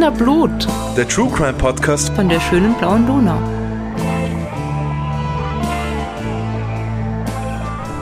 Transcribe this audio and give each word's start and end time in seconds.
Wiener 0.00 0.12
Blut 0.12 0.66
Der 0.96 1.06
True 1.06 1.30
Crime 1.30 1.52
Podcast. 1.52 2.08
von 2.14 2.26
der 2.26 2.40
schönen 2.40 2.74
blauen 2.78 3.06
Donau. 3.06 3.38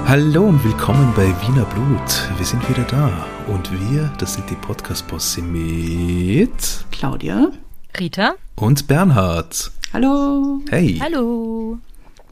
Hallo 0.06 0.44
und 0.44 0.62
willkommen 0.62 1.12
bei 1.16 1.26
Wiener 1.26 1.64
Blut. 1.64 2.28
Wir 2.38 2.46
sind 2.46 2.68
wieder 2.70 2.84
da. 2.84 3.26
Und 3.48 3.72
wir, 3.90 4.12
das 4.18 4.34
sind 4.34 4.48
die 4.48 4.54
Podcast-Bosse 4.54 5.42
mit 5.42 6.84
Claudia. 6.92 7.50
Rita? 7.98 8.36
und 8.54 8.86
Bernhard. 8.86 9.72
Hallo. 9.92 10.60
Hey. 10.70 11.00
Hallo. 11.02 11.78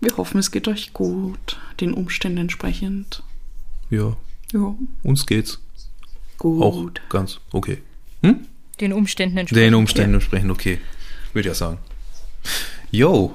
Wir 0.01 0.17
hoffen, 0.17 0.39
es 0.39 0.53
geht 0.53 0.69
euch 0.69 0.93
gut, 0.93 1.59
den 1.81 1.93
Umständen 1.93 2.39
entsprechend. 2.39 3.25
Ja, 3.91 4.17
Ja, 4.53 4.77
uns 5.03 5.27
geht's 5.27 5.61
gut. 6.39 6.63
auch 6.63 6.87
ganz 7.09 7.41
okay. 7.51 7.83
Hm? 8.23 8.47
Den 8.81 8.93
Umständen 8.93 9.39
entsprechend. 9.39 9.67
Den 9.67 9.75
Umständen 9.75 10.15
entsprechend 10.15 10.51
okay, 10.51 10.79
würde 11.33 11.49
ich 11.49 11.53
ja 11.53 11.55
sagen. 11.55 11.79
Jo, 12.91 13.35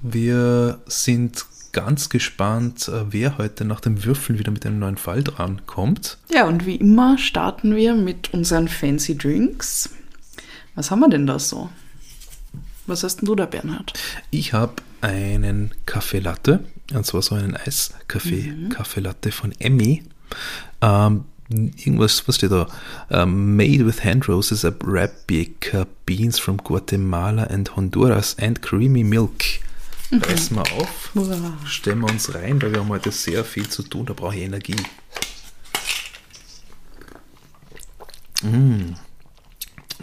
wir 0.00 0.80
sind 0.86 1.44
ganz 1.72 2.08
gespannt, 2.08 2.88
äh, 2.88 3.12
wer 3.12 3.38
heute 3.38 3.64
nach 3.64 3.80
dem 3.80 4.04
Würfeln 4.04 4.38
wieder 4.38 4.50
mit 4.50 4.66
einem 4.66 4.78
neuen 4.78 4.96
Fall 4.96 5.24
dran 5.24 5.62
kommt. 5.66 6.18
Ja, 6.30 6.46
und 6.46 6.66
wie 6.66 6.76
immer 6.76 7.16
starten 7.18 7.74
wir 7.74 7.94
mit 7.94 8.34
unseren 8.34 8.68
Fancy 8.68 9.16
Drinks. 9.16 9.90
Was 10.74 10.90
haben 10.90 11.00
wir 11.00 11.08
denn 11.08 11.26
da 11.26 11.38
so? 11.38 11.70
Was 12.86 13.04
hast 13.04 13.16
denn 13.18 13.26
du 13.26 13.34
da, 13.34 13.46
Bernhard? 13.46 13.92
Ich 14.30 14.52
habe 14.52 14.74
einen 15.00 15.70
Kaffee 15.86 16.18
Latte, 16.18 16.64
und 16.92 17.06
zwar 17.06 17.22
so 17.22 17.34
einen 17.34 17.56
Eiskaffee, 17.56 18.52
Kaffee 18.70 19.00
Latte 19.00 19.32
von 19.32 19.52
Emmy. 19.58 20.02
Ähm, 20.80 21.24
irgendwas, 21.52 22.26
was 22.26 22.36
steht 22.36 22.52
da? 22.52 22.66
Ähm, 23.10 23.56
made 23.56 23.84
with 23.86 24.04
hand 24.04 24.28
roasters, 24.28 24.64
Arabica 24.64 25.86
beans 26.06 26.38
from 26.38 26.56
Guatemala 26.58 27.44
and 27.44 27.74
Honduras 27.76 28.36
and 28.38 28.62
creamy 28.62 29.04
milk. 29.04 29.42
Reißen 30.10 30.56
wir 30.56 30.62
auf, 30.72 31.10
Wow. 31.14 31.52
stellen 31.66 32.00
wir 32.00 32.10
uns 32.10 32.34
rein, 32.34 32.60
weil 32.60 32.72
wir 32.72 32.80
haben 32.80 32.88
heute 32.90 33.10
sehr 33.10 33.44
viel 33.44 33.68
zu 33.68 33.82
tun, 33.82 34.06
da 34.06 34.12
brauche 34.12 34.36
ich 34.36 34.42
Energie. 34.42 34.76
Mm. 38.42 38.94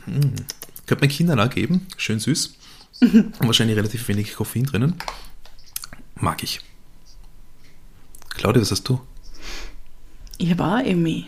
Mm. 0.05 0.35
Könnte 0.85 1.01
man 1.05 1.09
Kindern 1.09 1.39
auch 1.39 1.49
geben, 1.49 1.85
schön 1.97 2.19
süß. 2.19 2.55
Und 3.01 3.39
wahrscheinlich 3.41 3.77
relativ 3.77 4.07
wenig 4.07 4.33
Koffein 4.35 4.65
drinnen. 4.65 4.95
Mag 6.15 6.43
ich. 6.43 6.59
Claudia, 8.29 8.61
was 8.61 8.71
hast 8.71 8.87
du? 8.89 8.99
Ich 10.39 10.57
war 10.57 10.85
Emmy. 10.85 11.25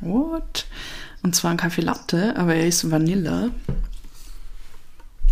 What? 0.00 0.66
Und 1.24 1.34
zwar 1.34 1.50
ein 1.50 1.56
Kaffee 1.56 1.82
Latte, 1.82 2.36
aber 2.36 2.54
er 2.54 2.68
ist 2.68 2.88
Vanille. 2.88 3.50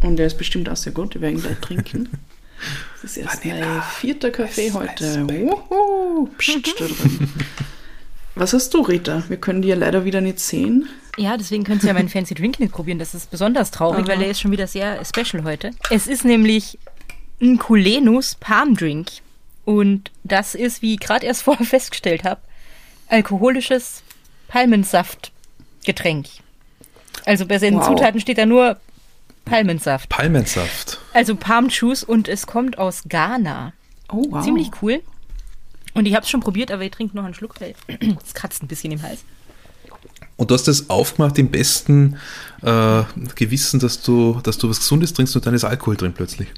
Und 0.02 0.16
der 0.16 0.26
ist 0.26 0.36
bestimmt 0.36 0.68
auch 0.68 0.76
sehr 0.76 0.92
gut, 0.92 1.14
ich 1.14 1.20
werde 1.22 1.36
ihn 1.36 1.42
gleich 1.42 1.58
trinken. 1.58 2.08
Das 3.00 3.12
ist 3.12 3.16
erst 3.18 3.44
mein 3.44 3.82
vierter 3.82 4.30
Kaffee 4.30 4.72
heute. 4.72 5.22
Wuhu, 5.28 6.28
pst, 6.36 6.80
da 6.80 6.86
drin. 6.86 7.30
Was 8.34 8.52
hast 8.52 8.74
du, 8.74 8.80
Rita? 8.80 9.22
Wir 9.28 9.36
können 9.36 9.62
die 9.62 9.68
ja 9.68 9.77
leider 9.77 10.04
wieder 10.04 10.20
nicht 10.20 10.40
sehen. 10.40 10.88
Ja, 11.16 11.36
deswegen 11.36 11.62
könnt 11.62 11.84
ihr 11.84 11.88
ja 11.88 11.94
meinen 11.94 12.08
Fancy 12.08 12.34
Drink 12.34 12.58
nicht 12.58 12.72
probieren. 12.72 12.98
Das 12.98 13.14
ist 13.14 13.30
besonders 13.30 13.70
traurig, 13.70 14.00
Aha. 14.00 14.08
weil 14.08 14.18
der 14.18 14.30
ist 14.30 14.40
schon 14.40 14.50
wieder 14.50 14.66
sehr 14.66 15.02
special 15.04 15.44
heute. 15.44 15.70
Es 15.90 16.08
ist 16.08 16.24
nämlich 16.24 16.78
ein 17.40 17.58
Kulenus 17.58 18.34
Palm 18.34 18.74
Drink. 18.74 19.08
Und 19.64 20.11
das 20.24 20.55
ist, 20.55 20.83
wie 20.83 20.95
ich 20.95 21.00
gerade 21.00 21.24
erst 21.24 21.42
vorher 21.45 21.66
festgestellt 21.66 22.24
habe, 22.24 22.40
alkoholisches 23.08 24.02
Palmensaftgetränk. 24.48 26.27
Also 27.24 27.46
bei 27.46 27.58
seinen 27.58 27.78
Wow. 27.78 27.89
Zutaten 27.89 28.20
steht 28.20 28.39
da 28.39 28.46
nur 28.46 28.78
Palmensaft. 29.44 30.08
Palmensaft. 30.08 30.98
Also 31.12 31.36
Palm 31.36 31.68
Juice 31.68 32.05
und 32.05 32.28
es 32.28 32.46
kommt 32.46 32.78
aus 32.78 33.05
Ghana. 33.08 33.72
Oh, 34.11 34.24
wow. 34.30 34.45
Ziemlich 34.45 34.70
cool. 34.83 35.02
Und 35.95 36.06
ich 36.06 36.14
habe 36.14 36.24
es 36.24 36.30
schon 36.30 36.40
probiert, 36.40 36.70
aber 36.70 36.83
ich 36.83 36.90
trinke 36.90 37.16
noch 37.16 37.24
einen 37.24 37.34
Schluck, 37.34 37.61
weil 37.61 37.74
es 38.24 38.34
kratzt 38.34 38.62
ein 38.62 38.68
bisschen 38.68 38.92
im 38.92 39.02
Hals. 39.02 39.20
Und 40.36 40.50
du 40.50 40.55
hast 40.55 40.68
das 40.68 40.90
aufgemacht 40.90 41.39
im 41.39 41.50
besten 41.50 42.18
äh, 42.62 43.02
Gewissen, 43.34 43.80
dass 43.80 44.02
du, 44.02 44.40
dass 44.42 44.58
du 44.58 44.68
was 44.68 44.80
Gesundes 44.80 45.14
trinkst 45.14 45.34
und 45.34 45.46
dann 45.46 45.55
ist 45.55 45.64
Alkohol 45.64 45.96
drin 45.96 46.12
plötzlich. 46.12 46.48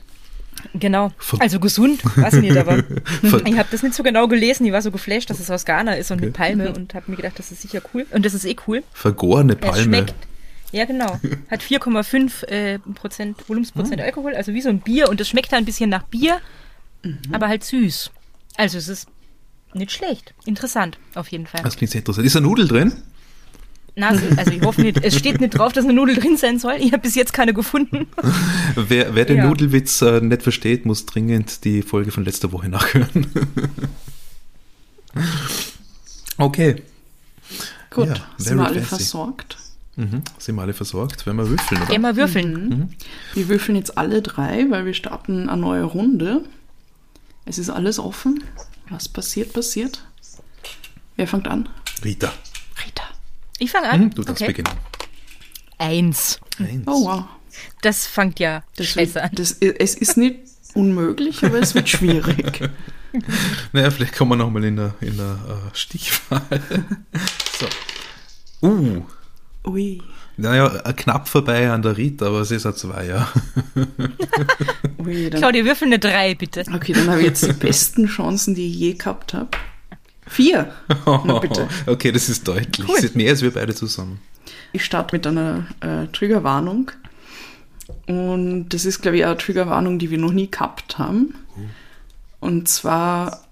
Genau. 0.75 1.13
Also 1.39 1.61
gesund, 1.61 2.01
weiß 2.17 2.35
ich 2.35 2.41
nicht, 2.43 2.57
aber 2.57 2.83
Ver- 3.23 3.47
ich 3.47 3.59
habe 3.59 3.69
das 3.71 3.83
nicht 3.83 3.95
so 3.95 4.03
genau 4.03 4.29
gelesen. 4.29 4.67
Ich 4.67 4.73
war 4.73 4.83
so 4.83 4.91
geflasht, 4.91 5.31
dass 5.31 5.41
es 5.41 5.51
aus 5.51 5.65
Ghana 5.65 5.95
ist 5.95 6.11
und 6.11 6.21
mit 6.21 6.33
Palme 6.33 6.73
und 6.77 6.95
habe 6.95 7.11
mir 7.11 7.17
gedacht, 7.17 7.39
das 7.39 7.51
ist 7.53 7.63
sicher 7.63 7.81
cool. 7.95 8.07
Und 8.11 8.25
das 8.27 8.35
ist 8.35 8.45
eh 8.45 8.57
cool. 8.67 8.83
Vergorene 8.93 9.55
Es 9.55 9.59
Palme. 9.61 9.83
schmeckt. 9.85 10.15
Ja, 10.73 10.85
genau. 10.85 11.19
Hat 11.51 11.63
4,5 11.63 12.45
äh, 12.47 12.79
Prozent 12.95 13.39
Hm. 13.39 13.45
Volumensprozent 13.49 14.01
Alkohol, 14.01 14.35
also 14.35 14.53
wie 14.53 14.61
so 14.61 14.69
ein 14.69 14.81
Bier. 14.81 15.09
Und 15.09 15.21
es 15.21 15.29
schmeckt 15.29 15.53
halt 15.53 15.63
ein 15.63 15.67
bisschen 15.67 15.91
nach 15.91 16.03
Bier, 16.05 16.41
aber 17.33 17.49
halt 17.49 17.65
süß. 17.65 18.11
Also 18.57 18.77
es 18.79 18.89
ist 18.89 19.09
nicht 19.75 19.93
schlecht. 19.93 20.35
Interessant, 20.45 20.99
auf 21.15 21.29
jeden 21.29 21.47
Fall. 21.47 21.63
Das 21.63 21.77
klingt 21.77 21.93
sehr 21.93 22.01
interessant. 22.01 22.27
Ist 22.27 22.37
eine 22.37 22.47
Nudel 22.47 22.67
drin? 22.69 22.93
Na, 23.99 24.09
also 24.37 24.53
ich 24.53 24.63
hoffe 24.63 24.81
nicht. 24.83 25.03
Es 25.05 25.19
steht 25.19 25.41
nicht 25.41 25.59
drauf, 25.59 25.73
dass 25.73 25.85
eine 25.85 25.93
Nudel 25.93 26.15
drin 26.17 26.37
sein 26.37 26.59
soll. 26.61 26.75
Ich 26.79 26.93
habe 26.93 27.03
bis 27.03 27.15
jetzt 27.17 27.33
keine 27.33 27.53
gefunden. 27.53 28.07
Wer, 28.77 29.15
wer 29.17 29.25
den 29.25 29.39
Ja. 29.39 29.47
Nudelwitz 29.49 30.01
äh, 30.03 30.21
nicht 30.21 30.43
versteht, 30.43 30.87
muss 30.87 31.05
dringend 31.05 31.65
die 31.65 31.83
Folge 31.83 32.13
von 32.13 32.25
letzter 32.25 32.53
Woche 32.53 32.69
nachhören. 32.69 33.27
okay. 36.39 36.83
Gut, 37.91 38.09
Ja, 38.09 38.15
sind 38.37 38.59
wir 38.59 38.67
alle 38.67 38.83
fancy. 38.83 38.89
versorgt? 39.05 39.57
Mhm. 39.97 40.23
Sind 40.39 40.55
wir 40.55 40.63
alle 40.63 40.75
versorgt? 40.75 41.27
Werden 41.27 41.39
wir 41.39 41.49
würfeln, 41.49 41.83
oder? 41.83 41.91
Gehen 41.91 42.03
wir 42.03 42.17
würfeln. 42.17 42.95
Wir 43.35 43.49
würfeln 43.49 43.77
jetzt 43.77 43.99
alle 43.99 44.23
drei, 44.23 44.67
weil 44.71 44.85
wir 44.85 44.95
starten 44.95 45.49
eine 45.49 45.61
neue 45.61 45.83
Runde. 45.85 46.45
Es 47.47 47.59
ist 47.59 47.71
alles 47.71 47.99
offen. 47.99 48.45
Was 48.91 49.09
passiert, 49.09 49.53
passiert. 49.53 50.05
Wer 51.17 51.27
fängt 51.27 51.49
an? 51.49 51.69
Rita. 52.05 52.33
Rita. 52.85 53.03
Ich 53.59 53.71
fange 53.71 53.89
an. 53.89 54.01
Mhm, 54.01 54.15
du 54.15 54.23
darfst 54.23 54.43
okay. 54.43 54.53
beginnen. 54.53 54.77
Eins. 55.79 56.41
Eins. 56.59 56.87
Oh 56.87 57.05
wow. 57.05 57.25
Das 57.83 58.07
fängt 58.07 58.41
ja 58.41 58.63
Das 58.77 58.87
scheiße 58.87 59.17
wird, 59.17 59.25
an. 59.25 59.31
das, 59.35 59.53
es 59.53 59.95
ist 59.95 60.17
nicht 60.17 60.37
unmöglich, 60.75 61.45
aber 61.45 61.59
es 61.59 61.75
wird 61.75 61.89
schwierig. 61.89 62.61
Naja, 63.73 63.91
vielleicht 63.91 64.15
kommen 64.15 64.33
wir 64.33 64.37
nochmal 64.37 64.65
in 64.65 64.77
der, 64.77 64.95
in 65.01 65.17
der 65.17 65.33
äh, 65.33 65.75
Stichwahl. 65.75 66.43
so. 67.59 68.69
Uh. 68.69 69.03
Ui. 69.65 70.03
Naja, 70.37 70.83
äh, 70.85 70.93
knapp 70.93 71.27
vorbei 71.27 71.71
an 71.71 71.81
der 71.81 71.97
Rita, 71.97 72.27
aber 72.27 72.43
es 72.43 72.51
ist 72.51 72.67
ein 72.67 72.75
Zweier. 72.75 73.27
Ui 74.99 75.31
dann, 75.31 75.41
Claudia, 75.41 75.65
würfel 75.65 75.87
eine 75.87 75.99
Drei, 75.99 76.35
bitte. 76.35 76.65
okay, 76.73 76.93
dann 76.93 77.09
habe 77.09 77.21
ich 77.21 77.27
jetzt 77.27 77.47
die 77.47 77.53
besten 77.55 78.07
Chancen, 78.09 78.55
die 78.55 78.69
ich 78.69 78.77
je 78.77 78.93
gehabt 78.93 79.33
habe. 79.33 79.51
Vier. 80.29 80.73
Na 81.07 81.39
bitte. 81.39 81.69
Okay, 81.87 82.13
das 82.13 82.29
ist 82.29 82.47
deutlich. 82.47 82.89
Cool. 82.89 82.97
Das 82.97 83.05
ist 83.05 83.17
mehr 83.17 83.31
als 83.31 83.43
wir 83.43 83.53
beide 83.53 83.75
zusammen. 83.75 84.21
Ich 84.73 84.85
starte 84.85 85.17
mit 85.17 85.27
einer 85.27 85.67
äh, 85.81 86.07
Triggerwarnung. 86.09 86.91
Und 88.07 88.69
das 88.71 88.85
ist, 88.85 89.01
glaube 89.01 89.17
ich, 89.17 89.25
eine 89.25 89.37
Triggerwarnung, 89.37 89.99
die 89.99 90.11
wir 90.11 90.19
noch 90.19 90.33
nie 90.33 90.51
gehabt 90.51 90.99
haben. 90.99 91.35
Und 92.41 92.69
zwar 92.69 93.45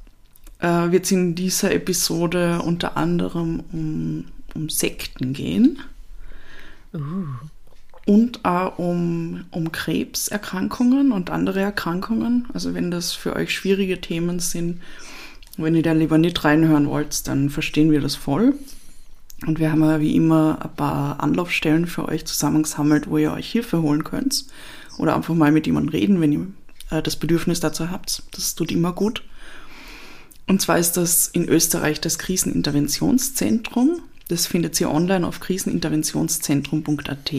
äh, 0.58 0.90
wird 0.90 1.04
es 1.04 1.12
in 1.12 1.34
dieser 1.34 1.72
Episode 1.72 2.60
unter 2.62 2.96
anderem 2.96 3.62
um, 3.72 4.24
um 4.54 4.68
Sekten 4.68 5.32
gehen. 5.32 5.80
Und 8.06 8.44
auch 8.44 8.78
um, 8.78 9.44
um 9.50 9.72
Krebserkrankungen 9.72 11.12
und 11.12 11.30
andere 11.30 11.60
Erkrankungen. 11.60 12.46
Also 12.54 12.74
wenn 12.74 12.90
das 12.90 13.12
für 13.12 13.34
euch 13.34 13.52
schwierige 13.52 14.00
Themen 14.00 14.38
sind, 14.38 14.80
wenn 15.56 15.74
ihr 15.74 15.82
da 15.82 15.92
lieber 15.92 16.18
nicht 16.18 16.44
reinhören 16.44 16.88
wollt, 16.88 17.26
dann 17.28 17.50
verstehen 17.50 17.90
wir 17.90 18.00
das 18.00 18.14
voll. 18.14 18.54
Und 19.46 19.58
wir 19.58 19.70
haben 19.70 19.82
ja 19.82 20.00
wie 20.00 20.16
immer 20.16 20.58
ein 20.62 20.74
paar 20.76 21.20
Anlaufstellen 21.20 21.86
für 21.86 22.08
euch 22.08 22.24
zusammengesammelt, 22.24 23.08
wo 23.08 23.18
ihr 23.18 23.32
euch 23.32 23.50
Hilfe 23.50 23.82
holen 23.82 24.04
könnt. 24.04 24.46
Oder 24.98 25.14
einfach 25.14 25.34
mal 25.34 25.52
mit 25.52 25.66
jemandem 25.66 25.90
reden, 25.90 26.20
wenn 26.20 26.32
ihr 26.32 26.46
äh, 26.90 27.02
das 27.02 27.16
Bedürfnis 27.16 27.60
dazu 27.60 27.90
habt. 27.90 28.22
Das 28.32 28.54
tut 28.54 28.72
immer 28.72 28.92
gut. 28.92 29.22
Und 30.46 30.62
zwar 30.62 30.78
ist 30.78 30.96
das 30.96 31.28
in 31.28 31.48
Österreich 31.48 32.00
das 32.00 32.18
Kriseninterventionszentrum. 32.18 34.00
Das 34.28 34.46
findet 34.46 34.80
ihr 34.80 34.90
online 34.90 35.26
auf 35.26 35.40
kriseninterventionszentrum.at 35.40 37.32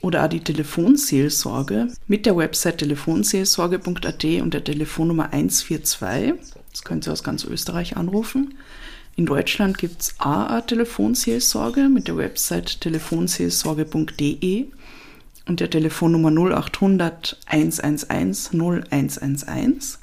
oder 0.00 0.24
auch 0.24 0.28
die 0.28 0.40
Telefonseelsorge 0.40 1.88
mit 2.06 2.26
der 2.26 2.36
Website 2.36 2.78
telefonseelsorge.at 2.78 4.24
und 4.24 4.54
der 4.54 4.62
Telefonnummer 4.62 5.32
142. 5.32 6.34
Das 6.76 6.84
könnt 6.84 7.08
ihr 7.08 7.12
aus 7.14 7.24
ganz 7.24 7.42
Österreich 7.44 7.96
anrufen. 7.96 8.52
In 9.16 9.24
Deutschland 9.24 9.78
gibt 9.78 10.02
es 10.02 10.14
eine 10.18 10.62
Telefonseelsorge 10.66 11.88
mit 11.88 12.06
der 12.06 12.18
Website 12.18 12.82
telefonseelsorge.de 12.82 14.66
und 15.48 15.60
der 15.60 15.70
Telefonnummer 15.70 16.30
0800 16.30 17.38
111 17.46 18.50
0111. 18.52 19.98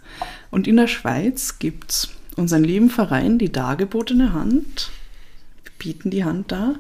Und 0.50 0.68
in 0.68 0.78
der 0.78 0.88
Schweiz 0.88 1.60
gibt 1.60 1.92
es 1.92 2.10
unseren 2.38 2.64
lieben 2.64 2.90
Verein, 2.90 3.38
die 3.38 3.52
dargebotene 3.52 4.34
Hand. 4.34 4.90
Wir 5.64 5.74
bieten 5.78 6.10
die 6.10 6.24
Hand 6.24 6.52
da. 6.52 6.74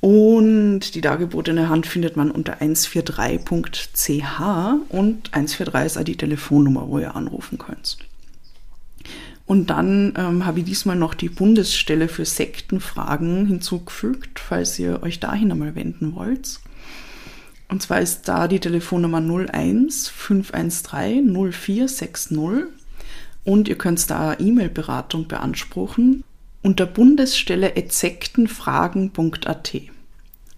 Und 0.00 0.96
die 0.96 1.00
dargebotene 1.00 1.68
Hand 1.68 1.86
findet 1.86 2.16
man 2.16 2.32
unter 2.32 2.54
143.ch 2.54 4.40
und 4.88 5.32
143 5.32 5.86
ist 5.86 5.96
auch 5.96 6.02
die 6.02 6.16
Telefonnummer, 6.16 6.88
wo 6.88 6.98
ihr 6.98 7.14
anrufen 7.14 7.56
könnt. 7.58 7.98
Und 9.48 9.70
dann 9.70 10.12
ähm, 10.18 10.44
habe 10.44 10.60
ich 10.60 10.66
diesmal 10.66 10.96
noch 10.96 11.14
die 11.14 11.30
Bundesstelle 11.30 12.08
für 12.08 12.26
Sektenfragen 12.26 13.46
hinzugefügt, 13.46 14.38
falls 14.38 14.78
ihr 14.78 15.02
euch 15.02 15.20
dahin 15.20 15.50
einmal 15.50 15.74
wenden 15.74 16.14
wollt. 16.14 16.60
Und 17.68 17.82
zwar 17.82 18.00
ist 18.00 18.28
da 18.28 18.46
die 18.46 18.60
Telefonnummer 18.60 19.22
01 19.22 20.08
513 20.08 21.32
0460 21.32 22.38
und 23.44 23.68
ihr 23.68 23.78
könnt 23.78 24.10
da 24.10 24.38
E-Mail-Beratung 24.38 25.28
beanspruchen 25.28 26.24
unter 26.60 26.84
Bundesstelle 26.84 27.72
sektenfragen.at. 27.88 29.74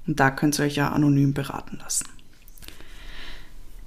Und 0.09 0.19
da 0.19 0.33
könnt 0.33 0.59
ihr 0.59 0.65
euch 0.65 0.75
ja 0.75 0.91
anonym 0.91 1.33
beraten 1.33 1.79
lassen. 1.81 2.07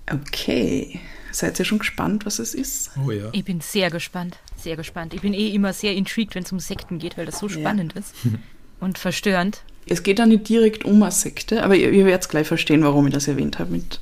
Okay, 0.10 1.02
seid 1.34 1.60
ihr 1.60 1.66
schon 1.66 1.80
gespannt, 1.80 2.26
was 2.26 2.40
es 2.40 2.54
ist? 2.54 2.92
Oh 3.06 3.12
ja. 3.12 3.30
Ich 3.34 3.44
bin 3.44 3.60
sehr 3.60 3.90
gespannt, 3.90 4.38
sehr 4.63 4.75
gespannt. 4.75 5.13
Ich 5.13 5.21
bin 5.21 5.33
eh 5.33 5.50
immer 5.50 5.74
sehr 5.74 5.94
intrigued, 5.94 6.36
wenn 6.36 6.44
es 6.44 6.51
um 6.51 6.60
Sekten 6.60 7.00
geht, 7.00 7.18
weil 7.18 7.25
das 7.25 7.39
so 7.39 7.50
spannend 7.50 7.94
ja. 7.94 8.00
ist 8.00 8.15
und 8.80 8.98
verstörend. 8.98 9.63
Es 9.86 10.04
geht 10.04 10.19
da 10.19 10.25
nicht 10.25 10.48
direkt 10.48 10.86
um 10.86 11.04
eine 11.04 11.12
Sekte, 11.12 11.63
aber 11.63 11.75
ihr, 11.75 11.92
ihr 11.92 12.06
werdet 12.06 12.30
gleich 12.30 12.48
verstehen, 12.48 12.83
warum 12.83 13.07
ich 13.07 13.13
das 13.13 13.27
erwähnt 13.27 13.60
habe 13.60 13.71
mit 13.71 14.00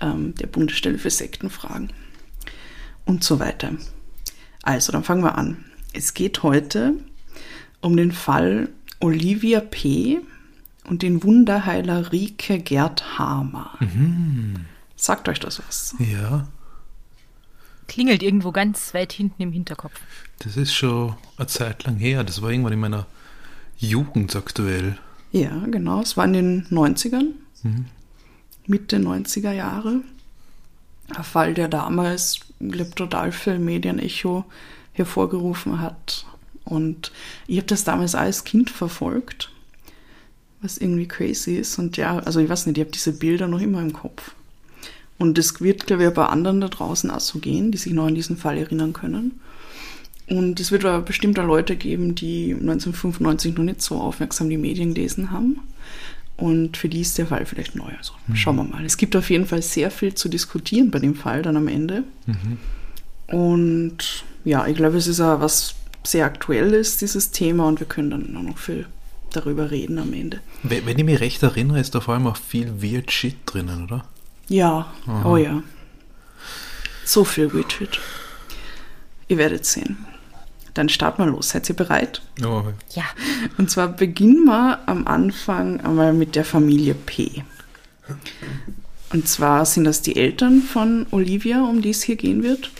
ähm, 0.00 0.34
der 0.36 0.46
Bundesstelle 0.46 0.98
für 0.98 1.10
Sektenfragen 1.10 1.92
und 3.04 3.24
so 3.24 3.40
weiter. 3.40 3.72
Also, 4.62 4.92
dann 4.92 5.02
fangen 5.02 5.24
wir 5.24 5.36
an. 5.36 5.64
Es 5.92 6.14
geht 6.14 6.42
heute 6.42 6.94
um 7.80 7.96
den 7.96 8.12
Fall 8.12 8.68
Olivia 9.00 9.60
P. 9.60 10.20
und 10.84 11.02
den 11.02 11.22
Wunderheiler 11.22 12.12
Rike 12.12 12.58
Gerd 12.58 13.18
Hamer. 13.18 13.76
Mhm. 13.80 14.66
Sagt 14.96 15.28
euch 15.28 15.40
das 15.40 15.62
was? 15.66 15.94
Ja. 15.98 16.48
Klingelt 17.88 18.22
irgendwo 18.22 18.52
ganz 18.52 18.94
weit 18.94 19.12
hinten 19.12 19.42
im 19.42 19.52
Hinterkopf. 19.52 20.00
Das 20.38 20.56
ist 20.56 20.72
schon 20.72 21.16
eine 21.36 21.46
Zeit 21.48 21.84
lang 21.84 21.96
her. 21.96 22.22
Das 22.22 22.40
war 22.42 22.50
irgendwann 22.50 22.74
in 22.74 22.80
meiner 22.80 23.06
Jugend 23.78 24.36
aktuell. 24.36 24.98
Ja, 25.32 25.64
genau. 25.66 26.00
Es 26.00 26.16
war 26.16 26.24
in 26.24 26.32
den 26.32 26.66
90ern. 26.66 27.32
Mhm. 27.62 27.86
Mitte 28.66 28.98
90er 28.98 29.52
Jahre. 29.52 30.02
Ein 31.14 31.24
Fall, 31.24 31.54
der 31.54 31.68
damals, 31.68 32.40
glaube 32.60 32.94
total 32.94 33.32
viel 33.32 33.58
Medienecho 33.58 34.44
hervorgerufen 34.92 35.80
hat. 35.80 36.26
Und 36.64 37.12
ich 37.46 37.56
habe 37.56 37.66
das 37.66 37.84
damals 37.84 38.14
als 38.14 38.44
Kind 38.44 38.68
verfolgt, 38.68 39.50
was 40.60 40.76
irgendwie 40.76 41.08
crazy 41.08 41.56
ist. 41.56 41.78
Und 41.78 41.96
ja, 41.96 42.18
also 42.18 42.40
ich 42.40 42.48
weiß 42.48 42.66
nicht, 42.66 42.76
ich 42.76 42.84
habe 42.84 42.92
diese 42.92 43.12
Bilder 43.12 43.48
noch 43.48 43.60
immer 43.60 43.80
im 43.80 43.94
Kopf. 43.94 44.34
Und 45.18 45.36
es 45.36 45.60
wird, 45.60 45.86
glaube 45.86 46.04
ich, 46.04 46.10
bei 46.10 46.26
anderen 46.26 46.60
da 46.60 46.68
draußen 46.68 47.10
auch 47.10 47.20
so 47.20 47.40
gehen, 47.40 47.72
die 47.72 47.78
sich 47.78 47.92
noch 47.92 48.06
an 48.06 48.14
diesen 48.14 48.36
Fall 48.36 48.56
erinnern 48.56 48.92
können. 48.92 49.40
Und 50.28 50.60
es 50.60 50.70
wird 50.70 50.84
aber 50.84 51.02
bestimmt 51.02 51.38
auch 51.38 51.46
Leute 51.46 51.74
geben, 51.74 52.14
die 52.14 52.52
1995 52.52 53.56
noch 53.56 53.64
nicht 53.64 53.82
so 53.82 53.96
aufmerksam 53.96 54.50
die 54.50 54.58
Medien 54.58 54.94
gelesen 54.94 55.32
haben. 55.32 55.60
Und 56.36 56.76
für 56.76 56.88
die 56.88 57.00
ist 57.00 57.18
der 57.18 57.26
Fall 57.26 57.46
vielleicht 57.46 57.74
neu. 57.74 57.90
Also 57.96 58.12
mhm. 58.28 58.36
schauen 58.36 58.56
wir 58.56 58.64
mal. 58.64 58.84
Es 58.84 58.96
gibt 58.96 59.16
auf 59.16 59.28
jeden 59.28 59.46
Fall 59.46 59.62
sehr 59.62 59.90
viel 59.90 60.14
zu 60.14 60.28
diskutieren 60.28 60.90
bei 60.90 61.00
dem 61.00 61.16
Fall 61.16 61.42
dann 61.42 61.56
am 61.56 61.66
Ende. 61.66 62.04
Mhm. 62.26 62.58
Und 63.36 64.24
ja, 64.44 64.66
ich 64.66 64.76
glaube, 64.76 64.98
es 64.98 65.08
ist 65.08 65.20
auch 65.20 65.40
was 65.40 65.74
sehr 66.04 66.24
aktuell 66.26 66.72
ist, 66.74 67.00
dieses 67.00 67.32
Thema, 67.32 67.66
und 67.66 67.80
wir 67.80 67.86
können 67.86 68.10
dann 68.10 68.36
auch 68.36 68.42
noch 68.42 68.58
viel 68.58 68.86
darüber 69.32 69.70
reden 69.70 69.98
am 69.98 70.12
Ende. 70.14 70.40
Wenn 70.62 70.98
ich 70.98 71.04
mich 71.04 71.20
recht 71.20 71.42
erinnere, 71.42 71.80
ist 71.80 71.94
da 71.94 72.00
vor 72.00 72.14
allem 72.14 72.26
auch 72.26 72.36
viel 72.36 72.82
Weird 72.82 73.10
Shit 73.10 73.36
drinnen, 73.46 73.84
oder? 73.84 74.04
Ja, 74.48 74.92
Aha. 75.06 75.30
oh 75.30 75.36
ja. 75.36 75.62
So 77.04 77.24
viel 77.24 77.50
Shit. 77.68 78.00
Ihr 79.28 79.38
werdet 79.38 79.64
sehen. 79.66 80.06
Dann 80.74 80.88
starten 80.88 81.22
wir 81.22 81.30
los. 81.30 81.50
Seid 81.50 81.68
ihr 81.68 81.76
bereit? 81.76 82.22
Oh. 82.44 82.64
Ja. 82.94 83.04
Und 83.56 83.70
zwar 83.70 83.88
beginnen 83.88 84.44
wir 84.44 84.80
am 84.86 85.06
Anfang 85.06 85.80
einmal 85.80 86.12
mit 86.12 86.36
der 86.36 86.44
Familie 86.44 86.94
P. 86.94 87.42
Und 89.12 89.28
zwar 89.28 89.66
sind 89.66 89.84
das 89.84 90.02
die 90.02 90.16
Eltern 90.16 90.62
von 90.62 91.06
Olivia, 91.10 91.62
um 91.64 91.82
die 91.82 91.90
es 91.90 92.02
hier 92.02 92.16
gehen 92.16 92.42
wird. 92.42 92.70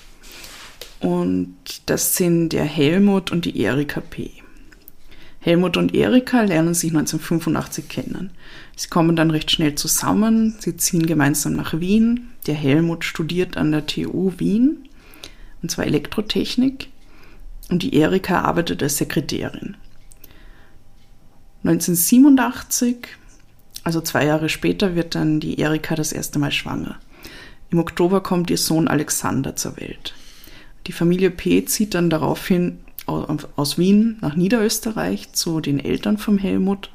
Und 1.01 1.57
das 1.87 2.17
sind 2.17 2.51
der 2.51 2.65
Helmut 2.65 3.31
und 3.31 3.45
die 3.45 3.61
Erika 3.61 4.01
P. 4.01 4.31
Helmut 5.41 5.77
und 5.77 5.95
Erika 5.95 6.43
lernen 6.43 6.75
sich 6.75 6.91
1985 6.91 7.89
kennen. 7.89 8.31
Sie 8.79 8.89
kommen 8.89 9.17
dann 9.17 9.33
recht 9.33 9.51
schnell 9.51 9.75
zusammen, 9.75 10.55
sie 10.61 10.77
ziehen 10.77 11.05
gemeinsam 11.05 11.55
nach 11.55 11.81
Wien. 11.81 12.29
Der 12.47 12.55
Helmut 12.55 13.05
studiert 13.05 13.57
an 13.57 13.73
der 13.73 13.87
TU 13.87 14.33
Wien, 14.39 14.89
und 15.61 15.69
zwar 15.69 15.85
Elektrotechnik, 15.85 16.89
und 17.71 17.83
die 17.83 17.97
Erika 17.97 18.43
arbeitet 18.43 18.81
als 18.81 18.99
Sekretärin. 18.99 19.77
1987, 21.65 23.09
also 23.83 24.01
zwei 24.01 24.25
Jahre 24.25 24.49
später, 24.49 24.95
wird 24.95 25.17
dann 25.17 25.41
die 25.41 25.59
Erika 25.59 25.97
das 25.97 26.13
erste 26.13 26.39
Mal 26.39 26.53
schwanger. 26.53 27.01
Im 27.71 27.81
Oktober 27.81 28.23
kommt 28.23 28.49
ihr 28.49 28.59
Sohn 28.59 28.87
Alexander 28.87 29.57
zur 29.57 29.77
Welt. 29.79 30.15
Die 30.87 30.93
Familie 30.93 31.33
P. 31.33 31.65
zieht 31.65 31.95
dann 31.95 32.11
daraufhin 32.11 32.79
aus 33.07 33.77
Wien 33.77 34.19
nach 34.21 34.37
Niederösterreich 34.37 35.33
zu 35.33 35.61
den 35.61 35.81
Eltern 35.81 36.17
vom 36.17 36.39
Helmut 36.39 36.91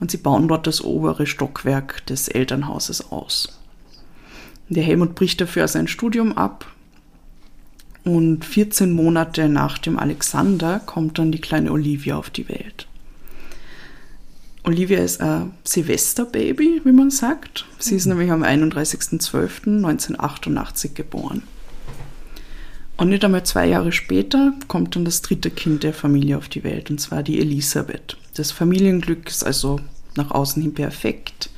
und 0.00 0.10
sie 0.10 0.18
bauen 0.18 0.48
dort 0.48 0.66
das 0.66 0.82
obere 0.82 1.26
Stockwerk 1.26 2.04
des 2.06 2.28
Elternhauses 2.28 3.10
aus. 3.10 3.58
Der 4.68 4.82
Helmut 4.82 5.14
bricht 5.14 5.40
dafür 5.40 5.66
sein 5.68 5.88
Studium 5.88 6.36
ab 6.36 6.66
und 8.04 8.44
14 8.44 8.92
Monate 8.92 9.48
nach 9.48 9.78
dem 9.78 9.98
Alexander 9.98 10.80
kommt 10.80 11.18
dann 11.18 11.32
die 11.32 11.40
kleine 11.40 11.72
Olivia 11.72 12.16
auf 12.16 12.28
die 12.30 12.48
Welt. 12.48 12.86
Olivia 14.64 14.98
ist 14.98 15.20
ein 15.20 15.52
Silvesterbaby, 15.64 16.82
wie 16.84 16.92
man 16.92 17.10
sagt. 17.10 17.66
Sie 17.78 17.96
ist 17.96 18.06
mhm. 18.06 18.12
nämlich 18.12 18.30
am 18.30 18.42
31.12.1988 18.42 20.94
geboren. 20.94 21.42
Und 22.96 23.10
nicht 23.10 23.24
einmal 23.24 23.44
zwei 23.44 23.66
Jahre 23.66 23.92
später 23.92 24.54
kommt 24.66 24.96
dann 24.96 25.04
das 25.04 25.20
dritte 25.22 25.50
Kind 25.50 25.84
der 25.84 25.94
Familie 25.94 26.36
auf 26.36 26.48
die 26.48 26.64
Welt, 26.64 26.90
und 26.90 27.00
zwar 27.00 27.22
die 27.22 27.38
Elisabeth. 27.40 28.16
Das 28.34 28.50
Familienglück 28.50 29.28
ist 29.28 29.44
also 29.44 29.78
nach 30.18 30.30
außen 30.30 30.62
hin 30.62 30.74
perfekt. 30.74 31.50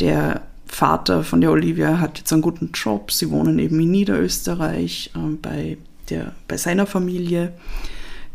Der 0.00 0.42
Vater 0.66 1.24
von 1.24 1.40
der 1.40 1.52
Olivia 1.52 2.00
hat 2.00 2.18
jetzt 2.18 2.32
einen 2.32 2.42
guten 2.42 2.72
Job. 2.74 3.10
Sie 3.10 3.30
wohnen 3.30 3.58
eben 3.58 3.80
in 3.80 3.90
Niederösterreich 3.90 5.12
äh, 5.14 5.34
bei, 5.40 5.78
der, 6.10 6.34
bei 6.48 6.56
seiner 6.56 6.86
Familie. 6.86 7.52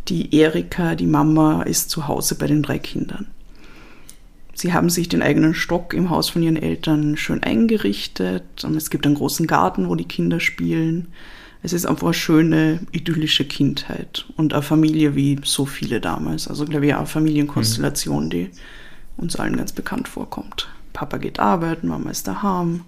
Die 0.07 0.35
Erika, 0.35 0.95
die 0.95 1.07
Mama, 1.07 1.61
ist 1.63 1.91
zu 1.91 2.07
Hause 2.07 2.35
bei 2.35 2.47
den 2.47 2.63
drei 2.63 2.79
Kindern. 2.79 3.27
Sie 4.53 4.73
haben 4.73 4.89
sich 4.89 5.09
den 5.09 5.21
eigenen 5.21 5.53
Stock 5.53 5.93
im 5.93 6.09
Haus 6.09 6.29
von 6.29 6.43
ihren 6.43 6.57
Eltern 6.57 7.17
schön 7.17 7.43
eingerichtet. 7.43 8.43
Es 8.75 8.89
gibt 8.89 9.05
einen 9.05 9.15
großen 9.15 9.47
Garten, 9.47 9.89
wo 9.89 9.95
die 9.95 10.07
Kinder 10.07 10.39
spielen. 10.39 11.07
Es 11.63 11.73
ist 11.73 11.85
einfach 11.85 12.07
eine 12.07 12.13
schöne, 12.13 12.79
idyllische 12.91 13.45
Kindheit 13.45 14.25
und 14.35 14.53
eine 14.53 14.63
Familie 14.63 15.15
wie 15.15 15.39
so 15.43 15.65
viele 15.65 16.01
damals. 16.01 16.47
Also, 16.47 16.65
glaube 16.65 16.87
ich, 16.87 16.95
eine 16.95 17.05
Familienkonstellation, 17.05 18.25
mhm. 18.25 18.29
die 18.29 18.49
uns 19.17 19.35
allen 19.35 19.57
ganz 19.57 19.71
bekannt 19.71 20.07
vorkommt. 20.07 20.69
Papa 20.93 21.17
geht 21.17 21.39
arbeiten, 21.39 21.87
Mama 21.87 22.09
ist 22.09 22.27
daheim, 22.27 22.81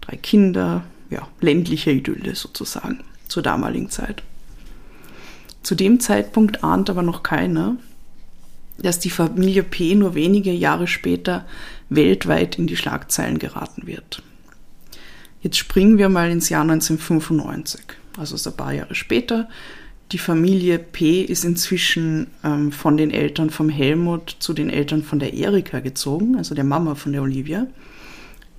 drei 0.00 0.16
Kinder, 0.16 0.84
ja, 1.10 1.26
ländliche 1.40 1.90
Idylle 1.90 2.34
sozusagen 2.34 3.00
zur 3.28 3.42
damaligen 3.42 3.90
Zeit. 3.90 4.22
Zu 5.62 5.74
dem 5.74 5.98
Zeitpunkt 6.00 6.62
ahnt 6.62 6.90
aber 6.90 7.02
noch 7.02 7.22
keiner, 7.22 7.76
dass 8.78 8.98
die 8.98 9.10
Familie 9.10 9.62
P 9.62 9.94
nur 9.94 10.14
wenige 10.14 10.52
Jahre 10.52 10.86
später 10.86 11.46
weltweit 11.88 12.58
in 12.58 12.66
die 12.66 12.76
Schlagzeilen 12.76 13.38
geraten 13.38 13.86
wird. 13.86 14.22
Jetzt 15.40 15.58
springen 15.58 15.98
wir 15.98 16.08
mal 16.08 16.30
ins 16.30 16.48
Jahr 16.48 16.62
1995, 16.62 17.80
also 18.18 18.36
so 18.36 18.50
ein 18.50 18.56
paar 18.56 18.72
Jahre 18.72 18.94
später. 18.94 19.48
Die 20.12 20.18
Familie 20.18 20.78
P 20.78 21.22
ist 21.22 21.44
inzwischen 21.44 22.28
ähm, 22.44 22.72
von 22.72 22.96
den 22.96 23.10
Eltern 23.10 23.50
vom 23.50 23.68
Helmut 23.68 24.36
zu 24.38 24.52
den 24.52 24.70
Eltern 24.70 25.02
von 25.02 25.18
der 25.18 25.34
Erika 25.34 25.80
gezogen, 25.80 26.36
also 26.36 26.54
der 26.54 26.64
Mama 26.64 26.94
von 26.94 27.12
der 27.12 27.22
Olivia. 27.22 27.66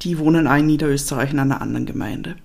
Die 0.02 0.18
wohnen 0.18 0.48
auch 0.48 0.58
in 0.58 0.66
Niederösterreich 0.66 1.32
in 1.32 1.40
einer 1.40 1.62
anderen 1.62 1.86
Gemeinde. 1.86 2.36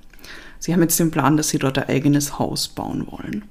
Sie 0.58 0.72
haben 0.72 0.82
jetzt 0.82 1.00
den 1.00 1.10
Plan, 1.10 1.36
dass 1.36 1.48
sie 1.48 1.58
dort 1.58 1.78
ein 1.78 1.88
eigenes 1.88 2.38
Haus 2.38 2.68
bauen 2.68 3.06
wollen. 3.10 3.44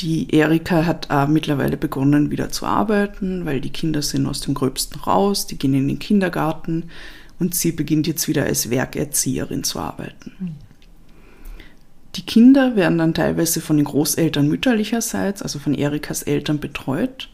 Die 0.00 0.34
Erika 0.34 0.84
hat 0.84 1.06
äh, 1.08 1.26
mittlerweile 1.28 1.76
begonnen, 1.76 2.32
wieder 2.32 2.50
zu 2.50 2.66
arbeiten, 2.66 3.46
weil 3.46 3.60
die 3.60 3.70
Kinder 3.70 4.02
sind 4.02 4.26
aus 4.26 4.40
dem 4.40 4.54
Gröbsten 4.54 5.00
raus, 5.00 5.46
die 5.46 5.56
gehen 5.56 5.72
in 5.72 5.86
den 5.86 6.00
Kindergarten 6.00 6.90
und 7.38 7.54
sie 7.54 7.70
beginnt 7.70 8.08
jetzt 8.08 8.26
wieder 8.26 8.44
als 8.44 8.70
Werkerzieherin 8.70 9.62
zu 9.62 9.78
arbeiten. 9.78 10.56
Die 12.16 12.26
Kinder 12.26 12.76
werden 12.76 12.98
dann 12.98 13.14
teilweise 13.14 13.60
von 13.60 13.76
den 13.76 13.86
Großeltern 13.86 14.48
mütterlicherseits, 14.48 15.42
also 15.42 15.58
von 15.58 15.74
Erikas 15.74 16.22
Eltern 16.22 16.60
betreut. 16.60 17.28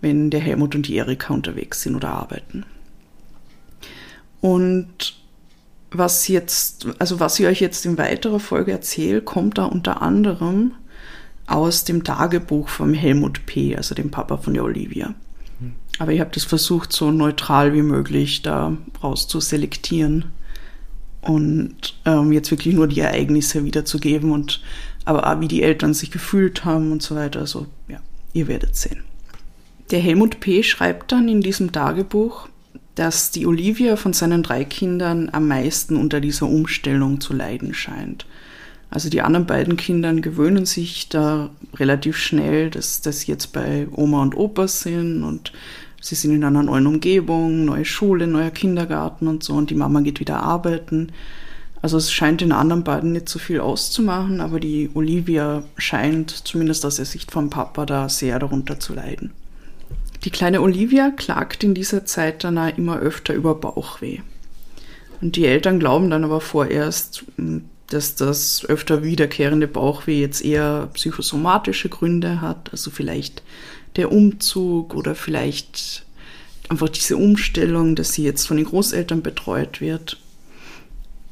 wenn 0.00 0.30
der 0.30 0.40
Helmut 0.40 0.74
und 0.74 0.86
die 0.88 0.96
Erika 0.96 1.32
unterwegs 1.32 1.82
sind 1.82 1.96
oder 1.96 2.10
arbeiten. 2.10 2.64
Und 4.40 5.16
was 5.90 6.28
jetzt, 6.28 6.86
also 6.98 7.18
was 7.20 7.40
ich 7.40 7.46
euch 7.46 7.60
jetzt 7.60 7.86
in 7.86 7.96
weiterer 7.98 8.40
Folge 8.40 8.72
erzähle, 8.72 9.22
kommt 9.22 9.58
da 9.58 9.64
unter 9.64 10.02
anderem 10.02 10.72
aus 11.46 11.84
dem 11.84 12.04
Tagebuch 12.04 12.68
vom 12.68 12.92
Helmut 12.92 13.46
P., 13.46 13.76
also 13.76 13.94
dem 13.94 14.10
Papa 14.10 14.36
von 14.36 14.54
der 14.54 14.64
Olivia. 14.64 15.14
Aber 15.98 16.12
ich 16.12 16.20
habe 16.20 16.30
das 16.34 16.44
versucht, 16.44 16.92
so 16.92 17.10
neutral 17.10 17.72
wie 17.72 17.82
möglich 17.82 18.42
da 18.42 18.76
raus 19.02 19.26
zu 19.28 19.40
selektieren 19.40 20.26
und 21.26 21.94
ähm, 22.04 22.32
jetzt 22.32 22.50
wirklich 22.50 22.74
nur 22.74 22.86
die 22.86 23.00
Ereignisse 23.00 23.64
wiederzugeben 23.64 24.30
und 24.30 24.60
aber 25.04 25.26
auch 25.30 25.40
wie 25.40 25.48
die 25.48 25.62
Eltern 25.62 25.94
sich 25.94 26.10
gefühlt 26.10 26.64
haben 26.64 26.92
und 26.92 27.02
so 27.02 27.14
weiter. 27.14 27.40
Also 27.40 27.66
ja, 27.88 27.98
ihr 28.32 28.48
werdet 28.48 28.76
sehen. 28.76 29.04
Der 29.90 30.00
Helmut 30.00 30.40
P. 30.40 30.62
schreibt 30.62 31.12
dann 31.12 31.28
in 31.28 31.40
diesem 31.40 31.70
Tagebuch, 31.70 32.48
dass 32.96 33.30
die 33.30 33.46
Olivia 33.46 33.96
von 33.96 34.12
seinen 34.12 34.42
drei 34.42 34.64
Kindern 34.64 35.28
am 35.30 35.46
meisten 35.46 35.96
unter 35.96 36.20
dieser 36.20 36.46
Umstellung 36.46 37.20
zu 37.20 37.34
leiden 37.34 37.72
scheint. 37.74 38.26
Also 38.90 39.10
die 39.10 39.20
anderen 39.20 39.46
beiden 39.46 39.76
Kindern 39.76 40.22
gewöhnen 40.22 40.64
sich 40.64 41.08
da 41.08 41.50
relativ 41.74 42.16
schnell, 42.16 42.70
dass, 42.70 43.02
sie 43.02 43.30
jetzt 43.30 43.52
bei 43.52 43.86
Oma 43.92 44.22
und 44.22 44.36
Opa 44.36 44.68
sind 44.68 45.22
und 45.22 45.52
sie 46.06 46.14
sind 46.14 46.34
in 46.34 46.44
einer 46.44 46.62
neuen 46.62 46.86
Umgebung, 46.86 47.64
neue 47.64 47.84
Schule, 47.84 48.28
neuer 48.28 48.50
Kindergarten 48.50 49.26
und 49.26 49.42
so 49.42 49.54
und 49.54 49.70
die 49.70 49.74
Mama 49.74 50.00
geht 50.00 50.20
wieder 50.20 50.40
arbeiten. 50.40 51.12
Also 51.82 51.96
es 51.96 52.12
scheint 52.12 52.40
den 52.40 52.52
anderen 52.52 52.84
beiden 52.84 53.12
nicht 53.12 53.28
so 53.28 53.38
viel 53.38 53.60
auszumachen, 53.60 54.40
aber 54.40 54.60
die 54.60 54.90
Olivia 54.94 55.64
scheint 55.76 56.30
zumindest 56.30 56.86
aus 56.86 56.96
der 56.96 57.04
Sicht 57.04 57.32
vom 57.32 57.50
Papa 57.50 57.86
da 57.86 58.08
sehr 58.08 58.38
darunter 58.38 58.78
zu 58.78 58.94
leiden. 58.94 59.32
Die 60.24 60.30
kleine 60.30 60.62
Olivia 60.62 61.10
klagt 61.10 61.64
in 61.64 61.74
dieser 61.74 62.04
Zeit 62.04 62.44
dann 62.44 62.58
auch 62.58 62.76
immer 62.76 62.98
öfter 62.98 63.34
über 63.34 63.54
Bauchweh. 63.54 64.20
Und 65.20 65.36
die 65.36 65.46
Eltern 65.46 65.80
glauben 65.80 66.10
dann 66.10 66.24
aber 66.24 66.40
vorerst, 66.40 67.24
dass 67.88 68.14
das 68.14 68.64
öfter 68.64 69.02
wiederkehrende 69.02 69.68
Bauchweh 69.68 70.20
jetzt 70.20 70.44
eher 70.44 70.88
psychosomatische 70.94 71.88
Gründe 71.88 72.40
hat, 72.40 72.70
also 72.72 72.90
vielleicht 72.90 73.42
der 73.96 74.12
Umzug 74.12 74.94
oder 74.94 75.14
vielleicht 75.14 76.04
einfach 76.68 76.88
diese 76.88 77.16
Umstellung, 77.16 77.94
dass 77.94 78.12
sie 78.12 78.24
jetzt 78.24 78.46
von 78.46 78.56
den 78.56 78.66
Großeltern 78.66 79.22
betreut 79.22 79.80
wird 79.80 80.18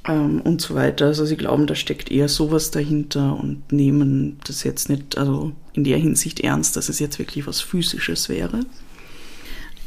ähm, 0.06 0.40
und 0.40 0.61
so 0.61 0.75
weiter. 0.75 1.06
Also 1.06 1.26
sie 1.26 1.37
glauben, 1.37 1.66
da 1.66 1.75
steckt 1.75 2.11
eher 2.11 2.28
sowas 2.28 2.71
dahinter 2.71 3.38
und 3.38 3.73
nehmen 3.73 4.38
das 4.47 4.64
jetzt 4.64 4.88
nicht 4.88 5.18
also 5.18 5.52
in 5.73 5.85
der 5.85 5.99
Hinsicht 5.99 6.40
ernst, 6.40 6.76
dass 6.76 6.88
es 6.88 6.99
jetzt 6.99 7.18
wirklich 7.18 7.47
was 7.47 7.61
Physisches 7.61 8.28
wäre. 8.28 8.61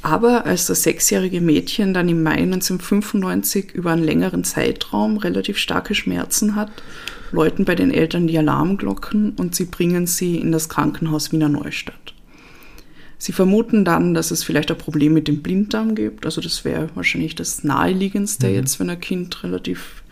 Aber 0.02 0.46
als 0.46 0.68
das 0.68 0.84
sechsjährige 0.84 1.42
Mädchen 1.42 1.94
dann 1.94 2.08
im 2.08 2.24
Mai 2.24 2.38
1995 2.38 3.72
über 3.74 3.92
einen 3.92 4.04
längeren 4.04 4.44
Zeitraum 4.44 5.18
relativ 5.18 5.58
starke 5.58 5.96
Schmerzen 5.96 6.56
hat, 6.56 6.72
läuten 7.32 7.66
bei 7.66 7.76
den 7.76 7.92
Eltern 7.92 8.28
die 8.28 8.38
Alarmglocken 8.38 9.32
und 9.32 9.56
sie 9.56 9.66
bringen 9.66 10.08
sie 10.08 10.38
in 10.38 10.52
das 10.52 10.70
Krankenhaus 10.70 11.32
Wiener 11.32 11.50
Neustadt. 11.50 12.14
Sie 13.20 13.32
vermuten 13.32 13.84
dann, 13.84 14.14
dass 14.14 14.32
es 14.32 14.44
vielleicht 14.44 14.70
ein 14.72 14.78
Problem 14.78 15.14
mit 15.14 15.28
dem 15.28 15.42
Blinddarm 15.42 15.96
gibt. 15.96 16.26
Also 16.26 16.42
das 16.42 16.64
wäre 16.64 16.90
wahrscheinlich 16.94 17.36
das 17.36 17.64
naheliegendste 17.64 18.48
mhm. 18.48 18.54
jetzt, 18.54 18.80
wenn 18.80 18.90
ein 18.90 19.00
Kind 19.00 19.44
relativ 19.44 20.04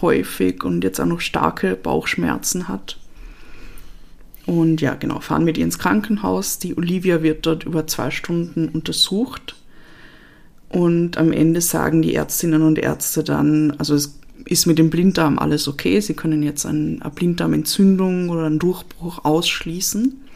häufig 0.00 0.64
und 0.64 0.82
jetzt 0.82 1.00
auch 1.00 1.06
noch 1.06 1.20
starke 1.20 1.76
Bauchschmerzen 1.76 2.68
hat. 2.68 2.98
Und 4.46 4.80
ja, 4.80 4.94
genau, 4.94 5.20
fahren 5.20 5.44
mit 5.44 5.58
ihr 5.58 5.64
ins 5.64 5.78
Krankenhaus. 5.78 6.58
Die 6.58 6.76
Olivia 6.76 7.22
wird 7.22 7.44
dort 7.44 7.64
über 7.64 7.86
zwei 7.86 8.10
Stunden 8.10 8.68
untersucht. 8.68 9.56
Und 10.70 11.16
am 11.16 11.32
Ende 11.32 11.60
sagen 11.60 12.02
die 12.02 12.14
Ärztinnen 12.14 12.62
und 12.62 12.78
Ärzte 12.78 13.22
dann, 13.22 13.72
also 13.78 13.94
es 13.94 14.18
ist 14.46 14.66
mit 14.66 14.78
dem 14.78 14.90
Blinddarm 14.90 15.38
alles 15.38 15.68
okay. 15.68 16.00
Sie 16.00 16.14
können 16.14 16.42
jetzt 16.42 16.64
eine 16.64 16.98
Blinddarmentzündung 17.14 18.30
oder 18.30 18.44
einen 18.44 18.58
Durchbruch 18.58 19.24
ausschließen. 19.24 20.27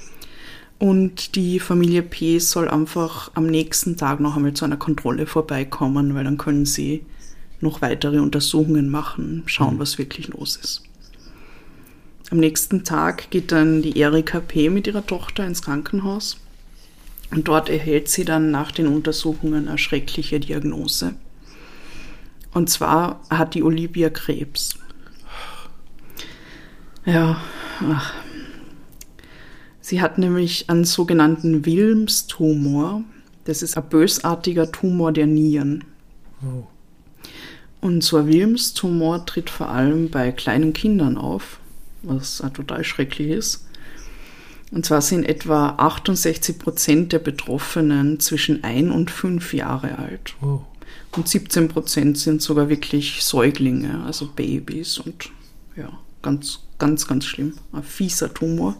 Und 0.83 1.37
die 1.37 1.61
Familie 1.61 2.03
P 2.03 2.41
soll 2.41 2.69
einfach 2.69 3.31
am 3.35 3.47
nächsten 3.47 3.97
Tag 3.97 4.19
noch 4.19 4.35
einmal 4.35 4.53
zu 4.55 4.65
einer 4.65 4.77
Kontrolle 4.77 5.27
vorbeikommen, 5.27 6.17
weil 6.17 6.25
dann 6.25 6.39
können 6.39 6.67
sie 6.67 7.07
noch 7.61 7.83
weitere 7.83 8.19
Untersuchungen 8.19 8.89
machen, 8.89 9.45
schauen, 9.47 9.77
mhm. 9.77 9.79
was 9.79 9.99
wirklich 9.99 10.27
los 10.27 10.57
ist. 10.57 10.83
Am 12.33 12.39
nächsten 12.39 12.83
Tag 12.83 13.31
geht 13.31 13.53
dann 13.53 13.81
die 13.83 13.97
Erika 13.97 14.41
P. 14.41 14.71
mit 14.71 14.89
ihrer 14.89 15.07
Tochter 15.07 15.47
ins 15.47 15.62
Krankenhaus 15.62 16.39
und 17.31 17.47
dort 17.47 17.69
erhält 17.69 18.09
sie 18.09 18.25
dann 18.25 18.51
nach 18.51 18.73
den 18.73 18.89
Untersuchungen 18.89 19.69
eine 19.69 19.79
schreckliche 19.79 20.41
Diagnose. 20.41 21.15
Und 22.55 22.71
zwar 22.71 23.23
hat 23.31 23.55
die 23.55 23.62
Olivia 23.62 24.11
Krebs. 24.11 24.75
Ja, 27.05 27.41
ach. 27.89 28.15
Sie 29.92 30.00
hat 30.00 30.16
nämlich 30.16 30.70
einen 30.70 30.87
sogenannten 30.87 31.66
Wilms-Tumor. 31.66 33.04
Das 33.44 33.61
ist 33.61 33.76
ein 33.76 33.90
bösartiger 33.90 34.72
Tumor 34.72 35.12
der 35.12 35.26
Nieren. 35.26 35.84
Oh. 36.42 36.64
Und 37.82 38.02
so 38.02 38.16
ein 38.16 38.26
Wilms-Tumor 38.26 39.26
tritt 39.26 39.50
vor 39.50 39.68
allem 39.68 40.08
bei 40.08 40.32
kleinen 40.32 40.72
Kindern 40.72 41.18
auf 41.18 41.58
was 42.02 42.42
total 42.54 42.84
schrecklich 42.84 43.28
ist. 43.28 43.66
Und 44.70 44.87
zwar 44.87 45.02
sind 45.02 45.25
etwa 45.25 45.75
68 45.76 46.58
Prozent 46.58 47.12
der 47.12 47.18
Betroffenen 47.18 48.18
zwischen 48.18 48.64
ein 48.64 48.90
und 48.90 49.11
fünf 49.11 49.52
Jahre 49.52 49.99
alt. 49.99 50.37
Oh. 50.40 50.62
Und 51.14 51.28
17 51.28 51.68
Prozent 51.68 52.16
sind 52.16 52.40
sogar 52.40 52.70
wirklich 52.70 53.22
Säuglinge, 53.22 54.02
also 54.06 54.26
Babys 54.26 54.96
und 54.96 55.28
ja, 55.76 55.92
ganz, 56.22 56.61
ganz, 56.78 57.06
ganz 57.06 57.26
schlimm. 57.26 57.58
Ein 57.72 57.82
fieser 57.82 58.32
Tumor, 58.32 58.78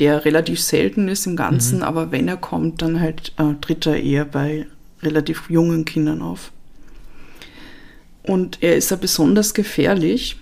der 0.00 0.24
relativ 0.24 0.60
selten 0.60 1.08
ist 1.08 1.26
im 1.26 1.36
Ganzen, 1.36 1.78
mhm. 1.78 1.84
aber 1.84 2.10
wenn 2.10 2.26
er 2.26 2.38
kommt, 2.38 2.82
dann 2.82 3.00
halt 3.00 3.32
äh, 3.36 3.54
tritt 3.60 3.86
er 3.86 4.02
eher 4.02 4.24
bei 4.24 4.66
relativ 5.02 5.48
jungen 5.48 5.84
Kindern 5.84 6.22
auf. 6.22 6.52
Und 8.22 8.62
er 8.62 8.76
ist 8.76 8.90
ja 8.90 8.96
besonders 8.96 9.54
gefährlich, 9.54 10.36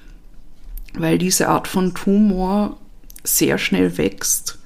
weil 0.94 1.18
diese 1.18 1.48
Art 1.48 1.68
von 1.68 1.94
Tumor 1.94 2.78
sehr 3.24 3.58
schnell 3.58 3.98
wächst 3.98 4.58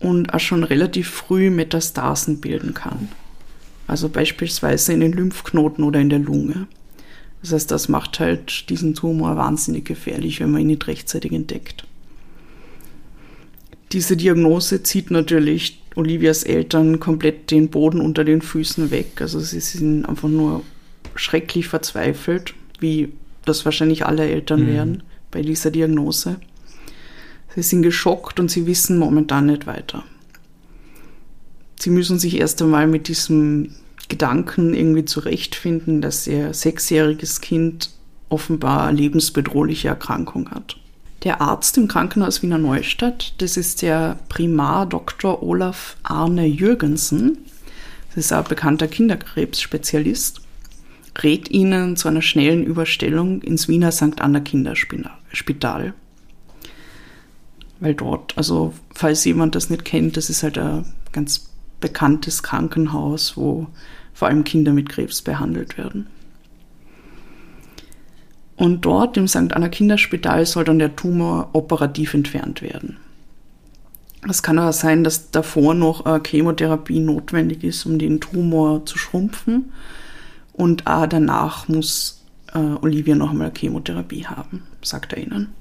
und 0.00 0.32
auch 0.32 0.40
schon 0.40 0.64
relativ 0.64 1.08
früh 1.10 1.50
Metastasen 1.50 2.40
bilden 2.40 2.74
kann. 2.74 3.08
Also 3.86 4.08
beispielsweise 4.08 4.92
in 4.92 5.00
den 5.00 5.12
Lymphknoten 5.12 5.84
oder 5.84 6.00
in 6.00 6.10
der 6.10 6.18
Lunge. 6.18 6.66
Das 7.42 7.52
heißt, 7.52 7.70
das 7.70 7.88
macht 7.88 8.20
halt 8.20 8.68
diesen 8.68 8.94
Tumor 8.94 9.36
wahnsinnig 9.36 9.86
gefährlich, 9.86 10.40
wenn 10.40 10.50
man 10.50 10.62
ihn 10.62 10.66
nicht 10.68 10.86
rechtzeitig 10.86 11.32
entdeckt. 11.32 11.87
Diese 13.92 14.16
Diagnose 14.16 14.82
zieht 14.82 15.10
natürlich 15.10 15.82
Olivias 15.94 16.42
Eltern 16.44 17.00
komplett 17.00 17.50
den 17.50 17.70
Boden 17.70 18.00
unter 18.00 18.24
den 18.24 18.42
Füßen 18.42 18.90
weg. 18.90 19.20
Also 19.20 19.40
sie 19.40 19.60
sind 19.60 20.04
einfach 20.04 20.28
nur 20.28 20.62
schrecklich 21.14 21.68
verzweifelt, 21.68 22.54
wie 22.80 23.12
das 23.44 23.64
wahrscheinlich 23.64 24.06
alle 24.06 24.28
Eltern 24.28 24.62
mhm. 24.62 24.66
wären 24.66 25.02
bei 25.30 25.42
dieser 25.42 25.70
Diagnose. 25.70 26.36
Sie 27.54 27.62
sind 27.62 27.82
geschockt 27.82 28.38
und 28.38 28.50
sie 28.50 28.66
wissen 28.66 28.98
momentan 28.98 29.46
nicht 29.46 29.66
weiter. 29.66 30.04
Sie 31.80 31.90
müssen 31.90 32.18
sich 32.18 32.38
erst 32.38 32.60
einmal 32.62 32.86
mit 32.86 33.08
diesem 33.08 33.74
Gedanken 34.08 34.74
irgendwie 34.74 35.04
zurechtfinden, 35.04 36.00
dass 36.00 36.26
ihr 36.26 36.54
sechsjähriges 36.54 37.40
Kind 37.40 37.90
offenbar 38.28 38.86
eine 38.86 38.98
lebensbedrohliche 38.98 39.88
Erkrankung 39.88 40.50
hat. 40.50 40.76
Der 41.24 41.40
Arzt 41.40 41.76
im 41.76 41.88
Krankenhaus 41.88 42.42
Wiener 42.42 42.58
Neustadt, 42.58 43.34
das 43.38 43.56
ist 43.56 43.82
der 43.82 44.18
Primar 44.28 44.86
Dr. 44.86 45.42
Olaf 45.42 45.96
Arne 46.02 46.46
Jürgensen. 46.46 47.38
Das 48.08 48.24
ist 48.26 48.32
ein 48.32 48.44
bekannter 48.44 48.86
Kinderkrebsspezialist 48.86 50.40
rät 51.22 51.50
ihnen 51.50 51.96
zu 51.96 52.08
einer 52.08 52.22
schnellen 52.22 52.64
Überstellung 52.64 53.42
ins 53.42 53.68
Wiener 53.68 53.92
St. 53.92 54.20
Anna 54.20 54.40
Kinderspital. 54.40 55.94
Weil 57.80 57.94
dort, 57.94 58.36
also 58.36 58.74
falls 58.94 59.24
jemand 59.24 59.54
das 59.54 59.70
nicht 59.70 59.84
kennt, 59.84 60.16
das 60.16 60.30
ist 60.30 60.42
halt 60.42 60.58
ein 60.58 60.84
ganz 61.12 61.50
bekanntes 61.80 62.42
Krankenhaus, 62.42 63.36
wo 63.36 63.68
vor 64.12 64.28
allem 64.28 64.44
Kinder 64.44 64.72
mit 64.72 64.88
Krebs 64.88 65.22
behandelt 65.22 65.78
werden. 65.78 66.08
Und 68.58 68.84
dort 68.84 69.16
im 69.16 69.28
St. 69.28 69.52
Anna 69.52 69.68
Kinderspital 69.68 70.44
soll 70.44 70.64
dann 70.64 70.80
der 70.80 70.96
Tumor 70.96 71.50
operativ 71.52 72.12
entfernt 72.12 72.60
werden. 72.60 72.96
Es 74.28 74.42
kann 74.42 74.58
aber 74.58 74.72
sein, 74.72 75.04
dass 75.04 75.30
davor 75.30 75.74
noch 75.74 76.04
eine 76.04 76.20
Chemotherapie 76.26 76.98
notwendig 76.98 77.62
ist, 77.62 77.86
um 77.86 78.00
den 78.00 78.20
Tumor 78.20 78.84
zu 78.84 78.98
schrumpfen 78.98 79.72
und 80.52 80.82
danach 80.86 81.68
muss 81.68 82.24
äh, 82.52 82.58
Olivia 82.58 83.14
noch 83.14 83.30
einmal 83.30 83.52
Chemotherapie 83.56 84.26
haben, 84.26 84.64
sagt 84.82 85.12
er 85.12 85.22
ihnen. 85.22 85.54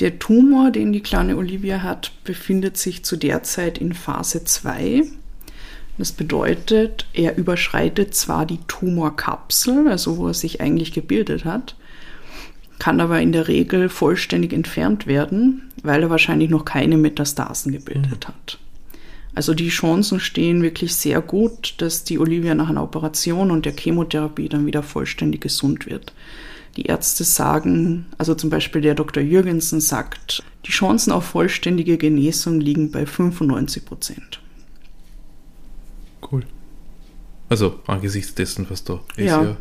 Der 0.00 0.18
Tumor, 0.18 0.72
den 0.72 0.92
die 0.92 1.00
kleine 1.00 1.36
Olivia 1.36 1.82
hat, 1.82 2.10
befindet 2.24 2.76
sich 2.76 3.04
zu 3.04 3.16
der 3.16 3.44
Zeit 3.44 3.78
in 3.78 3.92
Phase 3.92 4.42
2. 4.42 5.04
Das 5.98 6.12
bedeutet, 6.12 7.06
er 7.12 7.36
überschreitet 7.36 8.14
zwar 8.14 8.46
die 8.46 8.60
Tumorkapsel, 8.68 9.88
also 9.88 10.16
wo 10.16 10.28
er 10.28 10.34
sich 10.34 10.60
eigentlich 10.60 10.92
gebildet 10.92 11.44
hat, 11.44 11.74
kann 12.78 13.00
aber 13.00 13.20
in 13.20 13.32
der 13.32 13.48
Regel 13.48 13.88
vollständig 13.88 14.52
entfernt 14.52 15.08
werden, 15.08 15.72
weil 15.82 16.02
er 16.02 16.10
wahrscheinlich 16.10 16.50
noch 16.50 16.64
keine 16.64 16.96
Metastasen 16.96 17.72
gebildet 17.72 18.28
hat. 18.28 18.58
Also 19.34 19.54
die 19.54 19.68
Chancen 19.68 20.20
stehen 20.20 20.62
wirklich 20.62 20.94
sehr 20.94 21.20
gut, 21.20 21.74
dass 21.78 22.04
die 22.04 22.18
Olivia 22.18 22.54
nach 22.54 22.70
einer 22.70 22.82
Operation 22.82 23.50
und 23.50 23.66
der 23.66 23.76
Chemotherapie 23.76 24.48
dann 24.48 24.66
wieder 24.66 24.82
vollständig 24.82 25.40
gesund 25.40 25.86
wird. 25.86 26.12
Die 26.76 26.86
Ärzte 26.86 27.24
sagen, 27.24 28.06
also 28.18 28.34
zum 28.34 28.50
Beispiel 28.50 28.80
der 28.80 28.94
Dr. 28.94 29.22
Jürgensen 29.22 29.80
sagt, 29.80 30.42
die 30.66 30.70
Chancen 30.70 31.12
auf 31.12 31.24
vollständige 31.24 31.98
Genesung 31.98 32.60
liegen 32.60 32.90
bei 32.90 33.04
95 33.04 33.84
Prozent. 33.84 34.40
Cool. 36.20 36.44
Also 37.48 37.80
angesichts 37.86 38.34
dessen, 38.34 38.66
was 38.68 38.84
da 38.84 39.00
ist, 39.16 39.26
Ja. 39.26 39.42
ja, 39.42 39.56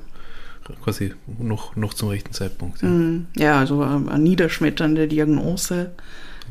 quasi 0.83 1.13
noch, 1.39 1.75
noch 1.75 1.93
zum 1.93 2.09
rechten 2.09 2.33
Zeitpunkt. 2.33 2.81
Ja. 2.81 2.89
Mm, 2.89 3.27
Ja, 3.37 3.59
also 3.59 3.81
eine 3.81 4.19
niederschmetternde 4.19 5.07
Diagnose. 5.07 5.91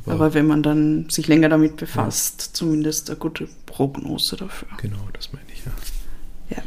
Aber- 0.05 0.15
Aber 0.15 0.35
wenn 0.35 0.47
man 0.47 0.63
dann 0.63 1.09
sich 1.11 1.27
länger 1.27 1.49
damit 1.49 1.77
befasst, 1.77 2.41
zumindest 2.57 3.11
eine 3.11 3.19
gute 3.19 3.49
Prognose 3.67 4.37
dafür. 4.37 4.69
Genau, 4.81 5.09
das 5.13 5.33
meine 5.33 5.47
ich, 5.53 5.65
ja. 5.65 5.73
Ja. 6.57 6.63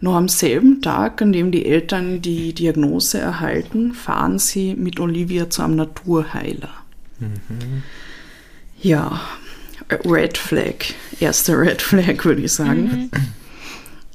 Noch 0.00 0.16
am 0.16 0.28
selben 0.28 0.82
Tag, 0.82 1.22
an 1.22 1.32
dem 1.32 1.52
die 1.52 1.64
Eltern 1.64 2.20
die 2.20 2.52
Diagnose 2.54 3.18
erhalten, 3.20 3.94
fahren 3.94 4.38
sie 4.38 4.74
mit 4.74 4.98
Olivia 5.00 5.48
zu 5.48 5.62
einem 5.62 5.76
Naturheiler. 5.76 6.70
Ja, 8.82 9.08
äh, 9.12 9.43
Red 10.04 10.38
Flag. 10.38 10.74
Erste 11.20 11.52
Red 11.58 11.82
Flag, 11.82 12.24
würde 12.24 12.42
ich 12.42 12.52
sagen. 12.52 13.10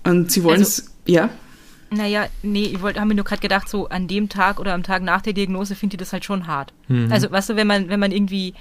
Und 0.04 0.32
sie 0.32 0.44
wollen 0.44 0.60
Also- 0.60 0.84
es. 0.84 0.92
Ja, 1.06 1.30
Naja, 1.92 2.28
nee, 2.44 2.66
ich 2.66 2.82
wollte, 2.84 3.00
haben 3.02 3.08
mir 3.08 3.16
nur 3.16 3.26
gerade 3.26 3.42
gedacht, 3.42 3.68
so 3.68 3.90
an 3.90 4.08
dem 4.08 4.30
Tag 4.30 4.60
oder 4.60 4.76
am 4.76 4.84
Tag 4.84 5.02
nach 5.02 5.22
der 5.24 5.34
Diagnose 5.34 5.74
finde 5.74 5.96
ich 5.96 6.00
das 6.00 6.14
halt 6.14 6.24
schon 6.24 6.46
hart. 6.46 6.72
Also, 7.10 7.32
weißt 7.32 7.50
du, 7.50 7.56
wenn 7.56 7.66
man, 7.66 7.90
wenn 7.90 8.00
man 8.00 8.12
irgendwie 8.12 8.54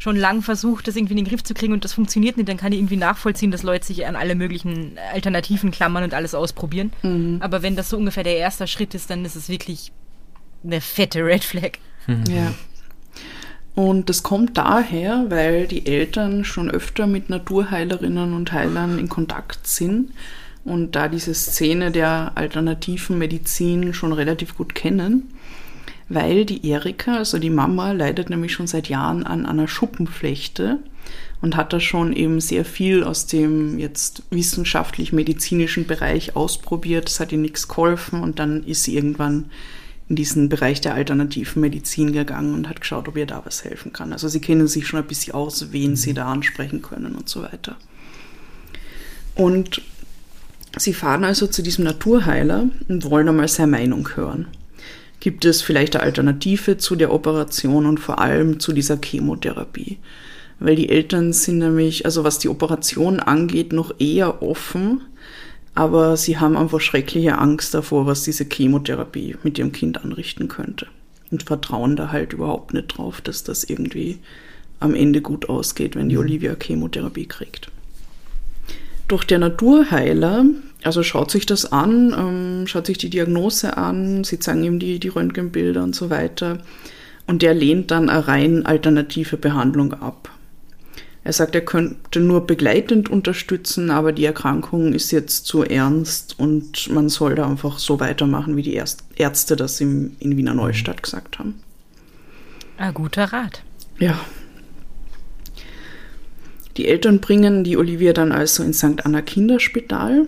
schon 0.00 0.16
lang 0.16 0.42
versucht, 0.42 0.88
das 0.88 0.96
irgendwie 0.96 1.12
in 1.12 1.18
den 1.18 1.28
Griff 1.28 1.44
zu 1.44 1.54
kriegen 1.54 1.72
und 1.72 1.84
das 1.84 1.92
funktioniert 1.92 2.36
nicht, 2.36 2.48
dann 2.48 2.56
kann 2.56 2.72
ich 2.72 2.78
irgendwie 2.80 2.96
nachvollziehen, 2.96 3.52
dass 3.52 3.62
Leute 3.62 3.86
sich 3.86 4.04
an 4.06 4.16
alle 4.16 4.34
möglichen 4.34 4.98
Alternativen 5.12 5.70
klammern 5.70 6.02
und 6.02 6.14
alles 6.14 6.34
ausprobieren. 6.34 7.38
Aber 7.40 7.62
wenn 7.62 7.76
das 7.76 7.90
so 7.90 7.96
ungefähr 7.96 8.24
der 8.24 8.38
erste 8.38 8.66
Schritt 8.66 8.92
ist, 8.94 9.08
dann 9.08 9.24
ist 9.24 9.36
es 9.36 9.48
wirklich 9.48 9.92
eine 10.64 10.80
fette 10.80 11.24
Red 11.24 11.44
Flag. 11.44 11.78
Ja. 12.28 12.52
Und 13.74 14.08
das 14.08 14.22
kommt 14.22 14.56
daher, 14.56 15.26
weil 15.28 15.66
die 15.66 15.86
Eltern 15.86 16.44
schon 16.44 16.70
öfter 16.70 17.06
mit 17.06 17.28
Naturheilerinnen 17.28 18.32
und 18.32 18.52
Heilern 18.52 18.98
in 18.98 19.08
Kontakt 19.08 19.66
sind 19.66 20.12
und 20.64 20.94
da 20.94 21.08
diese 21.08 21.34
Szene 21.34 21.90
der 21.90 22.32
alternativen 22.36 23.18
Medizin 23.18 23.92
schon 23.92 24.12
relativ 24.12 24.56
gut 24.56 24.74
kennen, 24.74 25.34
weil 26.08 26.44
die 26.44 26.68
Erika, 26.68 27.16
also 27.16 27.38
die 27.38 27.50
Mama, 27.50 27.92
leidet 27.92 28.30
nämlich 28.30 28.52
schon 28.52 28.68
seit 28.68 28.88
Jahren 28.88 29.24
an 29.24 29.44
einer 29.44 29.66
Schuppenflechte 29.66 30.78
und 31.42 31.56
hat 31.56 31.72
da 31.72 31.80
schon 31.80 32.12
eben 32.14 32.40
sehr 32.40 32.64
viel 32.64 33.02
aus 33.02 33.26
dem 33.26 33.78
jetzt 33.78 34.22
wissenschaftlich-medizinischen 34.30 35.86
Bereich 35.86 36.36
ausprobiert. 36.36 37.08
Es 37.08 37.20
hat 37.20 37.32
ihr 37.32 37.38
nichts 37.38 37.68
geholfen 37.68 38.22
und 38.22 38.38
dann 38.38 38.62
ist 38.64 38.84
sie 38.84 38.94
irgendwann 38.94 39.50
in 40.08 40.16
diesen 40.16 40.48
Bereich 40.48 40.80
der 40.80 40.94
alternativen 40.94 41.60
Medizin 41.60 42.12
gegangen 42.12 42.54
und 42.54 42.68
hat 42.68 42.80
geschaut, 42.80 43.08
ob 43.08 43.16
ihr 43.16 43.26
da 43.26 43.42
was 43.44 43.64
helfen 43.64 43.92
kann. 43.92 44.12
Also 44.12 44.28
sie 44.28 44.40
kennen 44.40 44.66
sich 44.68 44.86
schon 44.86 45.00
ein 45.00 45.06
bisschen 45.06 45.34
aus, 45.34 45.72
wen 45.72 45.96
sie 45.96 46.12
da 46.12 46.26
ansprechen 46.26 46.82
können 46.82 47.14
und 47.14 47.28
so 47.28 47.42
weiter. 47.42 47.76
Und 49.34 49.80
sie 50.76 50.92
fahren 50.92 51.24
also 51.24 51.46
zu 51.46 51.62
diesem 51.62 51.84
Naturheiler 51.84 52.68
und 52.88 53.10
wollen 53.10 53.28
einmal 53.28 53.48
seine 53.48 53.70
Meinung 53.70 54.08
hören. 54.14 54.48
Gibt 55.20 55.46
es 55.46 55.62
vielleicht 55.62 55.96
eine 55.96 56.04
Alternative 56.04 56.76
zu 56.76 56.96
der 56.96 57.10
Operation 57.10 57.86
und 57.86 57.98
vor 57.98 58.18
allem 58.18 58.60
zu 58.60 58.72
dieser 58.72 58.98
Chemotherapie? 59.02 59.98
Weil 60.60 60.76
die 60.76 60.90
Eltern 60.90 61.32
sind 61.32 61.58
nämlich, 61.58 62.04
also 62.04 62.24
was 62.24 62.38
die 62.38 62.48
Operation 62.48 63.20
angeht, 63.20 63.72
noch 63.72 63.98
eher 63.98 64.42
offen, 64.42 65.00
aber 65.74 66.16
sie 66.16 66.38
haben 66.38 66.56
einfach 66.56 66.80
schreckliche 66.80 67.38
Angst 67.38 67.74
davor, 67.74 68.06
was 68.06 68.22
diese 68.22 68.46
Chemotherapie 68.50 69.36
mit 69.42 69.58
ihrem 69.58 69.72
Kind 69.72 70.02
anrichten 70.04 70.48
könnte. 70.48 70.86
Und 71.30 71.42
vertrauen 71.42 71.96
da 71.96 72.12
halt 72.12 72.32
überhaupt 72.32 72.74
nicht 72.74 72.96
drauf, 72.96 73.20
dass 73.20 73.42
das 73.42 73.64
irgendwie 73.64 74.18
am 74.78 74.94
Ende 74.94 75.20
gut 75.20 75.48
ausgeht, 75.48 75.96
wenn 75.96 76.08
die 76.08 76.18
Olivia 76.18 76.54
Chemotherapie 76.60 77.26
kriegt. 77.26 77.70
Doch 79.08 79.24
der 79.24 79.38
Naturheiler, 79.38 80.46
also 80.82 81.02
schaut 81.02 81.30
sich 81.30 81.44
das 81.44 81.72
an, 81.72 82.14
ähm, 82.16 82.66
schaut 82.66 82.86
sich 82.86 82.98
die 82.98 83.10
Diagnose 83.10 83.76
an, 83.76 84.24
sie 84.24 84.38
zeigen 84.38 84.64
ihm 84.64 84.78
die, 84.78 84.98
die 84.98 85.08
Röntgenbilder 85.08 85.82
und 85.82 85.94
so 85.94 86.08
weiter. 86.08 86.58
Und 87.26 87.42
der 87.42 87.54
lehnt 87.54 87.90
dann 87.90 88.10
eine 88.10 88.28
rein 88.28 88.66
alternative 88.66 89.36
Behandlung 89.36 89.94
ab. 89.94 90.30
Er 91.24 91.32
sagt, 91.32 91.54
er 91.54 91.62
könnte 91.62 92.20
nur 92.20 92.46
begleitend 92.46 93.08
unterstützen, 93.08 93.90
aber 93.90 94.12
die 94.12 94.26
Erkrankung 94.26 94.92
ist 94.92 95.10
jetzt 95.10 95.46
zu 95.46 95.62
ernst 95.62 96.38
und 96.38 96.90
man 96.90 97.08
soll 97.08 97.34
da 97.34 97.48
einfach 97.48 97.78
so 97.78 97.98
weitermachen, 97.98 98.56
wie 98.56 98.62
die 98.62 98.74
Ärzte 99.16 99.56
das 99.56 99.80
im, 99.80 100.16
in 100.20 100.36
Wiener 100.36 100.52
Neustadt 100.52 101.02
gesagt 101.02 101.38
haben. 101.38 101.54
Ein 102.76 102.92
guter 102.92 103.32
Rat. 103.32 103.62
Ja. 103.98 104.20
Die 106.76 106.88
Eltern 106.88 107.20
bringen 107.20 107.64
die 107.64 107.78
Olivia 107.78 108.12
dann 108.12 108.30
also 108.30 108.62
ins 108.62 108.78
St. 108.78 109.06
Anna 109.06 109.22
Kinderspital. 109.22 110.26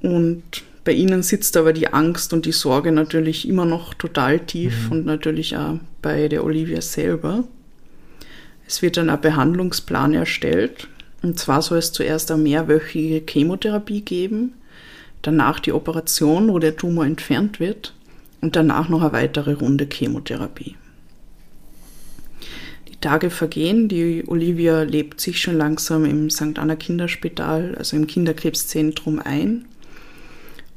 Und 0.00 0.44
bei 0.84 0.92
ihnen 0.92 1.24
sitzt 1.24 1.56
aber 1.56 1.72
die 1.72 1.92
Angst 1.92 2.32
und 2.32 2.46
die 2.46 2.52
Sorge 2.52 2.92
natürlich 2.92 3.48
immer 3.48 3.64
noch 3.64 3.94
total 3.94 4.38
tief 4.38 4.90
und 4.90 5.06
natürlich 5.06 5.56
auch 5.56 5.78
bei 6.02 6.28
der 6.28 6.44
Olivia 6.44 6.80
selber. 6.80 7.44
Es 8.70 8.82
wird 8.82 8.98
dann 8.98 9.10
ein 9.10 9.20
Behandlungsplan 9.20 10.14
erstellt. 10.14 10.86
Und 11.22 11.40
zwar 11.40 11.60
soll 11.60 11.78
es 11.78 11.90
zuerst 11.90 12.30
eine 12.30 12.40
mehrwöchige 12.40 13.20
Chemotherapie 13.28 14.02
geben, 14.02 14.52
danach 15.22 15.58
die 15.58 15.72
Operation, 15.72 16.52
wo 16.52 16.60
der 16.60 16.76
Tumor 16.76 17.04
entfernt 17.04 17.58
wird 17.58 17.94
und 18.40 18.54
danach 18.54 18.88
noch 18.88 19.02
eine 19.02 19.12
weitere 19.12 19.54
Runde 19.54 19.88
Chemotherapie. 19.92 20.76
Die 22.88 22.96
Tage 23.00 23.30
vergehen, 23.30 23.88
die 23.88 24.22
Olivia 24.28 24.82
lebt 24.82 25.20
sich 25.20 25.40
schon 25.40 25.56
langsam 25.56 26.04
im 26.04 26.30
St. 26.30 26.56
Anna 26.56 26.76
Kinderspital, 26.76 27.74
also 27.76 27.96
im 27.96 28.06
Kinderkrebszentrum 28.06 29.18
ein. 29.18 29.64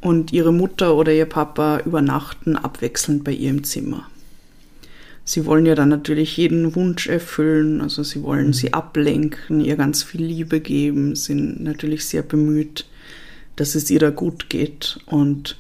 Und 0.02 0.34
ihre 0.34 0.52
Mutter 0.52 0.96
oder 0.96 1.14
ihr 1.14 1.28
Papa 1.28 1.82
übernachten 1.86 2.58
abwechselnd 2.58 3.24
bei 3.24 3.34
ihr 3.34 3.52
im 3.52 3.64
Zimmer. 3.64 4.10
Sie 5.26 5.46
wollen 5.46 5.66
ja 5.66 5.76
dann 5.76 5.90
natürlich 5.90 6.36
jeden 6.36 6.76
Wunsch 6.76 7.08
erfüllen, 7.08 7.80
also 7.80 8.04
sie 8.04 8.24
wollen 8.24 8.52
sie 8.52 8.74
ablenken, 8.74 9.62
ihr 9.62 9.78
ganz 9.78 10.04
viel 10.04 10.24
Liebe 10.24 10.60
geben, 10.60 11.16
sind 11.16 11.64
natürlich 11.64 12.06
sehr 12.06 12.24
bemüht, 12.24 12.86
dass 13.56 13.76
es 13.76 13.90
ihr 13.90 14.00
da 14.00 14.10
gut 14.10 14.50
geht. 14.50 15.00
Und 15.06 15.58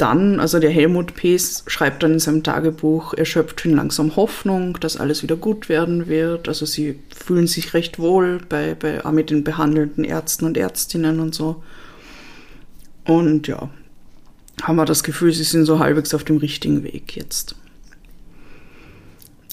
dann, 0.00 0.40
also 0.40 0.60
der 0.60 0.70
Helmut 0.70 1.14
Pees 1.14 1.64
schreibt 1.66 2.02
dann 2.02 2.14
in 2.14 2.18
seinem 2.20 2.42
Tagebuch, 2.42 3.12
er 3.14 3.24
schöpft 3.24 3.60
schon 3.60 3.74
langsam 3.74 4.14
Hoffnung, 4.16 4.78
dass 4.80 4.96
alles 4.96 5.22
wieder 5.22 5.36
gut 5.36 5.68
werden 5.68 6.06
wird. 6.06 6.48
Also 6.48 6.64
sie 6.64 6.98
fühlen 7.14 7.48
sich 7.48 7.74
recht 7.74 7.98
wohl 7.98 8.40
bei, 8.48 8.74
bei, 8.74 9.04
auch 9.04 9.12
mit 9.12 9.30
den 9.30 9.44
behandelnden 9.44 10.04
Ärzten 10.04 10.46
und 10.46 10.56
Ärztinnen 10.56 11.20
und 11.20 11.34
so. 11.34 11.62
Und 13.04 13.48
ja, 13.48 13.68
haben 14.62 14.76
wir 14.76 14.84
das 14.84 15.02
Gefühl, 15.02 15.32
sie 15.32 15.44
sind 15.44 15.64
so 15.64 15.80
halbwegs 15.80 16.14
auf 16.14 16.24
dem 16.24 16.36
richtigen 16.36 16.84
Weg 16.84 17.16
jetzt. 17.16 17.56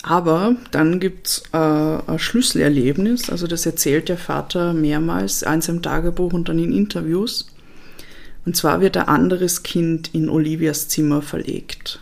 Aber 0.03 0.55
dann 0.71 0.99
gibt's 0.99 1.43
äh, 1.53 1.57
ein 1.57 2.19
Schlüsselerlebnis, 2.19 3.29
also 3.29 3.47
das 3.47 3.65
erzählt 3.65 4.09
der 4.09 4.17
Vater 4.17 4.73
mehrmals, 4.73 5.43
eins 5.43 5.67
im 5.69 5.81
Tagebuch 5.81 6.33
und 6.33 6.49
dann 6.49 6.59
in 6.59 6.71
Interviews. 6.71 7.47
Und 8.45 8.55
zwar 8.55 8.79
wird 8.79 8.95
ein 8.95 9.07
anderes 9.07 9.63
Kind 9.63 10.13
in 10.13 10.29
Olivias 10.29 10.87
Zimmer 10.87 11.21
verlegt. 11.21 11.99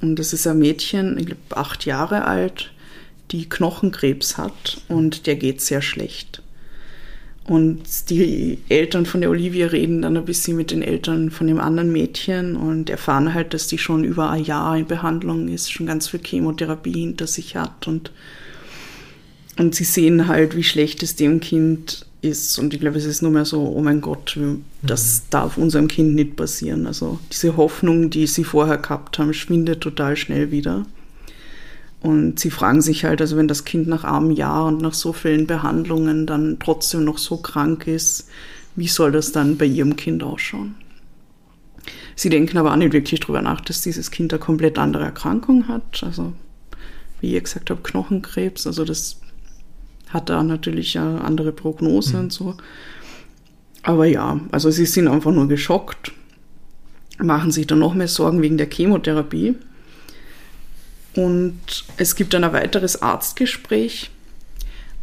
Und 0.00 0.18
das 0.18 0.32
ist 0.32 0.46
ein 0.46 0.58
Mädchen, 0.58 1.18
ich 1.18 1.26
glaube 1.26 1.56
acht 1.56 1.84
Jahre 1.84 2.24
alt, 2.24 2.72
die 3.30 3.48
Knochenkrebs 3.48 4.38
hat 4.38 4.80
und 4.88 5.26
der 5.26 5.36
geht 5.36 5.60
sehr 5.60 5.82
schlecht. 5.82 6.42
Und 7.48 8.10
die 8.10 8.58
Eltern 8.68 9.06
von 9.06 9.22
der 9.22 9.30
Olivia 9.30 9.68
reden 9.68 10.02
dann 10.02 10.18
ein 10.18 10.24
bisschen 10.26 10.54
mit 10.54 10.70
den 10.70 10.82
Eltern 10.82 11.30
von 11.30 11.46
dem 11.46 11.58
anderen 11.58 11.90
Mädchen 11.90 12.56
und 12.56 12.90
erfahren 12.90 13.32
halt, 13.32 13.54
dass 13.54 13.68
die 13.68 13.78
schon 13.78 14.04
über 14.04 14.28
ein 14.28 14.44
Jahr 14.44 14.76
in 14.76 14.86
Behandlung 14.86 15.48
ist, 15.48 15.72
schon 15.72 15.86
ganz 15.86 16.08
viel 16.08 16.20
Chemotherapie 16.22 16.92
hinter 16.92 17.26
sich 17.26 17.56
hat 17.56 17.88
und, 17.88 18.12
und 19.56 19.74
sie 19.74 19.84
sehen 19.84 20.28
halt, 20.28 20.56
wie 20.56 20.62
schlecht 20.62 21.02
es 21.02 21.16
dem 21.16 21.40
Kind 21.40 22.04
ist. 22.20 22.58
Und 22.58 22.74
ich 22.74 22.80
glaube, 22.80 22.98
es 22.98 23.06
ist 23.06 23.22
nur 23.22 23.30
mehr 23.30 23.46
so, 23.46 23.62
oh 23.62 23.80
mein 23.80 24.02
Gott, 24.02 24.38
das 24.82 25.22
mhm. 25.22 25.30
darf 25.30 25.56
unserem 25.56 25.88
Kind 25.88 26.14
nicht 26.16 26.36
passieren. 26.36 26.86
Also 26.86 27.18
diese 27.32 27.56
Hoffnung, 27.56 28.10
die 28.10 28.26
sie 28.26 28.44
vorher 28.44 28.76
gehabt 28.76 29.18
haben, 29.18 29.32
schwindet 29.32 29.80
total 29.80 30.16
schnell 30.16 30.50
wieder. 30.50 30.84
Und 32.00 32.38
sie 32.38 32.50
fragen 32.50 32.80
sich 32.80 33.04
halt, 33.04 33.20
also 33.20 33.36
wenn 33.36 33.48
das 33.48 33.64
Kind 33.64 33.88
nach 33.88 34.04
einem 34.04 34.30
Jahr 34.30 34.66
und 34.66 34.80
nach 34.80 34.94
so 34.94 35.12
vielen 35.12 35.46
Behandlungen 35.46 36.26
dann 36.26 36.58
trotzdem 36.60 37.04
noch 37.04 37.18
so 37.18 37.38
krank 37.38 37.86
ist, 37.86 38.28
wie 38.76 38.86
soll 38.86 39.10
das 39.10 39.32
dann 39.32 39.56
bei 39.56 39.64
ihrem 39.64 39.96
Kind 39.96 40.22
ausschauen? 40.22 40.76
Sie 42.14 42.28
denken 42.28 42.58
aber 42.58 42.72
auch 42.72 42.76
nicht 42.76 42.92
wirklich 42.92 43.20
drüber 43.20 43.42
nach, 43.42 43.60
dass 43.60 43.82
dieses 43.82 44.10
Kind 44.10 44.32
eine 44.32 44.40
komplett 44.40 44.78
andere 44.78 45.04
Erkrankung 45.04 45.66
hat. 45.68 46.02
Also, 46.02 46.32
wie 47.20 47.32
ihr 47.32 47.40
gesagt 47.40 47.70
habt, 47.70 47.84
Knochenkrebs. 47.84 48.66
Also, 48.66 48.84
das 48.84 49.20
hat 50.10 50.28
da 50.28 50.42
natürlich 50.42 50.98
eine 50.98 51.22
andere 51.22 51.52
Prognose 51.52 52.14
mhm. 52.14 52.22
und 52.24 52.32
so. 52.32 52.56
Aber 53.82 54.06
ja, 54.06 54.40
also 54.50 54.70
sie 54.70 54.86
sind 54.86 55.08
einfach 55.08 55.32
nur 55.32 55.48
geschockt, 55.48 56.12
machen 57.18 57.50
sich 57.50 57.66
dann 57.66 57.78
noch 57.78 57.94
mehr 57.94 58.08
Sorgen 58.08 58.42
wegen 58.42 58.58
der 58.58 58.68
Chemotherapie. 58.68 59.54
Und 61.18 61.84
es 61.96 62.14
gibt 62.14 62.32
dann 62.32 62.44
ein 62.44 62.52
weiteres 62.52 63.02
Arztgespräch 63.02 64.12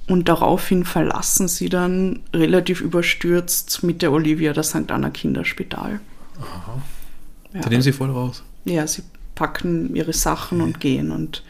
und 0.08 0.30
daraufhin 0.30 0.86
verlassen 0.86 1.50
sie 1.50 1.68
dann 1.68 2.22
relativ 2.34 2.80
überstürzt 2.80 3.84
mit 3.84 4.02
der 4.02 4.14
Olivia 4.14 4.54
das 4.54 4.70
St. 4.70 4.92
Anna 4.92 5.10
Kinderspital. 5.10 6.00
Aha. 6.40 6.82
Ja. 7.54 7.60
Da 7.60 7.70
nehmen 7.70 7.82
sie 7.82 7.92
voll 7.92 8.12
raus. 8.12 8.44
Ja, 8.64 8.88
sie 8.88 9.04
packen 9.36 9.94
ihre 9.94 10.14
Sachen 10.14 10.62
okay. 10.62 10.68
und 10.68 10.80
gehen 10.80 11.12
und 11.12 11.44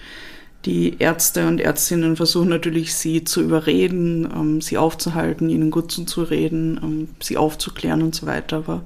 die 0.65 0.95
Ärzte 0.97 1.47
und 1.47 1.61
Ärztinnen 1.61 2.15
versuchen 2.15 2.49
natürlich, 2.49 2.95
sie 2.95 3.23
zu 3.23 3.43
überreden, 3.43 4.27
ähm, 4.35 4.61
sie 4.61 4.79
aufzuhalten, 4.79 5.47
ihnen 5.47 5.69
gut 5.69 5.91
zuzureden, 5.91 6.79
ähm, 6.81 7.07
sie 7.19 7.37
aufzuklären 7.37 8.01
und 8.01 8.15
so 8.15 8.25
weiter. 8.25 8.57
Aber 8.57 8.83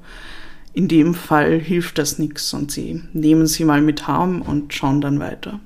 in 0.73 0.89
dem 0.89 1.13
Fall 1.13 1.57
hilft 1.57 1.97
das 1.99 2.19
nichts 2.19 2.53
und 2.53 2.69
sie 2.69 3.01
nehmen 3.13 3.47
sie 3.47 3.63
mal 3.63 3.81
mit 3.81 4.07
Harm 4.07 4.41
und 4.41 4.73
schauen 4.73 4.99
dann 4.99 5.21
weiter. 5.21 5.61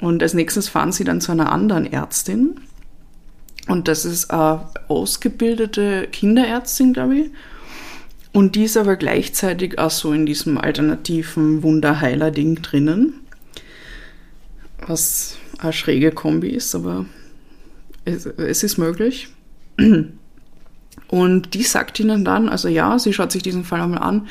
Und 0.00 0.22
als 0.22 0.34
nächstes 0.34 0.68
fahren 0.68 0.92
sie 0.92 1.04
dann 1.04 1.20
zu 1.20 1.32
einer 1.32 1.52
anderen 1.52 1.90
Ärztin. 1.90 2.60
Und 3.68 3.88
das 3.88 4.04
ist 4.04 4.30
eine 4.30 4.66
ausgebildete 4.88 6.08
Kinderärztin, 6.10 6.92
glaube 6.92 7.16
ich. 7.16 7.30
Und 8.32 8.54
die 8.54 8.64
ist 8.64 8.76
aber 8.76 8.96
gleichzeitig 8.96 9.78
auch 9.78 9.90
so 9.90 10.12
in 10.12 10.24
diesem 10.24 10.56
alternativen 10.56 11.62
Wunderheiler-Ding 11.62 12.62
drinnen 12.62 13.20
was 14.86 15.36
eine 15.58 15.72
schräge 15.72 16.10
Kombi 16.10 16.48
ist, 16.48 16.74
aber 16.74 17.06
es, 18.04 18.26
es 18.26 18.62
ist 18.62 18.78
möglich. 18.78 19.28
Und 21.08 21.54
die 21.54 21.62
sagt 21.62 22.00
ihnen 22.00 22.24
dann, 22.24 22.48
also 22.48 22.68
ja, 22.68 22.98
sie 22.98 23.12
schaut 23.12 23.32
sich 23.32 23.42
diesen 23.42 23.64
Fall 23.64 23.80
einmal 23.80 24.02
an 24.02 24.28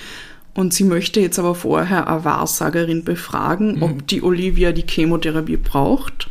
und 0.60 0.74
sie 0.74 0.84
möchte 0.84 1.22
jetzt 1.22 1.40
aber 1.40 1.56
vorher 1.56 2.10
eine 2.10 2.26
Wahrsagerin 2.26 3.06
befragen, 3.06 3.76
mhm. 3.76 3.84
ob 3.84 4.08
die 4.08 4.22
Olivia 4.22 4.74
die 4.74 4.84
Chemotherapie 4.86 5.56
braucht. 5.56 6.30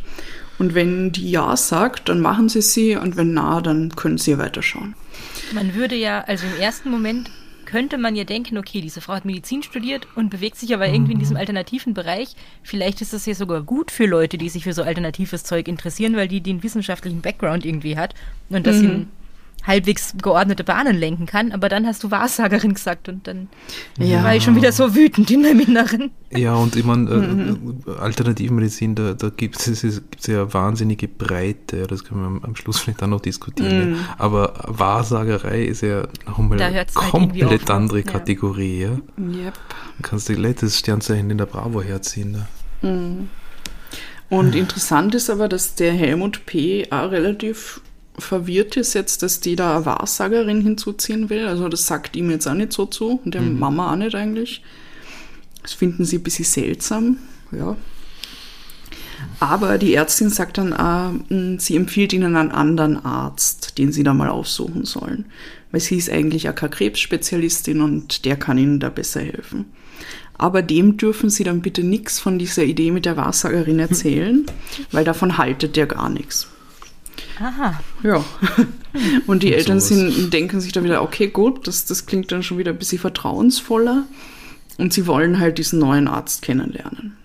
Und 0.59 0.75
wenn 0.75 1.11
die 1.11 1.31
ja 1.31 1.57
sagt, 1.57 2.09
dann 2.09 2.19
machen 2.19 2.47
sie 2.47 2.61
sie 2.61 2.95
und 2.95 3.17
wenn 3.17 3.33
na, 3.33 3.59
dann 3.59 3.95
können 3.95 4.19
sie 4.19 4.37
weiterschauen. 4.37 4.93
Man 5.51 5.73
würde 5.73 5.95
ja, 5.95 6.21
also 6.27 6.45
im 6.45 6.61
ersten 6.61 6.91
Moment 6.91 7.31
könnte 7.65 7.97
man 7.97 8.15
ja 8.15 8.23
denken, 8.23 8.59
okay, 8.59 8.81
diese 8.81 9.01
Frau 9.01 9.13
hat 9.13 9.25
Medizin 9.25 9.63
studiert 9.63 10.07
und 10.15 10.29
bewegt 10.29 10.57
sich 10.57 10.75
aber 10.75 10.87
irgendwie 10.87 11.13
in 11.13 11.19
diesem 11.19 11.33
mhm. 11.33 11.39
alternativen 11.39 11.95
Bereich. 11.95 12.35
Vielleicht 12.61 13.01
ist 13.01 13.13
das 13.13 13.25
ja 13.25 13.33
sogar 13.33 13.63
gut 13.63 13.89
für 13.89 14.05
Leute, 14.05 14.37
die 14.37 14.49
sich 14.49 14.63
für 14.63 14.73
so 14.73 14.83
alternatives 14.83 15.43
Zeug 15.43 15.67
interessieren, 15.67 16.15
weil 16.15 16.27
die 16.27 16.41
den 16.41 16.61
wissenschaftlichen 16.61 17.21
Background 17.21 17.65
irgendwie 17.65 17.97
hat 17.97 18.13
und 18.49 18.67
das 18.67 18.75
mhm. 18.75 19.07
Halbwegs 19.65 20.13
geordnete 20.21 20.63
Bahnen 20.63 20.97
lenken 20.97 21.25
kann, 21.25 21.51
aber 21.51 21.69
dann 21.69 21.85
hast 21.85 22.03
du 22.03 22.11
Wahrsagerin 22.11 22.73
gesagt 22.73 23.09
und 23.09 23.27
dann 23.27 23.49
ja. 23.97 24.23
war 24.23 24.35
ich 24.35 24.43
schon 24.43 24.55
wieder 24.55 24.71
so 24.71 24.95
wütend 24.95 25.29
in 25.31 25.41
meinem 25.41 25.59
Inneren. 25.59 26.11
Ja, 26.31 26.55
und 26.55 26.75
ich 26.75 26.85
meine, 26.85 27.09
mhm. 27.09 27.83
äh, 27.87 27.91
Alternativmedizin, 27.91 28.95
da, 28.95 29.13
da 29.13 29.29
gibt 29.29 29.57
es 29.57 30.01
ja 30.27 30.53
wahnsinnige 30.53 31.07
Breite, 31.07 31.87
das 31.87 32.03
können 32.03 32.39
wir 32.39 32.47
am 32.47 32.55
Schluss 32.55 32.79
vielleicht 32.79 33.01
dann 33.01 33.09
noch 33.11 33.21
diskutieren. 33.21 33.91
Mhm. 33.91 33.95
Ja. 33.95 34.15
Aber 34.17 34.53
Wahrsagerei 34.67 35.63
ist 35.63 35.81
ja 35.81 36.07
nochmal 36.25 36.61
eine 36.61 36.85
komplett 36.93 37.49
halt 37.49 37.71
andere 37.71 38.03
Kategorie. 38.03 38.83
Ja. 38.83 38.89
Yep. 38.89 39.53
Du 39.97 40.03
kannst 40.03 40.29
dir 40.29 40.53
das 40.53 40.77
Sternzeichen 40.77 41.29
in 41.29 41.37
der 41.37 41.45
Bravo 41.45 41.81
herziehen. 41.81 42.33
Da. 42.81 42.87
Mhm. 42.87 43.29
Und 44.29 44.55
interessant 44.55 45.15
ist 45.15 45.29
aber, 45.29 45.49
dass 45.49 45.75
der 45.75 45.91
Helmut 45.91 46.45
P. 46.45 46.87
auch 46.91 47.11
relativ 47.11 47.81
verwirrt 48.19 48.77
ist 48.77 48.93
jetzt, 48.93 49.23
dass 49.23 49.39
die 49.39 49.55
da 49.55 49.77
eine 49.77 49.85
Wahrsagerin 49.85 50.61
hinzuziehen 50.61 51.29
will. 51.29 51.47
Also 51.47 51.69
das 51.69 51.87
sagt 51.87 52.15
ihm 52.15 52.29
jetzt 52.29 52.47
auch 52.47 52.53
nicht 52.53 52.73
so 52.73 52.85
zu 52.85 53.19
und 53.23 53.33
der 53.33 53.41
mhm. 53.41 53.59
Mama 53.59 53.91
auch 53.91 53.95
nicht 53.95 54.15
eigentlich. 54.15 54.63
Das 55.61 55.73
finden 55.73 56.05
sie 56.05 56.17
ein 56.17 56.23
bisschen 56.23 56.45
seltsam, 56.45 57.17
ja. 57.51 57.75
Aber 59.39 59.77
die 59.77 59.93
Ärztin 59.93 60.29
sagt 60.29 60.57
dann, 60.57 61.19
hm, 61.27 61.59
sie 61.59 61.75
empfiehlt 61.75 62.13
ihnen 62.13 62.35
einen 62.35 62.51
anderen 62.51 63.03
Arzt, 63.03 63.77
den 63.77 63.91
sie 63.91 64.03
da 64.03 64.13
mal 64.13 64.29
aufsuchen 64.29 64.85
sollen. 64.85 65.25
Weil 65.71 65.81
sie 65.81 65.97
ist 65.97 66.09
eigentlich 66.09 66.49
auch 66.49 66.55
keine 66.55 66.71
Krebsspezialistin 66.71 67.81
und 67.81 68.25
der 68.25 68.37
kann 68.37 68.57
ihnen 68.57 68.79
da 68.79 68.89
besser 68.89 69.21
helfen. 69.21 69.65
Aber 70.37 70.61
dem 70.61 70.97
dürfen 70.97 71.29
sie 71.29 71.43
dann 71.43 71.61
bitte 71.61 71.83
nichts 71.83 72.19
von 72.19 72.39
dieser 72.39 72.63
Idee 72.63 72.91
mit 72.91 73.05
der 73.05 73.17
Wahrsagerin 73.17 73.79
erzählen, 73.79 74.45
weil 74.91 75.03
davon 75.03 75.37
haltet 75.37 75.75
der 75.75 75.85
gar 75.85 76.09
nichts. 76.09 76.47
Aha. 77.39 77.79
Ja. 78.03 78.23
Und 79.27 79.43
die 79.43 79.53
Eltern 79.53 79.79
sind, 79.79 80.33
denken 80.33 80.59
sich 80.59 80.71
dann 80.71 80.83
wieder, 80.83 81.01
okay, 81.01 81.27
gut, 81.27 81.67
das, 81.67 81.85
das 81.85 82.05
klingt 82.05 82.31
dann 82.31 82.43
schon 82.43 82.57
wieder 82.57 82.71
ein 82.71 82.77
bisschen 82.77 82.99
vertrauensvoller. 82.99 84.05
Und 84.77 84.93
sie 84.93 85.07
wollen 85.07 85.39
halt 85.39 85.57
diesen 85.57 85.79
neuen 85.79 86.07
Arzt 86.07 86.41
kennenlernen. 86.41 87.17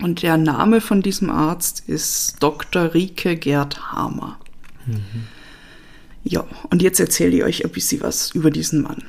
Und 0.00 0.22
der 0.22 0.36
Name 0.36 0.80
von 0.80 1.02
diesem 1.02 1.30
Arzt 1.30 1.82
ist 1.88 2.36
Dr. 2.40 2.94
Rike 2.94 3.36
Gerd 3.36 3.92
Hamer. 3.92 4.38
Mhm. 4.86 5.24
Ja, 6.24 6.44
und 6.70 6.82
jetzt 6.82 7.00
erzähle 7.00 7.36
ich 7.36 7.44
euch 7.44 7.64
ein 7.64 7.70
bisschen 7.70 8.02
was 8.02 8.30
über 8.32 8.50
diesen 8.50 8.82
Mann. 8.82 9.02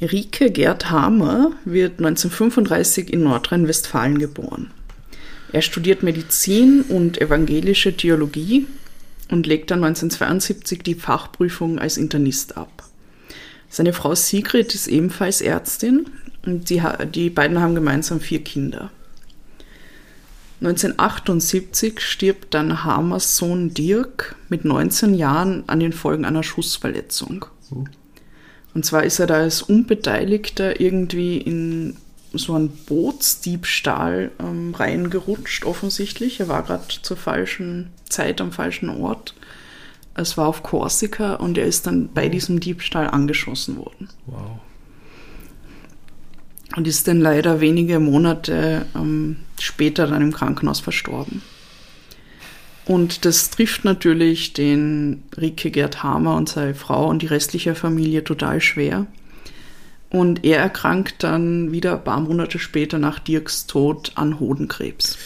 Rike 0.00 0.50
Gerd 0.50 0.90
Hamer 0.90 1.52
wird 1.64 1.98
1935 1.98 3.12
in 3.12 3.22
Nordrhein-Westfalen 3.24 4.18
geboren. 4.18 4.70
Er 5.56 5.62
studiert 5.62 6.02
Medizin 6.02 6.82
und 6.82 7.18
evangelische 7.18 7.96
Theologie 7.96 8.66
und 9.30 9.46
legt 9.46 9.70
dann 9.70 9.82
1972 9.82 10.82
die 10.82 10.94
Fachprüfung 10.94 11.78
als 11.78 11.96
Internist 11.96 12.58
ab. 12.58 12.82
Seine 13.70 13.94
Frau 13.94 14.14
Sigrid 14.14 14.74
ist 14.74 14.86
ebenfalls 14.86 15.40
Ärztin 15.40 16.10
und 16.44 16.68
die, 16.68 16.82
die 17.14 17.30
beiden 17.30 17.58
haben 17.58 17.74
gemeinsam 17.74 18.20
vier 18.20 18.44
Kinder. 18.44 18.90
1978 20.60 22.00
stirbt 22.00 22.52
dann 22.52 22.84
Hamers 22.84 23.38
Sohn 23.38 23.72
Dirk 23.72 24.36
mit 24.50 24.66
19 24.66 25.14
Jahren 25.14 25.64
an 25.68 25.80
den 25.80 25.94
Folgen 25.94 26.26
einer 26.26 26.42
Schussverletzung. 26.42 27.46
Oh. 27.70 27.84
Und 28.74 28.84
zwar 28.84 29.04
ist 29.04 29.20
er 29.20 29.26
da 29.26 29.36
als 29.36 29.62
Unbeteiligter 29.62 30.78
irgendwie 30.82 31.38
in 31.38 31.96
so 32.38 32.54
einen 32.54 32.68
Bootsdiebstahl 32.68 34.30
ähm, 34.38 34.74
reingerutscht, 34.74 35.64
offensichtlich. 35.64 36.40
Er 36.40 36.48
war 36.48 36.62
gerade 36.62 36.84
zur 37.02 37.16
falschen 37.16 37.90
Zeit 38.08 38.40
am 38.40 38.52
falschen 38.52 38.88
Ort. 38.88 39.34
Es 40.14 40.36
war 40.36 40.48
auf 40.48 40.62
Korsika 40.62 41.34
und 41.34 41.58
er 41.58 41.66
ist 41.66 41.86
dann 41.86 42.08
bei 42.12 42.28
diesem 42.28 42.60
Diebstahl 42.60 43.08
angeschossen 43.08 43.76
worden. 43.76 44.08
Wow. 44.26 44.60
Und 46.74 46.86
ist 46.86 47.06
dann 47.08 47.20
leider 47.20 47.60
wenige 47.60 48.00
Monate 48.00 48.86
ähm, 48.94 49.36
später 49.60 50.06
dann 50.06 50.22
im 50.22 50.32
Krankenhaus 50.32 50.80
verstorben. 50.80 51.42
Und 52.86 53.24
das 53.24 53.50
trifft 53.50 53.84
natürlich 53.84 54.52
den 54.52 55.24
Rike 55.36 55.70
Gerd 55.70 56.02
Hamer 56.02 56.36
und 56.36 56.48
seine 56.48 56.74
Frau 56.74 57.08
und 57.08 57.20
die 57.20 57.26
restliche 57.26 57.74
Familie 57.74 58.22
total 58.22 58.60
schwer. 58.60 59.06
Und 60.10 60.44
er 60.44 60.58
erkrankt 60.58 61.22
dann 61.22 61.72
wieder 61.72 61.94
ein 61.94 62.04
paar 62.04 62.20
Monate 62.20 62.58
später 62.58 62.98
nach 62.98 63.18
Dirks 63.18 63.66
Tod 63.66 64.12
an 64.14 64.38
Hodenkrebs. 64.38 65.18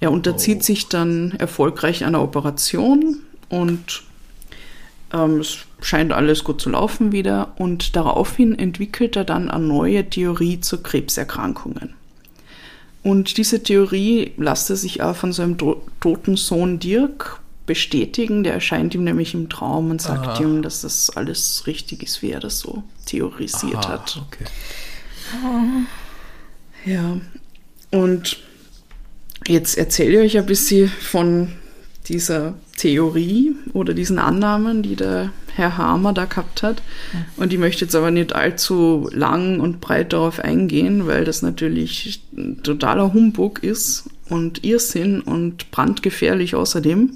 Er 0.00 0.12
unterzieht 0.12 0.58
oh. 0.60 0.62
sich 0.62 0.88
dann 0.88 1.32
erfolgreich 1.32 2.04
einer 2.04 2.22
Operation 2.22 3.20
und 3.48 4.02
ähm, 5.12 5.40
es 5.40 5.58
scheint 5.80 6.12
alles 6.12 6.44
gut 6.44 6.60
zu 6.60 6.70
laufen 6.70 7.12
wieder. 7.12 7.52
Und 7.56 7.96
daraufhin 7.96 8.58
entwickelt 8.58 9.16
er 9.16 9.24
dann 9.24 9.50
eine 9.50 9.64
neue 9.64 10.08
Theorie 10.08 10.60
zu 10.60 10.82
Krebserkrankungen. 10.82 11.94
Und 13.02 13.36
diese 13.36 13.62
Theorie 13.62 14.32
lässt 14.36 14.68
er 14.68 14.76
sich 14.76 15.02
auch 15.02 15.14
von 15.14 15.32
seinem 15.32 15.56
toten 16.00 16.36
Sohn 16.36 16.78
Dirk 16.80 17.40
bestätigen. 17.66 18.44
Der 18.44 18.54
erscheint 18.54 18.94
ihm 18.94 19.04
nämlich 19.04 19.34
im 19.34 19.48
Traum 19.48 19.90
und 19.90 20.00
sagt 20.00 20.26
Aha. 20.26 20.40
ihm, 20.40 20.62
dass 20.62 20.80
das 20.80 21.10
alles 21.10 21.66
richtig 21.66 22.02
ist, 22.02 22.22
wie 22.22 22.30
er 22.30 22.40
das 22.40 22.60
so 22.60 22.82
theorisiert 23.04 23.76
Aha, 23.76 23.88
hat. 23.88 24.22
Okay. 24.26 24.44
Ja, 26.84 27.18
und 27.90 28.38
jetzt 29.46 29.76
erzähle 29.76 30.24
ich 30.24 30.34
euch 30.34 30.38
ein 30.38 30.46
bisschen 30.46 30.88
von 30.88 31.52
dieser 32.08 32.54
Theorie 32.76 33.56
oder 33.72 33.94
diesen 33.94 34.18
Annahmen, 34.18 34.82
die 34.82 34.96
der 34.96 35.32
Herr 35.54 35.78
Hamer 35.78 36.12
da 36.12 36.26
gehabt 36.26 36.62
hat. 36.62 36.82
Und 37.36 37.52
ich 37.52 37.58
möchte 37.58 37.84
jetzt 37.84 37.94
aber 37.94 38.10
nicht 38.10 38.34
allzu 38.34 39.08
lang 39.12 39.60
und 39.60 39.80
breit 39.80 40.12
darauf 40.12 40.38
eingehen, 40.38 41.06
weil 41.06 41.24
das 41.24 41.42
natürlich 41.42 42.22
totaler 42.62 43.12
Humbug 43.12 43.62
ist 43.62 44.04
und 44.28 44.64
Irrsinn 44.64 45.20
und 45.20 45.70
brandgefährlich 45.70 46.54
außerdem. 46.54 47.10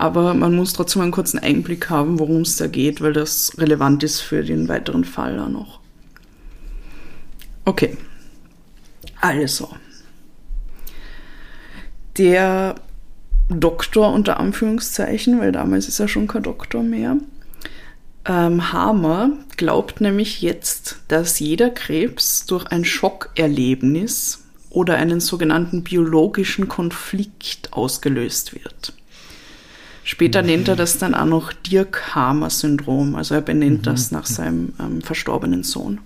Aber 0.00 0.32
man 0.32 0.56
muss 0.56 0.72
trotzdem 0.72 1.02
einen 1.02 1.12
kurzen 1.12 1.38
Einblick 1.38 1.90
haben, 1.90 2.18
worum 2.18 2.40
es 2.40 2.56
da 2.56 2.68
geht, 2.68 3.02
weil 3.02 3.12
das 3.12 3.52
relevant 3.58 4.02
ist 4.02 4.22
für 4.22 4.42
den 4.42 4.66
weiteren 4.66 5.04
Fall 5.04 5.36
da 5.36 5.46
noch. 5.46 5.78
Okay. 7.66 7.98
Also. 9.20 9.68
Der 12.16 12.76
Doktor 13.50 14.14
unter 14.14 14.40
Anführungszeichen, 14.40 15.38
weil 15.38 15.52
damals 15.52 15.86
ist 15.86 16.00
er 16.00 16.08
schon 16.08 16.28
kein 16.28 16.44
Doktor 16.44 16.82
mehr. 16.82 17.18
Ähm, 18.24 18.72
Hamer 18.72 19.32
glaubt 19.58 20.00
nämlich 20.00 20.40
jetzt, 20.40 21.00
dass 21.08 21.40
jeder 21.40 21.68
Krebs 21.68 22.46
durch 22.46 22.64
ein 22.68 22.86
Schockerlebnis 22.86 24.44
oder 24.70 24.96
einen 24.96 25.20
sogenannten 25.20 25.82
biologischen 25.82 26.68
Konflikt 26.68 27.74
ausgelöst 27.74 28.54
wird. 28.54 28.94
Später 30.10 30.42
nennt 30.42 30.66
er 30.66 30.74
das 30.74 30.98
dann 30.98 31.14
auch 31.14 31.24
noch 31.24 31.52
Dirk-Hamer-Syndrom, 31.52 33.14
also 33.14 33.36
er 33.36 33.42
benennt 33.42 33.82
mhm. 33.82 33.84
das 33.84 34.10
nach 34.10 34.26
seinem 34.26 34.74
ähm, 34.80 35.02
verstorbenen 35.02 35.62
Sohn. 35.62 36.00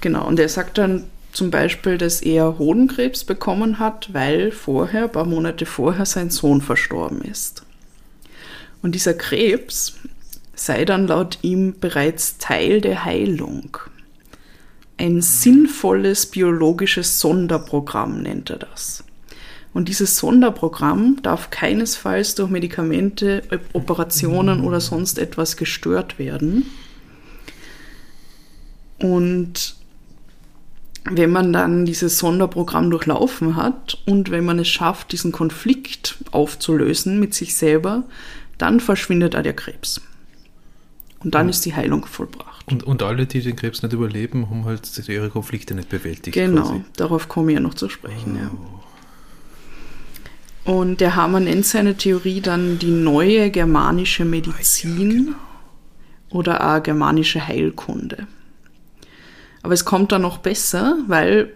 Genau, 0.00 0.26
und 0.26 0.40
er 0.40 0.48
sagt 0.48 0.78
dann 0.78 1.04
zum 1.32 1.50
Beispiel, 1.50 1.98
dass 1.98 2.22
er 2.22 2.58
Hodenkrebs 2.58 3.24
bekommen 3.24 3.78
hat, 3.78 4.14
weil 4.14 4.52
vorher, 4.52 5.04
ein 5.04 5.12
paar 5.12 5.26
Monate 5.26 5.66
vorher, 5.66 6.06
sein 6.06 6.30
Sohn 6.30 6.62
verstorben 6.62 7.20
ist. 7.20 7.62
Und 8.80 8.94
dieser 8.94 9.12
Krebs 9.12 9.98
sei 10.54 10.86
dann 10.86 11.08
laut 11.08 11.40
ihm 11.42 11.78
bereits 11.78 12.38
Teil 12.38 12.80
der 12.80 13.04
Heilung. 13.04 13.76
Ein 14.96 15.20
sinnvolles 15.20 16.24
biologisches 16.24 17.20
Sonderprogramm 17.20 18.22
nennt 18.22 18.48
er 18.48 18.60
das. 18.60 19.04
Und 19.76 19.90
dieses 19.90 20.16
Sonderprogramm 20.16 21.18
darf 21.20 21.50
keinesfalls 21.50 22.34
durch 22.34 22.48
Medikamente, 22.48 23.42
Operationen 23.74 24.62
oder 24.62 24.80
sonst 24.80 25.18
etwas 25.18 25.58
gestört 25.58 26.18
werden. 26.18 26.64
Und 28.98 29.76
wenn 31.04 31.28
man 31.28 31.52
dann 31.52 31.84
dieses 31.84 32.18
Sonderprogramm 32.18 32.90
durchlaufen 32.90 33.54
hat 33.54 33.98
und 34.06 34.30
wenn 34.30 34.46
man 34.46 34.58
es 34.60 34.68
schafft, 34.68 35.12
diesen 35.12 35.30
Konflikt 35.30 36.16
aufzulösen 36.30 37.20
mit 37.20 37.34
sich 37.34 37.54
selber, 37.54 38.04
dann 38.56 38.80
verschwindet 38.80 39.36
auch 39.36 39.42
der 39.42 39.52
Krebs. 39.52 40.00
Und 41.18 41.34
dann 41.34 41.50
ist 41.50 41.66
die 41.66 41.76
Heilung 41.76 42.06
vollbracht. 42.06 42.64
Und, 42.72 42.82
und 42.84 43.02
alle, 43.02 43.26
die 43.26 43.42
den 43.42 43.56
Krebs 43.56 43.82
nicht 43.82 43.92
überleben, 43.92 44.48
haben 44.48 44.64
halt 44.64 45.06
ihre 45.06 45.28
Konflikte 45.28 45.74
nicht 45.74 45.90
bewältigt. 45.90 46.34
Genau, 46.34 46.62
quasi. 46.62 46.84
darauf 46.96 47.28
komme 47.28 47.52
ich 47.52 47.56
ja 47.56 47.60
noch 47.60 47.74
zu 47.74 47.90
sprechen. 47.90 48.38
Oh. 48.38 48.38
Ja. 48.38 48.75
Und 50.66 51.00
der 51.00 51.14
Hammer 51.14 51.38
nennt 51.38 51.64
seine 51.64 51.96
Theorie 51.96 52.40
dann 52.40 52.80
die 52.80 52.90
neue 52.90 53.50
germanische 53.50 54.24
Medizin 54.24 55.10
ja, 55.10 55.18
genau. 55.18 55.36
oder 56.30 56.76
auch 56.76 56.82
germanische 56.82 57.46
Heilkunde. 57.46 58.26
Aber 59.62 59.74
es 59.74 59.84
kommt 59.84 60.10
dann 60.10 60.22
noch 60.22 60.38
besser, 60.38 60.98
weil 61.06 61.52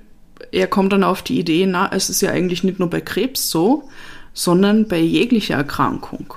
er 0.53 0.69
kommt 0.69 0.93
dann 0.93 1.03
auf 1.03 1.23
die 1.23 1.41
Idee, 1.41 1.67
na, 1.67 1.91
es 1.93 2.09
ist 2.09 2.23
ja 2.23 2.31
eigentlich 2.31 2.63
nicht 2.63 2.79
nur 2.79 2.89
bei 2.89 3.01
Krebs 3.01 3.51
so, 3.51 3.89
sondern 4.33 4.87
bei 4.87 4.99
jeglicher 5.01 5.57
Erkrankung. 5.57 6.35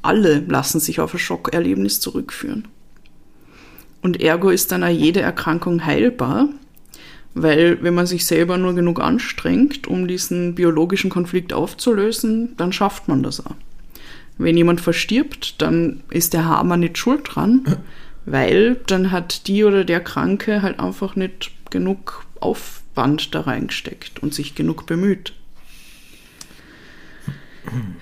Alle 0.00 0.40
lassen 0.40 0.80
sich 0.80 0.98
auf 0.98 1.12
ein 1.12 1.18
Schockerlebnis 1.18 2.00
zurückführen. 2.00 2.68
Und 4.00 4.20
ergo 4.20 4.48
ist 4.48 4.72
dann 4.72 4.82
auch 4.82 4.88
jede 4.88 5.20
Erkrankung 5.20 5.84
heilbar, 5.84 6.48
weil 7.34 7.82
wenn 7.82 7.94
man 7.94 8.06
sich 8.06 8.26
selber 8.26 8.58
nur 8.58 8.74
genug 8.74 9.00
anstrengt, 9.00 9.86
um 9.86 10.06
diesen 10.06 10.54
biologischen 10.54 11.10
Konflikt 11.10 11.52
aufzulösen, 11.52 12.56
dann 12.56 12.72
schafft 12.72 13.08
man 13.08 13.22
das 13.22 13.44
auch. 13.44 13.54
Wenn 14.38 14.56
jemand 14.56 14.80
verstirbt, 14.80 15.60
dann 15.62 16.02
ist 16.10 16.34
der 16.34 16.44
Hammer 16.44 16.76
nicht 16.76 16.98
schuld 16.98 17.22
dran, 17.24 17.78
weil 18.26 18.76
dann 18.86 19.10
hat 19.10 19.46
die 19.46 19.64
oder 19.64 19.84
der 19.84 20.00
Kranke 20.00 20.62
halt 20.62 20.78
einfach 20.78 21.16
nicht 21.16 21.50
genug 21.70 22.26
Aufwand 22.40 23.34
da 23.34 23.42
reingesteckt 23.42 24.22
und 24.22 24.34
sich 24.34 24.54
genug 24.54 24.86
bemüht. 24.86 25.32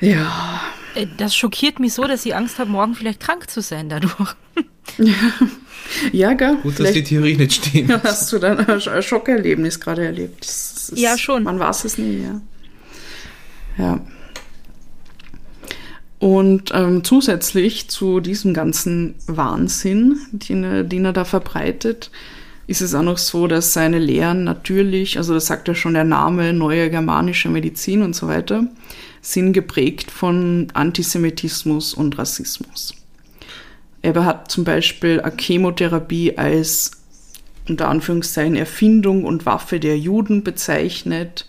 Ja. 0.01 0.61
Äh, 0.95 1.07
das 1.19 1.35
schockiert 1.37 1.79
mich 1.79 1.93
so, 1.93 2.05
dass 2.05 2.27
ich 2.27 2.35
Angst 2.35 2.59
habe, 2.59 2.71
morgen 2.71 2.95
vielleicht 2.95 3.21
krank 3.21 3.49
zu 3.51 3.61
sein 3.61 3.89
dadurch. 3.89 4.35
ja, 4.99 5.15
gell? 6.13 6.57
Gut, 6.63 6.79
dass 6.79 6.93
die 6.93 7.05
Theorie 7.05 7.37
nicht 7.37 7.67
stimmt. 7.67 7.93
Hast 8.05 8.33
du 8.33 8.39
dann 8.39 8.59
ein 8.59 9.03
Schockerlebnis 9.03 9.81
gerade 9.81 10.05
erlebt? 10.05 10.45
Ist, 10.45 10.93
ja, 10.97 11.17
schon. 11.19 11.45
Man 11.45 11.59
weiß 11.59 11.85
es 11.85 11.99
nie, 11.99 12.23
ja. 12.23 12.41
Ja. 13.79 14.01
Und 16.19 16.71
ähm, 16.75 17.03
zusätzlich 17.03 17.89
zu 17.89 18.21
diesem 18.21 18.53
ganzen 18.53 19.15
Wahnsinn, 19.27 20.19
den 20.33 20.65
er, 20.65 20.85
den 20.85 21.07
er 21.07 21.15
da 21.15 21.25
verbreitet, 21.25 22.11
ist 22.67 22.83
es 22.83 22.95
auch 22.95 23.03
noch 23.03 23.19
so, 23.19 23.47
dass 23.47 23.73
seine 23.73 23.99
Lehren 23.99 24.45
natürlich, 24.45 25.17
also 25.17 25.35
das 25.35 25.47
sagt 25.47 25.67
ja 25.67 25.75
schon 25.75 25.95
der 25.95 26.05
Name, 26.05 26.53
neue 26.53 26.91
germanische 26.91 27.49
Medizin 27.49 28.03
und 28.03 28.15
so 28.15 28.29
weiter, 28.29 28.65
sind 29.23 29.55
geprägt 29.55 30.11
von 30.11 30.69
Antisemitismus 30.75 31.95
und 31.95 32.17
Rassismus. 32.19 32.95
Er 34.03 34.25
hat 34.25 34.51
zum 34.51 34.65
Beispiel 34.65 35.21
eine 35.21 35.37
Chemotherapie 35.37 36.39
als 36.39 36.93
unter 37.69 37.89
Anführungszeichen 37.89 38.57
Erfindung 38.57 39.25
und 39.25 39.47
Waffe 39.47 39.79
der 39.79 39.99
Juden 39.99 40.43
bezeichnet. 40.43 41.47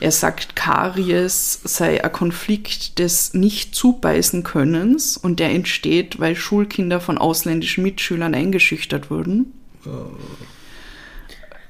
Er 0.00 0.12
sagt, 0.12 0.54
Karies 0.56 1.60
sei 1.64 2.04
ein 2.04 2.12
Konflikt 2.12 2.98
des 2.98 3.34
Nicht-Zubeißen-Könnens 3.34 5.16
und 5.16 5.40
der 5.40 5.50
entsteht, 5.50 6.20
weil 6.20 6.36
Schulkinder 6.36 7.00
von 7.00 7.18
ausländischen 7.18 7.82
Mitschülern 7.82 8.34
eingeschüchtert 8.34 9.10
wurden. 9.10 9.52
Oh. 9.86 10.10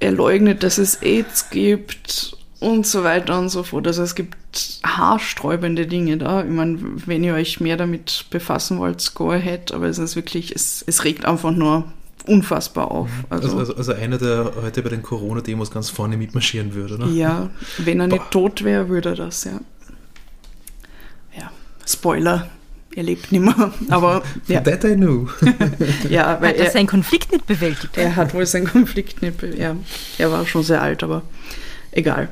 Er 0.01 0.13
leugnet, 0.13 0.63
dass 0.63 0.79
es 0.79 1.03
AIDS 1.03 1.51
gibt 1.51 2.38
und 2.61 2.87
so 2.87 3.05
weiter 3.05 3.39
und 3.39 3.49
so 3.51 3.63
fort. 3.63 3.87
Also 3.87 4.03
es 4.03 4.15
gibt 4.15 4.37
haarsträubende 4.85 5.87
Dinge 5.87 6.17
da. 6.17 6.43
Ich 6.43 6.51
meine, 6.51 6.79
wenn 7.07 7.23
ihr 7.23 7.35
euch 7.35 7.61
mehr 7.61 7.77
damit 7.77 8.27
befassen 8.31 8.79
wollt, 8.79 9.15
go 9.15 9.31
ahead, 9.31 9.73
aber 9.73 9.87
es 9.87 9.99
ist 9.99 10.17
wirklich, 10.17 10.55
es, 10.55 10.83
es 10.87 11.05
regt 11.05 11.25
einfach 11.25 11.53
nur 11.53 11.85
unfassbar 12.27 12.91
auf. 12.91 13.09
Mhm. 13.09 13.25
Also, 13.31 13.49
also, 13.49 13.59
also, 13.59 13.75
also, 13.77 13.93
einer, 13.95 14.19
der 14.19 14.53
heute 14.63 14.83
bei 14.83 14.91
den 14.91 15.03
Corona-Demos 15.03 15.71
ganz 15.71 15.91
vorne 15.91 16.17
mitmarschieren 16.17 16.75
würde, 16.75 16.95
oder? 16.95 17.07
Ja, 17.07 17.51
wenn 17.79 18.01
er 18.01 18.09
nicht 18.09 18.19
Boah. 18.19 18.31
tot 18.31 18.65
wäre, 18.65 18.89
würde 18.89 19.11
er 19.11 19.15
das, 19.15 19.45
ja. 19.45 19.61
Ja, 21.37 21.51
Spoiler, 21.87 22.49
er 22.95 23.03
lebt 23.03 23.33
nicht 23.33 23.41
mehr, 23.41 23.73
aber 23.89 24.23
ja. 24.49 24.61
That 24.61 24.85
I 24.85 24.95
knew. 24.95 25.29
ja, 26.11 26.39
weil 26.41 26.51
hat 26.51 26.57
er, 26.57 26.67
er 26.67 26.71
seinen 26.71 26.87
Konflikt 26.87 27.33
nicht 27.33 27.47
bewältigt. 27.47 27.97
Er 27.97 28.17
hat 28.17 28.35
wohl 28.35 28.45
seinen 28.47 28.67
Konflikt 28.67 29.23
nicht 29.23 29.39
bewältigt, 29.39 29.63
ja. 29.63 29.77
Er 30.19 30.33
war 30.33 30.45
schon 30.45 30.65
sehr 30.65 30.83
alt, 30.83 31.03
aber 31.03 31.23
egal. 31.93 32.29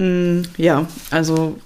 Mm, 0.00 0.42
ja, 0.56 0.86
also 1.10 1.58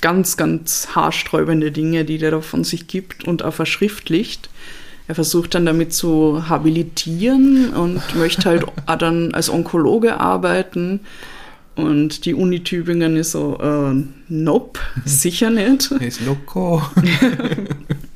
ganz, 0.00 0.36
ganz 0.36 0.88
haarsträubende 0.94 1.70
Dinge, 1.72 2.04
die 2.04 2.18
der 2.18 2.30
da 2.30 2.40
von 2.40 2.64
sich 2.64 2.86
gibt 2.86 3.24
und 3.24 3.42
auch 3.44 3.54
verschriftlicht 3.54 4.48
er 5.08 5.14
versucht 5.14 5.54
dann 5.54 5.64
damit 5.64 5.94
zu 5.94 6.48
habilitieren 6.48 7.72
und 7.72 8.02
möchte 8.14 8.50
halt 8.50 8.66
dann 8.98 9.34
als 9.34 9.48
Onkologe 9.50 10.20
arbeiten. 10.20 11.00
Und 11.76 12.24
die 12.26 12.34
Uni 12.34 12.62
Tübingen 12.62 13.16
ist 13.16 13.30
so, 13.32 13.58
äh, 13.58 14.04
nope, 14.28 14.80
sicher 15.04 15.50
nicht. 15.50 15.90
Ist 15.92 16.20
loco. 16.20 16.82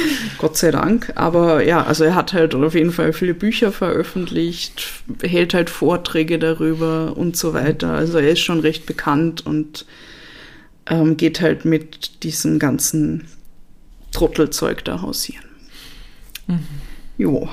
Gott 0.38 0.56
sei 0.56 0.70
Dank. 0.70 1.12
Aber 1.14 1.64
ja, 1.64 1.84
also 1.84 2.04
er 2.04 2.14
hat 2.14 2.32
halt 2.32 2.54
auf 2.54 2.74
jeden 2.74 2.92
Fall 2.92 3.12
viele 3.12 3.34
Bücher 3.34 3.72
veröffentlicht, 3.72 5.02
hält 5.22 5.54
halt 5.54 5.70
Vorträge 5.70 6.38
darüber 6.38 7.16
und 7.16 7.36
so 7.36 7.54
weiter. 7.54 7.92
Also 7.92 8.18
er 8.18 8.30
ist 8.30 8.40
schon 8.40 8.60
recht 8.60 8.86
bekannt 8.86 9.46
und 9.46 9.86
ähm, 10.86 11.16
geht 11.16 11.40
halt 11.40 11.64
mit 11.64 12.22
diesem 12.22 12.58
ganzen 12.58 13.28
Trottelzeug 14.12 14.84
da 14.84 15.02
hausieren. 15.02 15.44
Mhm. 16.46 16.60
Jo. 17.18 17.48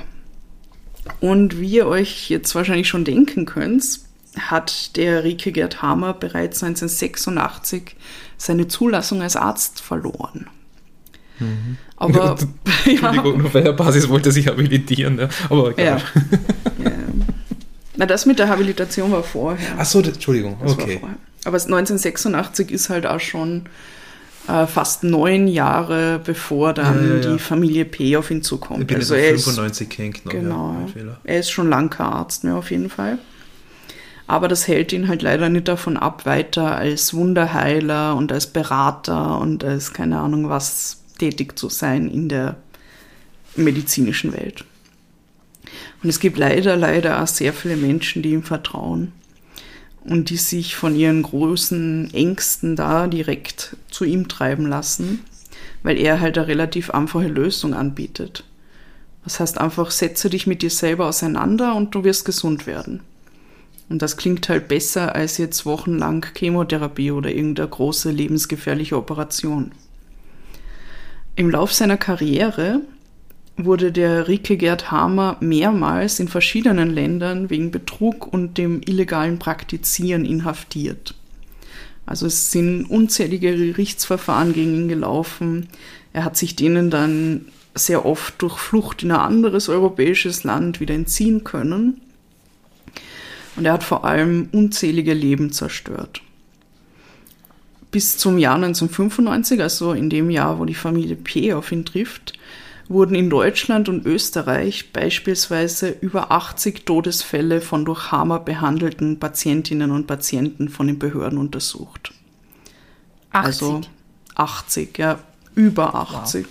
Und 1.19 1.59
wie 1.59 1.69
ihr 1.69 1.87
euch 1.87 2.29
jetzt 2.29 2.53
wahrscheinlich 2.55 2.87
schon 2.87 3.05
denken 3.05 3.45
könnt, 3.45 3.99
hat 4.37 4.95
der 4.95 5.23
Rike 5.23 5.51
Gerd 5.51 5.81
Hammer 5.81 6.13
bereits 6.13 6.63
1986 6.63 7.95
seine 8.37 8.67
Zulassung 8.67 9.21
als 9.21 9.35
Arzt 9.35 9.81
verloren. 9.81 10.47
Mhm. 11.39 11.77
Aber 11.99 12.17
ja. 12.17 12.35
Entschuldigung, 12.85 13.45
auf 13.45 13.53
welcher 13.53 13.73
Basis 13.73 14.09
wollte 14.09 14.29
er 14.29 14.31
sich 14.31 14.47
habilitieren? 14.47 15.19
Ja. 15.19 15.29
Aber 15.49 15.71
egal. 15.71 15.85
Ja. 15.85 15.97
ja. 16.83 16.91
Na, 17.97 18.05
das 18.05 18.25
mit 18.25 18.39
der 18.39 18.47
Habilitation 18.47 19.11
war 19.11 19.23
vorher. 19.23 19.75
Ach 19.77 19.85
so, 19.85 20.01
Entschuldigung, 20.01 20.57
das 20.63 20.71
okay. 20.71 21.01
Aber 21.45 21.55
1986 21.55 22.71
ist 22.71 22.89
halt 22.89 23.05
auch 23.05 23.19
schon 23.19 23.63
äh, 24.47 24.65
fast 24.65 25.03
neun 25.03 25.47
Jahre 25.47 26.19
bevor 26.23 26.73
dann 26.73 27.21
Ja, 27.21 27.31
die 27.31 27.39
Familie 27.39 27.83
P 27.83 28.15
auf 28.15 28.31
ihn 28.31 28.41
zukommt. 28.41 28.81
Ich 28.81 28.87
bin 28.87 28.97
also 28.97 29.15
er 29.15 29.31
auf 29.31 29.35
ist 29.35 29.43
95 29.43 29.89
gehängt 29.89 30.25
noch. 30.25 30.31
Genau. 30.31 30.87
Er 31.25 31.39
ist 31.39 31.51
schon 31.51 31.69
lang 31.69 31.89
kein 31.89 32.07
Arzt 32.07 32.45
mehr 32.45 32.55
auf 32.55 32.71
jeden 32.71 32.89
Fall. 32.89 33.19
Aber 34.27 34.47
das 34.47 34.67
hält 34.67 34.93
ihn 34.93 35.07
halt 35.07 35.21
leider 35.21 35.49
nicht 35.49 35.67
davon 35.67 35.97
ab, 35.97 36.25
weiter 36.25 36.75
als 36.75 37.13
Wunderheiler 37.13 38.15
und 38.15 38.31
als 38.31 38.47
Berater 38.47 39.39
und 39.39 39.63
als 39.63 39.91
keine 39.91 40.19
Ahnung 40.19 40.49
was 40.49 40.99
tätig 41.19 41.57
zu 41.57 41.69
sein 41.69 42.09
in 42.09 42.29
der 42.29 42.57
medizinischen 43.55 44.33
Welt. 44.33 44.65
Und 46.01 46.09
es 46.09 46.19
gibt 46.19 46.37
leider, 46.37 46.75
leider 46.75 47.21
auch 47.21 47.27
sehr 47.27 47.53
viele 47.53 47.75
Menschen, 47.75 48.21
die 48.21 48.31
ihm 48.31 48.43
vertrauen 48.43 49.11
und 50.03 50.29
die 50.29 50.37
sich 50.37 50.75
von 50.75 50.95
ihren 50.95 51.23
großen 51.23 52.13
Ängsten 52.13 52.75
da 52.75 53.07
direkt 53.07 53.75
zu 53.89 54.05
ihm 54.05 54.27
treiben 54.27 54.65
lassen, 54.65 55.25
weil 55.83 55.97
er 55.97 56.19
halt 56.19 56.37
eine 56.37 56.47
relativ 56.47 56.89
einfache 56.89 57.27
Lösung 57.27 57.73
anbietet. 57.73 58.43
Das 59.23 59.39
heißt 59.39 59.59
einfach, 59.59 59.91
setze 59.91 60.29
dich 60.29 60.47
mit 60.47 60.61
dir 60.61 60.69
selber 60.69 61.07
auseinander 61.07 61.75
und 61.75 61.93
du 61.93 62.03
wirst 62.03 62.25
gesund 62.25 62.65
werden. 62.65 63.01
Und 63.89 64.01
das 64.01 64.17
klingt 64.17 64.47
halt 64.49 64.67
besser 64.67 65.15
als 65.15 65.37
jetzt 65.37 65.65
wochenlang 65.65 66.25
Chemotherapie 66.35 67.11
oder 67.11 67.31
irgendeine 67.31 67.67
große 67.67 68.11
lebensgefährliche 68.11 68.95
Operation. 68.95 69.71
Im 71.39 71.49
Lauf 71.49 71.71
seiner 71.71 71.95
Karriere 71.95 72.81
wurde 73.55 73.93
der 73.93 74.27
Rike 74.27 74.57
Gerd 74.57 74.91
Hamer 74.91 75.37
mehrmals 75.39 76.19
in 76.19 76.27
verschiedenen 76.27 76.89
Ländern 76.89 77.49
wegen 77.49 77.71
Betrug 77.71 78.27
und 78.27 78.57
dem 78.57 78.81
illegalen 78.85 79.39
Praktizieren 79.39 80.25
inhaftiert. 80.25 81.15
Also 82.05 82.25
es 82.25 82.51
sind 82.51 82.87
unzählige 82.87 83.55
Gerichtsverfahren 83.55 84.51
gegen 84.51 84.75
ihn 84.75 84.87
gelaufen. 84.89 85.69
Er 86.11 86.25
hat 86.25 86.35
sich 86.35 86.57
denen 86.57 86.89
dann 86.89 87.45
sehr 87.73 88.05
oft 88.05 88.41
durch 88.41 88.57
Flucht 88.57 89.03
in 89.03 89.11
ein 89.11 89.21
anderes 89.21 89.69
europäisches 89.69 90.43
Land 90.43 90.81
wieder 90.81 90.93
entziehen 90.93 91.45
können. 91.45 92.01
Und 93.55 93.63
er 93.63 93.71
hat 93.71 93.85
vor 93.85 94.03
allem 94.03 94.49
unzählige 94.51 95.13
Leben 95.13 95.53
zerstört. 95.53 96.21
Bis 97.91 98.17
zum 98.17 98.37
Jahr 98.37 98.55
1995, 98.55 99.61
also 99.61 99.93
in 99.93 100.09
dem 100.09 100.29
Jahr, 100.29 100.59
wo 100.59 100.65
die 100.65 100.75
Familie 100.75 101.15
P 101.15 101.53
auf 101.53 101.71
ihn 101.71 101.85
trifft, 101.85 102.33
wurden 102.87 103.15
in 103.15 103.29
Deutschland 103.29 103.87
und 103.87 104.05
Österreich 104.05 104.91
beispielsweise 104.91 105.89
über 105.89 106.31
80 106.31 106.85
Todesfälle 106.85 107.61
von 107.61 107.85
durch 107.85 108.11
Hammer 108.11 108.39
behandelten 108.39 109.19
Patientinnen 109.19 109.91
und 109.91 110.07
Patienten 110.07 110.69
von 110.69 110.87
den 110.87 110.99
Behörden 110.99 111.37
untersucht. 111.39 112.11
80. 113.31 113.45
Also 113.45 113.81
80, 114.35 114.97
ja, 114.97 115.19
über 115.55 115.95
80. 115.95 116.47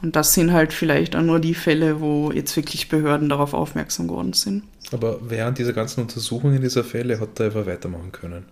Und 0.00 0.16
das 0.16 0.34
sind 0.34 0.52
halt 0.52 0.72
vielleicht 0.72 1.16
auch 1.16 1.22
nur 1.22 1.40
die 1.40 1.54
Fälle, 1.54 2.00
wo 2.00 2.30
jetzt 2.30 2.56
wirklich 2.56 2.88
Behörden 2.88 3.28
darauf 3.28 3.54
aufmerksam 3.54 4.08
geworden 4.08 4.32
sind. 4.32 4.62
Aber 4.92 5.18
während 5.28 5.58
dieser 5.58 5.72
ganzen 5.72 6.00
Untersuchungen 6.02 6.60
dieser 6.60 6.84
Fälle 6.84 7.20
hat 7.20 7.38
er 7.40 7.46
einfach 7.46 7.66
weitermachen 7.66 8.12
können. 8.12 8.44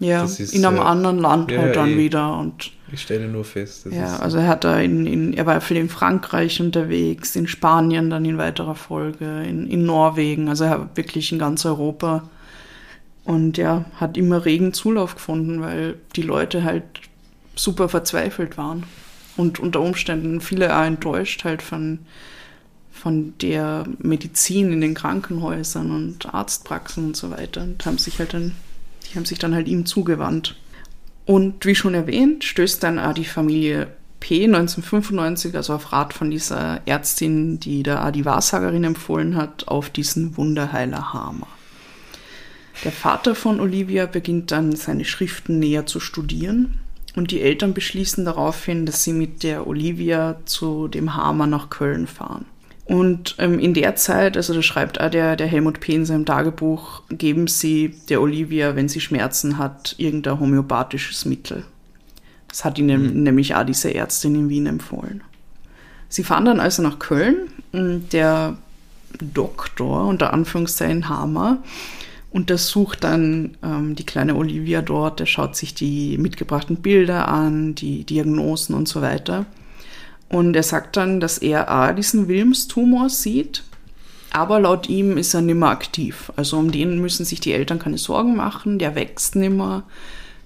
Ja, 0.00 0.24
ist, 0.24 0.38
in 0.54 0.64
einem 0.64 0.78
äh, 0.78 0.80
anderen 0.80 1.18
Land 1.18 1.50
ja, 1.50 1.60
halt 1.60 1.76
dann 1.76 1.90
eh. 1.90 1.96
wieder 1.96 2.38
und 2.38 2.70
Ich 2.92 3.02
stelle 3.02 3.26
nur 3.26 3.44
fest. 3.44 3.86
Ja, 3.90 4.14
ist, 4.14 4.20
also 4.20 4.38
er 4.38 4.46
hat 4.46 4.64
da 4.64 4.78
in, 4.78 5.06
in, 5.06 5.32
er 5.34 5.46
war 5.46 5.60
viel 5.60 5.76
in 5.76 5.88
Frankreich 5.88 6.60
unterwegs, 6.60 7.34
in 7.34 7.48
Spanien 7.48 8.10
dann 8.10 8.24
in 8.24 8.38
weiterer 8.38 8.74
Folge, 8.76 9.42
in, 9.42 9.68
in 9.68 9.84
Norwegen, 9.84 10.48
also 10.48 10.64
er 10.64 10.70
hat 10.70 10.96
wirklich 10.96 11.32
in 11.32 11.38
ganz 11.38 11.66
Europa 11.66 12.28
und 13.24 13.58
ja, 13.58 13.84
hat 13.96 14.16
immer 14.16 14.44
regen 14.44 14.72
Zulauf 14.72 15.16
gefunden, 15.16 15.60
weil 15.60 15.96
die 16.16 16.22
Leute 16.22 16.64
halt 16.64 16.84
super 17.56 17.88
verzweifelt 17.88 18.56
waren 18.56 18.84
und 19.36 19.58
unter 19.58 19.80
Umständen 19.80 20.40
viele 20.40 20.76
auch 20.76 20.84
enttäuscht 20.84 21.44
halt 21.44 21.62
von, 21.62 21.98
von 22.92 23.34
der 23.40 23.84
Medizin 23.98 24.72
in 24.72 24.80
den 24.80 24.94
Krankenhäusern 24.94 25.90
und 25.90 26.32
Arztpraxen 26.32 27.06
und 27.06 27.16
so 27.16 27.30
weiter 27.30 27.62
und 27.62 27.84
haben 27.84 27.98
sich 27.98 28.18
halt 28.18 28.34
dann, 28.34 28.52
die 29.08 29.16
haben 29.16 29.24
sich 29.24 29.38
dann 29.38 29.54
halt 29.54 29.68
ihm 29.68 29.86
zugewandt. 29.86 30.56
Und 31.24 31.64
wie 31.66 31.74
schon 31.74 31.94
erwähnt, 31.94 32.44
stößt 32.44 32.82
dann 32.82 32.98
auch 32.98 33.12
die 33.12 33.24
Familie 33.24 33.88
P 34.20 34.44
1995, 34.44 35.54
also 35.54 35.74
auf 35.74 35.92
Rat 35.92 36.12
von 36.12 36.30
dieser 36.30 36.80
Ärztin, 36.86 37.60
die 37.60 37.82
da 37.82 38.06
auch 38.06 38.12
die 38.12 38.24
Wahrsagerin 38.24 38.84
empfohlen 38.84 39.36
hat, 39.36 39.68
auf 39.68 39.90
diesen 39.90 40.36
Wunderheiler 40.36 41.12
Hamer. 41.12 41.46
Der 42.84 42.92
Vater 42.92 43.34
von 43.34 43.60
Olivia 43.60 44.06
beginnt 44.06 44.50
dann 44.52 44.74
seine 44.74 45.04
Schriften 45.04 45.58
näher 45.58 45.86
zu 45.86 46.00
studieren 46.00 46.78
und 47.16 47.30
die 47.30 47.40
Eltern 47.40 47.74
beschließen 47.74 48.24
daraufhin, 48.24 48.86
dass 48.86 49.02
sie 49.02 49.12
mit 49.12 49.42
der 49.42 49.66
Olivia 49.66 50.36
zu 50.44 50.88
dem 50.88 51.16
Hamer 51.16 51.46
nach 51.46 51.70
Köln 51.70 52.06
fahren. 52.06 52.46
Und 52.88 53.36
ähm, 53.38 53.58
in 53.58 53.74
der 53.74 53.96
Zeit, 53.96 54.38
also 54.38 54.54
da 54.54 54.62
schreibt 54.62 54.98
auch 54.98 55.10
der, 55.10 55.36
der 55.36 55.46
Helmut 55.46 55.78
P. 55.78 55.94
in 55.94 56.06
seinem 56.06 56.24
Tagebuch, 56.24 57.02
geben 57.10 57.46
sie 57.46 57.94
der 58.08 58.22
Olivia, 58.22 58.76
wenn 58.76 58.88
sie 58.88 59.00
Schmerzen 59.00 59.58
hat, 59.58 59.94
irgendein 59.98 60.40
homöopathisches 60.40 61.26
Mittel. 61.26 61.64
Das 62.48 62.64
hat 62.64 62.78
ihnen 62.78 63.22
nämlich 63.22 63.54
auch 63.54 63.64
diese 63.64 63.94
Ärztin 63.94 64.34
in 64.34 64.48
Wien 64.48 64.64
empfohlen. 64.64 65.22
Sie 66.08 66.24
fahren 66.24 66.46
dann 66.46 66.60
also 66.60 66.82
nach 66.82 66.98
Köln. 66.98 67.50
und 67.72 68.10
Der 68.14 68.56
Doktor, 69.20 70.06
unter 70.06 70.32
Anführungszeichen 70.32 71.10
Hammer, 71.10 71.58
untersucht 72.30 73.04
dann 73.04 73.58
ähm, 73.62 73.96
die 73.96 74.06
kleine 74.06 74.34
Olivia 74.34 74.80
dort. 74.80 75.20
Er 75.20 75.26
schaut 75.26 75.56
sich 75.56 75.74
die 75.74 76.16
mitgebrachten 76.16 76.76
Bilder 76.76 77.28
an, 77.28 77.74
die 77.74 78.04
Diagnosen 78.04 78.74
und 78.74 78.88
so 78.88 79.02
weiter. 79.02 79.44
Und 80.28 80.54
er 80.54 80.62
sagt 80.62 80.96
dann, 80.96 81.20
dass 81.20 81.38
er 81.38 81.70
A, 81.70 81.92
diesen 81.92 82.28
Wilms-Tumor 82.28 83.08
sieht, 83.08 83.62
aber 84.30 84.60
laut 84.60 84.88
ihm 84.88 85.16
ist 85.16 85.34
er 85.34 85.40
nimmer 85.40 85.70
aktiv. 85.70 86.30
Also 86.36 86.58
um 86.58 86.70
den 86.70 87.00
müssen 87.00 87.24
sich 87.24 87.40
die 87.40 87.52
Eltern 87.52 87.78
keine 87.78 87.98
Sorgen 87.98 88.36
machen, 88.36 88.78
der 88.78 88.94
wächst 88.94 89.36
nimmer. 89.36 89.84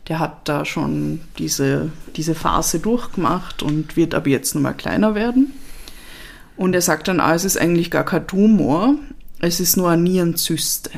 Der 0.08 0.18
hat 0.18 0.48
da 0.48 0.64
schon 0.64 1.20
diese, 1.38 1.90
diese 2.16 2.34
Phase 2.34 2.78
durchgemacht 2.78 3.62
und 3.62 3.96
wird 3.96 4.14
ab 4.14 4.26
jetzt 4.26 4.54
nochmal 4.54 4.74
kleiner 4.74 5.14
werden. 5.14 5.52
Und 6.56 6.74
er 6.74 6.82
sagt 6.82 7.08
dann, 7.08 7.20
ah, 7.20 7.34
es 7.34 7.44
ist 7.44 7.56
eigentlich 7.56 7.90
gar 7.90 8.04
kein 8.04 8.26
Tumor, 8.26 8.94
es 9.40 9.58
ist 9.58 9.76
nur 9.76 9.90
eine 9.90 10.02
Nierenzyste. 10.02 10.90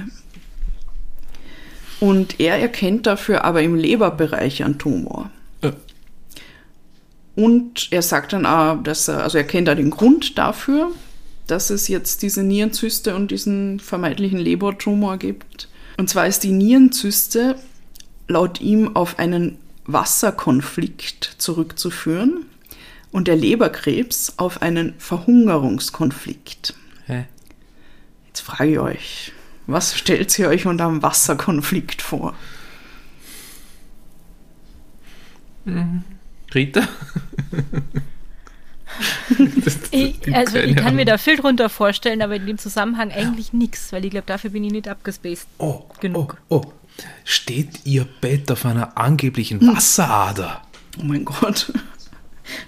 Und 2.00 2.40
er 2.40 2.58
erkennt 2.58 3.06
dafür 3.06 3.44
aber 3.44 3.62
im 3.62 3.74
Leberbereich 3.74 4.62
einen 4.62 4.78
Tumor. 4.78 5.30
Und 7.36 7.88
er 7.90 8.02
sagt 8.02 8.32
dann 8.32 8.46
auch, 8.46 8.82
dass 8.82 9.08
er, 9.08 9.22
also 9.22 9.38
er 9.38 9.44
kennt 9.44 9.68
da 9.68 9.74
den 9.74 9.90
Grund 9.90 10.38
dafür, 10.38 10.92
dass 11.46 11.70
es 11.70 11.88
jetzt 11.88 12.22
diese 12.22 12.42
Nierenzyste 12.42 13.14
und 13.14 13.30
diesen 13.30 13.80
vermeintlichen 13.80 14.38
Lebertumor 14.38 15.18
gibt. 15.18 15.68
Und 15.96 16.08
zwar 16.08 16.26
ist 16.26 16.44
die 16.44 16.52
Nierenzyste 16.52 17.56
laut 18.28 18.60
ihm 18.60 18.96
auf 18.96 19.18
einen 19.18 19.58
Wasserkonflikt 19.86 21.34
zurückzuführen 21.38 22.46
und 23.10 23.28
der 23.28 23.36
Leberkrebs 23.36 24.34
auf 24.38 24.62
einen 24.62 24.94
Verhungerungskonflikt. 24.98 26.74
Hä? 27.06 27.26
Jetzt 28.28 28.40
frage 28.40 28.72
ich 28.72 28.78
euch, 28.78 29.32
was 29.66 29.96
stellt 29.96 30.36
ihr 30.38 30.48
euch 30.48 30.66
unter 30.66 30.86
einem 30.86 31.02
Wasserkonflikt 31.02 32.00
vor? 32.02 32.34
Rita? 36.54 36.82
Das- 39.64 39.78
Ich, 39.90 40.20
das- 40.20 40.34
also 40.34 40.58
ich 40.58 40.76
kann 40.76 40.94
mir 40.94 41.04
da 41.04 41.18
viel 41.18 41.36
drunter 41.36 41.68
vorstellen, 41.68 42.22
aber 42.22 42.36
in 42.36 42.46
dem 42.46 42.58
Zusammenhang 42.58 43.10
eigentlich 43.10 43.52
nichts, 43.52 43.92
weil 43.92 44.04
ich 44.04 44.10
glaube, 44.12 44.26
dafür 44.26 44.50
bin 44.50 44.62
ich 44.62 44.70
nicht 44.72 44.86
abgespaced. 44.88 45.46
Oh, 45.58 45.82
genug. 46.00 46.36
Oh, 46.48 46.60
oh. 46.66 46.72
Steht 47.24 47.80
ihr 47.86 48.06
Bett 48.20 48.52
auf 48.52 48.64
einer 48.66 48.96
angeblichen. 48.96 49.60
Wasserader? 49.66 50.62
Oh 51.00 51.04
mein 51.04 51.24
Gott. 51.24 51.72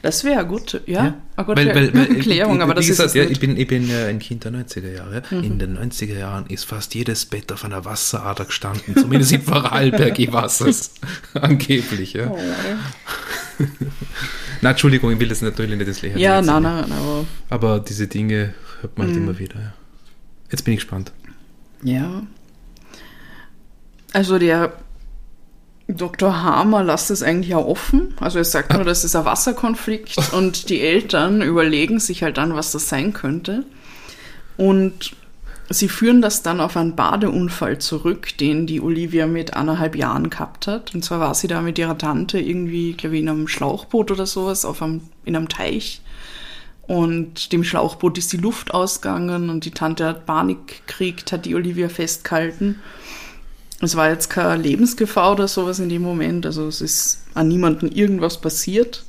Das 0.03 0.25
wäre 0.25 0.47
gut, 0.47 0.81
ja. 0.87 1.05
Ja. 1.05 1.15
Eine 1.37 1.47
gute 1.47 1.61
Erklärung, 2.17 2.57
ich- 2.57 2.63
aber 2.63 2.75
das 2.75 2.87
gesagt, 2.87 3.09
ist 3.09 3.15
ja, 3.15 3.25
ich 3.25 3.41
bin, 3.41 3.57
ich 3.59 3.67
bin 3.67 3.87
ja 3.89 4.07
ein 4.07 4.19
Kind 4.19 4.45
der 4.45 4.53
90er 4.53 4.91
Jahre. 4.91 5.23
Mhm. 5.31 5.43
In 5.45 5.59
den 5.59 5.79
90er 5.79 6.17
Jahren 6.19 6.47
ist 6.47 6.65
fast 6.65 6.95
jedes 6.95 7.27
Bett 7.27 7.53
auf 7.53 7.65
einer 7.65 7.85
Wasserader 7.85 8.47
gestanden, 8.47 8.97
zumindest 8.97 9.33
in 9.33 9.43
Vorarlberg 9.43 10.19
es. 10.63 10.95
Angeblich, 11.35 12.15
ja. 12.15 12.29
Oh. 12.31 12.39
Na, 14.63 14.71
Entschuldigung, 14.71 15.13
ich 15.13 15.21
will 15.21 15.29
das 15.29 15.43
natürlich 15.43 15.77
nicht 15.77 15.87
ins 15.87 16.03
Lächerliche 16.03 16.25
Ja, 16.27 16.41
nein, 16.43 16.63
nein, 16.63 16.93
aber 16.93 17.25
Aber 17.51 17.81
diese 17.81 18.07
Dinge 18.07 18.55
hört 18.81 18.97
man 18.97 19.09
halt 19.09 19.17
Mhm. 19.17 19.23
immer 19.25 19.39
wieder. 19.39 19.57
Ja. 19.61 19.73
Jetzt 20.51 20.63
bin 20.65 20.75
ich 20.75 20.81
gespannt. 20.81 21.13
ja. 21.83 22.23
Also 24.13 24.39
der 24.39 24.73
Dr. 25.89 26.43
Hamer 26.43 26.83
lässt 26.83 27.11
es 27.11 27.23
eigentlich 27.23 27.55
auch 27.55 27.67
offen. 27.67 28.15
Also 28.21 28.39
er 28.39 28.45
sagt 28.45 28.73
nur, 28.73 28.85
das 28.85 29.05
ist 29.05 29.15
ein 29.15 29.25
Wasserkonflikt 29.25 30.17
und 30.33 30.69
die 30.69 30.81
Eltern 30.81 31.43
überlegen 31.43 32.01
sich 32.01 32.23
halt 32.23 32.39
dann, 32.39 32.55
was 32.55 32.73
das 32.73 32.89
sein 32.89 33.13
könnte. 33.13 33.65
Und 34.57 35.13
sie 35.69 35.89
führen 35.89 36.23
das 36.23 36.43
dann 36.43 36.61
auf 36.61 36.77
einen 36.77 36.97
Badeunfall 36.97 37.79
zurück, 37.79 38.37
den 38.39 38.67
die 38.67 38.81
Olivia 38.81 39.27
mit 39.27 39.55
anderthalb 39.55 39.95
Jahren 39.97 40.31
gehabt 40.31 40.67
hat. 40.67 40.95
Und 40.95 41.05
zwar 41.05 41.21
war 41.21 41.35
sie 41.35 41.49
da 41.49 41.61
mit 41.61 41.79
ihrer 41.79 41.99
Tante 41.99 42.41
irgendwie, 42.41 42.95
glaube 42.95 43.17
ich, 43.17 43.23
in 43.23 43.29
einem 43.29 43.49
Schlauchboot 43.49 44.11
oder 44.11 44.27
sowas, 44.27 44.65
auf 44.65 44.83
einem, 44.83 45.03
in 45.25 45.37
einem 45.37 45.49
Teich. 45.49 46.01
Und 46.87 47.53
dem 47.53 47.65
Schlauchboot 47.65 48.17
ist 48.19 48.33
die 48.33 48.37
Luft 48.37 48.73
ausgegangen 48.73 49.51
und 49.51 49.65
die 49.65 49.73
Tante 49.73 50.07
hat 50.07 50.27
Panik 50.27 50.87
gekriegt, 50.87 51.33
hat 51.33 51.45
die 51.45 51.55
Olivia 51.55 51.89
festgehalten. 51.89 52.81
Es 53.81 53.95
war 53.95 54.09
jetzt 54.09 54.31
keine 54.31 54.63
Lebensgefahr 54.63 55.33
oder 55.33 55.49
sowas 55.49 55.79
in 55.81 55.89
dem 55.89 56.03
Moment, 56.03 56.47
also 56.47 56.67
es 56.67 56.81
ist 56.81 57.25
an 57.35 57.49
niemanden 57.49 57.93
irgendwas 57.93 58.41
passiert. 58.41 59.05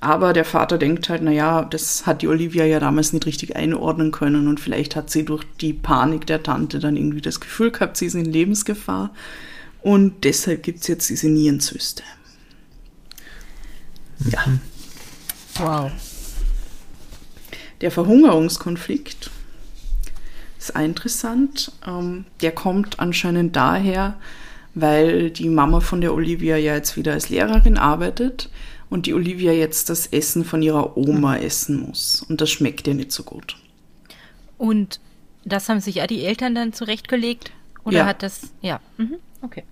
Aber 0.00 0.32
der 0.32 0.44
Vater 0.44 0.78
denkt 0.78 1.08
halt, 1.08 1.22
naja, 1.22 1.64
das 1.64 2.06
hat 2.06 2.20
die 2.22 2.28
Olivia 2.28 2.64
ja 2.64 2.80
damals 2.80 3.12
nicht 3.12 3.26
richtig 3.26 3.56
einordnen 3.56 4.12
können 4.12 4.46
und 4.46 4.60
vielleicht 4.60 4.94
hat 4.94 5.10
sie 5.10 5.24
durch 5.24 5.44
die 5.60 5.72
Panik 5.72 6.26
der 6.26 6.42
Tante 6.42 6.78
dann 6.78 6.96
irgendwie 6.96 7.22
das 7.22 7.40
Gefühl 7.40 7.70
gehabt, 7.70 7.96
sie 7.96 8.06
ist 8.06 8.14
in 8.14 8.26
Lebensgefahr. 8.26 9.10
Und 9.82 10.24
deshalb 10.24 10.62
gibt 10.62 10.80
es 10.80 10.88
jetzt 10.88 11.08
diese 11.08 11.28
Nierenzyste. 11.28 12.02
Ja. 14.30 14.44
Wow. 15.58 15.90
Der 17.80 17.90
Verhungerungskonflikt 17.90 19.30
ist 20.68 20.76
interessant. 20.78 21.72
Ähm, 21.86 22.24
der 22.40 22.52
kommt 22.52 23.00
anscheinend 23.00 23.56
daher, 23.56 24.14
weil 24.74 25.30
die 25.30 25.48
Mama 25.48 25.80
von 25.80 26.00
der 26.00 26.14
Olivia 26.14 26.56
ja 26.56 26.74
jetzt 26.74 26.96
wieder 26.96 27.12
als 27.12 27.28
Lehrerin 27.28 27.78
arbeitet 27.78 28.50
und 28.90 29.06
die 29.06 29.14
Olivia 29.14 29.52
jetzt 29.52 29.88
das 29.90 30.06
Essen 30.06 30.44
von 30.44 30.62
ihrer 30.62 30.96
Oma 30.96 31.36
essen 31.38 31.80
muss. 31.80 32.24
Und 32.28 32.40
das 32.40 32.50
schmeckt 32.50 32.86
ihr 32.86 32.94
nicht 32.94 33.12
so 33.12 33.22
gut. 33.22 33.56
Und 34.58 35.00
das 35.44 35.68
haben 35.68 35.80
sich 35.80 35.96
ja 35.96 36.06
die 36.06 36.24
Eltern 36.24 36.54
dann 36.54 36.72
zurechtgelegt? 36.72 37.52
Oder 37.84 37.98
Ja. 37.98 38.06
hat 38.06 38.22
das. 38.22 38.50
Ja. 38.62 38.80
Mhm. 38.96 39.16
Okay. 39.42 39.62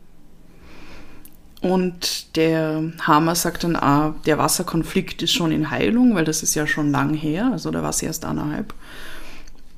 Und 1.60 2.36
der 2.36 2.92
Hammer 3.00 3.34
sagt 3.34 3.64
dann, 3.64 3.74
ah, 3.74 4.14
der 4.26 4.36
Wasserkonflikt 4.36 5.22
ist 5.22 5.32
schon 5.32 5.50
in 5.50 5.70
Heilung, 5.70 6.14
weil 6.14 6.24
das 6.26 6.42
ist 6.42 6.54
ja 6.54 6.66
schon 6.66 6.90
lang 6.90 7.14
her, 7.14 7.48
also 7.52 7.70
da 7.70 7.82
war 7.82 7.92
sie 7.92 8.04
erst 8.04 8.26
anderthalb. 8.26 8.74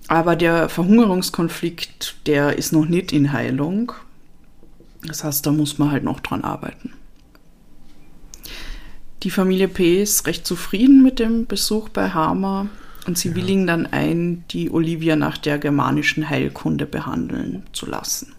Aber 0.09 0.37
der 0.37 0.69
Verhungerungskonflikt, 0.69 2.17
der 2.27 2.57
ist 2.57 2.73
noch 2.73 2.87
nicht 2.87 3.13
in 3.13 3.33
Heilung. 3.33 3.93
Das 5.05 5.25
heißt, 5.25 5.45
da 5.47 5.53
muss 5.53 5.79
man 5.79 5.91
halt 5.91 6.05
noch 6.05 6.21
dran 6.21 6.45
arbeiten. 6.45 6.93
Die 9.23 9.31
Familie 9.31 9.69
P. 9.69 10.03
ist 10.03 10.27
recht 10.27 10.47
zufrieden 10.47 11.03
mit 11.03 11.19
dem 11.19 11.47
Besuch 11.47 11.89
bei 11.89 12.11
Hammer 12.11 12.69
und 13.07 13.19
sie 13.19 13.35
willigen 13.35 13.67
dann 13.67 13.87
ein, 13.87 14.45
die 14.51 14.71
Olivia 14.71 15.17
nach 15.17 15.39
der 15.39 15.59
germanischen 15.59 16.29
Heilkunde 16.29 16.87
behandeln 16.87 17.65
zu 17.73 17.87
lassen. 17.87 18.33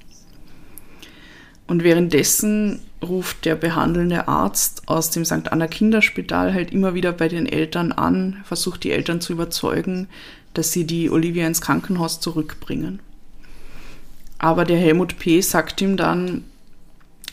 Und 1.68 1.84
währenddessen 1.84 2.80
ruft 3.04 3.46
der 3.46 3.56
behandelnde 3.56 4.28
Arzt 4.28 4.84
aus 4.88 5.10
dem 5.10 5.26
St. 5.26 5.52
Anna 5.52 5.68
Kinderspital 5.68 6.54
halt 6.54 6.72
immer 6.72 6.94
wieder 6.94 7.12
bei 7.12 7.28
den 7.28 7.46
Eltern 7.46 7.92
an, 7.92 8.38
versucht 8.46 8.84
die 8.84 8.92
Eltern 8.92 9.20
zu 9.20 9.34
überzeugen, 9.34 10.08
dass 10.58 10.72
sie 10.72 10.86
die 10.86 11.10
Olivia 11.10 11.46
ins 11.48 11.62
Krankenhaus 11.62 12.20
zurückbringen. 12.20 13.00
Aber 14.40 14.66
der 14.66 14.78
Helmut 14.78 15.18
P. 15.20 15.42
sagt 15.42 15.82
ihm 15.82 15.98
dann, 15.98 16.44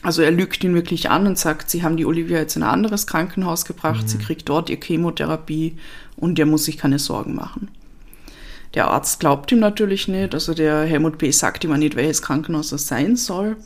also 0.02 0.22
er 0.22 0.30
lügt 0.30 0.62
ihn 0.64 0.74
wirklich 0.74 1.10
an 1.10 1.26
und 1.26 1.38
sagt, 1.38 1.70
sie 1.70 1.82
haben 1.82 1.96
die 1.96 2.04
Olivia 2.04 2.38
jetzt 2.38 2.56
in 2.56 2.62
ein 2.62 2.68
anderes 2.68 3.06
Krankenhaus 3.06 3.64
gebracht, 3.64 4.08
sie 4.08 4.18
kriegt 4.18 4.48
dort 4.48 4.68
ihr 4.68 4.78
Chemotherapie 4.82 5.76
und 6.16 6.36
der 6.36 6.46
muss 6.46 6.64
sich 6.64 6.76
keine 6.76 6.98
Sorgen 6.98 7.34
machen. 7.34 7.68
Der 8.74 8.88
Arzt 8.88 9.20
glaubt 9.20 9.52
ihm 9.52 9.60
natürlich 9.60 10.08
nicht, 10.08 10.34
also 10.34 10.52
der 10.52 10.82
Helmut 10.82 11.18
P. 11.18 11.30
sagt 11.30 11.64
ihm 11.64 11.72
auch 11.72 11.76
nicht, 11.76 11.96
welches 11.96 12.22
Krankenhaus 12.22 12.70
das 12.70 12.86
sein 12.88 13.16
soll. 13.16 13.56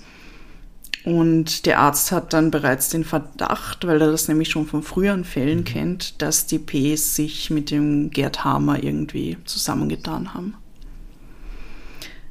Und 1.08 1.64
der 1.64 1.78
Arzt 1.78 2.12
hat 2.12 2.34
dann 2.34 2.50
bereits 2.50 2.90
den 2.90 3.02
Verdacht, 3.02 3.86
weil 3.86 4.02
er 4.02 4.10
das 4.10 4.28
nämlich 4.28 4.50
schon 4.50 4.66
von 4.66 4.82
früheren 4.82 5.24
Fällen 5.24 5.64
kennt, 5.64 6.20
dass 6.20 6.44
die 6.44 6.58
Ps 6.58 7.14
sich 7.14 7.48
mit 7.48 7.70
dem 7.70 8.10
Gerd 8.10 8.44
Hamer 8.44 8.84
irgendwie 8.84 9.38
zusammengetan 9.46 10.34
haben. 10.34 10.52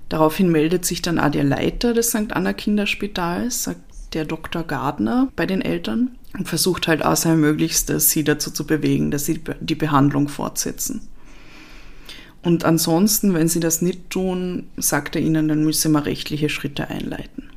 Daraufhin 0.10 0.52
meldet 0.52 0.86
sich 0.86 1.02
dann 1.02 1.18
auch 1.18 1.32
der 1.32 1.44
Leiter 1.44 1.96
des 1.96 2.10
St. 2.10 2.34
Anna 2.34 2.54
Kinderspitals, 2.54 3.64
sagt 3.64 3.82
der 4.14 4.26
Dr. 4.26 4.62
Gardner, 4.62 5.30
bei 5.36 5.48
den 5.48 5.64
Eltern 5.64 6.12
und 6.38 6.48
versucht 6.48 6.88
halt 6.88 7.04
auch 7.04 7.16
sein 7.16 7.40
Möglichstes, 7.40 8.12
sie 8.12 8.24
dazu 8.24 8.52
zu 8.52 8.68
bewegen, 8.68 9.10
dass 9.10 9.26
sie 9.26 9.42
die 9.60 9.74
Behandlung 9.74 10.28
fortsetzen. 10.28 11.02
Und 12.44 12.64
ansonsten, 12.64 13.34
wenn 13.34 13.48
sie 13.48 13.60
das 13.60 13.82
nicht 13.82 14.12
tun, 14.12 14.68
sagt 14.78 15.16
er 15.16 15.24
ihnen, 15.24 15.48
dann 15.48 15.64
müsse 15.64 15.90
man 15.90 16.04
rechtliche 16.04 16.50
Schritte 16.50 16.90
einleiten. 16.92 17.50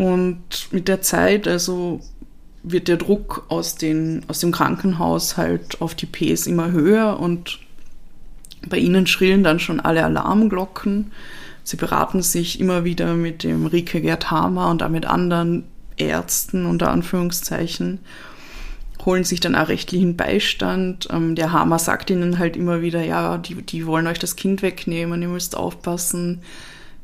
Und 0.00 0.72
mit 0.72 0.88
der 0.88 1.02
Zeit, 1.02 1.46
also 1.46 2.00
wird 2.62 2.88
der 2.88 2.96
Druck 2.96 3.44
aus, 3.48 3.74
den, 3.74 4.22
aus 4.28 4.40
dem 4.40 4.50
Krankenhaus 4.50 5.36
halt 5.36 5.82
auf 5.82 5.94
die 5.94 6.06
Ps 6.06 6.46
immer 6.46 6.70
höher 6.70 7.20
und 7.20 7.58
bei 8.66 8.78
ihnen 8.78 9.06
schrillen 9.06 9.44
dann 9.44 9.58
schon 9.58 9.78
alle 9.78 10.02
Alarmglocken. 10.02 11.12
Sie 11.64 11.76
beraten 11.76 12.22
sich 12.22 12.60
immer 12.60 12.84
wieder 12.84 13.12
mit 13.12 13.44
dem 13.44 13.66
Rike 13.66 14.00
Gerd 14.00 14.30
Hamer 14.30 14.70
und 14.70 14.82
auch 14.82 14.88
mit 14.88 15.04
anderen 15.04 15.64
Ärzten 15.98 16.64
unter 16.64 16.90
Anführungszeichen, 16.92 17.98
holen 19.04 19.24
sich 19.24 19.40
dann 19.40 19.54
auch 19.54 19.68
rechtlichen 19.68 20.16
Beistand. 20.16 21.08
Ähm, 21.10 21.34
der 21.34 21.52
Hamer 21.52 21.78
sagt 21.78 22.08
ihnen 22.08 22.38
halt 22.38 22.56
immer 22.56 22.80
wieder, 22.80 23.04
ja, 23.04 23.36
die, 23.36 23.56
die 23.56 23.84
wollen 23.84 24.06
euch 24.06 24.18
das 24.18 24.36
Kind 24.36 24.62
wegnehmen, 24.62 25.20
ihr 25.20 25.28
müsst 25.28 25.58
aufpassen 25.58 26.40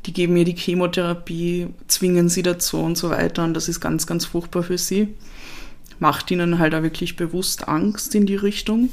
die 0.07 0.13
geben 0.13 0.35
mir 0.35 0.45
die 0.45 0.57
Chemotherapie, 0.57 1.67
zwingen 1.89 2.29
sie 2.29 2.43
dazu 2.43 2.79
und 2.79 2.97
so 2.97 3.11
weiter. 3.11 3.43
Und 3.45 3.55
das 3.55 3.69
ist 3.69 3.81
ganz, 3.81 4.07
ganz 4.07 4.25
furchtbar 4.25 4.63
für 4.63 4.79
sie. 4.79 5.09
Macht 5.99 6.31
ihnen 6.31 6.59
halt 6.59 6.75
auch 6.75 6.83
wirklich 6.83 7.17
bewusst 7.17 7.69
Angst 7.69 8.15
in 8.15 8.25
die 8.25 8.37
Richtung. 8.37 8.91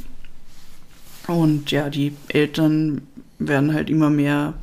Und 1.28 1.72
ja, 1.72 1.89
die 1.89 2.14
Eltern 2.30 3.01
werden 3.38 3.74
halt 3.74 3.89
immer 3.89 4.09
mehr 4.09 4.55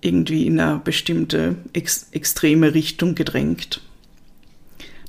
irgendwie 0.00 0.46
in 0.46 0.60
eine 0.60 0.80
bestimmte 0.82 1.56
ex 1.72 2.08
extreme 2.12 2.74
Richtung 2.74 3.14
gedrängt. 3.14 3.80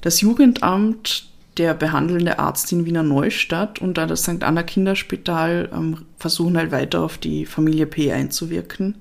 Das 0.02 0.22
Jugendamt, 0.22 1.30
der 1.58 1.74
behandelnde 1.74 2.40
Arzt 2.40 2.72
in 2.72 2.86
Wiener 2.86 3.04
Neustadt 3.04 3.80
und 3.80 3.98
da 3.98 4.06
das 4.06 4.24
St. 4.24 4.44
Anna 4.44 4.64
Kinderspital 4.64 5.70
ähm, 5.74 5.98
versuchen 6.18 6.58
halt 6.58 6.72
weiter 6.72 7.02
auf 7.02 7.18
die 7.18 7.46
Familie 7.46 7.86
P 7.86 8.12
einzuwirken 8.12 8.96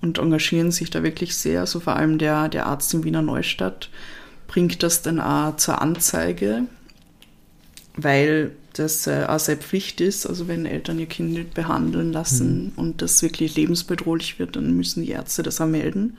und 0.00 0.18
engagieren 0.18 0.70
sich 0.70 0.90
da 0.90 1.02
wirklich 1.02 1.34
sehr. 1.34 1.60
Also 1.60 1.80
vor 1.80 1.96
allem 1.96 2.18
der, 2.18 2.48
der 2.48 2.66
Arzt 2.66 2.92
in 2.94 3.04
Wiener 3.04 3.22
Neustadt 3.22 3.90
bringt 4.46 4.82
das 4.82 5.02
dann 5.02 5.20
auch 5.20 5.56
zur 5.56 5.80
Anzeige, 5.80 6.62
weil 7.96 8.52
das 8.74 9.06
äh, 9.06 9.24
auch 9.28 9.38
seine 9.38 9.60
Pflicht 9.60 10.00
ist. 10.00 10.26
Also 10.26 10.48
wenn 10.48 10.66
Eltern 10.66 10.98
ihr 10.98 11.06
Kind 11.06 11.32
nicht 11.32 11.54
behandeln 11.54 12.12
lassen 12.12 12.72
und 12.76 13.02
das 13.02 13.22
wirklich 13.22 13.56
lebensbedrohlich 13.56 14.38
wird, 14.38 14.56
dann 14.56 14.76
müssen 14.76 15.02
die 15.02 15.10
Ärzte 15.10 15.42
das 15.42 15.60
auch 15.60 15.66
melden. 15.66 16.16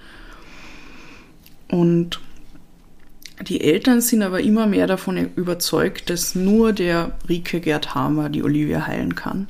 Und 1.70 2.20
die 3.48 3.62
Eltern 3.62 4.02
sind 4.02 4.24
aber 4.24 4.42
immer 4.42 4.66
mehr 4.66 4.88
davon 4.88 5.18
überzeugt, 5.36 6.10
dass 6.10 6.34
nur 6.34 6.74
der 6.74 7.18
Rike 7.30 7.60
Gerd 7.60 7.94
Hamer 7.94 8.30
die 8.30 8.44
Olivia 8.44 8.88
heilen 8.88 9.14
kann 9.14 9.48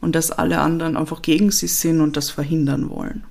und 0.00 0.14
dass 0.14 0.30
alle 0.30 0.60
anderen 0.60 0.96
einfach 0.96 1.20
gegen 1.20 1.50
sie 1.50 1.66
sind 1.66 2.00
und 2.00 2.16
das 2.16 2.30
verhindern 2.30 2.88
wollen. 2.88 3.24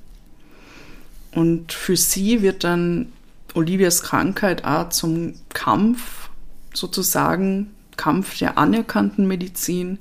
Und 1.35 1.73
für 1.73 1.97
sie 1.97 2.41
wird 2.41 2.63
dann 2.63 3.11
Olivias 3.53 4.01
Krankheit 4.01 4.63
auch 4.63 4.89
zum 4.89 5.35
Kampf, 5.53 6.29
sozusagen 6.73 7.71
Kampf 7.97 8.37
der 8.39 8.57
anerkannten 8.57 9.27
Medizin 9.27 9.99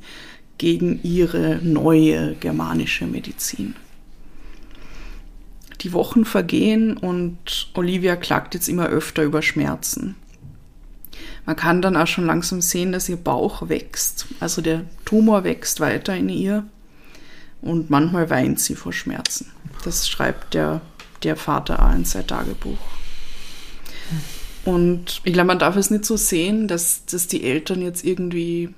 gegen 0.58 1.00
ihre 1.02 1.56
neue 1.62 2.36
germanische 2.36 3.06
Medizin. 3.06 3.74
Die 5.80 5.92
Wochen 5.92 6.24
vergehen 6.24 6.96
und 6.96 7.68
Olivia 7.74 8.16
klagt 8.16 8.54
jetzt 8.54 8.68
immer 8.68 8.86
öfter 8.86 9.24
über 9.24 9.42
Schmerzen. 9.42 10.14
Man 11.46 11.56
kann 11.56 11.82
dann 11.82 11.96
auch 11.96 12.06
schon 12.06 12.26
langsam 12.26 12.60
sehen, 12.60 12.92
dass 12.92 13.08
ihr 13.08 13.16
Bauch 13.16 13.68
wächst, 13.68 14.26
also 14.38 14.62
der 14.62 14.84
Tumor 15.04 15.42
wächst 15.44 15.80
weiter 15.80 16.16
in 16.16 16.28
ihr 16.28 16.64
und 17.60 17.90
manchmal 17.90 18.30
weint 18.30 18.60
sie 18.60 18.76
vor 18.76 18.92
Schmerzen. 18.92 19.50
Das 19.84 20.08
schreibt 20.08 20.54
der 20.54 20.80
der 21.24 21.36
Vater 21.36 21.84
auch 21.84 21.94
in 21.94 22.04
sein 22.04 22.26
Tagebuch. 22.26 22.78
Und 24.64 25.20
ich 25.24 25.32
glaube, 25.32 25.48
man 25.48 25.58
darf 25.58 25.76
es 25.76 25.90
nicht 25.90 26.04
so 26.04 26.16
sehen, 26.16 26.68
dass, 26.68 27.04
dass 27.06 27.26
die 27.26 27.44
Eltern 27.44 27.82
jetzt 27.82 28.04
irgendwie 28.04 28.70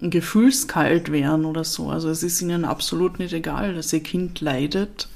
gefühlskalt 0.00 1.10
wären 1.12 1.44
oder 1.44 1.64
so. 1.64 1.90
Also 1.90 2.08
es 2.08 2.22
ist 2.22 2.40
ihnen 2.40 2.64
absolut 2.64 3.18
nicht 3.18 3.32
egal, 3.32 3.74
dass 3.74 3.92
ihr 3.92 4.00
Kind 4.00 4.40
leidet. 4.40 5.08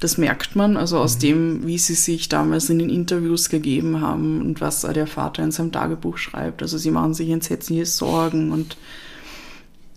Das 0.00 0.16
merkt 0.16 0.56
man, 0.56 0.78
also 0.78 0.98
aus 0.98 1.18
dem, 1.18 1.66
wie 1.66 1.76
sie 1.76 1.94
sich 1.94 2.30
damals 2.30 2.70
in 2.70 2.78
den 2.78 2.88
Interviews 2.88 3.50
gegeben 3.50 4.00
haben 4.00 4.40
und 4.40 4.62
was 4.62 4.80
der 4.80 5.06
Vater 5.06 5.42
in 5.42 5.52
seinem 5.52 5.72
Tagebuch 5.72 6.16
schreibt. 6.16 6.62
Also 6.62 6.78
sie 6.78 6.90
machen 6.90 7.12
sich 7.12 7.28
entsetzliche 7.28 7.86
Sorgen 7.86 8.50
und 8.50 8.76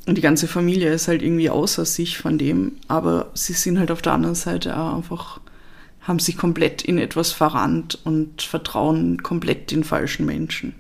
und 0.06 0.18
die 0.18 0.22
ganze 0.22 0.48
Familie 0.48 0.92
ist 0.94 1.08
halt 1.08 1.22
irgendwie 1.22 1.50
außer 1.50 1.86
sich 1.86 2.18
von 2.18 2.38
dem, 2.38 2.74
aber 2.90 3.32
sie 3.36 3.54
sind 3.54 3.80
halt 3.80 3.90
auf 3.90 4.02
der 4.02 4.14
anderen 4.14 4.36
Seite 4.36 4.78
auch 4.78 4.96
einfach, 4.96 5.40
haben 6.04 6.20
sich 6.20 6.38
komplett 6.38 6.82
in 6.82 6.98
etwas 6.98 7.32
verrannt 7.32 7.98
und 8.04 8.42
vertrauen 8.42 9.24
komplett 9.24 9.72
den 9.72 9.84
falschen 9.84 10.26
Menschen. 10.26 10.76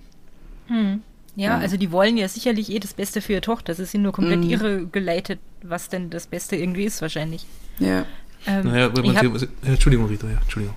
Hm. 0.68 1.02
Ja, 1.36 1.52
Ja. 1.52 1.58
also 1.58 1.78
die 1.78 1.92
wollen 1.92 2.16
ja 2.18 2.28
sicherlich 2.28 2.70
eh 2.72 2.80
das 2.80 2.94
Beste 2.94 3.22
für 3.22 3.34
ihre 3.34 3.42
Tochter. 3.42 3.74
Sie 3.74 3.86
sind 3.86 4.04
nur 4.04 4.12
komplett 4.12 4.44
Mhm. 4.44 4.50
irregeleitet, 4.50 5.40
was 5.64 5.90
denn 5.90 6.10
das 6.10 6.28
Beste 6.28 6.56
irgendwie 6.56 6.84
ist 6.84 7.02
wahrscheinlich. 7.02 7.46
Ja. 7.80 8.06
Ähm, 8.46 8.68
Naja, 8.68 8.92
ich, 8.94 9.04
man 9.04 9.16
hab, 9.18 9.24
ja, 9.24 9.48
Entschuldigung, 9.64 10.08
Rita, 10.08 10.28
ja, 10.30 10.38
Entschuldigung. 10.42 10.76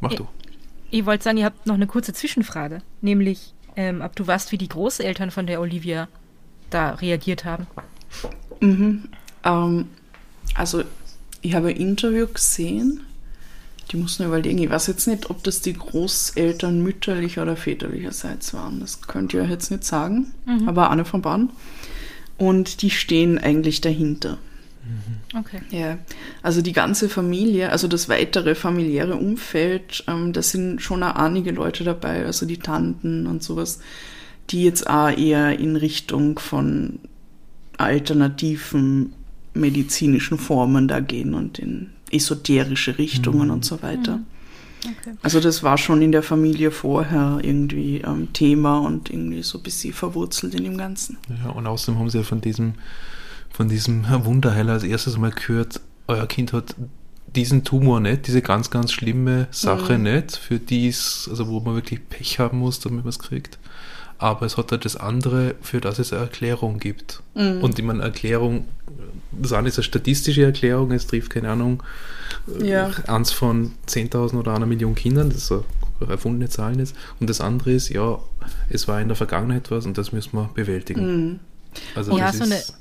Mach 0.00 0.10
Ja. 0.12 0.16
du. 0.18 0.28
ich 0.90 1.04
wollte 1.06 1.24
sagen, 1.24 1.38
ihr 1.38 1.44
habt 1.44 1.66
noch 1.66 1.74
eine 1.74 1.86
kurze 1.86 2.12
Zwischenfrage, 2.12 2.80
nämlich 3.02 3.52
ähm, 3.76 4.00
ob 4.02 4.14
du 4.16 4.24
weißt, 4.26 4.52
wie 4.52 4.58
die 4.58 4.68
Großeltern 4.68 5.30
von 5.32 5.46
der 5.48 5.60
Olivia 5.60 6.06
da 6.70 6.90
reagiert 6.94 7.44
haben. 7.44 7.66
Mhm. 8.60 9.08
Ähm, 9.44 9.88
also, 10.54 10.82
ich 11.42 11.54
habe 11.54 11.68
ein 11.68 11.76
Interview 11.76 12.26
gesehen. 12.28 13.00
Die 13.90 13.96
muss 13.96 14.18
nur 14.18 14.28
überlegen. 14.28 14.58
Ich 14.58 14.70
weiß 14.70 14.86
jetzt 14.86 15.06
nicht, 15.06 15.30
ob 15.30 15.42
das 15.44 15.60
die 15.60 15.74
Großeltern 15.74 16.82
mütterlicher 16.82 17.42
oder 17.42 17.56
väterlicherseits 17.56 18.54
waren. 18.54 18.80
Das 18.80 19.02
könnt 19.02 19.34
ihr 19.34 19.44
jetzt 19.44 19.70
nicht 19.70 19.84
sagen. 19.84 20.32
Aber 20.66 20.90
eine 20.90 21.04
von 21.04 21.22
beiden. 21.22 21.50
Und 22.38 22.82
die 22.82 22.90
stehen 22.90 23.38
eigentlich 23.38 23.80
dahinter. 23.80 24.38
Okay. 25.34 25.60
Ja, 25.70 25.98
also 26.42 26.62
die 26.62 26.72
ganze 26.72 27.08
Familie, 27.08 27.70
also 27.70 27.88
das 27.88 28.08
weitere 28.08 28.54
familiäre 28.54 29.16
Umfeld, 29.16 30.04
ähm, 30.06 30.32
da 30.32 30.42
sind 30.42 30.82
schon 30.82 31.02
auch 31.02 31.16
einige 31.16 31.52
Leute 31.52 31.84
dabei, 31.84 32.24
also 32.24 32.46
die 32.46 32.58
Tanten 32.58 33.26
und 33.26 33.42
sowas, 33.42 33.80
die 34.50 34.62
jetzt 34.62 34.88
auch 34.88 35.10
eher 35.10 35.58
in 35.58 35.76
Richtung 35.76 36.38
von 36.38 36.98
alternativen 37.78 39.14
medizinischen 39.54 40.38
Formen 40.38 40.86
da 40.86 41.00
gehen 41.00 41.34
und 41.34 41.58
in 41.58 41.90
esoterische 42.14 42.98
Richtungen 42.98 43.50
und 43.50 43.64
so 43.64 43.82
weiter. 43.82 44.20
Okay. 44.84 45.16
Also 45.22 45.40
das 45.40 45.62
war 45.62 45.78
schon 45.78 46.02
in 46.02 46.12
der 46.12 46.22
Familie 46.22 46.70
vorher 46.70 47.38
irgendwie 47.42 48.02
ähm, 48.02 48.32
Thema 48.32 48.78
und 48.78 49.10
irgendwie 49.10 49.42
so 49.42 49.58
ein 49.58 49.62
bisschen 49.62 49.94
verwurzelt 49.94 50.54
in 50.54 50.64
dem 50.64 50.76
Ganzen. 50.76 51.16
Ja, 51.42 51.50
und 51.50 51.66
außerdem 51.66 51.98
haben 51.98 52.10
sie 52.10 52.18
ja 52.18 52.24
von 52.24 52.40
diesem, 52.40 52.74
von 53.50 53.68
diesem 53.68 54.04
Wunderheiler 54.24 54.74
als 54.74 54.84
erstes 54.84 55.16
mal 55.16 55.30
gehört, 55.30 55.80
euer 56.06 56.26
Kind 56.26 56.52
hat 56.52 56.74
diesen 57.34 57.64
Tumor 57.64 58.00
nicht, 58.00 58.26
diese 58.26 58.42
ganz, 58.42 58.70
ganz 58.70 58.92
schlimme 58.92 59.48
Sache 59.50 59.98
nicht, 59.98 60.36
für 60.36 60.58
die 60.58 60.88
es, 60.88 61.26
also 61.28 61.48
wo 61.48 61.60
man 61.60 61.74
wirklich 61.74 62.08
Pech 62.08 62.38
haben 62.38 62.58
muss, 62.58 62.80
damit 62.80 63.04
man 63.04 63.08
es 63.08 63.18
kriegt. 63.18 63.58
Aber 64.18 64.46
es 64.46 64.56
hat 64.56 64.70
halt 64.72 64.84
das 64.84 64.96
andere, 64.96 65.54
für 65.60 65.80
das 65.80 65.98
es 65.98 66.12
eine 66.12 66.22
Erklärung 66.22 66.78
gibt. 66.78 67.22
Und 67.34 67.78
ich 67.78 67.84
meine, 67.84 68.02
Erklärung, 68.02 68.66
das 69.32 69.52
eine 69.52 69.68
ist 69.68 69.76
eine 69.78 69.84
statistische 69.84 70.44
Erklärung, 70.44 70.92
es 70.92 71.06
trifft, 71.06 71.30
keine 71.30 71.50
Ahnung, 71.50 71.82
Ja. 72.60 72.90
eins 73.06 73.32
von 73.32 73.72
10.000 73.86 74.38
oder 74.38 74.54
einer 74.54 74.66
Million 74.66 74.94
Kindern, 74.94 75.28
das 75.30 75.38
ist 75.38 75.46
so 75.48 75.64
erfundene 76.08 76.48
Zahlen 76.48 76.78
ist. 76.78 76.94
Und 77.20 77.30
das 77.30 77.40
andere 77.40 77.72
ist, 77.72 77.88
ja, 77.88 78.18
es 78.68 78.86
war 78.88 79.00
in 79.00 79.08
der 79.08 79.16
Vergangenheit 79.16 79.70
was 79.70 79.86
und 79.86 79.96
das 79.98 80.12
müssen 80.12 80.32
wir 80.36 80.50
bewältigen. 80.54 81.40
Also 81.94 82.16
Ja, 82.16 82.26
das 82.26 82.38
so 82.38 82.44
ist, 82.44 82.74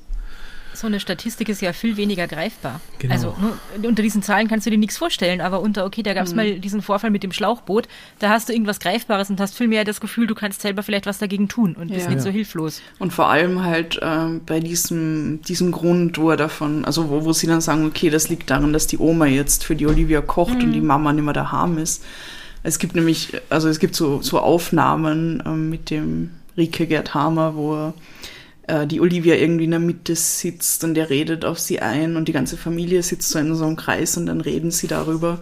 So 0.74 0.88
eine 0.88 1.00
Statistik 1.00 1.50
ist 1.50 1.62
ja 1.62 1.72
viel 1.74 1.98
weniger 1.98 2.28
greifbar. 2.28 2.82
Genau. 3.00 3.14
Also 3.14 3.36
nur, 3.40 3.58
unter 3.90 4.02
diesen 4.02 4.24
Zahlen 4.24 4.48
kannst 4.48 4.66
du 4.66 4.70
dir 4.72 4.78
nichts 4.78 4.98
vorstellen, 4.98 5.40
aber 5.42 5.62
unter, 5.62 5.86
okay, 5.86 6.04
da 6.04 6.14
gab 6.14 6.26
es 6.26 6.34
mal 6.34 6.60
diesen 6.60 6.82
Vorfall 6.82 7.10
mit 7.12 7.24
dem 7.24 7.32
Schlauchboot, 7.32 7.88
da 8.20 8.30
hast 8.30 8.50
du 8.50 8.54
irgendwas 8.54 8.80
Greifbares 8.80 9.30
und 9.30 9.40
hast 9.40 9.58
viel 9.58 9.68
mehr 9.68 9.84
das 9.86 10.02
Gefühl, 10.02 10.28
du 10.28 10.36
kannst 10.36 10.62
selber 10.62 10.84
vielleicht 10.84 11.06
was 11.06 11.20
dagegen 11.20 11.48
tun 11.48 11.76
und 11.76 11.88
bist 11.90 12.02
Ja. 12.06 12.10
nicht 12.10 12.18
Ja. 12.18 12.24
so 12.24 12.30
hilflos. 12.30 12.82
Und 13.00 13.14
vor 13.14 13.28
allem 13.28 13.64
halt 13.64 14.00
ähm, 14.02 14.42
bei 14.46 14.60
diesem, 14.60 15.42
diesem 15.44 15.72
Grund, 15.72 16.18
wo 16.18 16.32
er 16.32 16.38
davon, 16.38 16.86
also 16.86 17.10
wo, 17.10 17.24
wo 17.26 17.34
sie 17.34 17.48
dann 17.48 17.62
sagen, 17.62 17.86
okay, 17.86 18.10
das 18.10 18.30
liegt 18.30 18.50
daran, 18.50 18.74
dass 18.74 18.88
die 18.88 18.98
Oma 18.98 19.26
jetzt 19.28 19.64
für 19.64 19.76
die 19.76 19.88
Olivia 19.88 20.22
kocht 20.22 20.64
und 20.64 20.72
die 20.74 20.82
Mama 20.82 21.14
nicht 21.14 21.24
mehr 21.24 21.34
daheim 21.34 21.78
ist. 21.78 22.04
Es 22.64 22.80
gibt 22.80 22.96
nämlich, 22.96 23.34
also 23.50 23.68
es 23.68 23.80
gibt 23.80 23.96
so, 23.96 24.22
so 24.22 24.40
Aufnahmen 24.40 25.44
ähm, 25.46 25.70
mit 25.70 25.90
dem 25.90 26.32
Rike 26.58 26.88
Gerd 26.88 27.14
Hamer, 27.14 27.56
wo 27.56 27.76
er, 27.76 27.94
äh, 28.68 28.88
die 28.88 29.01
Olivia 29.01 29.36
irgendwie 29.36 29.66
in 29.66 29.72
der 29.72 29.80
Mitte 29.80 30.16
sitzt 30.16 30.84
und 30.84 30.97
er 30.97 31.09
redet 31.09 31.45
auf 31.45 31.59
sie 31.59 31.80
ein 31.80 32.16
und 32.16 32.28
die 32.28 32.34
ganze 32.34 32.57
Familie 32.57 33.03
sitzt 33.03 33.30
so 33.30 33.39
in 33.39 33.53
so 33.55 33.66
einem 33.66 33.76
Kreis 33.76 34.18
und 34.18 34.26
dann 34.26 34.41
reden 34.41 34.72
sie 34.72 34.88
darüber, 34.88 35.39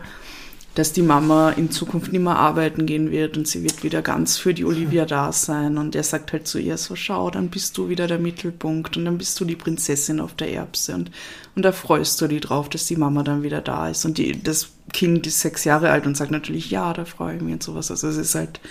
dass 0.74 0.94
die 0.94 1.02
Mama 1.02 1.52
in 1.52 1.70
Zukunft 1.70 2.14
nicht 2.14 2.22
mehr 2.22 2.38
arbeiten 2.38 2.86
gehen 2.86 3.12
wird 3.12 3.36
und 3.36 3.46
sie 3.46 3.62
wird 3.64 3.84
wieder 3.84 4.02
ganz 4.02 4.38
für 4.38 4.54
die 4.54 4.64
Olivia 4.64 5.06
da 5.06 5.34
sein. 5.34 5.78
Und 5.78 5.96
er 5.96 6.04
sagt 6.04 6.32
halt 6.32 6.48
zu 6.48 6.60
ihr 6.60 6.78
so, 6.78 6.96
schau, 6.96 7.30
dann 7.30 7.50
bist 7.50 7.78
du 7.78 7.90
wieder 7.90 8.08
der 8.08 8.20
Mittelpunkt 8.20 8.96
und 8.96 9.04
dann 9.04 9.18
bist 9.18 9.38
du 9.40 9.46
die 9.46 9.58
Prinzessin 9.58 10.22
auf 10.22 10.34
der 10.34 10.54
Erbse 10.54 10.96
und, 10.96 11.12
und 11.56 11.64
da 11.64 11.74
freust 11.74 12.22
du 12.22 12.28
dich 12.28 12.42
drauf, 12.42 12.70
dass 12.70 12.86
die 12.86 12.96
Mama 12.96 13.22
dann 13.24 13.44
wieder 13.44 13.60
da 13.60 13.90
ist. 13.90 14.06
Und 14.06 14.18
die, 14.18 14.42
das 14.42 14.70
Kind 14.94 15.28
ist 15.28 15.42
sechs 15.42 15.66
Jahre 15.66 15.92
alt 15.92 16.06
und 16.06 16.16
sagt 16.16 16.32
natürlich, 16.32 16.72
ja, 16.72 16.94
da 16.94 17.04
freue 17.04 17.36
ich 17.36 17.42
mich 17.42 17.54
und 17.54 17.64
sowas. 17.64 17.92
Also 17.92 18.08
es 18.08 18.18
ist 18.18 18.36
halt, 18.36 18.62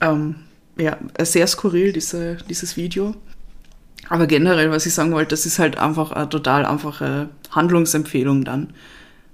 ähm, 0.00 0.36
ja, 0.80 0.96
sehr 1.20 1.46
skurril, 1.46 1.92
diese, 1.92 2.36
dieses 2.48 2.76
Video. 2.76 3.14
Aber 4.08 4.26
generell, 4.26 4.70
was 4.70 4.86
ich 4.86 4.94
sagen 4.94 5.12
wollte, 5.12 5.30
das 5.30 5.46
ist 5.46 5.58
halt 5.58 5.78
einfach 5.78 6.10
eine 6.12 6.28
total 6.28 6.64
einfache 6.66 7.28
Handlungsempfehlung 7.50 8.44
dann. 8.44 8.72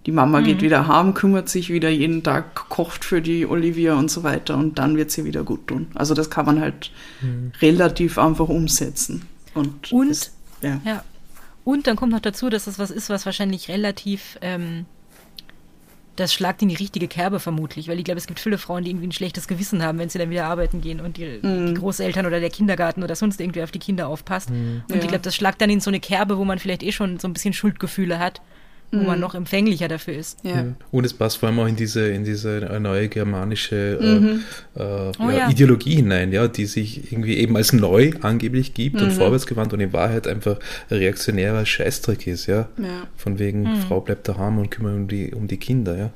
Die 0.04 0.12
Mama 0.12 0.40
geht 0.40 0.60
wieder 0.62 0.86
heim, 0.86 1.14
kümmert 1.14 1.48
sich 1.48 1.68
wieder 1.70 1.88
jeden 1.88 2.22
Tag, 2.22 2.54
kocht 2.68 3.04
für 3.04 3.20
die 3.20 3.44
Olivia 3.46 3.94
und 3.94 4.08
so 4.08 4.22
weiter 4.22 4.56
und 4.56 4.78
dann 4.78 4.96
wird 4.96 5.10
sie 5.10 5.24
wieder 5.24 5.42
gut 5.42 5.66
tun. 5.66 5.88
Also 5.94 6.14
das 6.14 6.30
kann 6.30 6.46
man 6.46 6.60
halt 6.60 6.92
relativ 7.60 8.16
einfach 8.18 8.48
umsetzen. 8.48 9.22
Und, 9.54 9.90
Und- 9.92 10.10
es, 10.10 10.32
ja. 10.62 10.80
Ja. 10.84 11.02
Und 11.64 11.88
dann 11.88 11.96
kommt 11.96 12.12
noch 12.12 12.20
dazu, 12.20 12.48
dass 12.50 12.66
das 12.66 12.78
was 12.78 12.92
ist, 12.92 13.10
was 13.10 13.26
wahrscheinlich 13.26 13.68
relativ, 13.68 14.38
ähm, 14.42 14.84
das 16.16 16.32
schlagt 16.34 16.62
in 16.62 16.68
die 16.68 16.74
richtige 16.74 17.08
Kerbe 17.08 17.40
vermutlich, 17.40 17.88
weil 17.88 17.98
ich 17.98 18.04
glaube, 18.04 18.18
es 18.18 18.26
gibt 18.26 18.40
viele 18.40 18.58
Frauen, 18.58 18.84
die 18.84 18.90
irgendwie 18.90 19.06
ein 19.08 19.12
schlechtes 19.12 19.46
Gewissen 19.48 19.82
haben, 19.82 19.98
wenn 19.98 20.08
sie 20.08 20.18
dann 20.18 20.30
wieder 20.30 20.46
arbeiten 20.46 20.80
gehen 20.80 21.00
und 21.00 21.16
die, 21.18 21.40
die 21.42 21.74
Großeltern 21.74 22.26
oder 22.26 22.40
der 22.40 22.50
Kindergarten 22.50 23.02
oder 23.02 23.14
sonst 23.14 23.40
irgendwie 23.40 23.62
auf 23.62 23.70
die 23.70 23.78
Kinder 23.78 24.08
aufpasst. 24.08 24.50
Und 24.50 24.82
Ja. 24.88 24.96
ich 24.96 25.08
glaube, 25.08 25.22
das 25.22 25.36
schlagt 25.36 25.60
dann 25.60 25.70
in 25.70 25.80
so 25.80 25.90
eine 25.90 26.00
Kerbe, 26.00 26.38
wo 26.38 26.44
man 26.44 26.58
vielleicht 26.58 26.82
eh 26.82 26.92
schon 26.92 27.18
so 27.18 27.28
ein 27.28 27.32
bisschen 27.32 27.52
Schuldgefühle 27.52 28.18
hat, 28.18 28.40
wo 28.92 28.98
man 28.98 29.20
noch 29.20 29.34
empfänglicher 29.34 29.88
dafür 29.88 30.14
ist. 30.14 30.38
Ja. 30.42 30.64
Und 30.90 31.04
es 31.04 31.12
passt 31.12 31.38
vor 31.38 31.48
allem 31.48 31.58
auch 31.58 31.66
in 31.66 31.76
diese, 31.76 32.08
in 32.08 32.24
diese 32.24 32.78
neue 32.80 33.08
germanische 33.08 33.98
äh, 34.00 34.80
äh, 34.80 35.12
Oh 35.18 35.30
ja, 35.30 35.38
ja. 35.38 35.50
Ideologie 35.50 35.96
hinein, 35.96 36.32
ja, 36.32 36.48
die 36.48 36.66
sich 36.66 37.12
irgendwie 37.12 37.36
eben 37.36 37.56
als 37.56 37.72
neu 37.72 38.12
angeblich 38.22 38.74
gibt 38.74 39.00
und 39.02 39.12
vorwärtsgewandt 39.12 39.72
und 39.72 39.80
in 39.80 39.92
Wahrheit 39.92 40.26
einfach 40.26 40.58
ein 40.90 40.98
reaktionärer 40.98 41.66
Scheißdreck 41.66 42.26
ist, 42.26 42.46
ja. 42.46 42.68
Ja. 42.78 43.06
Von 43.16 43.38
wegen, 43.38 43.76
Frau 43.88 44.00
bleibt 44.00 44.28
daheim 44.28 44.58
und 44.58 44.70
kümmert 44.70 44.94
um 44.94 45.08
die, 45.08 45.34
um 45.34 45.48
die 45.48 45.58
Kinder, 45.58 45.96
ja. 45.96 46.10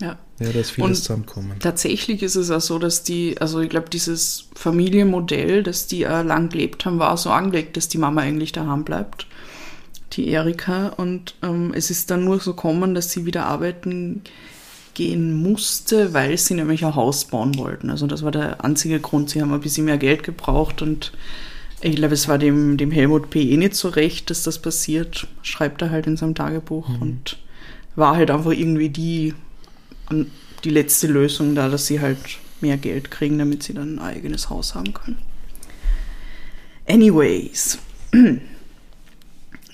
ja. 0.00 0.18
Ja, 0.38 0.52
da 0.52 0.60
ist 0.60 0.70
vieles 0.70 0.88
Und 0.90 0.94
zusammenkommen. 0.96 1.52
Tatsächlich 1.60 2.22
ist 2.22 2.36
es 2.36 2.50
auch 2.50 2.60
so, 2.60 2.78
dass 2.78 3.02
die, 3.02 3.36
also 3.40 3.60
ich 3.60 3.70
glaube, 3.70 3.88
dieses 3.88 4.48
Familienmodell, 4.54 5.62
das 5.62 5.86
die 5.86 6.02
äh, 6.02 6.22
lang 6.22 6.50
gelebt 6.50 6.84
haben, 6.84 6.98
war 6.98 7.12
auch 7.12 7.18
so 7.18 7.30
angelegt, 7.30 7.76
dass 7.78 7.88
die 7.88 7.96
Mama 7.96 8.20
eigentlich 8.20 8.52
daheim 8.52 8.84
bleibt, 8.84 9.26
die 10.12 10.28
Erika. 10.28 10.88
Und 10.88 11.34
ähm, 11.42 11.72
es 11.74 11.90
ist 11.90 12.10
dann 12.10 12.24
nur 12.24 12.40
so 12.40 12.52
gekommen, 12.52 12.94
dass 12.94 13.10
sie 13.10 13.26
wieder 13.26 13.46
arbeiten 13.46 14.22
gehen 14.94 15.34
musste, 15.34 16.14
weil 16.14 16.38
sie 16.38 16.54
nämlich 16.54 16.84
ein 16.84 16.94
Haus 16.94 17.26
bauen 17.26 17.56
wollten. 17.58 17.90
Also 17.90 18.06
das 18.06 18.22
war 18.22 18.30
der 18.30 18.64
einzige 18.64 18.98
Grund. 18.98 19.30
Sie 19.30 19.42
haben 19.42 19.52
ein 19.52 19.60
bisschen 19.60 19.84
mehr 19.84 19.98
Geld 19.98 20.22
gebraucht 20.22 20.80
und 20.80 21.12
ich 21.82 21.96
glaube, 21.96 22.14
es 22.14 22.28
war 22.28 22.38
dem, 22.38 22.78
dem 22.78 22.90
Helmut 22.90 23.28
P. 23.28 23.42
eh 23.42 23.56
nicht 23.58 23.74
so 23.74 23.88
recht, 23.88 24.30
dass 24.30 24.42
das 24.42 24.58
passiert. 24.58 25.26
Schreibt 25.42 25.82
er 25.82 25.90
halt 25.90 26.06
in 26.06 26.16
seinem 26.16 26.34
Tagebuch 26.34 26.88
und 27.00 27.36
war 27.94 28.16
halt 28.16 28.30
einfach 28.30 28.52
irgendwie 28.52 28.88
die 28.88 29.34
die 30.64 30.70
letzte 30.70 31.06
Lösung 31.08 31.54
da, 31.54 31.68
dass 31.68 31.86
sie 31.86 32.00
halt 32.00 32.18
mehr 32.60 32.76
Geld 32.76 33.10
kriegen, 33.10 33.38
damit 33.38 33.62
sie 33.62 33.74
dann 33.74 33.96
ein 33.96 33.98
eigenes 33.98 34.50
Haus 34.50 34.74
haben 34.74 34.94
können. 34.94 35.18
Anyways. 36.88 37.78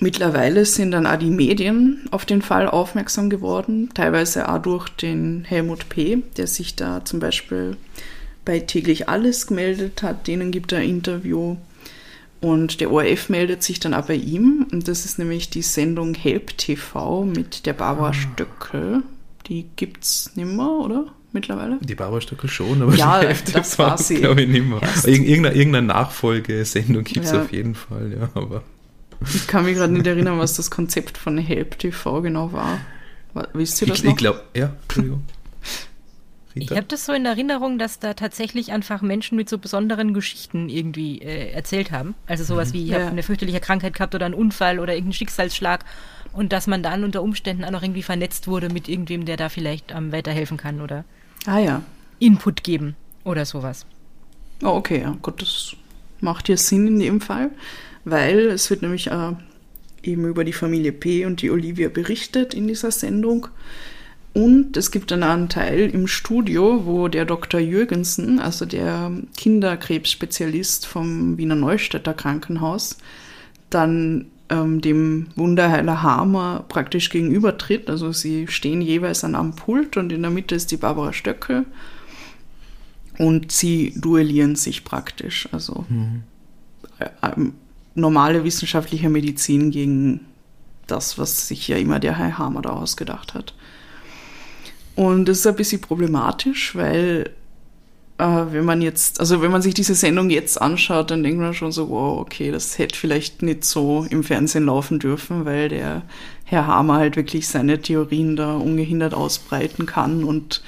Mittlerweile 0.03 0.65
sind 0.65 0.91
dann 0.91 1.07
auch 1.07 1.15
die 1.17 1.29
Medien 1.29 2.01
auf 2.11 2.25
den 2.25 2.41
Fall 2.41 2.67
aufmerksam 2.67 3.29
geworden, 3.29 3.89
teilweise 3.93 4.49
auch 4.49 4.59
durch 4.59 4.89
den 4.89 5.45
Helmut 5.45 5.87
P., 5.87 6.21
der 6.35 6.47
sich 6.47 6.75
da 6.75 7.05
zum 7.05 7.21
Beispiel 7.21 7.77
bei 8.43 8.59
täglich 8.59 9.07
alles 9.07 9.47
gemeldet 9.47 10.03
hat, 10.03 10.27
denen 10.27 10.51
gibt 10.51 10.73
er 10.73 10.79
ein 10.79 10.89
Interview. 10.89 11.55
Und 12.41 12.81
der 12.81 12.91
ORF 12.91 13.29
meldet 13.29 13.63
sich 13.63 13.79
dann 13.79 13.93
auch 13.93 14.07
bei 14.07 14.15
ihm. 14.15 14.67
Und 14.73 14.89
das 14.89 15.05
ist 15.05 15.19
nämlich 15.19 15.49
die 15.49 15.61
Sendung 15.61 16.13
Help 16.15 16.57
TV 16.57 17.23
mit 17.23 17.65
der 17.65 17.71
Barbara 17.71 18.11
Stöckel. 18.11 19.03
Die 19.47 19.67
gibt's 19.77 20.31
nimmer, 20.35 20.79
oder? 20.81 21.05
Mittlerweile? 21.31 21.79
Die 21.81 21.95
Barbara-Stöckel 21.95 22.49
schon, 22.49 22.81
aber 22.81 22.93
Ja, 22.93 23.21
die 23.23 23.53
war 23.79 23.97
sie. 23.97 24.15
glaube 24.15 24.41
ich, 24.41 24.49
nicht 24.49 24.67
mehr. 24.67 24.81
Erst. 24.81 25.07
Irg 25.07 25.25
irgendeine, 25.25 25.55
irgendeine 25.55 25.87
Nachfolgesendung 25.87 27.05
gibt 27.05 27.25
es 27.25 27.31
Ja. 27.31 27.41
auf 27.41 27.53
jeden 27.53 27.73
Fall, 27.75 28.13
ja, 28.19 28.29
aber 28.35 28.61
Ich 29.33 29.47
kann 29.47 29.65
mich 29.65 29.75
gerade 29.75 29.93
nicht 29.93 30.07
erinnern, 30.07 30.39
was 30.39 30.55
das 30.55 30.71
Konzept 30.71 31.17
von 31.17 31.37
Help 31.37 31.79
TV 31.79 32.21
genau 32.21 32.51
war. 32.51 32.79
Wa- 33.33 33.47
Wisst 33.53 33.81
ihr 33.81 33.87
das 33.87 33.99
ich, 33.99 34.03
noch? 34.03 34.11
ich 34.11 34.17
glaube, 34.17 34.43
ja, 34.55 34.73
Entschuldigung. 34.83 35.23
Ich 36.55 36.69
habe 36.71 36.83
das 36.83 37.05
so 37.05 37.13
in 37.13 37.25
Erinnerung, 37.25 37.79
dass 37.79 37.99
da 37.99 38.13
tatsächlich 38.13 38.71
einfach 38.71 39.01
Menschen 39.01 39.35
mit 39.35 39.49
so 39.49 39.57
besonderen 39.57 40.13
Geschichten 40.13 40.69
irgendwie 40.69 41.19
äh, 41.19 41.51
erzählt 41.51 41.91
haben. 41.91 42.13
Also 42.27 42.43
sowas 42.43 42.69
mhm. 42.69 42.73
wie, 42.73 42.83
ich 42.83 42.89
ja. 42.89 42.99
habe 42.99 43.07
eine 43.07 43.23
fürchterliche 43.23 43.59
Krankheit 43.59 43.93
gehabt 43.93 44.13
oder 44.13 44.25
einen 44.25 44.35
Unfall 44.35 44.79
oder 44.79 44.93
irgendeinen 44.93 45.13
Schicksalsschlag. 45.13 45.83
Und 46.31 46.53
dass 46.53 46.67
man 46.67 46.83
dann 46.83 47.03
unter 47.03 47.23
Umständen 47.23 47.63
auch 47.63 47.71
noch 47.71 47.83
irgendwie 47.83 48.03
vernetzt 48.03 48.47
wurde 48.47 48.69
mit 48.69 48.87
irgendwem, 48.87 49.25
der 49.25 49.37
da 49.37 49.49
vielleicht 49.49 49.91
ähm, 49.91 50.11
weiterhelfen 50.11 50.57
kann 50.57 50.81
oder 50.81 51.05
ah, 51.45 51.59
ja. 51.59 51.81
Input 52.19 52.63
geben 52.63 52.95
oder 53.23 53.45
sowas. 53.45 53.85
Oh, 54.61 54.69
okay, 54.69 55.01
ja, 55.01 55.17
gut, 55.21 55.41
das 55.41 55.75
macht 56.21 56.49
ja 56.49 56.57
Sinn 56.57 56.87
in 56.87 56.99
dem 56.99 57.21
Fall, 57.21 57.51
weil 58.05 58.39
es 58.47 58.69
wird 58.69 58.81
nämlich 58.81 59.07
äh, 59.07 59.33
eben 60.03 60.25
über 60.25 60.43
die 60.43 60.53
Familie 60.53 60.91
P 60.91 61.25
und 61.25 61.41
die 61.41 61.51
Olivia 61.51 61.89
berichtet 61.89 62.53
in 62.53 62.67
dieser 62.67 62.91
Sendung. 62.91 63.47
Und 64.33 64.77
es 64.77 64.89
gibt 64.89 65.11
dann 65.11 65.21
einen 65.21 65.47
Teil 65.47 65.89
im 65.91 66.07
Studio, 66.07 66.85
wo 66.85 67.07
der 67.07 67.25
Dr. 67.25 67.59
Jürgensen, 67.59 68.39
also 68.39 68.65
der 68.65 69.11
Kinderkrebsspezialist 69.37 70.87
vom 70.87 71.37
Wiener 71.37 71.55
Neustädter 71.55 72.15
Krankenhaus, 72.15 72.97
dann 73.69 74.25
ähm, 74.49 74.81
dem 74.81 75.27
Wunderheiler 75.35 76.01
Hamer 76.01 76.65
praktisch 76.67 77.11
gegenübertritt. 77.11 77.89
Also 77.89 78.11
sie 78.11 78.47
stehen 78.47 78.81
jeweils 78.81 79.23
an 79.23 79.35
einem 79.35 79.55
Pult 79.55 79.97
und 79.97 80.11
in 80.11 80.23
der 80.23 80.31
Mitte 80.31 80.55
ist 80.55 80.71
die 80.71 80.77
Barbara 80.77 81.13
Stöckel 81.13 81.65
und 83.19 83.51
sie 83.51 83.93
duellieren 83.95 84.55
sich 84.55 84.83
praktisch. 84.83 85.47
Also 85.51 85.85
mhm. 85.89 86.23
Normale 87.95 88.43
wissenschaftliche 88.43 89.09
Medizin 89.09 89.71
gegen 89.71 90.21
das, 90.87 91.17
was 91.17 91.47
sich 91.47 91.67
ja 91.67 91.77
immer 91.77 91.99
der 91.99 92.17
Herr 92.17 92.37
Hamer 92.37 92.61
da 92.61 92.69
ausgedacht 92.69 93.33
hat. 93.33 93.53
Und 94.95 95.25
das 95.25 95.39
ist 95.39 95.47
ein 95.47 95.55
bisschen 95.55 95.81
problematisch, 95.81 96.75
weil 96.75 97.31
äh, 98.17 98.45
wenn 98.51 98.65
man 98.65 98.81
jetzt, 98.81 99.19
also 99.19 99.41
wenn 99.41 99.51
man 99.51 99.61
sich 99.61 99.73
diese 99.73 99.95
Sendung 99.95 100.29
jetzt 100.29 100.61
anschaut, 100.61 101.09
dann 101.09 101.23
denkt 101.23 101.39
man 101.39 101.53
schon 101.53 101.71
so, 101.71 101.89
wow, 101.89 102.19
okay, 102.19 102.51
das 102.51 102.77
hätte 102.77 102.97
vielleicht 102.97 103.41
nicht 103.41 103.65
so 103.65 104.05
im 104.09 104.23
Fernsehen 104.23 104.65
laufen 104.65 104.99
dürfen, 104.99 105.45
weil 105.45 105.69
der 105.69 106.03
Herr 106.45 106.67
Hamer 106.67 106.95
halt 106.95 107.15
wirklich 107.15 107.47
seine 107.47 107.81
Theorien 107.81 108.35
da 108.35 108.55
ungehindert 108.55 109.13
ausbreiten 109.13 109.85
kann 109.85 110.23
und 110.23 110.61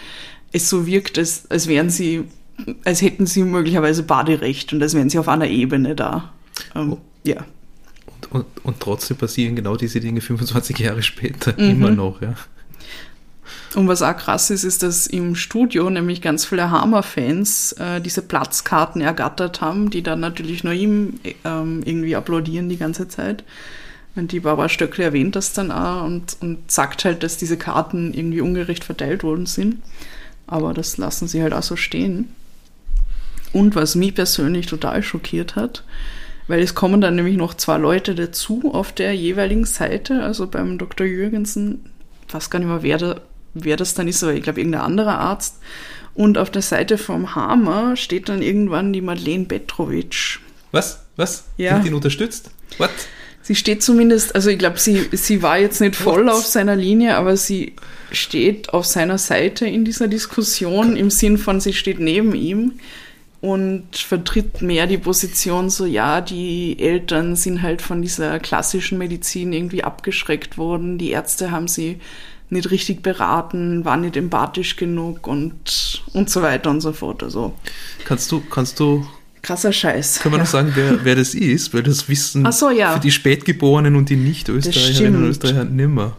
es 0.52 0.70
so 0.70 0.88
wirkt, 0.88 1.18
als, 1.18 1.50
als 1.52 1.68
wären 1.68 1.90
sie, 1.90 2.24
als 2.84 3.02
hätten 3.02 3.28
sie 3.28 3.44
möglicherweise 3.44 4.04
Baderecht 4.04 4.74
und 4.74 4.82
als 4.82 4.96
wären 4.96 5.10
sie 5.10 5.20
auf 5.20 5.28
einer 5.28 5.48
Ebene 5.48 5.96
da. 5.96 6.34
Ähm, 6.74 6.94
oh. 6.94 6.98
Ja. 7.26 7.46
Und, 8.08 8.32
und, 8.32 8.46
und, 8.64 8.80
trotzdem 8.80 9.18
passieren 9.18 9.56
genau 9.56 9.76
diese 9.76 10.00
Dinge 10.00 10.22
25 10.22 10.78
Jahre 10.80 11.02
später 11.02 11.54
mhm. 11.54 11.70
immer 11.70 11.92
noch, 11.92 12.22
ja. 12.22 12.36
Und 13.76 13.88
was 13.88 14.02
auch 14.02 14.16
krass 14.16 14.50
ist, 14.50 14.64
ist, 14.64 14.84
dass 14.84 15.06
im 15.06 15.36
Studio 15.36 15.90
nämlich 15.90 16.22
ganz 16.22 16.46
viele 16.46 16.72
Hammer-Fans 16.72 17.74
äh, 17.74 18.00
diese 18.00 18.22
Platzkarten 18.22 19.02
ergattert 19.02 19.62
haben, 19.62 19.90
die 19.90 20.02
dann 20.02 20.22
natürlich 20.22 20.64
nur 20.64 20.74
ihm 20.74 21.20
ähm, 21.44 21.82
irgendwie 21.84 22.16
applaudieren 22.16 22.70
die 22.70 22.78
ganze 22.78 23.08
Zeit. 23.08 23.44
Und 24.16 24.32
die 24.32 24.40
Barbara 24.40 24.70
Stöckle 24.70 25.04
erwähnt 25.04 25.36
das 25.36 25.52
dann 25.52 25.72
auch 25.72 26.06
und, 26.06 26.38
und 26.40 26.72
sagt 26.72 27.04
halt, 27.04 27.22
dass 27.22 27.38
diese 27.38 27.58
Karten 27.58 28.14
irgendwie 28.14 28.42
ungerecht 28.42 28.86
verteilt 28.86 29.24
worden 29.24 29.46
sind. 29.46 29.84
Aber 30.48 30.74
das 30.74 30.98
lassen 30.98 31.28
sie 31.28 31.42
halt 31.42 31.54
auch 31.54 31.64
so 31.64 31.76
stehen. 31.76 32.30
Und 33.52 33.76
was 33.76 33.96
mich 33.96 34.16
persönlich 34.16 34.68
total 34.68 35.04
schockiert 35.04 35.56
hat, 35.56 35.84
weil 36.48 36.62
es 36.62 36.76
kommen 36.76 37.02
dann 37.02 37.16
nämlich 37.16 37.38
noch 37.38 37.54
zwei 37.54 37.78
Leute 37.78 38.16
dazu 38.16 38.72
auf 38.74 38.92
der 38.92 39.14
jeweiligen 39.14 39.66
Seite, 39.66 40.24
also 40.24 40.48
beim 40.48 40.78
Dr. 40.78 41.08
Jürgensen, 41.08 41.86
ich 42.28 42.34
weiß 42.34 42.50
gar 42.50 42.60
nicht 42.60 42.68
mehr, 42.68 42.84
wer 42.84 42.98
da 42.98 43.22
wer 43.56 43.78
das 43.78 43.96
dann 43.96 44.08
ist, 44.08 44.22
aber 44.22 44.34
ich 44.34 44.44
glaube 44.44 44.60
irgendein 44.60 44.82
anderer 44.82 45.18
Arzt. 45.18 45.58
Und 46.14 46.38
auf 46.38 46.52
der 46.52 46.62
Seite 46.62 46.98
vom 46.98 47.36
Hammer 47.36 47.96
steht 47.96 48.30
dann 48.30 48.42
irgendwann 48.42 48.94
die 48.94 49.02
Madeleine 49.02 49.46
Petrovic. 49.46 50.40
Was? 50.72 51.00
Was? 51.16 51.46
Ja. 51.58 51.76
Sind 51.76 51.88
ihn 51.88 51.94
unterstützt? 51.94 52.52
What? 52.78 52.92
Sie 53.42 53.56
steht 53.56 53.84
zumindest, 53.84 54.34
also 54.34 54.50
ich 54.50 54.58
glaube, 54.58 54.80
sie, 54.80 55.08
sie 55.12 55.42
war 55.44 55.58
jetzt 55.58 55.80
nicht 55.80 55.96
voll 55.96 56.26
What? 56.26 56.34
auf 56.34 56.46
seiner 56.46 56.76
Linie, 56.76 57.16
aber 57.16 57.38
sie 57.38 57.76
steht 58.12 58.74
auf 58.74 58.86
seiner 58.86 59.18
Seite 59.18 59.68
in 59.68 59.86
dieser 59.86 60.08
Diskussion 60.08 60.96
im 60.96 61.10
Sinn 61.10 61.38
von, 61.38 61.60
sie 61.60 61.74
steht 61.74 62.00
neben 62.00 62.34
ihm 62.34 62.74
und 63.46 63.96
vertritt 63.96 64.64
mehr 64.64 64.88
die 64.88 64.98
Position 64.98 65.70
so, 65.70 65.86
ja, 65.86 66.20
die 66.20 66.80
Eltern 66.80 67.36
sind 67.36 67.62
halt 67.62 67.84
von 67.84 68.02
dieser 68.02 68.40
klassischen 68.40 68.98
Medizin 68.98 69.54
irgendwie 69.54 69.84
abgeschreckt 69.84 70.58
worden, 70.58 70.98
die 70.98 71.12
Ärzte 71.12 71.52
haben 71.52 71.68
sie 71.68 72.00
nicht 72.50 72.72
richtig 72.72 73.04
beraten, 73.04 73.86
war 73.86 73.98
nicht 73.98 74.18
empathisch 74.18 74.78
genug 74.78 75.28
und, 75.28 76.04
und 76.14 76.30
so 76.32 76.42
weiter 76.42 76.72
und 76.72 76.82
so 76.82 76.92
fort. 76.92 77.22
Also, 77.22 77.54
kannst 78.04 78.32
du, 78.32 78.42
kannst 78.50 78.80
du 78.80 79.06
krasser 79.44 79.72
Scheiß. 79.72 80.22
Kann 80.22 80.32
man 80.32 80.40
ja. 80.40 80.46
noch 80.46 80.52
sagen, 80.52 80.72
wer, 80.74 81.06
wer 81.06 81.16
das 81.16 81.36
ist? 81.36 81.72
Weil 81.72 81.84
das 81.84 82.10
wissen 82.10 82.52
so, 82.52 82.72
ja. 82.72 82.94
für 82.94 83.00
die 83.00 83.12
Spätgeborenen 83.12 83.96
und 83.96 84.10
die 84.10 84.16
Nicht-Österreicherinnen 84.16 85.24
und 85.24 85.30
Österreicher 85.30 85.66
nimmer. 85.66 86.18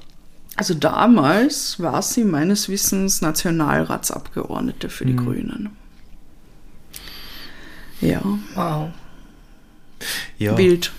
Also 0.54 0.74
damals 0.74 1.80
war 1.80 2.02
sie 2.02 2.22
meines 2.22 2.68
Wissens 2.68 3.20
Nationalratsabgeordnete 3.20 4.90
für 4.90 5.04
die 5.04 5.16
hm. 5.16 5.24
Grünen. 5.24 5.70
Ja. 8.01 8.22
Wow. 8.55 8.90
Ja. 10.38 10.57
Wild. 10.59 10.92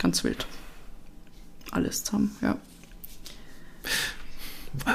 Ganz 0.00 0.24
wild. 0.24 0.46
Alles 1.70 2.04
zusammen, 2.04 2.36
ja. 2.42 2.56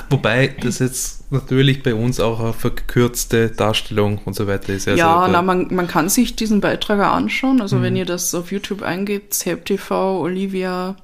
Wobei 0.10 0.48
das 0.48 0.80
jetzt 0.80 1.32
natürlich 1.32 1.82
bei 1.82 1.96
uns 1.96 2.20
auch 2.20 2.39
eine 2.39 2.54
verkürzte 2.54 3.50
Darstellung 3.50 4.20
und 4.26 4.36
so 4.36 4.46
weiter 4.46 4.74
ist. 4.74 4.88
Also 4.88 5.00
ja, 5.00 5.28
na, 5.28 5.42
man, 5.42 5.74
man 5.74 5.88
kann 5.88 6.08
sich 6.08 6.36
diesen 6.36 6.62
Beitrag 6.62 7.00
anschauen. 7.00 7.62
Also 7.62 7.78
mhm. 7.78 7.84
wenn 7.84 7.96
ihr 7.96 8.06
das 8.06 8.36
auf 8.36 8.52
YouTube 8.52 8.84
eingebt, 8.84 9.34
TV, 9.39 10.20
Olivia, 10.20 10.96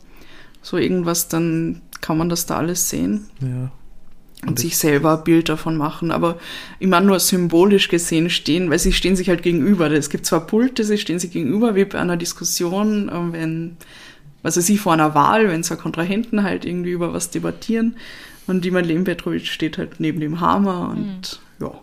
so 0.62 0.78
irgendwas, 0.78 1.28
dann 1.28 1.82
kann 2.02 2.18
man 2.18 2.30
das 2.30 2.46
da 2.46 2.58
alles 2.58 2.90
sehen. 2.90 3.28
Ja. 3.42 3.72
Und, 4.46 4.60
sich 4.60 4.78
selber 4.78 5.18
ein 5.18 5.24
Bild 5.24 5.50
davon 5.50 5.78
machen. 5.78 6.12
Aber 6.12 6.38
immer 6.80 7.02
nur 7.02 7.20
symbolisch 7.20 7.88
gesehen 7.88 8.30
stehen, 8.30 8.70
weil 8.70 8.80
sie 8.80 8.94
stehen 8.94 9.16
sich 9.16 9.30
halt 9.30 9.42
gegenüber. 9.42 9.90
Es 9.92 10.10
gibt 10.10 10.26
zwar 10.26 10.46
Pulte, 10.46 10.84
sie 10.84 10.98
stehen 10.98 11.20
sich 11.20 11.32
gegenüber, 11.32 11.76
wie 11.76 11.86
bei 11.86 12.00
einer 12.00 12.18
Diskussion, 12.18 13.10
äh, 13.10 13.34
wenn, 13.34 13.78
also 14.44 14.62
sie 14.62 14.78
vor 14.78 14.94
einer 14.94 15.16
Wahl, 15.16 15.50
wenn 15.50 15.64
zwei 15.64 15.76
Kontrahenten 15.76 16.44
halt 16.44 16.66
irgendwie 16.66 16.92
über 16.92 17.14
was 17.14 17.32
debattieren. 17.32 17.96
Und 18.46 18.64
die 18.64 18.72
Madeleine 18.72 19.04
Petrovic 19.04 19.48
steht 19.48 19.78
halt 19.78 20.00
neben 20.00 20.20
dem 20.20 20.40
Hammer 20.40 20.90
und 20.90 21.42
mhm. 21.60 21.66
ja. 21.66 21.82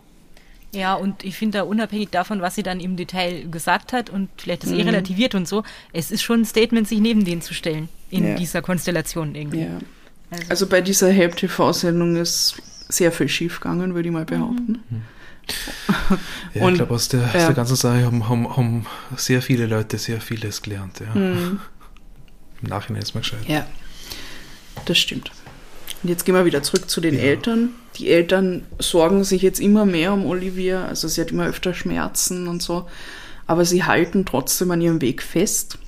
Ja, 0.74 0.94
und 0.94 1.24
ich 1.24 1.36
finde 1.36 1.58
da 1.58 1.64
unabhängig 1.64 2.10
davon, 2.10 2.40
was 2.40 2.56
sie 2.56 2.64
dann 2.64 2.80
im 2.80 2.96
Detail 2.96 3.48
gesagt 3.48 3.92
hat 3.92 4.10
und 4.10 4.28
vielleicht 4.36 4.64
das 4.64 4.70
mhm. 4.70 4.80
eh 4.80 4.82
relativiert 4.82 5.34
und 5.34 5.46
so, 5.46 5.62
es 5.92 6.10
ist 6.10 6.22
schon 6.22 6.40
ein 6.40 6.44
Statement, 6.44 6.88
sich 6.88 6.98
neben 6.98 7.24
denen 7.24 7.42
zu 7.42 7.54
stellen 7.54 7.88
in 8.10 8.26
ja. 8.26 8.34
dieser 8.34 8.60
Konstellation 8.60 9.34
irgendwie. 9.34 9.62
Ja. 9.62 9.78
Also, 10.34 10.50
also 10.50 10.66
bei 10.66 10.80
dieser 10.80 11.10
Help-TV-Sendung 11.10 12.16
ist 12.16 12.56
sehr 12.88 13.12
viel 13.12 13.28
schiefgegangen, 13.28 13.94
würde 13.94 14.08
ich 14.08 14.12
mal 14.12 14.24
behaupten. 14.24 14.82
Mhm. 14.90 15.02
Ja, 16.54 16.62
und, 16.64 16.72
ich 16.72 16.78
glaube, 16.78 16.94
aus, 16.94 17.08
der, 17.08 17.24
aus 17.24 17.32
der 17.32 17.52
ganzen 17.52 17.76
Sache 17.76 18.04
haben, 18.04 18.28
haben, 18.28 18.56
haben, 18.56 18.86
sehr 19.16 19.42
viele 19.42 19.66
Leute 19.66 19.98
sehr 19.98 20.20
vieles 20.20 20.62
gelernt. 20.62 21.00
Ja. 21.00 21.14
Mhm. 21.14 21.60
Im 22.62 22.68
Nachhinein 22.68 23.02
ist 23.02 23.14
man 23.14 23.22
gescheit. 23.22 23.46
Ja, 23.46 23.66
das 24.86 24.98
stimmt. 24.98 25.30
Und 26.02 26.08
jetzt 26.08 26.24
gehen 26.24 26.34
wir 26.34 26.44
wieder 26.44 26.62
zurück 26.62 26.88
zu 26.88 27.00
den 27.00 27.14
ja. 27.14 27.20
Eltern. 27.20 27.70
Die 27.96 28.10
Eltern 28.10 28.64
sorgen 28.78 29.24
sich 29.24 29.42
jetzt 29.42 29.60
immer 29.60 29.86
mehr 29.86 30.12
um 30.12 30.26
Olivia, 30.26 30.86
also 30.86 31.08
sie 31.08 31.20
hat 31.20 31.30
immer 31.30 31.46
öfter 31.46 31.74
Schmerzen 31.74 32.48
und 32.48 32.62
so, 32.62 32.88
aber 33.46 33.64
sie 33.64 33.84
halten 33.84 34.24
trotzdem 34.24 34.70
an 34.70 34.80
ihrem 34.80 35.00
Weg 35.00 35.22
fest 35.22 35.78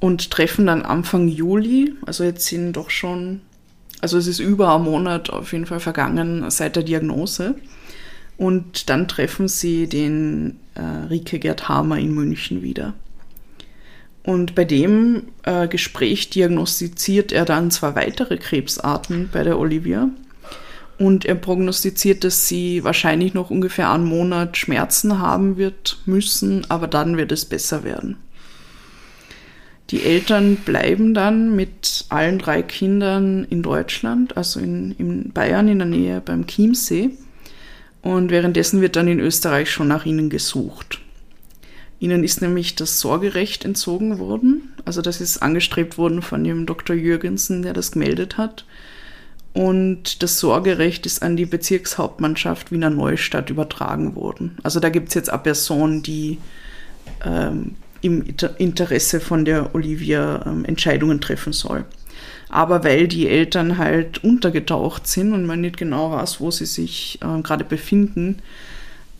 und 0.00 0.30
treffen 0.30 0.66
dann 0.66 0.82
Anfang 0.82 1.28
Juli, 1.28 1.94
also 2.04 2.24
jetzt 2.24 2.46
sind 2.46 2.74
doch 2.74 2.90
schon, 2.90 3.40
also 4.00 4.18
es 4.18 4.26
ist 4.26 4.40
über 4.40 4.74
einen 4.74 4.84
Monat 4.84 5.30
auf 5.30 5.52
jeden 5.52 5.66
Fall 5.66 5.80
vergangen 5.80 6.50
seit 6.50 6.76
der 6.76 6.82
Diagnose. 6.82 7.54
Und 8.36 8.90
dann 8.90 9.06
treffen 9.06 9.46
sie 9.46 9.86
den 9.86 10.58
äh, 10.74 10.80
Rike 10.80 11.38
Gerd 11.38 11.68
Hamer 11.68 11.98
in 11.98 12.14
München 12.14 12.62
wieder. 12.62 12.94
Und 14.24 14.54
bei 14.54 14.64
dem 14.64 15.24
äh, 15.42 15.68
Gespräch 15.68 16.30
diagnostiziert 16.30 17.30
er 17.30 17.44
dann 17.44 17.70
zwei 17.70 17.94
weitere 17.94 18.38
Krebsarten 18.38 19.28
bei 19.32 19.44
der 19.44 19.58
Olivia. 19.58 20.08
Und 20.98 21.24
er 21.24 21.34
prognostiziert, 21.34 22.24
dass 22.24 22.48
sie 22.48 22.84
wahrscheinlich 22.84 23.34
noch 23.34 23.50
ungefähr 23.50 23.90
einen 23.90 24.04
Monat 24.04 24.56
Schmerzen 24.56 25.18
haben 25.18 25.56
wird 25.56 25.98
müssen, 26.06 26.68
aber 26.70 26.86
dann 26.86 27.16
wird 27.16 27.32
es 27.32 27.44
besser 27.44 27.84
werden. 27.84 28.16
Die 29.90 30.02
Eltern 30.02 30.56
bleiben 30.56 31.12
dann 31.12 31.54
mit 31.54 32.06
allen 32.08 32.38
drei 32.38 32.62
Kindern 32.62 33.44
in 33.44 33.62
Deutschland, 33.62 34.36
also 34.36 34.58
in, 34.58 34.92
in 34.92 35.30
Bayern 35.32 35.68
in 35.68 35.78
der 35.78 35.88
Nähe 35.88 36.22
beim 36.24 36.46
Chiemsee. 36.46 37.10
Und 38.00 38.30
währenddessen 38.30 38.80
wird 38.80 38.96
dann 38.96 39.08
in 39.08 39.20
Österreich 39.20 39.70
schon 39.70 39.88
nach 39.88 40.06
ihnen 40.06 40.30
gesucht. 40.30 41.00
Ihnen 42.00 42.24
ist 42.24 42.42
nämlich 42.42 42.74
das 42.74 43.00
Sorgerecht 43.00 43.64
entzogen 43.64 44.18
worden. 44.18 44.74
Also 44.84 45.00
das 45.00 45.20
ist 45.20 45.38
angestrebt 45.42 45.96
worden 45.96 46.22
von 46.22 46.44
dem 46.44 46.66
Dr. 46.66 46.96
Jürgensen, 46.96 47.62
der 47.62 47.72
das 47.72 47.92
gemeldet 47.92 48.36
hat. 48.36 48.64
und 49.54 50.22
das 50.22 50.40
Sorgerecht 50.40 51.06
ist 51.06 51.22
an 51.22 51.36
die 51.36 51.46
Bezirkshauptmannschaft 51.46 52.72
Wiener 52.72 52.90
Neustadt 52.90 53.50
übertragen 53.50 54.16
worden. 54.16 54.58
Also 54.64 54.80
da 54.80 54.88
gibt 54.88 55.08
es 55.08 55.14
jetzt 55.14 55.30
eine 55.30 55.42
Person, 55.42 56.02
die 56.02 56.38
ähm, 57.24 57.76
im 58.04 58.24
Interesse 58.58 59.20
von 59.20 59.44
der 59.44 59.74
Olivia 59.74 60.44
ähm, 60.46 60.64
Entscheidungen 60.64 61.20
treffen 61.20 61.52
soll. 61.52 61.84
Aber 62.48 62.84
weil 62.84 63.08
die 63.08 63.28
Eltern 63.28 63.78
halt 63.78 64.22
untergetaucht 64.22 65.06
sind 65.06 65.32
und 65.32 65.46
man 65.46 65.60
nicht 65.60 65.76
genau 65.76 66.12
weiß, 66.12 66.40
wo 66.40 66.50
sie 66.50 66.66
sich 66.66 67.18
äh, 67.22 67.40
gerade 67.42 67.64
befinden, 67.64 68.40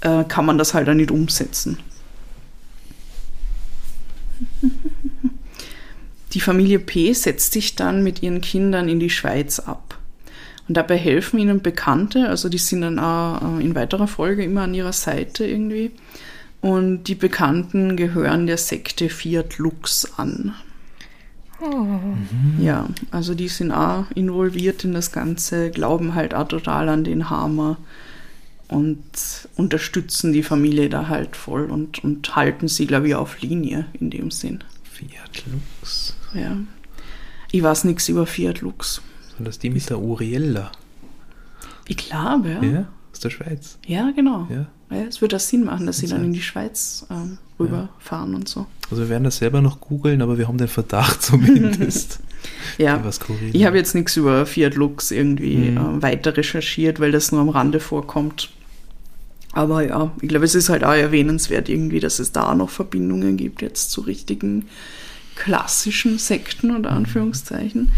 äh, 0.03 0.25
kann 0.25 0.47
man 0.47 0.59
das 0.59 0.75
halt 0.75 0.89
auch 0.89 0.95
nicht 0.95 1.11
umsetzen. 1.11 1.79
Die 6.33 6.41
Familie 6.41 6.81
P 6.81 7.13
setzt 7.13 7.53
sich 7.53 7.77
dann 7.77 8.03
mit 8.03 8.23
ihren 8.23 8.41
Kindern 8.41 8.89
in 8.89 8.99
die 8.99 9.11
Schweiz 9.11 9.61
ab. 9.61 9.99
Und 10.67 10.77
dabei 10.77 10.97
helfen 10.97 11.39
ihnen 11.39 11.63
Bekannte, 11.63 12.29
also 12.29 12.49
die 12.49 12.59
sind 12.59 12.81
dann 12.81 12.99
auch 12.99 13.41
äh, 13.59 13.63
in 13.65 13.77
weiterer 13.77 14.09
Folge 14.09 14.43
immer 14.43 14.63
an 14.63 14.75
ihrer 14.75 14.93
Seite 14.93 15.47
irgendwie. 15.47 15.93
Und 16.65 17.05
die 17.05 17.15
Bekannten 17.15 17.95
gehören 17.95 18.47
der 18.47 18.57
Sekte 18.57 19.11
Fiat 19.11 19.59
Lux 19.59 20.11
an. 20.17 20.55
Oh. 21.61 21.75
Mhm. 21.75 22.57
Ja, 22.59 22.89
also 23.11 23.35
die 23.35 23.49
sind 23.49 23.71
auch 23.71 24.07
involviert 24.15 24.83
in 24.83 24.95
das 24.95 25.13
Ganze, 25.13 25.71
glauben 25.71 26.15
halt 26.15 26.35
auch 26.35 26.49
total 26.49 26.89
an 26.89 27.05
den 27.05 27.29
Hammer 27.29 27.77
und 28.69 29.03
unterstützen 29.57 30.33
die 30.33 30.43
Familie 30.43 30.89
da 30.89 31.09
halt 31.09 31.37
voll 31.37 31.71
und, 31.71 32.03
und 32.03 32.35
halten 32.35 32.67
sie, 32.67 32.87
glaube 32.87 33.09
ich, 33.09 33.15
auf 33.15 33.43
Linie 33.43 33.85
in 34.01 34.09
dem 34.09 34.31
Sinn. 34.31 34.65
Fiat 34.85 35.45
Lux. 35.53 36.17
Ja. 36.33 36.57
Ich 37.53 37.63
weiß 37.63 37.85
nichts 37.85 38.09
über 38.09 38.25
Fiat 38.25 38.63
Lux. 38.63 39.03
Und 39.39 39.47
das 39.47 39.59
die 39.59 39.69
mit 39.69 39.91
der 39.91 39.99
Uriella. 39.99 40.73
Ich 41.89 41.99
glaube, 41.99 42.49
ja. 42.49 42.63
Ja, 42.63 42.89
aus 43.13 43.21
der 43.21 43.29
Schweiz. 43.29 43.79
Ja, 43.87 44.13
genau. 44.13 44.49
Ja. 44.51 44.67
Ja, 44.95 45.05
es 45.05 45.21
würde 45.21 45.37
das 45.37 45.49
Sinn 45.49 45.65
machen, 45.65 45.87
dass 45.87 45.99
sie 45.99 46.07
dann 46.07 46.25
in 46.25 46.33
die 46.33 46.43
Schweiz 46.43 47.07
ähm, 47.11 47.39
rüberfahren 47.59 48.31
ja. 48.31 48.37
und 48.37 48.49
so. 48.49 48.67
Also 48.91 49.03
wir 49.03 49.09
werden 49.09 49.25
das 49.25 49.39
selber 49.39 49.61
noch 49.61 49.81
googeln, 49.81 50.23
aber 50.23 50.39
wir 50.39 50.49
haben 50.49 50.59
den 50.59 50.69
Verdacht 50.69 51.23
zumindest. 51.23 52.21
ja, 52.79 53.03
ich 53.53 53.65
habe 53.65 53.77
jetzt 53.77 53.95
nichts 53.95 54.17
über 54.17 54.47
Fiat 54.47 54.75
Lux 54.75 55.11
irgendwie 55.11 55.71
mhm. 55.71 55.99
äh, 55.99 56.03
weiter 56.03 56.37
recherchiert, 56.37 57.01
weil 57.01 57.13
das 57.13 57.33
nur 57.33 57.41
am 57.41 57.49
Rande 57.49 57.81
vorkommt. 57.81 58.51
Aber 59.53 59.87
ja, 59.87 60.13
ich 60.21 60.29
glaube, 60.29 60.45
es 60.45 60.55
ist 60.55 60.69
halt 60.69 60.83
auch 60.83 60.95
erwähnenswert 60.95 61.69
irgendwie, 61.69 62.01
dass 62.01 62.19
es 62.19 62.33
da 62.33 62.55
noch 62.55 62.71
Verbindungen 62.71 63.37
gibt 63.37 63.63
jetzt 63.63 63.93
zu 63.93 64.01
richtigen 64.01 64.67
klassischen 65.37 66.19
Sekten 66.19 66.77
oder 66.77 66.91
mhm. 66.91 66.99
Anführungszeichen. 66.99 67.83
Mhm. 67.83 67.93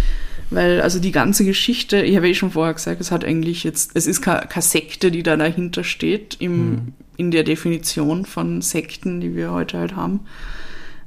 Weil 0.51 0.81
also 0.81 1.01
die 1.01 1.13
ganze 1.13 1.45
Geschichte, 1.45 2.03
ich 2.03 2.17
habe 2.17 2.29
eh 2.29 2.35
schon 2.35 2.53
vorher 2.53 2.75
gesagt, 2.75 3.01
es 3.01 3.11
hat 3.11 3.25
eigentlich 3.25 3.65
jetzt, 3.65 3.93
es 3.95 4.07
ist 4.07 4.23
keine, 4.23 4.47
Sekte, 4.61 5.11
die 5.11 5.23
da 5.23 5.37
dahinter 5.37 5.83
steht, 5.83 6.37
im, 6.39 6.71
mhm. 6.71 6.93
in 7.17 7.31
der 7.33 7.43
Definition 7.43 8.25
von 8.25 8.63
Sekten, 8.63 9.21
die 9.21 9.35
wir 9.35 9.51
heute 9.53 9.79
halt 9.79 9.97
haben. 9.97 10.21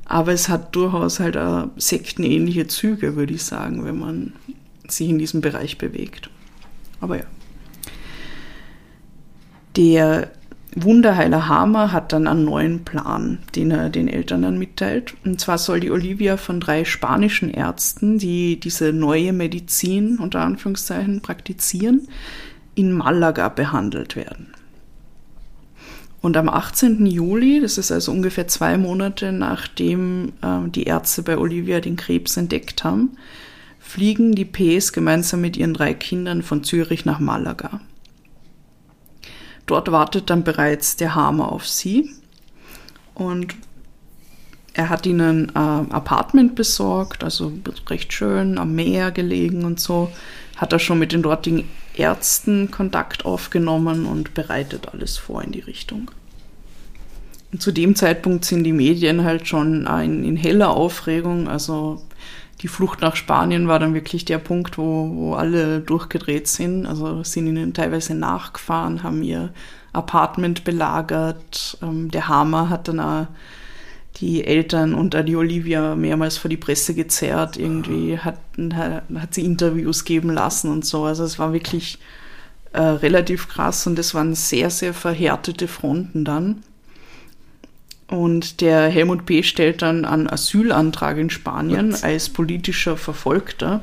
Aber 0.04 0.34
es 0.34 0.50
hat 0.50 0.76
durchaus 0.76 1.20
halt 1.20 1.38
auch 1.38 1.70
sektenähnliche 1.78 2.68
Züge, 2.68 3.16
würde 3.16 3.34
ich 3.34 3.44
sagen, 3.44 3.86
wenn 3.86 4.00
man 4.00 4.34
sich 4.88 5.08
in 5.08 5.20
diesem 5.20 5.40
Bereich 5.40 5.78
bewegt. 5.78 6.30
Aber 7.00 7.18
ja. 7.18 7.26
Der 9.76 10.32
Wunderheiler 10.76 11.48
Hammer 11.48 11.92
hat 11.92 12.14
dann 12.14 12.28
einen 12.28 12.46
neuen 12.46 12.86
Plan, 12.86 13.40
den 13.56 13.72
er 13.72 13.90
den 13.90 14.08
Eltern 14.08 14.44
dann 14.44 14.60
mitteilt. 14.60 15.16
Und 15.26 15.42
zwar 15.42 15.58
soll 15.58 15.80
die 15.80 15.90
Olivia 15.90 16.38
von 16.38 16.60
drei 16.60 16.86
spanischen 16.86 17.50
Ärzten, 17.50 18.20
die 18.20 18.60
diese 18.60 18.94
neue 18.94 19.34
Medizin 19.34 20.20
unter 20.20 20.42
Anführungszeichen 20.42 21.22
praktizieren, 21.22 22.08
in 22.76 22.94
Malaga 22.94 23.50
behandelt 23.50 24.16
werden. 24.16 24.54
Und 26.22 26.38
am 26.38 26.50
18. 26.50 27.06
Juli, 27.06 27.62
das 27.62 27.78
ist 27.78 27.92
also 27.92 28.12
ungefähr 28.12 28.48
zwei 28.48 28.78
Monate 28.78 29.32
nachdem 29.32 30.34
äh, 30.42 30.70
die 30.70 30.84
Ärzte 30.84 31.24
bei 31.24 31.38
Olivia 31.38 31.80
den 31.80 31.96
Krebs 31.96 32.36
entdeckt 32.38 32.84
haben, 32.84 33.18
fliegen 33.80 34.36
die 34.36 34.46
Ps 34.46 34.94
gemeinsam 34.94 35.42
mit 35.42 35.58
ihren 35.58 35.74
drei 35.74 35.94
Kindern 35.94 36.44
von 36.44 36.64
Zürich 36.64 37.06
nach 37.06 37.20
Malaga. 37.20 37.80
Dort 39.70 39.92
wartet 39.92 40.32
dann 40.32 40.44
bereits 40.44 40.96
der 40.96 41.14
Hammer 41.14 41.52
auf 41.52 41.68
sie 41.68 42.10
und 43.14 43.54
er 44.74 44.90
hat 44.90 45.06
ihnen 45.06 45.56
ein 45.56 45.92
Apartment 45.92 46.56
besorgt, 46.56 47.24
also 47.24 47.54
recht 47.88 48.12
schön 48.12 48.58
am 48.58 48.74
Meer 48.74 49.12
gelegen 49.12 49.66
und 49.66 49.80
so. 49.80 50.12
Hat 50.58 50.74
er 50.74 50.80
schon 50.80 50.98
mit 50.98 51.12
den 51.12 51.22
dortigen 51.22 51.70
Ärzten 51.94 52.72
Kontakt 52.72 53.26
aufgenommen 53.26 54.08
und 54.08 54.34
bereitet 54.34 54.88
alles 54.92 55.20
vor 55.20 55.44
in 55.44 55.52
die 55.52 55.60
Richtung. 55.60 56.10
Und 57.52 57.62
zu 57.62 57.72
dem 57.72 57.96
Zeitpunkt 57.96 58.46
sind 58.46 58.64
die 58.64 58.74
Medien 58.74 59.24
halt 59.24 59.48
schon 59.48 59.86
in, 59.86 60.24
in 60.24 60.36
heller 60.36 60.72
Aufregung. 60.72 61.48
Also 61.48 62.02
die 62.62 62.68
Flucht 62.68 63.02
nach 63.02 63.16
Spanien 63.16 63.68
war 63.68 63.80
dann 63.80 63.94
wirklich 63.94 64.26
der 64.26 64.38
Punkt, 64.38 64.78
wo, 64.78 65.10
wo 65.14 65.34
alle 65.36 65.80
durchgedreht 65.80 66.48
sind. 66.48 66.86
Also 66.86 67.24
sind 67.24 67.48
ihnen 67.48 67.74
teilweise 67.74 68.16
nachgefahren, 68.16 69.04
haben 69.04 69.24
ihr 69.24 69.54
Apartment 69.94 70.64
belagert. 70.64 71.78
Ähm, 71.82 72.12
der 72.12 72.28
Hammer 72.28 72.70
hat 72.70 72.88
dann 72.88 73.00
auch 73.00 73.28
die 74.18 74.44
Eltern 74.44 74.94
und 74.94 75.16
die 75.28 75.36
Olivia 75.38 75.96
mehrmals 75.96 76.38
vor 76.38 76.50
die 76.50 76.58
Presse 76.58 76.94
gezerrt. 76.94 77.56
Irgendwie 77.56 78.18
hat, 78.18 78.40
hat 78.58 79.34
sie 79.34 79.46
Interviews 79.46 80.04
geben 80.04 80.30
lassen 80.30 80.70
und 80.70 80.86
so. 80.86 81.06
Also 81.06 81.24
es 81.24 81.40
war 81.40 81.54
wirklich 81.54 82.00
äh, 82.74 82.82
relativ 82.82 83.48
krass 83.48 83.88
und 83.88 83.98
es 83.98 84.14
waren 84.14 84.36
sehr, 84.36 84.70
sehr 84.70 84.94
verhärtete 84.94 85.70
Fronten 85.70 86.26
dann. 86.26 86.64
Und 88.10 88.62
der 88.62 88.90
Helmut 88.90 89.26
P. 89.26 89.44
stellt 89.44 89.84
dann 89.84 90.04
einen 90.04 90.28
Asylantrag 90.28 91.18
in 91.18 91.30
Spanien 91.30 91.94
What? 91.94 92.04
als 92.04 92.30
politischer 92.30 92.98
Verfolgter. 92.98 93.82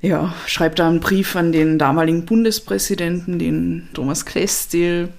Ja, 0.00 0.34
schreibt 0.46 0.78
da 0.78 0.88
einen 0.88 1.00
Brief 1.00 1.36
an 1.36 1.52
den 1.52 1.78
damaligen 1.78 2.24
Bundespräsidenten, 2.24 3.38
den 3.38 3.88
Thomas 3.92 4.24
Klestil. 4.24 5.10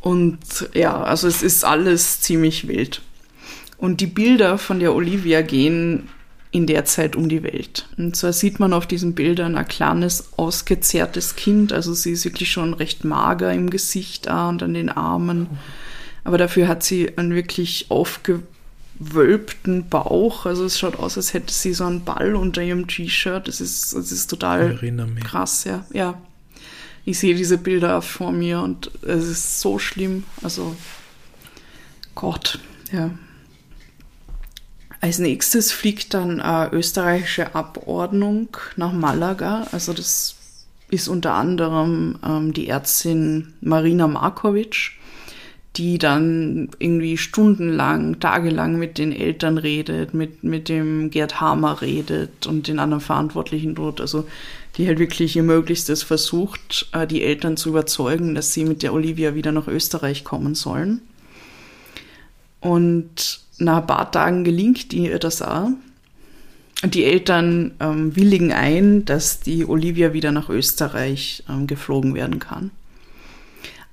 Und 0.00 0.38
ja, 0.74 1.02
also 1.02 1.26
es 1.26 1.42
ist 1.42 1.64
alles 1.64 2.20
ziemlich 2.20 2.68
wild. 2.68 3.02
Und 3.76 4.00
die 4.00 4.06
Bilder 4.06 4.58
von 4.58 4.78
der 4.78 4.94
Olivia 4.94 5.42
gehen 5.42 6.08
in 6.52 6.66
der 6.66 6.84
Zeit 6.84 7.16
um 7.16 7.28
die 7.28 7.42
Welt. 7.42 7.88
Und 7.96 8.14
zwar 8.14 8.32
sieht 8.32 8.60
man 8.60 8.74
auf 8.74 8.86
diesen 8.86 9.14
Bildern 9.14 9.56
ein 9.56 9.66
kleines, 9.66 10.34
ausgezehrtes 10.36 11.34
Kind. 11.34 11.72
Also 11.72 11.94
sie 11.94 12.12
ist 12.12 12.24
wirklich 12.24 12.52
schon 12.52 12.74
recht 12.74 13.04
mager 13.04 13.52
im 13.52 13.70
Gesicht 13.70 14.26
und 14.28 14.62
an 14.62 14.74
den 14.74 14.88
Armen. 14.88 15.48
Aber 16.24 16.38
dafür 16.38 16.68
hat 16.68 16.82
sie 16.82 17.16
einen 17.18 17.34
wirklich 17.34 17.86
aufgewölbten 17.90 19.88
Bauch. 19.88 20.46
Also 20.46 20.64
es 20.64 20.78
schaut 20.78 20.96
aus, 20.98 21.16
als 21.16 21.34
hätte 21.34 21.52
sie 21.52 21.74
so 21.74 21.84
einen 21.84 22.04
Ball 22.04 22.36
unter 22.36 22.62
ihrem 22.62 22.86
T-Shirt. 22.86 23.48
Das 23.48 23.60
ist, 23.60 23.94
das 23.94 24.12
ist 24.12 24.28
total 24.28 24.78
krass, 25.24 25.64
ja. 25.64 25.84
ja. 25.92 26.20
Ich 27.04 27.18
sehe 27.18 27.34
diese 27.34 27.58
Bilder 27.58 28.00
vor 28.00 28.30
mir 28.30 28.60
und 28.60 28.90
es 29.02 29.26
ist 29.26 29.60
so 29.60 29.78
schlimm. 29.78 30.24
Also 30.42 30.76
Gott, 32.14 32.60
ja. 32.92 33.10
Als 35.00 35.18
nächstes 35.18 35.72
fliegt 35.72 36.14
dann 36.14 36.40
eine 36.40 36.72
österreichische 36.72 37.56
Abordnung 37.56 38.56
nach 38.76 38.92
Malaga. 38.92 39.66
Also 39.72 39.92
das 39.92 40.36
ist 40.90 41.08
unter 41.08 41.34
anderem 41.34 42.20
ähm, 42.24 42.52
die 42.52 42.68
Ärztin 42.68 43.54
Marina 43.60 44.06
Markovic 44.06 44.92
die 45.76 45.96
dann 45.98 46.68
irgendwie 46.78 47.16
stundenlang, 47.16 48.20
tagelang 48.20 48.78
mit 48.78 48.98
den 48.98 49.10
Eltern 49.12 49.56
redet, 49.56 50.12
mit, 50.12 50.44
mit 50.44 50.68
dem 50.68 51.10
Gerd 51.10 51.40
Hamer 51.40 51.80
redet 51.80 52.46
und 52.46 52.68
den 52.68 52.78
anderen 52.78 53.00
Verantwortlichen 53.00 53.74
dort. 53.74 54.00
Also 54.00 54.26
die 54.76 54.86
halt 54.86 54.98
wirklich 54.98 55.36
ihr 55.36 55.42
Möglichstes 55.42 56.02
versucht, 56.02 56.88
äh, 56.92 57.06
die 57.06 57.22
Eltern 57.22 57.56
zu 57.56 57.70
überzeugen, 57.70 58.34
dass 58.34 58.52
sie 58.52 58.64
mit 58.64 58.82
der 58.82 58.92
Olivia 58.92 59.34
wieder 59.34 59.52
nach 59.52 59.68
Österreich 59.68 60.24
kommen 60.24 60.54
sollen. 60.54 61.00
Und 62.60 63.40
nach 63.58 63.78
ein 63.78 63.86
paar 63.86 64.10
Tagen 64.10 64.44
gelingt 64.44 64.92
ihr 64.92 65.18
das 65.18 65.42
auch. 65.42 65.70
Die 66.84 67.04
Eltern 67.04 67.72
ähm, 67.80 68.16
willigen 68.16 68.52
ein, 68.52 69.04
dass 69.04 69.40
die 69.40 69.66
Olivia 69.66 70.12
wieder 70.12 70.32
nach 70.32 70.48
Österreich 70.48 71.44
ähm, 71.48 71.66
geflogen 71.66 72.14
werden 72.14 72.40
kann. 72.40 72.70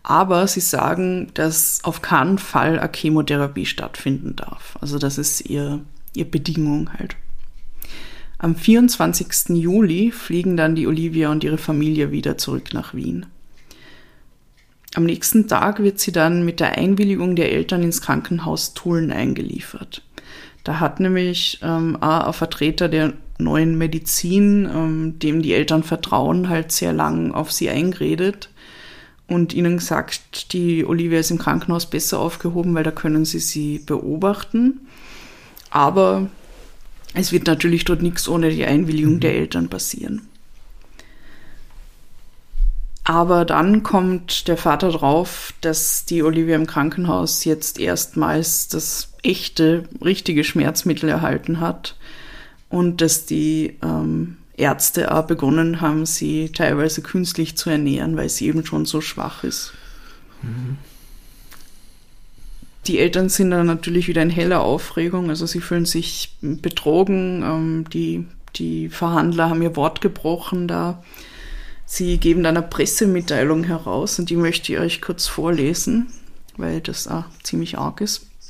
Aber 0.03 0.47
sie 0.47 0.61
sagen, 0.61 1.29
dass 1.33 1.83
auf 1.83 2.01
keinen 2.01 2.37
Fall 2.37 2.79
eine 2.79 2.91
Chemotherapie 2.93 3.65
stattfinden 3.65 4.35
darf. 4.35 4.77
Also 4.81 4.97
das 4.97 5.17
ist 5.17 5.41
ihr, 5.41 5.81
ihr 6.13 6.29
Bedingung 6.29 6.91
halt. 6.93 7.15
Am 8.37 8.55
24. 8.55 9.49
Juli 9.49 10.11
fliegen 10.11 10.55
dann 10.55 10.75
die 10.75 10.87
Olivia 10.87 11.29
und 11.29 11.43
ihre 11.43 11.57
Familie 11.57 12.11
wieder 12.11 12.37
zurück 12.37 12.73
nach 12.73 12.93
Wien. 12.93 13.25
Am 14.95 15.03
nächsten 15.03 15.47
Tag 15.47 15.83
wird 15.83 15.99
sie 15.99 16.13
dann 16.13 16.45
mit 16.45 16.61
der 16.61 16.77
Einwilligung 16.77 17.35
der 17.35 17.51
Eltern 17.51 17.83
ins 17.83 18.01
Krankenhaus 18.01 18.73
Tulln 18.73 19.11
eingeliefert. 19.11 20.03
Da 20.63 20.79
hat 20.79 20.99
nämlich 20.99 21.59
ähm, 21.61 21.97
ein 22.01 22.33
Vertreter 22.33 22.87
der 22.87 23.13
neuen 23.37 23.77
Medizin, 23.77 24.65
ähm, 24.65 25.19
dem 25.19 25.41
die 25.41 25.53
Eltern 25.53 25.83
vertrauen, 25.83 26.49
halt 26.49 26.71
sehr 26.71 26.93
lang 26.93 27.33
auf 27.33 27.51
sie 27.51 27.69
eingeredet 27.69 28.48
und 29.29 29.53
ihnen 29.53 29.77
gesagt, 29.77 30.53
die 30.53 30.85
Olivia 30.85 31.19
ist 31.19 31.31
im 31.31 31.37
Krankenhaus 31.37 31.89
besser 31.89 32.19
aufgehoben, 32.19 32.73
weil 32.73 32.83
da 32.83 32.91
können 32.91 33.25
sie 33.25 33.39
sie 33.39 33.79
beobachten. 33.79 34.81
Aber 35.69 36.29
es 37.13 37.31
wird 37.31 37.47
natürlich 37.47 37.85
dort 37.85 38.01
nichts 38.01 38.27
ohne 38.27 38.49
die 38.49 38.65
Einwilligung 38.65 39.15
mhm. 39.15 39.19
der 39.19 39.35
Eltern 39.35 39.69
passieren. 39.69 40.27
Aber 43.03 43.43
dann 43.43 43.81
kommt 43.81 44.47
der 44.47 44.57
Vater 44.57 44.91
drauf, 44.91 45.53
dass 45.61 46.05
die 46.05 46.21
Olivia 46.21 46.55
im 46.55 46.67
Krankenhaus 46.67 47.43
jetzt 47.43 47.79
erstmals 47.79 48.67
das 48.67 49.13
echte, 49.23 49.85
richtige 50.03 50.43
Schmerzmittel 50.43 51.09
erhalten 51.09 51.59
hat 51.59 51.95
und 52.69 53.01
dass 53.01 53.25
die 53.25 53.77
ähm, 53.81 54.37
Ärzte 54.59 55.13
auch 55.13 55.25
begonnen 55.25 55.81
haben, 55.81 56.05
sie 56.05 56.49
teilweise 56.49 57.01
künstlich 57.01 57.57
zu 57.57 57.69
ernähren, 57.69 58.17
weil 58.17 58.29
sie 58.29 58.47
eben 58.47 58.65
schon 58.65 58.85
so 58.85 59.01
schwach 59.01 59.43
ist. 59.43 59.73
Mhm. 60.41 60.77
Die 62.87 62.99
Eltern 62.99 63.29
sind 63.29 63.51
dann 63.51 63.67
natürlich 63.67 64.07
wieder 64.07 64.21
in 64.21 64.29
heller 64.29 64.61
Aufregung, 64.61 65.29
also 65.29 65.45
sie 65.45 65.61
fühlen 65.61 65.85
sich 65.85 66.37
betrogen. 66.41 67.43
Ähm, 67.43 67.85
die, 67.91 68.25
die 68.55 68.89
Verhandler 68.89 69.49
haben 69.49 69.61
ihr 69.61 69.75
Wort 69.75 70.01
gebrochen 70.01 70.67
da. 70.67 71.03
Sie 71.85 72.17
geben 72.17 72.43
dann 72.43 72.57
eine 72.57 72.67
Pressemitteilung 72.67 73.63
heraus 73.63 74.19
und 74.19 74.29
die 74.29 74.35
möchte 74.35 74.73
ich 74.73 74.79
euch 74.79 75.01
kurz 75.01 75.27
vorlesen, 75.27 76.07
weil 76.55 76.81
das 76.81 77.07
auch 77.07 77.25
ziemlich 77.43 77.77
arg 77.77 78.01
ist. 78.01 78.27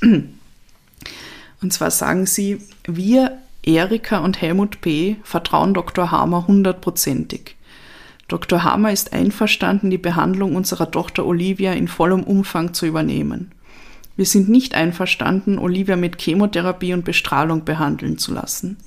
Und 1.62 1.74
zwar 1.74 1.90
sagen 1.90 2.24
sie, 2.24 2.62
wir 2.86 3.38
Erika 3.62 4.18
und 4.18 4.40
Helmut 4.40 4.80
P. 4.80 5.16
vertrauen 5.22 5.74
Dr. 5.74 6.10
Hamer 6.10 6.46
hundertprozentig. 6.46 7.56
Dr. 8.28 8.64
Hamer 8.64 8.92
ist 8.92 9.12
einverstanden, 9.12 9.90
die 9.90 9.98
Behandlung 9.98 10.56
unserer 10.56 10.90
Tochter 10.90 11.26
Olivia 11.26 11.72
in 11.72 11.88
vollem 11.88 12.22
Umfang 12.22 12.72
zu 12.72 12.86
übernehmen. 12.86 13.52
Wir 14.16 14.24
sind 14.24 14.48
nicht 14.48 14.74
einverstanden, 14.74 15.58
Olivia 15.58 15.96
mit 15.96 16.20
Chemotherapie 16.20 16.94
und 16.94 17.04
Bestrahlung 17.04 17.64
behandeln 17.64 18.18
zu 18.18 18.32
lassen. 18.32 18.78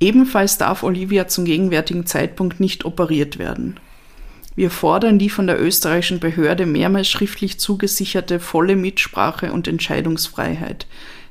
Ebenfalls 0.00 0.58
darf 0.58 0.82
Olivia 0.82 1.26
zum 1.26 1.44
gegenwärtigen 1.44 2.06
Zeitpunkt 2.06 2.60
nicht 2.60 2.84
operiert 2.84 3.38
werden. 3.38 3.78
Wir 4.54 4.70
fordern 4.70 5.18
die 5.18 5.30
von 5.30 5.46
der 5.46 5.60
österreichischen 5.60 6.20
Behörde 6.20 6.66
mehrmals 6.66 7.08
schriftlich 7.08 7.58
zugesicherte 7.58 8.38
volle 8.38 8.76
Mitsprache 8.76 9.52
und 9.52 9.66
Entscheidungsfreiheit, 9.66 10.86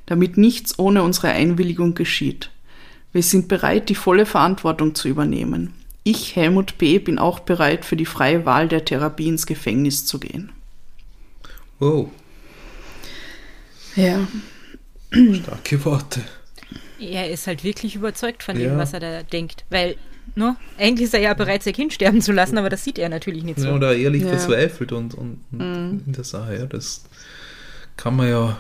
damit 0.06 0.38
nichts 0.38 0.80
ohne 0.80 1.04
unsere 1.04 1.30
Einwilligung 1.30 1.94
geschieht. 1.94 2.50
Wir 3.14 3.24
sind 3.24 3.48
bereit, 3.48 3.90
die 3.90 3.96
volle 3.96 4.26
Verantwortung 4.26 4.96
zu 4.96 5.08
übernehmen. 5.08 5.74
Ich, 6.04 6.36
Helmut 6.36 6.78
B., 6.78 7.00
bin 7.00 7.20
auch 7.20 7.40
bereit, 7.40 7.84
für 7.84 7.98
die 7.98 8.06
freie 8.06 8.46
Wahl 8.46 8.68
der 8.68 8.86
Therapie 8.86 9.28
ins 9.28 9.46
Gefängnis 9.46 10.06
zu 10.06 10.20
gehen. 10.20 10.52
Wow. 11.80 12.10
Ja. 13.96 14.28
Starke 15.12 15.84
Worte. 15.86 16.22
Er 17.00 17.30
ist 17.30 17.48
halt 17.48 17.64
wirklich 17.64 17.96
überzeugt 17.96 18.44
von 18.44 18.56
dem, 18.56 18.72
ja. 18.72 18.78
was 18.78 18.94
er 18.94 19.00
da 19.00 19.24
denkt. 19.24 19.66
Weil, 19.70 19.96
ne, 20.36 20.56
eigentlich 20.78 21.06
ist 21.06 21.14
er 21.14 21.20
ja 21.20 21.34
bereit, 21.34 21.64
sein 21.64 21.74
Kind 21.74 21.94
sterben 21.94 22.22
zu 22.22 22.32
lassen, 22.32 22.58
aber 22.58 22.70
das 22.70 22.84
sieht 22.84 22.98
er 22.98 23.10
natürlich 23.10 23.44
nicht 23.44 23.60
so. 23.60 23.68
Ja, 23.68 23.76
oder 23.76 23.96
ehrlich 23.96 24.24
ja. 24.24 24.30
verzweifelt 24.30 24.92
und, 24.92 25.14
und, 25.14 25.42
und 25.52 25.60
mhm. 25.60 26.04
in 26.06 26.14
der 26.14 26.24
Sache, 26.24 26.56
ja, 26.56 26.66
das 26.66 27.04
kann 27.96 28.16
man 28.16 28.30
ja 28.30 28.58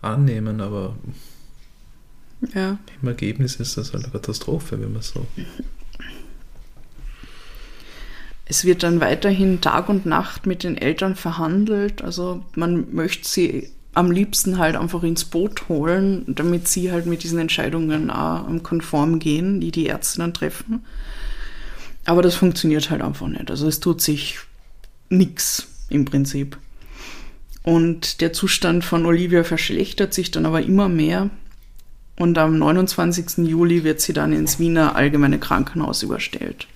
annehmen, 0.00 0.60
aber 0.60 0.96
ja. 2.54 2.78
Im 3.02 3.08
Ergebnis 3.08 3.56
ist 3.56 3.76
das 3.76 3.92
halt 3.92 4.04
eine 4.04 4.12
Katastrophe, 4.12 4.80
wenn 4.80 4.92
man 4.92 5.02
so. 5.02 5.26
Es 8.48 8.64
wird 8.64 8.82
dann 8.82 9.00
weiterhin 9.00 9.60
Tag 9.60 9.88
und 9.88 10.06
Nacht 10.06 10.46
mit 10.46 10.62
den 10.62 10.76
Eltern 10.76 11.16
verhandelt. 11.16 12.02
Also 12.02 12.44
man 12.54 12.94
möchte 12.94 13.28
sie 13.28 13.70
am 13.92 14.10
liebsten 14.10 14.58
halt 14.58 14.76
einfach 14.76 15.02
ins 15.02 15.24
Boot 15.24 15.68
holen, 15.68 16.24
damit 16.28 16.68
sie 16.68 16.92
halt 16.92 17.06
mit 17.06 17.22
diesen 17.22 17.38
Entscheidungen 17.38 18.10
auch 18.10 18.46
konform 18.62 19.18
gehen, 19.18 19.60
die 19.60 19.70
die 19.72 19.86
Ärzte 19.86 20.18
dann 20.18 20.34
treffen. 20.34 20.84
Aber 22.04 22.22
das 22.22 22.36
funktioniert 22.36 22.90
halt 22.90 23.02
einfach 23.02 23.26
nicht. 23.26 23.50
Also 23.50 23.66
es 23.66 23.80
tut 23.80 24.00
sich 24.00 24.38
nichts 25.08 25.66
im 25.88 26.04
Prinzip. 26.04 26.58
Und 27.62 28.20
der 28.20 28.32
Zustand 28.32 28.84
von 28.84 29.06
Olivia 29.06 29.42
verschlechtert 29.42 30.14
sich 30.14 30.30
dann 30.30 30.46
aber 30.46 30.62
immer 30.62 30.88
mehr. 30.88 31.30
Und 32.16 32.38
am 32.38 32.58
29. 32.58 33.46
Juli 33.46 33.84
wird 33.84 34.00
sie 34.00 34.12
dann 34.12 34.32
ins 34.32 34.58
Wiener 34.58 34.96
Allgemeine 34.96 35.38
Krankenhaus 35.38 36.02
überstellt. 36.02 36.66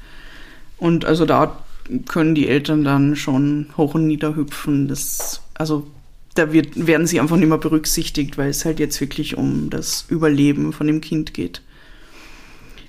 Und 0.76 1.04
also 1.04 1.24
da 1.24 1.64
können 2.08 2.34
die 2.34 2.48
Eltern 2.48 2.84
dann 2.84 3.16
schon 3.16 3.66
hoch 3.76 3.94
und 3.94 4.06
nieder 4.06 4.36
hüpfen. 4.36 4.86
Das, 4.88 5.40
also 5.54 5.86
da 6.34 6.52
wird, 6.52 6.86
werden 6.86 7.06
sie 7.06 7.20
einfach 7.20 7.36
nicht 7.36 7.48
mehr 7.48 7.58
berücksichtigt, 7.58 8.38
weil 8.38 8.50
es 8.50 8.64
halt 8.64 8.78
jetzt 8.78 9.00
wirklich 9.00 9.36
um 9.36 9.70
das 9.70 10.04
Überleben 10.08 10.72
von 10.72 10.86
dem 10.86 11.00
Kind 11.00 11.34
geht. 11.34 11.62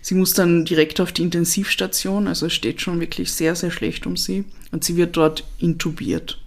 Sie 0.02 0.16
muss 0.16 0.34
dann 0.34 0.66
direkt 0.66 1.00
auf 1.00 1.12
die 1.12 1.22
Intensivstation, 1.22 2.28
also 2.28 2.48
es 2.48 2.54
steht 2.54 2.82
schon 2.82 3.00
wirklich 3.00 3.32
sehr, 3.32 3.56
sehr 3.56 3.72
schlecht 3.72 4.08
um 4.08 4.18
sie. 4.18 4.46
Und 4.72 4.84
sie 4.84 4.98
wird 4.98 5.16
dort 5.16 5.46
intubiert. 5.60 6.40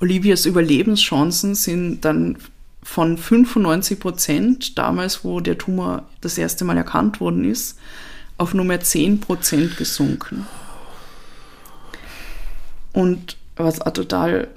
Olivias 0.00 0.46
Überlebenschancen 0.46 1.54
sind 1.54 2.04
dann 2.04 2.38
von 2.88 3.18
95 3.18 4.00
Prozent, 4.00 4.78
damals 4.78 5.22
wo 5.22 5.40
der 5.40 5.58
Tumor 5.58 6.08
das 6.22 6.38
erste 6.38 6.64
Mal 6.64 6.78
erkannt 6.78 7.20
worden 7.20 7.44
ist, 7.44 7.78
auf 8.38 8.54
nur 8.54 8.64
mehr 8.64 8.80
10 8.80 9.20
Prozent 9.20 9.76
gesunken. 9.76 10.46
Und 12.94 13.36
was 13.56 13.80
total 13.80 14.48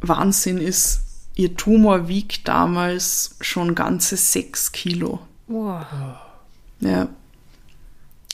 Wahnsinn 0.00 0.56
ist, 0.56 1.02
ihr 1.34 1.54
Tumor 1.54 2.08
wiegt 2.08 2.48
damals 2.48 3.36
schon 3.42 3.74
ganze 3.74 4.16
6 4.16 4.72
Kilo. 4.72 5.20
Wow. 5.46 5.84
Ja. 6.80 7.08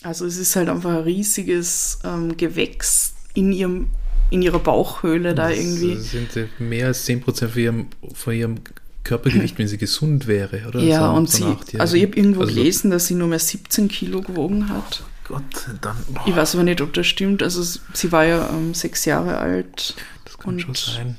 Also 0.05 0.25
es 0.25 0.37
ist 0.37 0.55
halt 0.55 0.69
einfach 0.69 0.91
ein 0.91 1.03
riesiges 1.03 1.99
ähm, 2.05 2.37
Gewächs 2.37 3.15
in 3.35 3.51
ihrem 3.51 3.89
in 4.31 4.43
ihrer 4.43 4.61
Bauchhöhle 4.61 5.35
da 5.35 5.51
irgendwie. 5.51 5.97
Das 5.97 6.13
sind 6.13 6.61
mehr 6.61 6.87
als 6.87 7.05
10 7.07 7.21
Prozent 7.23 7.51
von 7.51 7.61
ihrem, 7.61 7.87
von 8.15 8.33
ihrem 8.33 8.61
Körpergewicht, 9.05 9.59
wenn 9.59 9.69
sie 9.69 9.79
gesund 9.79 10.27
wäre, 10.27 10.69
oder? 10.69 10.81
Ja, 10.81 11.11
so, 11.11 11.17
und 11.17 11.31
sie, 11.31 11.79
also 11.79 11.97
ich 11.97 12.03
habe 12.03 12.17
irgendwo 12.17 12.41
also, 12.43 12.55
gelesen, 12.55 12.91
dass 12.91 13.07
sie 13.07 13.15
nur 13.15 13.29
mehr 13.29 13.39
17 13.39 13.89
Kilo 13.89 14.21
gewogen 14.21 14.69
hat. 14.69 15.03
Gott, 15.25 15.43
dann. 15.81 15.97
Boah. 16.09 16.25
Ich 16.27 16.35
weiß 16.35 16.55
aber 16.55 16.65
nicht, 16.65 16.81
ob 16.81 16.93
das 16.93 17.07
stimmt. 17.07 17.43
Also 17.43 17.63
sie 17.95 18.13
war 18.13 18.25
ja 18.25 18.51
ähm, 18.51 18.75
sechs 18.75 19.05
Jahre 19.05 19.39
alt. 19.39 19.95
Das 20.25 20.39
kann 20.39 20.59
schon 20.59 20.75
sein. 20.75 21.17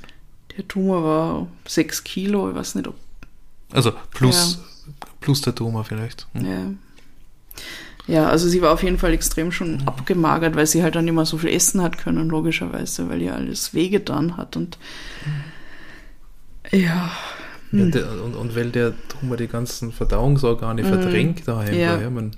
Der 0.57 0.67
Tumor 0.67 1.03
war 1.03 1.47
sechs 1.65 2.03
Kilo, 2.03 2.49
ich 2.49 2.55
weiß 2.55 2.75
nicht, 2.75 2.87
ob. 2.87 2.95
Also 3.71 3.93
plus, 4.11 4.59
ja. 4.85 4.93
plus 5.21 5.41
der 5.41 5.55
Tumor 5.55 5.85
vielleicht. 5.85 6.27
Hm. 6.33 6.45
Ja. 6.45 6.73
Ja, 8.07 8.27
also 8.27 8.49
sie 8.49 8.61
war 8.61 8.73
auf 8.73 8.83
jeden 8.83 8.97
Fall 8.97 9.13
extrem 9.13 9.51
schon 9.51 9.77
mhm. 9.77 9.87
abgemagert, 9.87 10.55
weil 10.55 10.67
sie 10.67 10.83
halt 10.83 10.95
dann 10.95 11.07
immer 11.07 11.25
so 11.25 11.37
viel 11.37 11.51
essen 11.51 11.81
hat 11.81 11.97
können, 11.97 12.29
logischerweise, 12.29 13.09
weil 13.09 13.21
ihr 13.21 13.33
alles 13.35 13.73
wehgetan 13.73 14.37
hat 14.37 14.57
und 14.57 14.77
mhm. 16.71 16.79
ja, 16.79 17.11
ja, 17.71 17.83
hm. 17.83 17.91
der, 17.91 18.23
und, 18.23 18.35
und 18.35 18.55
weil 18.55 18.69
der 18.69 18.93
Tumor 19.07 19.37
die 19.37 19.47
ganzen 19.47 19.91
Verdauungsorgane 19.91 20.83
mhm. 20.83 20.87
verdrängt 20.87 21.47
daheim. 21.47 21.73
Ja. 21.73 21.95
Daher 21.95 22.09
man 22.09 22.31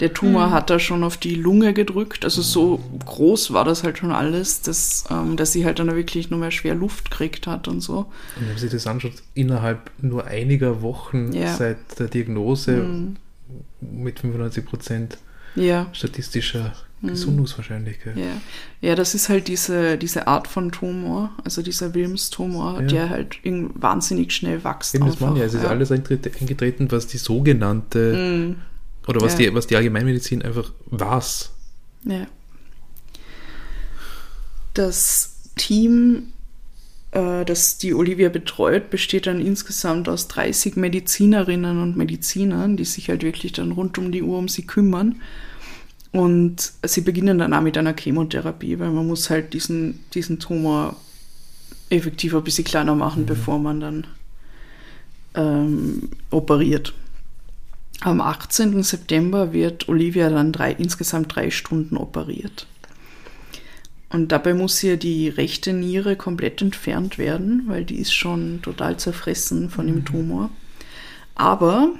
der 0.00 0.14
Tumor 0.14 0.48
mhm. 0.48 0.50
hat 0.52 0.70
da 0.70 0.78
schon 0.78 1.04
auf 1.04 1.16
die 1.16 1.34
Lunge 1.34 1.74
gedrückt. 1.74 2.24
Also 2.24 2.40
so 2.40 2.80
groß 3.04 3.52
war 3.52 3.64
das 3.64 3.82
halt 3.82 3.98
schon 3.98 4.12
alles, 4.12 4.62
dass, 4.62 5.04
ähm, 5.10 5.36
dass 5.36 5.52
sie 5.52 5.66
halt 5.66 5.78
dann 5.78 5.94
wirklich 5.94 6.30
nur 6.30 6.38
mehr 6.38 6.50
schwer 6.50 6.74
Luft 6.74 7.10
gekriegt 7.10 7.46
hat 7.46 7.68
und 7.68 7.80
so. 7.80 7.98
Und 7.98 8.06
wenn 8.40 8.48
man 8.48 8.58
sich 8.58 8.70
das 8.70 8.86
anschaut, 8.86 9.12
innerhalb 9.34 9.90
nur 10.00 10.26
einiger 10.26 10.82
Wochen 10.82 11.32
ja. 11.32 11.54
seit 11.54 11.98
der 11.98 12.08
Diagnose 12.08 12.72
mhm. 12.72 13.16
mit 13.80 14.20
95 14.20 14.64
Prozent 14.64 15.18
ja. 15.54 15.88
statistischer 15.92 16.72
Gesundungswahrscheinlichkeit. 17.02 18.16
Ja. 18.16 18.40
ja, 18.80 18.94
das 18.96 19.14
ist 19.14 19.28
halt 19.28 19.48
diese, 19.48 19.96
diese 19.96 20.26
Art 20.26 20.48
von 20.48 20.72
Tumor, 20.72 21.30
also 21.44 21.62
dieser 21.62 21.94
Wilms-Tumor, 21.94 22.80
ja. 22.80 22.86
der 22.86 23.10
halt 23.10 23.38
wahnsinnig 23.44 24.32
schnell 24.32 24.64
wächst. 24.64 24.94
Eben, 24.94 25.06
das 25.06 25.20
man 25.20 25.36
ja, 25.36 25.44
es 25.44 25.54
ist 25.54 25.62
ja. 25.62 25.68
alles 25.68 25.92
eingetreten, 25.92 26.90
was 26.90 27.06
die 27.06 27.18
sogenannte, 27.18 28.56
mm. 28.56 29.08
oder 29.08 29.20
was, 29.20 29.36
die, 29.36 29.52
was 29.54 29.68
die 29.68 29.76
Allgemeinmedizin 29.76 30.42
einfach 30.42 30.72
weiß. 30.86 31.50
Ja. 32.04 32.26
Das 34.74 35.38
Team, 35.56 36.32
äh, 37.12 37.44
das 37.44 37.78
die 37.78 37.94
Olivia 37.94 38.28
betreut, 38.28 38.90
besteht 38.90 39.28
dann 39.28 39.40
insgesamt 39.40 40.08
aus 40.08 40.26
30 40.28 40.76
Medizinerinnen 40.76 41.80
und 41.80 41.96
Medizinern, 41.96 42.76
die 42.76 42.84
sich 42.84 43.08
halt 43.08 43.22
wirklich 43.22 43.52
dann 43.52 43.70
rund 43.70 43.98
um 43.98 44.10
die 44.10 44.22
Uhr 44.22 44.38
um 44.38 44.48
sie 44.48 44.66
kümmern. 44.66 45.20
Und 46.12 46.72
sie 46.84 47.02
beginnen 47.02 47.38
dann 47.38 47.52
auch 47.52 47.60
mit 47.60 47.76
einer 47.76 47.94
Chemotherapie, 47.94 48.78
weil 48.78 48.90
man 48.90 49.06
muss 49.06 49.28
halt 49.28 49.52
diesen, 49.52 50.04
diesen 50.14 50.38
Tumor 50.38 50.96
effektiv 51.90 52.34
ein 52.34 52.44
bisschen 52.44 52.64
kleiner 52.64 52.94
machen, 52.94 53.22
mhm. 53.22 53.26
bevor 53.26 53.58
man 53.58 53.80
dann 53.80 54.06
ähm, 55.34 56.10
operiert. 56.30 56.94
Am 58.00 58.20
18. 58.20 58.82
September 58.82 59.52
wird 59.52 59.88
Olivia 59.88 60.30
dann 60.30 60.52
drei, 60.52 60.72
insgesamt 60.72 61.34
drei 61.34 61.50
Stunden 61.50 61.96
operiert. 61.96 62.66
Und 64.10 64.32
dabei 64.32 64.54
muss 64.54 64.82
ihr 64.82 64.96
die 64.96 65.28
rechte 65.28 65.72
Niere 65.72 66.16
komplett 66.16 66.62
entfernt 66.62 67.18
werden, 67.18 67.64
weil 67.66 67.84
die 67.84 67.96
ist 67.96 68.14
schon 68.14 68.62
total 68.62 68.96
zerfressen 68.96 69.68
von 69.68 69.86
dem 69.86 70.04
Tumor. 70.04 70.48
Aber, 71.34 71.90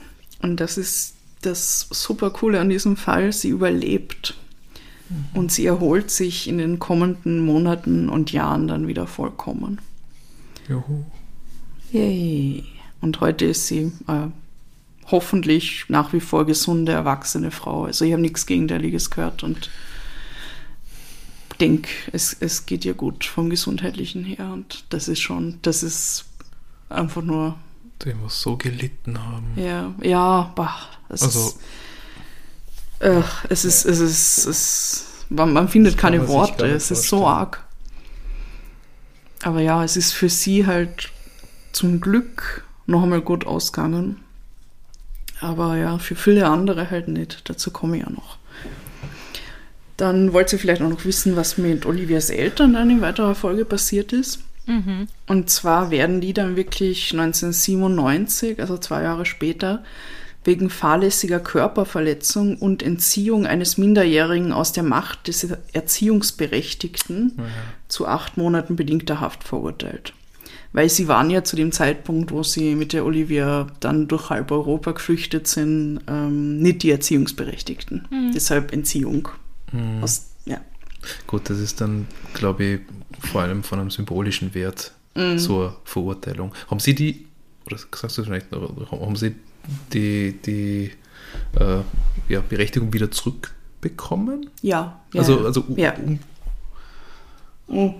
und 0.40 0.58
das 0.58 0.78
ist 0.78 1.17
das 1.42 1.88
super 1.90 2.30
coole 2.30 2.60
an 2.60 2.68
diesem 2.68 2.96
Fall, 2.96 3.32
sie 3.32 3.48
überlebt. 3.48 4.34
Und 5.32 5.50
sie 5.50 5.64
erholt 5.64 6.10
sich 6.10 6.48
in 6.48 6.58
den 6.58 6.78
kommenden 6.78 7.40
Monaten 7.40 8.10
und 8.10 8.30
Jahren 8.30 8.68
dann 8.68 8.88
wieder 8.88 9.06
vollkommen. 9.06 9.80
Juhu. 10.68 11.04
Yay. 11.92 12.64
Und 13.00 13.20
heute 13.20 13.46
ist 13.46 13.68
sie 13.68 13.92
äh, 14.06 14.26
hoffentlich 15.06 15.86
nach 15.88 16.12
wie 16.12 16.20
vor 16.20 16.44
gesunde, 16.44 16.92
erwachsene 16.92 17.50
Frau. 17.50 17.84
Also 17.84 18.04
ich 18.04 18.12
habe 18.12 18.20
nichts 18.20 18.44
Gegenteiliges 18.44 19.10
gehört 19.10 19.42
und 19.42 19.70
denke, 21.60 21.88
es, 22.12 22.36
es 22.38 22.66
geht 22.66 22.84
ihr 22.84 22.94
gut 22.94 23.24
vom 23.24 23.48
Gesundheitlichen 23.48 24.24
her. 24.24 24.50
Und 24.52 24.84
das 24.90 25.08
ist 25.08 25.20
schon, 25.20 25.58
das 25.62 25.82
ist 25.82 26.26
einfach 26.90 27.22
nur, 27.22 27.56
Die 28.04 28.14
muss 28.14 28.40
so 28.40 28.56
gelitten 28.56 29.18
haben. 29.18 29.52
ja, 29.56 29.92
ja, 30.02 30.52
bah, 30.54 30.76
es 31.08 31.22
Also- 31.22 31.48
ist, 31.48 31.58
äh, 33.00 33.22
es 33.48 33.64
ist, 33.64 33.84
es 33.84 33.98
ist, 34.00 34.46
es, 34.46 35.04
man, 35.28 35.52
man 35.52 35.68
findet 35.68 35.98
keine 35.98 36.28
Worte, 36.28 36.66
es 36.66 36.90
ist 36.90 37.08
so 37.08 37.26
arg. 37.26 37.64
Aber 39.42 39.60
ja, 39.60 39.84
es 39.84 39.96
ist 39.96 40.12
für 40.12 40.28
sie 40.28 40.66
halt 40.66 41.10
zum 41.72 42.00
Glück 42.00 42.64
noch 42.86 43.02
einmal 43.02 43.20
gut 43.20 43.46
ausgegangen. 43.46 44.16
Aber 45.40 45.76
ja, 45.76 45.98
für 45.98 46.16
viele 46.16 46.48
andere 46.48 46.90
halt 46.90 47.06
nicht. 47.08 47.48
Dazu 47.48 47.70
komme 47.70 47.96
ich 47.98 48.02
ja 48.02 48.10
noch. 48.10 48.38
Dann 49.96 50.32
wollt 50.32 50.52
ihr 50.52 50.58
vielleicht 50.58 50.82
auch 50.82 50.88
noch 50.88 51.04
wissen, 51.04 51.36
was 51.36 51.58
mit 51.58 51.86
Olivias 51.86 52.30
Eltern 52.30 52.72
dann 52.74 52.90
in 52.90 53.00
weiterer 53.00 53.34
Folge 53.34 53.64
passiert 53.64 54.12
ist. 54.12 54.40
Und 55.26 55.50
zwar 55.50 55.90
werden 55.90 56.20
die 56.20 56.32
dann 56.32 56.56
wirklich 56.56 57.12
1997, 57.12 58.60
also 58.60 58.78
zwei 58.78 59.02
Jahre 59.02 59.24
später, 59.24 59.82
wegen 60.44 60.70
fahrlässiger 60.70 61.40
Körperverletzung 61.40 62.56
und 62.56 62.82
Entziehung 62.82 63.46
eines 63.46 63.76
Minderjährigen 63.76 64.52
aus 64.52 64.72
der 64.72 64.82
Macht 64.82 65.28
des 65.28 65.46
Erziehungsberechtigten 65.72 67.32
zu 67.88 68.06
acht 68.06 68.36
Monaten 68.36 68.76
bedingter 68.76 69.20
Haft 69.20 69.44
verurteilt. 69.44 70.14
Weil 70.72 70.88
sie 70.90 71.08
waren 71.08 71.30
ja 71.30 71.44
zu 71.44 71.56
dem 71.56 71.72
Zeitpunkt, 71.72 72.30
wo 72.30 72.42
sie 72.42 72.74
mit 72.74 72.92
der 72.92 73.04
Olivia 73.04 73.68
dann 73.80 74.06
durch 74.06 74.30
halb 74.30 74.50
Europa 74.50 74.92
geflüchtet 74.92 75.46
sind, 75.48 76.00
ähm, 76.06 76.60
nicht 76.60 76.82
die 76.82 76.90
Erziehungsberechtigten. 76.90 78.06
Deshalb 78.34 78.72
Entziehung. 78.72 79.28
Aus, 80.02 80.30
ja. 80.44 80.60
Gut, 81.26 81.48
das 81.50 81.58
ist 81.58 81.80
dann, 81.80 82.06
glaube 82.34 82.64
ich, 82.64 82.80
vor 83.20 83.42
allem 83.42 83.62
von 83.62 83.78
einem 83.80 83.90
symbolischen 83.90 84.54
Wert 84.54 84.92
Mhm. 85.14 85.38
eine 85.48 85.72
Verurteilung. 85.84 86.54
Haben 86.70 86.78
Sie 86.80 86.94
die, 86.94 87.26
oder 87.66 87.76
sagst 87.76 88.18
du 88.18 88.24
vielleicht, 88.24 88.46
haben 88.52 89.16
Sie 89.16 89.34
die, 89.92 90.38
die 90.44 90.92
äh, 91.58 91.80
ja, 92.28 92.40
Berechtigung 92.40 92.92
wieder 92.92 93.10
zurückbekommen? 93.10 94.48
Ja, 94.62 95.00
ja. 95.12 95.20
Also, 95.20 95.44
also 95.44 95.64
ja. 95.76 95.94
um, 97.66 97.94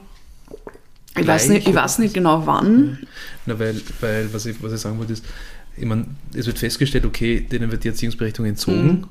Ich 1.17 1.27
weiß, 1.27 1.49
nicht, 1.49 1.67
ich 1.67 1.75
weiß 1.75 1.99
nicht 1.99 2.15
genau 2.15 2.47
wann. 2.47 2.99
Na, 3.47 3.59
weil, 3.59 3.81
weil 4.01 4.33
was, 4.33 4.47
ich, 4.47 4.63
was 4.63 4.73
ich 4.73 4.81
sagen 4.81 4.99
wollte, 4.99 5.15
ist, 5.15 5.25
ich 5.77 5.85
meine, 5.85 6.07
es 6.35 6.47
wird 6.47 6.59
festgestellt, 6.59 7.05
okay, 7.05 7.41
denen 7.41 7.71
wird 7.71 7.83
die 7.85 7.89
Erziehungsberechtigung 7.89 8.49
entzogen. 8.49 8.87
Mhm. 8.87 9.05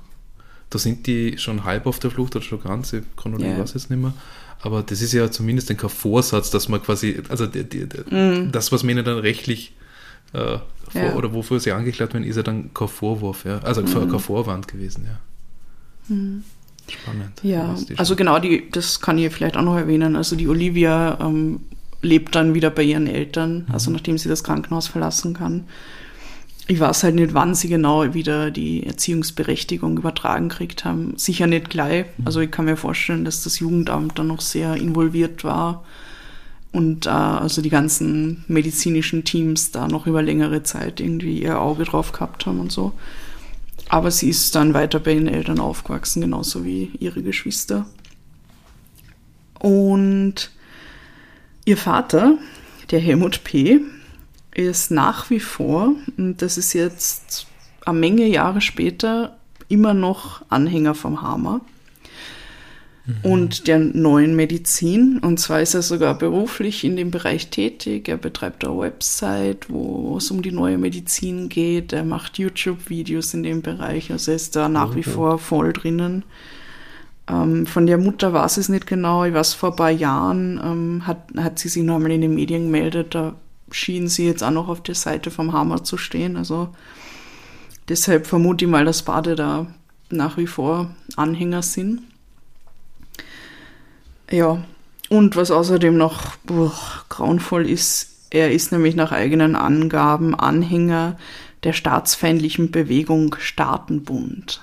Da 0.70 0.80
sind 0.80 1.08
die 1.08 1.38
schon 1.38 1.64
halb 1.64 1.86
auf 1.86 2.00
der 2.00 2.12
Flucht 2.12 2.36
oder 2.36 2.44
schon 2.44 2.62
ganz, 2.62 2.94
ich 2.94 3.04
kann 3.22 3.38
Ja. 3.40 3.54
ich 3.54 3.60
weiß 3.60 3.74
jetzt 3.74 3.90
nicht 3.90 4.02
mehr. 4.02 4.14
Aber 4.62 4.82
das 4.84 5.02
ist 5.02 5.14
ja 5.14 5.30
zumindest 5.32 5.70
ein 5.70 5.78
Vorsatz, 5.78 6.50
dass 6.50 6.68
man 6.68 6.82
quasi, 6.82 7.22
also 7.30 7.46
die, 7.46 7.64
die, 7.64 7.88
die, 7.88 8.52
das, 8.52 8.72
was 8.72 8.84
man 8.84 8.92
ihnen 8.98 9.06
dann 9.06 9.20
rechtlich 9.20 9.74
äh, 10.34 10.58
vor. 10.90 11.02
Ja. 11.02 11.16
oder 11.16 11.34
wofür 11.34 11.60
sie 11.60 11.72
angeklagt 11.72 12.14
werden, 12.14 12.24
ist 12.26 12.36
ja 12.38 12.44
dann 12.44 12.74
kein 12.74 12.88
Vorwurf, 12.88 13.46
ja. 13.46 13.60
Also 13.60 13.82
Mhm. 13.82 14.10
kein 14.10 14.20
Vorwand 14.20 14.68
gewesen, 14.68 15.06
ja. 15.06 15.20
Spannend. 16.90 17.40
Ja, 17.44 17.76
also 17.98 18.16
genau, 18.16 18.40
die, 18.40 18.70
das 18.72 19.02
kann 19.02 19.18
ich 19.18 19.32
vielleicht 19.34 19.58
auch 19.58 19.62
noch 19.62 19.76
erwähnen. 19.78 20.16
Also 20.16 20.36
die 20.38 20.48
Olivia 20.48 21.18
ähm, 21.22 21.60
lebt 22.02 22.34
dann 22.36 22.54
wieder 22.54 22.70
bei 22.70 22.84
ihren 22.84 23.08
Eltern, 23.08 23.66
Mhm. 23.68 23.74
also 23.74 23.92
nachdem 23.92 24.18
sie 24.18 24.30
das 24.30 24.44
Krankenhaus 24.44 24.88
verlassen 24.88 25.34
kann. 25.34 25.66
Ich 26.70 26.82
weiß 26.82 27.04
halt 27.04 27.16
nicht, 27.16 27.34
wann 27.34 27.56
sie 27.56 27.70
genau 27.70 28.14
wieder 28.14 28.52
die 28.52 28.86
Erziehungsberechtigung 28.86 29.98
übertragen 29.98 30.50
kriegt 30.50 30.84
haben. 30.84 31.14
Sicher 31.18 31.48
nicht 31.48 31.70
gleich. 31.70 32.06
Also 32.26 32.42
ich 32.42 32.52
kann 32.52 32.66
mir 32.66 32.76
vorstellen, 32.76 33.24
dass 33.24 33.44
das 33.44 33.60
Jugendamt 33.60 34.20
dann 34.20 34.28
noch 34.28 34.42
sehr 34.42 34.76
involviert 34.76 35.46
war 35.46 35.86
und 36.74 37.06
äh, 37.06 37.10
also 37.10 37.62
die 37.62 37.70
ganzen 37.70 38.44
medizinischen 38.50 39.24
Teams 39.24 39.72
da 39.72 39.88
noch 39.88 40.08
über 40.08 40.22
längere 40.22 40.64
Zeit 40.64 41.00
irgendwie 41.00 41.42
ihr 41.42 41.62
Auge 41.62 41.86
drauf 41.86 42.12
gehabt 42.12 42.46
haben 42.46 42.60
und 42.60 42.72
so. 42.72 42.92
Aber 43.88 44.12
sie 44.12 44.30
ist 44.30 44.54
dann 44.54 44.74
weiter 44.74 45.00
bei 45.00 45.14
ihren 45.14 45.30
Eltern 45.30 45.60
aufgewachsen, 45.60 46.22
genauso 46.22 46.66
wie 46.66 46.92
ihre 47.00 47.24
Geschwister. 47.24 47.86
Und 49.60 50.52
ihr 51.64 51.78
Vater, 51.78 52.38
der 52.92 53.00
Helmut 53.00 53.46
P., 53.46 53.80
ist 54.58 54.92
nach 54.92 55.30
wie 55.30 55.40
vor, 55.40 55.94
und 56.18 56.42
das 56.42 56.58
ist 56.58 56.74
jetzt 56.74 57.48
eine 57.86 57.98
Menge 57.98 58.26
Jahre 58.28 58.60
später, 58.60 59.38
immer 59.70 59.94
noch 59.94 60.44
Anhänger 60.50 60.96
vom 60.96 61.22
Hammer 61.22 61.62
und 63.24 63.68
der 63.68 63.80
neuen 63.80 64.36
Medizin. 64.36 65.20
Und 65.20 65.40
zwar 65.40 65.62
ist 65.62 65.74
er 65.74 65.82
sogar 65.82 66.18
beruflich 66.18 66.84
in 66.84 66.98
dem 66.98 67.10
Bereich 67.12 67.50
tätig. 67.50 68.10
Er 68.10 68.18
betreibt 68.18 68.66
eine 68.66 68.78
Website, 68.78 69.70
wo 69.70 70.18
es 70.18 70.30
um 70.30 70.42
die 70.42 70.52
neue 70.52 70.78
Medizin 70.78 71.48
geht. 71.48 71.94
Er 71.94 72.04
macht 72.04 72.38
YouTube-Videos 72.38 73.34
in 73.34 73.44
dem 73.44 73.62
Bereich. 73.62 74.12
Also 74.12 74.32
er 74.32 74.36
ist 74.36 74.56
da 74.58 74.68
nach 74.68 74.96
wie 74.96 75.06
Oh. 75.08 75.12
vor 75.12 75.40
voll 75.40 75.72
drinnen. 75.72 76.26
Ähm, 77.30 77.66
von 77.66 77.88
der 77.88 77.98
Mutter 77.98 78.34
weiß 78.34 78.58
ich 78.58 78.62
es 78.62 78.70
nicht 78.70 78.88
genau. 78.88 79.24
Ich 79.24 79.34
weiß, 79.34 79.54
vor 79.54 79.72
ein 79.72 79.76
paar 79.78 79.92
Jahren 79.92 80.60
ähm, 80.62 81.08
hat, 81.08 81.30
hat 81.38 81.60
sie 81.60 81.70
sich 81.70 81.84
nochmal 81.84 82.12
in 82.12 82.22
den 82.22 82.36
Medien 82.36 82.64
gemeldet. 82.64 83.16
Da 83.16 83.36
schien 83.72 84.08
sie 84.08 84.26
jetzt 84.28 84.44
auch 84.44 84.52
noch 84.52 84.68
auf 84.68 84.82
der 84.82 84.96
Seite 84.96 85.32
vom 85.32 85.54
Hammer 85.54 85.84
zu 85.84 85.98
stehen. 85.98 86.38
Also 86.38 86.70
deshalb 87.90 88.28
vermute 88.28 88.66
ich 88.66 88.72
mal, 88.72 88.86
dass 88.86 89.04
beide 89.04 89.36
da 89.36 89.68
nach 90.10 90.38
wie 90.38 90.48
vor 90.48 90.96
Anhänger 91.16 91.62
sind. 91.62 92.02
Ja, 94.30 94.64
und 95.10 95.36
was 95.36 95.52
außerdem 95.52 95.96
noch 95.98 96.36
boah, 96.38 96.74
grauenvoll 97.10 97.70
ist, 97.70 98.10
er 98.30 98.52
ist 98.52 98.72
nämlich 98.72 98.96
nach 98.96 99.12
eigenen 99.12 99.56
Angaben 99.56 100.36
Anhänger 100.36 101.18
der 101.64 101.74
staatsfeindlichen 101.74 102.72
Bewegung 102.72 103.36
Staatenbund. 103.40 104.62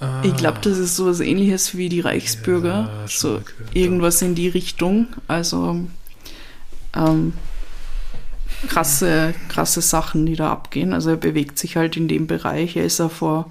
Ah, 0.00 0.22
Ich 0.22 0.36
glaube, 0.36 0.58
das 0.62 0.78
ist 0.78 0.96
sowas 0.96 1.20
ähnliches 1.20 1.76
wie 1.76 1.88
die 1.88 2.00
Reichsbürger. 2.00 2.88
Ja, 2.88 3.08
so 3.08 3.40
irgendwas 3.74 4.22
in 4.22 4.34
die 4.34 4.48
Richtung. 4.48 5.08
Also 5.26 5.80
ähm, 6.94 7.32
krasse, 8.68 9.34
krasse 9.48 9.80
Sachen, 9.80 10.26
die 10.26 10.36
da 10.36 10.50
abgehen. 10.50 10.92
Also 10.92 11.10
er 11.10 11.16
bewegt 11.16 11.58
sich 11.58 11.76
halt 11.76 11.96
in 11.96 12.08
dem 12.08 12.26
Bereich. 12.26 12.76
Er 12.76 12.84
ist 12.84 12.98
ja 12.98 13.08
vor, 13.08 13.50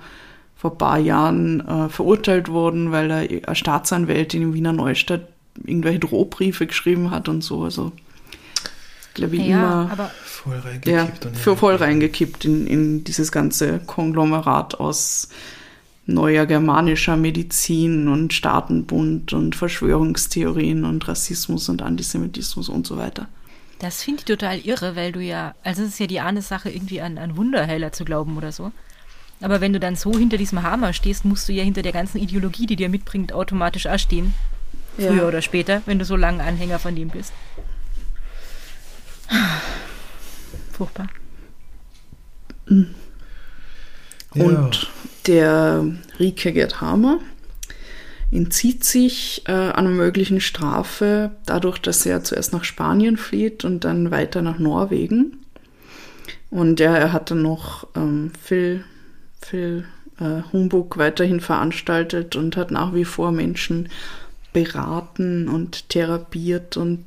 vor 0.56 0.72
ein 0.72 0.78
paar 0.78 1.00
Jahren 1.00 1.66
äh, 1.68 1.90
verurteilt 1.90 2.50
worden, 2.50 2.92
weil 2.92 3.12
er 3.12 3.48
als 3.48 3.60
Staatsanwältin 3.60 4.42
in 4.42 4.54
Wiener 4.54 4.74
Neustadt 4.74 5.28
irgendwelche 5.64 6.00
Drohbriefe 6.00 6.68
geschrieben 6.68 7.12
hat 7.12 7.30
und 7.30 7.44
so. 7.44 7.64
Also 7.64 7.92
glaube 9.14 9.36
ich 9.38 9.48
Ja, 9.48 9.84
immer 9.84 9.92
aber 9.92 10.12
voll 10.24 10.62
ja, 10.86 11.02
reingekippt. 11.04 11.26
und 11.26 11.38
für 11.38 11.52
ja. 11.52 11.56
voll 11.56 11.76
reingekippt 11.76 12.46
in, 12.46 12.68
in 12.68 13.04
dieses 13.04 13.32
ganze 13.32 13.80
Konglomerat 13.80 14.80
aus 14.80 15.30
neuer 16.08 16.45
germanischer 16.45 17.18
Medizin 17.18 18.08
und 18.08 18.34
Staatenbund 18.34 19.34
und 19.34 19.55
Verschwörungstheorien 19.55 20.84
und 20.86 21.08
Rassismus 21.08 21.70
und 21.70 21.82
Antisemitismus 21.82 22.70
und 22.70 22.88
so 22.88 22.97
weiter. 22.97 23.28
das 23.80 24.01
finde 24.03 24.20
ich 24.22 24.26
total 24.26 24.58
irre, 24.60 24.95
weil 24.95 25.12
du 25.12 25.20
ja, 25.22 25.53
also 25.64 25.84
es 25.84 25.89
ist 25.89 25.99
ja 25.99 26.08
die 26.08 26.20
eine 26.22 26.41
Sache, 26.41 26.70
irgendwie 26.70 27.01
an, 27.01 27.18
an 27.18 27.36
Wunderheiler 27.38 27.91
zu 27.91 28.05
glauben 28.05 28.38
oder 28.38 28.51
so. 28.51 28.72
Aber 29.41 29.62
wenn 29.62 29.72
du 29.74 29.80
dann 29.80 29.95
so 29.95 30.18
hinter 30.18 30.38
diesem 30.38 30.64
Hammer 30.64 30.93
stehst, 30.93 31.24
musst 31.26 31.47
du 31.47 31.53
ja 31.53 31.64
hinter 31.64 31.84
der 31.84 31.91
ganzen 31.91 32.18
Ideologie, 32.18 32.66
die 32.66 32.76
dir 32.76 32.89
mitbringt, 32.89 33.34
automatisch 33.34 33.86
auch 33.86 33.99
stehen. 33.99 34.34
Früher 34.95 35.14
Ja. 35.18 35.28
oder 35.28 35.43
später, 35.43 35.84
wenn 35.86 35.99
du 35.99 36.05
so 36.05 36.16
lange 36.16 36.43
Anhänger 36.43 36.80
von 36.80 36.95
dem 36.95 37.10
bist. 37.10 37.32
Furchtbar. 40.72 41.08
Ja. 44.34 44.70
Der 45.28 45.86
Rike 46.19 46.53
Gerd 46.53 46.80
Hamer 46.80 47.19
entzieht 48.32 48.84
sich 48.84 49.43
äh, 49.47 49.51
einer 49.51 49.89
möglichen 49.89 50.41
Strafe 50.41 51.32
dadurch, 51.45 51.80
dass 51.80 52.05
er 52.05 52.23
zuerst 52.23 52.53
nach 52.53 52.63
Spanien 52.63 53.17
flieht 53.17 53.65
und 53.65 53.84
dann 53.84 54.11
weiter 54.11 54.41
nach 54.41 54.57
Norwegen. 54.57 55.38
Und 56.49 56.80
ja, 56.80 56.95
er 56.95 57.11
hat 57.11 57.32
dann 57.32 57.41
noch 57.41 57.88
ähm, 57.95 58.32
viel, 58.41 58.86
viel 59.41 59.86
äh, 60.19 60.41
Humbug 60.53 60.97
weiterhin 60.97 61.41
veranstaltet 61.41 62.36
und 62.36 62.55
hat 62.55 62.71
nach 62.71 62.93
wie 62.93 63.05
vor 63.05 63.32
Menschen 63.32 63.89
beraten 64.53 65.49
und 65.49 65.89
therapiert 65.89 66.78
und 66.78 67.03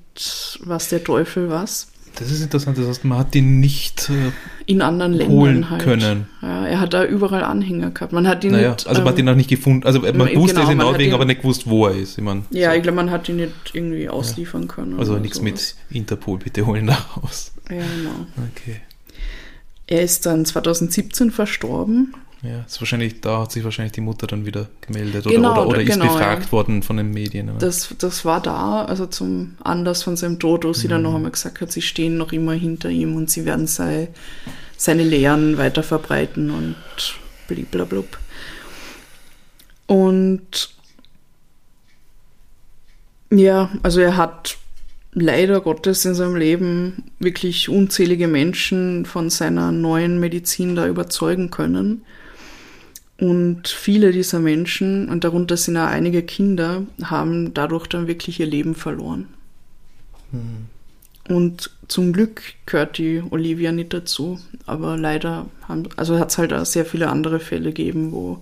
was 0.60 0.90
der 0.90 1.02
Teufel 1.02 1.48
was. 1.48 1.88
Das 2.16 2.30
ist 2.30 2.42
interessant, 2.42 2.76
das 2.76 2.86
heißt, 2.86 3.04
man 3.04 3.18
hat 3.18 3.34
ihn 3.34 3.60
nicht 3.60 4.10
äh, 4.10 4.32
In 4.66 4.82
anderen 4.82 5.14
holen 5.28 5.52
Ländern 5.54 5.70
halt. 5.70 5.82
können. 5.82 6.26
Ja, 6.42 6.66
er 6.66 6.80
hat 6.80 6.92
da 6.92 7.04
überall 7.04 7.44
Anhänger 7.44 7.90
gehabt. 7.90 8.12
Man 8.12 8.26
hat 8.28 8.44
ihn 8.44 8.52
Naja, 8.52 8.70
nicht. 8.72 8.86
also 8.86 9.02
man 9.02 9.10
hat 9.12 9.18
ihn 9.18 9.20
ähm, 9.20 9.26
noch 9.26 9.36
nicht 9.36 9.48
gefunden. 9.48 9.86
Also 9.86 10.00
man 10.00 10.12
genau, 10.12 10.40
wusste 10.40 10.60
es 10.60 10.68
in 10.68 10.78
Norwegen, 10.78 11.14
aber 11.14 11.24
nicht 11.24 11.42
gewusst, 11.42 11.68
wo 11.68 11.86
er 11.86 11.94
ist. 11.96 12.18
Ich 12.18 12.24
mein, 12.24 12.44
ja, 12.50 12.70
so. 12.70 12.76
ich 12.76 12.82
glaube, 12.82 12.96
man 12.96 13.10
hat 13.10 13.28
ihn 13.28 13.36
nicht 13.36 13.52
irgendwie 13.72 14.08
ausliefern 14.08 14.68
können. 14.68 14.98
Also 14.98 15.16
nichts 15.18 15.38
sowas. 15.38 15.76
mit 15.90 15.96
Interpol, 15.96 16.38
bitte 16.38 16.66
holen 16.66 16.86
da 16.86 16.98
raus. 17.16 17.52
Ja, 17.70 17.76
genau. 17.76 18.26
Okay. 18.54 18.80
Er 19.86 20.02
ist 20.02 20.26
dann 20.26 20.44
2017 20.44 21.30
verstorben. 21.30 22.14
Ja, 22.42 22.60
ist 22.66 22.80
wahrscheinlich, 22.80 23.20
da 23.20 23.42
hat 23.42 23.52
sich 23.52 23.64
wahrscheinlich 23.64 23.92
die 23.92 24.00
Mutter 24.00 24.26
dann 24.26 24.46
wieder 24.46 24.68
gemeldet 24.80 25.26
oder, 25.26 25.34
Genau, 25.34 25.52
oder, 25.52 25.66
oder 25.68 25.80
ist 25.82 25.92
genau, 25.92 26.06
befragt 26.06 26.46
ja. 26.46 26.52
worden 26.52 26.82
von 26.82 26.96
den 26.96 27.10
Medien. 27.10 27.50
Das, 27.58 27.94
das 27.98 28.24
war 28.24 28.40
da, 28.40 28.84
also 28.86 29.06
zum 29.06 29.56
Anlass 29.62 30.02
von 30.02 30.16
seinem 30.16 30.38
Tod, 30.38 30.64
wo 30.64 30.72
sie 30.72 30.86
Mhm. 30.86 30.90
dann 30.90 31.02
noch 31.02 31.14
einmal 31.14 31.30
gesagt 31.32 31.60
hat, 31.60 31.70
sie 31.70 31.82
stehen 31.82 32.16
noch 32.16 32.32
immer 32.32 32.52
hinter 32.54 32.88
ihm 32.88 33.14
und 33.16 33.28
sie 33.30 33.44
werden 33.44 33.66
sei, 33.66 34.08
seine 34.78 35.02
Lehren 35.04 35.58
weiter 35.58 35.82
verbreiten 35.82 36.50
und 36.50 36.76
bliblablub. 37.46 38.18
Und 39.86 40.70
ja, 43.30 43.70
also 43.82 44.00
er 44.00 44.16
hat 44.16 44.56
leider 45.12 45.60
Gottes 45.60 46.04
in 46.04 46.14
seinem 46.14 46.36
Leben 46.36 47.04
wirklich 47.18 47.68
unzählige 47.68 48.28
Menschen 48.28 49.04
von 49.04 49.28
seiner 49.28 49.72
neuen 49.72 50.20
Medizin 50.20 50.74
da 50.76 50.86
überzeugen 50.86 51.50
können. 51.50 52.02
Und 53.20 53.68
viele 53.68 54.12
dieser 54.12 54.40
Menschen, 54.40 55.08
und 55.08 55.24
darunter 55.24 55.56
sind 55.56 55.76
auch 55.76 55.86
einige 55.86 56.22
Kinder, 56.22 56.82
haben 57.02 57.52
dadurch 57.52 57.86
dann 57.86 58.06
wirklich 58.06 58.40
ihr 58.40 58.46
Leben 58.46 58.74
verloren. 58.74 59.26
Und 61.28 61.70
zum 61.86 62.12
Glück 62.12 62.42
gehört 62.66 62.98
die 62.98 63.22
Olivia 63.30 63.72
nicht 63.72 63.92
dazu. 63.92 64.40
Aber 64.66 64.96
leider 64.96 65.46
haben, 65.68 65.88
also 65.96 66.18
hat 66.18 66.30
es 66.30 66.38
halt 66.38 66.52
auch 66.52 66.64
sehr 66.64 66.86
viele 66.86 67.10
andere 67.10 67.40
Fälle 67.40 67.72
gegeben, 67.72 68.12
wo 68.12 68.40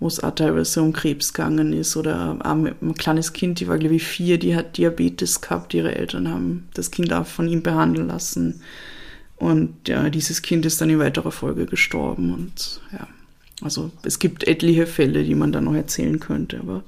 wo 0.00 0.06
es 0.06 0.20
auch 0.24 0.34
teilweise 0.34 0.82
um 0.82 0.94
Krebs 0.94 1.34
gegangen 1.34 1.74
ist. 1.74 1.96
Oder 1.96 2.38
ein 2.42 2.94
kleines 2.94 3.32
Kind, 3.34 3.60
die 3.60 3.68
war 3.68 3.78
glaube 3.78 3.96
ich 3.96 4.02
vier, 4.02 4.38
die 4.38 4.56
hat 4.56 4.78
Diabetes 4.78 5.42
gehabt. 5.42 5.74
Ihre 5.74 5.94
Eltern 5.94 6.28
haben 6.28 6.68
das 6.74 6.90
Kind 6.90 7.12
auch 7.12 7.26
von 7.26 7.46
ihm 7.46 7.62
behandeln 7.62 8.08
lassen. 8.08 8.62
Und 9.36 9.88
ja, 9.88 10.10
dieses 10.10 10.42
Kind 10.42 10.66
ist 10.66 10.80
dann 10.80 10.90
in 10.90 10.98
weiterer 10.98 11.32
Folge 11.32 11.66
gestorben. 11.66 12.32
Und 12.32 12.80
ja, 12.92 13.06
also 13.62 13.90
es 14.02 14.18
gibt 14.18 14.46
etliche 14.46 14.86
Fälle, 14.86 15.24
die 15.24 15.34
man 15.34 15.52
da 15.52 15.60
noch 15.60 15.74
erzählen 15.74 16.20
könnte. 16.20 16.60
Aber 16.60 16.82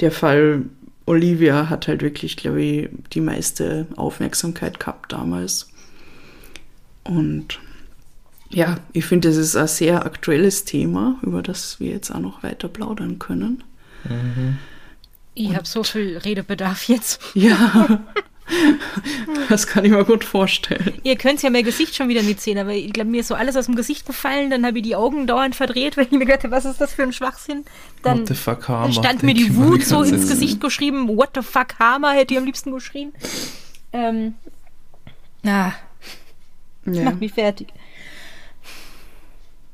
der 0.00 0.12
Fall 0.12 0.64
Olivia 1.06 1.68
hat 1.68 1.88
halt 1.88 2.02
wirklich, 2.02 2.36
glaube 2.36 2.62
ich, 2.62 2.88
die 3.12 3.20
meiste 3.20 3.86
Aufmerksamkeit 3.96 4.78
gehabt 4.78 5.12
damals. 5.12 5.68
Und 7.04 7.58
ja, 8.50 8.78
ich 8.92 9.04
finde, 9.06 9.28
das 9.28 9.36
ist 9.36 9.56
ein 9.56 9.66
sehr 9.66 10.04
aktuelles 10.04 10.64
Thema, 10.64 11.18
über 11.22 11.42
das 11.42 11.80
wir 11.80 11.90
jetzt 11.90 12.10
auch 12.10 12.20
noch 12.20 12.42
weiter 12.42 12.68
plaudern 12.68 13.18
können. 13.18 13.64
Ich 15.34 15.56
habe 15.56 15.66
so 15.66 15.82
viel 15.82 16.18
Redebedarf 16.18 16.88
jetzt. 16.88 17.20
Ja, 17.34 18.04
das 19.48 19.66
kann 19.66 19.84
ich 19.84 19.90
mir 19.90 20.04
gut 20.04 20.24
vorstellen. 20.24 20.94
Ihr 21.02 21.16
könnt 21.16 21.42
ja 21.42 21.50
mein 21.50 21.64
Gesicht 21.64 21.94
schon 21.94 22.08
wieder 22.08 22.22
nicht 22.22 22.40
sehen, 22.40 22.58
aber 22.58 22.72
ich 22.72 22.92
glaube, 22.92 23.10
mir 23.10 23.20
ist 23.20 23.28
so 23.28 23.34
alles 23.34 23.56
aus 23.56 23.66
dem 23.66 23.76
Gesicht 23.76 24.06
gefallen. 24.06 24.50
Dann 24.50 24.64
habe 24.66 24.78
ich 24.78 24.84
die 24.84 24.96
Augen 24.96 25.26
dauernd 25.26 25.54
verdreht, 25.56 25.96
weil 25.96 26.04
ich 26.06 26.10
mir 26.12 26.20
gedacht 26.26 26.44
habe, 26.44 26.54
was 26.54 26.64
ist 26.64 26.80
das 26.80 26.92
für 26.92 27.02
ein 27.02 27.12
Schwachsinn? 27.12 27.64
Dann, 28.02 28.20
What 28.20 28.28
the 28.28 28.34
fuck, 28.34 28.64
stand 28.92 29.22
mir 29.22 29.34
die 29.34 29.54
Wut 29.56 29.84
so 29.84 30.02
ins. 30.02 30.28
Gesicht 30.28 30.60
geschrieben. 30.60 31.08
What 31.08 31.30
the 31.34 31.42
fuck, 31.42 31.78
Hammer, 31.78 32.12
hätte 32.12 32.34
ich 32.34 32.38
am 32.38 32.46
liebsten 32.46 32.72
geschrien. 32.72 33.12
Ähm, 33.92 34.34
ah, 35.44 35.72
Ja, 36.86 37.02
macht 37.04 37.20
mich 37.20 37.32
fertig. 37.32 37.68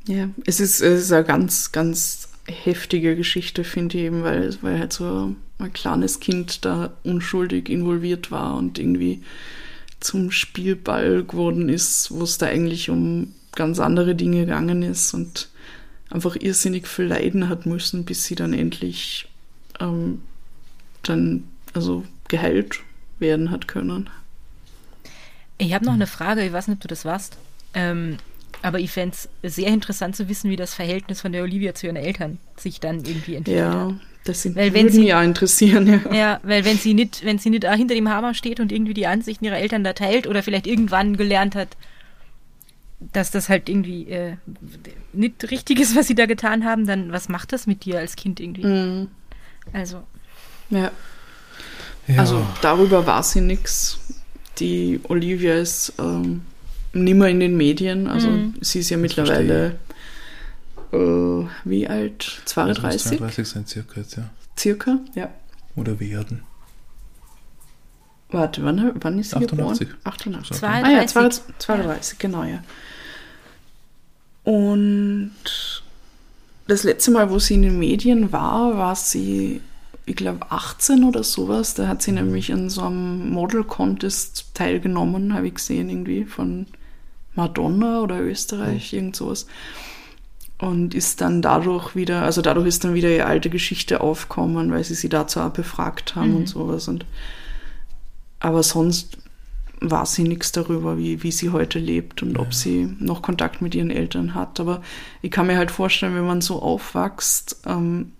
ja. 0.06 0.28
Es, 0.46 0.60
ist, 0.60 0.80
es 0.80 1.02
ist 1.04 1.12
eine 1.12 1.24
ganz, 1.24 1.72
ganz 1.72 2.30
heftige 2.46 3.14
Geschichte, 3.16 3.62
finde 3.64 3.98
ich 3.98 4.04
eben, 4.04 4.22
weil, 4.24 4.56
weil 4.62 4.78
halt 4.78 4.92
so 4.92 5.34
ein 5.58 5.72
kleines 5.72 6.20
Kind 6.20 6.64
da 6.64 6.92
unschuldig 7.04 7.68
involviert 7.68 8.30
war 8.30 8.56
und 8.56 8.78
irgendwie 8.78 9.22
zum 10.00 10.30
Spielball 10.30 11.24
geworden 11.24 11.68
ist, 11.68 12.10
wo 12.12 12.22
es 12.22 12.38
da 12.38 12.46
eigentlich 12.46 12.90
um 12.90 13.34
ganz 13.54 13.80
andere 13.80 14.14
Dinge 14.14 14.40
gegangen 14.40 14.82
ist 14.82 15.14
und 15.14 15.48
einfach 16.10 16.36
irrsinnig 16.36 16.86
viel 16.86 17.06
leiden 17.06 17.48
hat 17.48 17.66
müssen, 17.66 18.04
bis 18.04 18.24
sie 18.24 18.34
dann 18.34 18.54
endlich 18.54 19.28
ähm, 19.80 20.22
dann 21.02 21.44
also 21.74 22.04
geheilt 22.28 22.80
werden 23.18 23.50
hat 23.50 23.66
können. 23.66 24.08
Ich 25.58 25.74
habe 25.74 25.84
noch 25.84 25.94
eine 25.94 26.06
Frage, 26.06 26.44
ich 26.44 26.52
weiß 26.52 26.68
nicht, 26.68 26.76
ob 26.76 26.82
du 26.82 26.88
das 26.88 27.04
warst. 27.04 27.36
Ähm, 27.74 28.18
aber 28.62 28.78
ich 28.80 28.90
fände 28.90 29.16
es 29.42 29.54
sehr 29.54 29.68
interessant 29.68 30.16
zu 30.16 30.28
wissen, 30.28 30.50
wie 30.50 30.56
das 30.56 30.74
Verhältnis 30.74 31.20
von 31.20 31.32
der 31.32 31.42
Olivia 31.42 31.74
zu 31.74 31.86
ihren 31.86 31.96
Eltern 31.96 32.38
sich 32.56 32.80
dann 32.80 33.04
irgendwie 33.04 33.34
entwickelt 33.34 33.64
hat. 33.66 34.07
Das 34.28 34.42
sind, 34.42 34.56
Weil 34.56 34.74
wenn 34.74 34.82
würde 34.84 34.94
sie- 34.94 35.00
mich 35.00 35.14
auch 35.14 35.22
interessieren. 35.22 35.86
Ja. 36.04 36.14
Ja, 36.14 36.40
weil 36.42 36.64
wenn 36.66 36.76
sie 36.76 36.92
nicht, 36.92 37.24
wenn 37.24 37.38
sie 37.38 37.48
nicht 37.48 37.64
auch 37.66 37.74
hinter 37.74 37.94
dem 37.94 38.10
Hammer 38.10 38.34
steht 38.34 38.60
und 38.60 38.70
irgendwie 38.72 38.92
die 38.92 39.06
Ansichten 39.06 39.44
ihrer 39.46 39.56
Eltern 39.58 39.84
da 39.84 39.94
teilt 39.94 40.26
oder 40.26 40.42
vielleicht 40.42 40.66
irgendwann 40.66 41.16
gelernt 41.16 41.54
hat, 41.54 41.68
dass 43.12 43.30
das 43.30 43.48
halt 43.48 43.68
irgendwie 43.68 44.10
äh, 44.10 44.34
nicht 45.12 45.50
richtig 45.50 45.80
ist, 45.80 45.96
was 45.96 46.08
sie 46.08 46.14
da 46.14 46.26
getan 46.26 46.64
haben, 46.64 46.86
dann 46.86 47.10
was 47.12 47.28
macht 47.28 47.52
das 47.52 47.66
mit 47.66 47.84
dir 47.86 47.98
als 48.00 48.16
Kind 48.16 48.38
irgendwie? 48.40 48.66
Mhm. 48.66 49.08
Also, 49.72 50.02
ja. 50.70 50.90
Ja. 52.06 52.18
Also 52.20 52.44
darüber 52.60 53.06
war 53.06 53.22
sie 53.22 53.40
nix. 53.40 53.98
Die 54.58 55.00
Olivia 55.04 55.54
ist 55.54 55.92
ähm, 55.98 56.42
nimmer 56.92 57.28
in 57.28 57.40
den 57.40 57.56
Medien. 57.56 58.08
Also 58.08 58.28
Mhm. 58.28 58.54
sie 58.60 58.80
ist 58.80 58.90
ja 58.90 58.96
mittlerweile 58.96 59.78
äh, 60.92 61.46
wie 61.64 61.88
alt? 61.88 62.42
Das 62.44 62.56
muss 62.56 62.76
32? 62.76 63.18
32 63.18 63.48
sein 63.48 63.66
circa 63.66 64.00
jetzt, 64.00 64.16
ja. 64.16 64.30
Circa? 64.58 64.98
Ja. 65.14 65.30
Oder 65.76 66.00
werden. 66.00 66.42
Warte, 68.30 68.62
wann, 68.62 68.92
wann 69.00 69.18
ist 69.18 69.30
sie 69.30 69.36
88. 69.36 69.88
geboren? 69.88 70.00
88. 70.04 70.56
32. 70.56 70.64
Ah 70.64 71.00
ja, 71.00 71.06
32, 71.06 71.54
32 71.58 72.18
genau, 72.18 72.44
ja. 72.44 72.62
Und 74.44 75.32
das 76.66 76.82
letzte 76.82 77.10
Mal, 77.10 77.30
wo 77.30 77.38
sie 77.38 77.54
in 77.54 77.62
den 77.62 77.78
Medien 77.78 78.32
war, 78.32 78.76
war 78.76 78.96
sie, 78.96 79.62
ich 80.04 80.16
glaube, 80.16 80.50
18 80.50 81.04
oder 81.04 81.22
sowas. 81.22 81.74
Da 81.74 81.88
hat 81.88 82.02
sie 82.02 82.12
nämlich 82.12 82.52
an 82.52 82.68
so 82.68 82.82
einem 82.82 83.30
Model 83.30 83.64
Contest 83.64 84.54
teilgenommen, 84.54 85.32
habe 85.32 85.48
ich 85.48 85.54
gesehen, 85.54 85.88
irgendwie 85.88 86.24
von 86.24 86.66
Madonna 87.34 88.00
oder 88.00 88.20
Österreich, 88.20 88.92
irgend 88.92 89.16
sowas. 89.16 89.46
Und 90.60 90.92
ist 90.94 91.20
dann 91.20 91.40
dadurch 91.40 91.94
wieder, 91.94 92.22
also 92.22 92.42
dadurch 92.42 92.66
ist 92.66 92.82
dann 92.82 92.94
wieder 92.94 93.08
ihre 93.10 93.26
alte 93.26 93.48
Geschichte 93.48 94.00
aufgekommen, 94.00 94.72
weil 94.72 94.82
sie 94.82 94.94
sie 94.94 95.08
dazu 95.08 95.40
auch 95.40 95.50
befragt 95.50 96.16
haben 96.16 96.30
Mhm. 96.30 96.36
und 96.38 96.48
sowas. 96.48 96.88
Und 96.88 97.06
aber 98.40 98.62
sonst 98.62 99.18
war 99.80 100.04
sie 100.06 100.24
nichts 100.24 100.50
darüber, 100.50 100.98
wie, 100.98 101.22
wie 101.22 101.30
sie 101.30 101.50
heute 101.50 101.78
lebt 101.78 102.22
und 102.24 102.36
ob 102.38 102.52
sie 102.54 102.88
noch 102.98 103.22
Kontakt 103.22 103.62
mit 103.62 103.76
ihren 103.76 103.90
Eltern 103.90 104.34
hat. 104.34 104.58
Aber 104.58 104.82
ich 105.22 105.30
kann 105.30 105.46
mir 105.46 105.56
halt 105.56 105.70
vorstellen, 105.70 106.16
wenn 106.16 106.26
man 106.26 106.40
so 106.40 106.60
aufwächst, 106.60 107.60
ähm, 107.64 108.12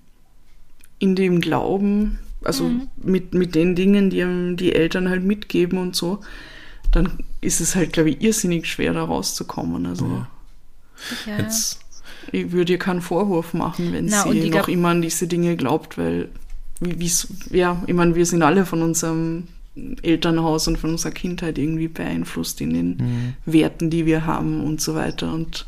in 1.01 1.16
dem 1.16 1.40
Glauben, 1.40 2.20
also 2.44 2.70
mit, 2.97 3.35
mit 3.35 3.56
den 3.56 3.74
Dingen, 3.74 4.10
die 4.10 4.23
einem 4.23 4.56
die 4.56 4.73
Eltern 4.74 5.09
halt 5.09 5.24
mitgeben 5.24 5.78
und 5.78 5.97
so, 5.97 6.20
dann 6.93 7.24
ist 7.40 7.60
es 7.60 7.74
halt, 7.74 7.93
glaube 7.93 8.10
ich, 8.10 8.23
irrsinnig 8.23 8.66
schwer, 8.66 8.93
da 8.93 9.02
rauszukommen. 9.02 9.86
Also 9.86 10.06
Ja. 10.06 10.28
ja. 11.27 11.39
Jetzt, 11.39 11.81
ich 12.32 12.52
würde 12.52 12.72
ihr 12.72 12.78
keinen 12.78 13.00
Vorwurf 13.00 13.55
machen, 13.55 13.92
wenn 13.92 14.06
Na, 14.06 14.22
sie 14.22 14.50
noch 14.50 14.68
immer 14.68 14.88
an 14.90 15.02
diese 15.02 15.26
Dinge 15.26 15.56
glaubt, 15.56 15.98
weil, 15.98 16.28
wie, 16.80 16.98
wie's- 17.00 17.28
ja, 17.50 17.82
ich 17.86 17.94
meine, 17.94 18.14
wir 18.14 18.26
sind 18.26 18.42
alle 18.42 18.66
von 18.66 18.82
unserem 18.82 19.44
Elternhaus 20.02 20.66
und 20.68 20.76
von 20.78 20.90
unserer 20.90 21.12
Kindheit 21.12 21.56
irgendwie 21.59 21.88
beeinflusst 21.88 22.60
in 22.60 22.74
den 22.74 22.88
Mhm. 22.96 23.34
Werten, 23.46 23.90
die 23.90 24.06
wir 24.06 24.26
haben 24.26 24.62
und 24.64 24.80
so 24.80 24.94
weiter. 24.94 25.32
Und 25.32 25.66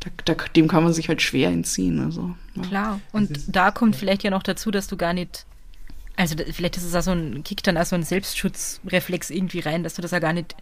da, 0.00 0.10
da, 0.24 0.34
dem 0.54 0.68
kann 0.68 0.84
man 0.84 0.92
sich 0.92 1.08
halt 1.08 1.20
schwer 1.20 1.48
entziehen. 1.50 1.98
Also, 2.00 2.34
ja. 2.54 2.62
Klar. 2.62 3.00
Und 3.12 3.30
da 3.48 3.70
kommt 3.70 3.96
vielleicht 3.96 4.22
ja 4.22 4.30
noch 4.30 4.42
dazu, 4.44 4.70
dass 4.70 4.86
du 4.86 4.96
gar 4.96 5.12
nicht, 5.12 5.46
also 6.16 6.36
vielleicht 6.52 6.76
ist 6.76 6.84
es 6.84 6.94
auch 6.94 7.02
so 7.02 7.10
ein, 7.10 7.42
kickt 7.42 7.66
dann 7.66 7.76
auch 7.76 7.84
so 7.86 7.96
ein 7.96 8.02
Selbstschutzreflex 8.04 9.30
irgendwie 9.30 9.60
rein, 9.60 9.82
dass 9.82 9.94
du 9.94 10.02
das 10.02 10.12
ja 10.12 10.20
gar 10.20 10.32
nicht, 10.32 10.54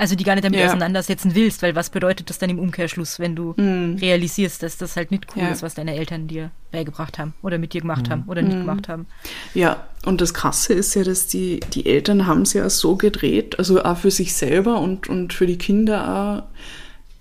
also 0.00 0.16
die 0.16 0.24
gar 0.24 0.34
nicht 0.34 0.44
damit 0.44 0.58
Ja. 0.58 0.66
auseinandersetzen 0.66 1.34
willst, 1.34 1.62
weil 1.62 1.74
was 1.76 1.90
bedeutet 1.90 2.30
das 2.30 2.38
dann 2.38 2.50
im 2.50 2.58
Umkehrschluss, 2.58 3.18
wenn 3.18 3.36
du 3.36 3.54
Mhm. 3.56 3.96
realisierst, 4.00 4.62
dass 4.62 4.76
das 4.78 4.96
halt 4.96 5.10
nicht 5.10 5.26
cool 5.36 5.42
Ja. 5.42 5.50
ist, 5.50 5.62
was 5.62 5.74
deine 5.74 5.94
Eltern 5.94 6.26
dir 6.26 6.50
beigebracht 6.72 7.18
haben 7.18 7.34
oder 7.42 7.58
mit 7.58 7.72
dir 7.74 7.82
gemacht 7.82 8.10
haben 8.10 8.24
oder 8.26 8.42
nicht 8.42 8.56
Mhm. 8.56 8.60
gemacht 8.60 8.88
haben. 8.88 9.06
Ja, 9.54 9.86
und 10.06 10.20
das 10.20 10.34
Krasse 10.34 10.72
ist 10.72 10.94
ja, 10.94 11.04
dass 11.04 11.26
die, 11.26 11.60
die 11.74 11.86
Eltern 11.86 12.26
haben 12.26 12.42
es 12.42 12.52
ja 12.54 12.68
so 12.70 12.96
gedreht, 12.96 13.58
also 13.58 13.82
auch 13.84 13.96
für 13.98 14.10
sich 14.10 14.34
selber 14.34 14.80
und, 14.80 15.08
und 15.08 15.32
für 15.32 15.46
die 15.46 15.58
Kinder 15.58 16.42
auch, 16.48 16.60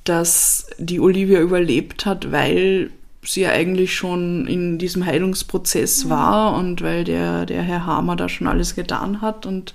dass 0.06 0.68
die 0.77 0.99
Olivia 0.99 1.39
überlebt 1.39 2.06
hat, 2.06 2.31
weil 2.31 2.89
sie 3.23 3.41
ja 3.41 3.49
eigentlich 3.51 3.93
schon 3.95 4.47
in 4.47 4.77
diesem 4.77 5.06
Heilungsprozess 5.06 6.06
mhm. 6.06 6.10
war 6.10 6.56
und 6.56 6.81
weil 6.81 7.03
der, 7.03 7.45
der 7.45 7.61
Herr 7.61 7.85
Hamer 7.85 8.15
da 8.15 8.30
schon 8.30 8.47
alles 8.47 8.76
getan 8.76 9.22
hat. 9.22 9.45
Und 9.45 9.73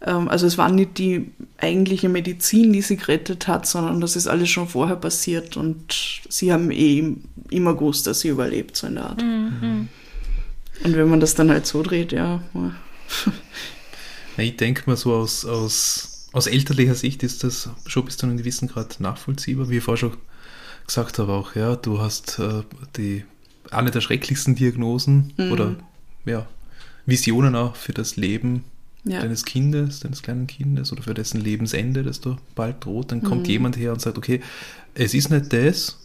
also 0.00 0.46
es 0.46 0.56
war 0.56 0.70
nicht 0.70 0.96
die 0.98 1.30
eigentliche 1.58 2.08
Medizin, 2.08 2.72
die 2.72 2.80
sie 2.80 2.96
gerettet 2.96 3.46
hat, 3.48 3.66
sondern 3.66 4.00
das 4.00 4.16
ist 4.16 4.26
alles 4.26 4.48
schon 4.48 4.66
vorher 4.66 4.96
passiert 4.96 5.56
und 5.56 6.22
sie 6.28 6.52
haben 6.52 6.70
eh 6.70 7.16
immer 7.50 7.74
gewusst, 7.74 8.06
dass 8.06 8.20
sie 8.20 8.28
überlebt, 8.28 8.76
so 8.76 8.86
in 8.86 8.94
der 8.94 9.04
Art. 9.04 9.22
Mhm. 9.22 9.88
Und 10.82 10.96
wenn 10.96 11.10
man 11.10 11.20
das 11.20 11.34
dann 11.34 11.50
halt 11.50 11.66
so 11.66 11.82
dreht, 11.82 12.12
ja. 12.12 12.42
ja 12.54 12.74
ich 14.38 14.56
denke 14.56 14.84
mal 14.86 14.96
so 14.96 15.14
aus, 15.14 15.44
aus, 15.44 16.28
aus 16.32 16.46
elterlicher 16.46 16.94
Sicht 16.94 17.22
ist 17.22 17.44
das 17.44 17.68
schon 17.86 18.06
bis 18.06 18.16
zu 18.16 18.24
einem 18.24 18.38
gewissen 18.38 18.68
Grad 18.68 19.00
nachvollziehbar, 19.00 19.68
wie 19.68 19.78
ich 19.78 19.84
vorher 19.84 19.98
schon 19.98 20.16
gesagt 20.86 21.18
habe 21.18 21.32
auch, 21.32 21.54
ja, 21.54 21.76
du 21.76 22.00
hast 22.00 22.38
äh, 22.38 22.62
die 22.96 23.24
eine 23.70 23.90
der 23.90 24.00
schrecklichsten 24.00 24.54
Diagnosen 24.54 25.34
mhm. 25.36 25.52
oder 25.52 25.76
ja, 26.24 26.46
Visionen 27.04 27.54
auch 27.54 27.76
für 27.76 27.92
das 27.92 28.16
Leben 28.16 28.64
ja. 29.04 29.20
deines 29.20 29.44
Kindes, 29.44 30.00
deines 30.00 30.22
kleinen 30.22 30.46
Kindes 30.46 30.92
oder 30.92 31.02
für 31.02 31.14
dessen 31.14 31.40
Lebensende, 31.40 32.02
das 32.02 32.20
da 32.20 32.36
bald 32.54 32.84
droht, 32.84 33.12
dann 33.12 33.22
kommt 33.22 33.44
mhm. 33.44 33.52
jemand 33.52 33.76
her 33.76 33.92
und 33.92 34.00
sagt, 34.00 34.18
okay, 34.18 34.40
es 34.94 35.14
ist 35.14 35.30
nicht 35.30 35.52
das, 35.52 35.98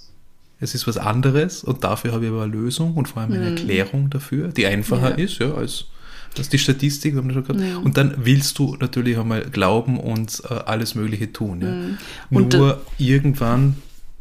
es 0.60 0.74
ist 0.76 0.88
was 0.88 0.98
anderes 0.98 1.64
und 1.64 1.84
dafür 1.84 2.14
habe 2.14 2.26
ich 2.26 2.32
aber 2.32 2.44
eine 2.44 2.52
Lösung 2.52 2.94
und 2.96 3.08
vor 3.08 3.22
allem 3.22 3.34
eine 3.34 3.52
mhm. 3.52 3.58
Erklärung 3.58 4.10
dafür, 4.10 4.50
die 4.50 4.66
einfacher 4.66 5.18
ja. 5.18 5.26
ist, 5.26 5.40
ja, 5.40 5.54
als 5.54 5.86
das 6.34 6.48
ist 6.48 6.54
die 6.54 6.60
Statistik, 6.60 7.16
haben 7.16 7.28
wir 7.30 7.34
schon 7.34 7.46
gehabt. 7.46 7.62
Ja. 7.62 7.78
Und 7.78 7.96
dann 7.96 8.14
willst 8.18 8.60
du 8.60 8.76
natürlich 8.76 9.18
einmal 9.18 9.50
glauben 9.50 9.98
und 9.98 10.44
äh, 10.50 10.54
alles 10.54 10.94
Mögliche 10.94 11.32
tun. 11.32 11.62
Ja. 11.62 11.72
Mhm. 11.72 12.50
Nur 12.50 12.82
irgendwann 12.98 13.76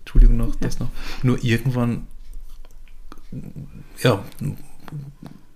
Entschuldigung 0.04 0.36
noch, 0.36 0.54
das 0.56 0.78
noch. 0.78 0.90
Nur 1.22 1.42
irgendwann, 1.42 2.06
ja, 4.02 4.22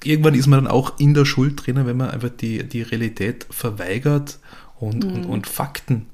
irgendwann 0.04 0.34
ist 0.34 0.46
man 0.46 0.64
dann 0.64 0.72
auch 0.72 0.98
in 0.98 1.14
der 1.14 1.24
Schuld 1.24 1.66
drinnen, 1.66 1.86
wenn 1.86 1.96
man 1.96 2.10
einfach 2.10 2.30
die, 2.30 2.64
die 2.64 2.82
Realität 2.82 3.46
verweigert 3.50 4.38
und, 4.78 5.04
mhm. 5.04 5.12
und, 5.12 5.24
und, 5.26 5.46
Fakten 5.46 6.06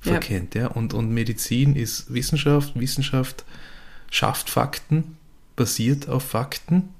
verkennt. 0.00 0.54
Ja. 0.54 0.62
ja. 0.62 0.68
Und, 0.68 0.94
und 0.94 1.10
Medizin 1.10 1.76
ist 1.76 2.12
Wissenschaft, 2.12 2.78
Wissenschaft 2.78 3.44
schafft 4.10 4.50
Fakten, 4.50 5.16
basiert 5.56 6.08
auf 6.08 6.22
Fakten 6.24 6.90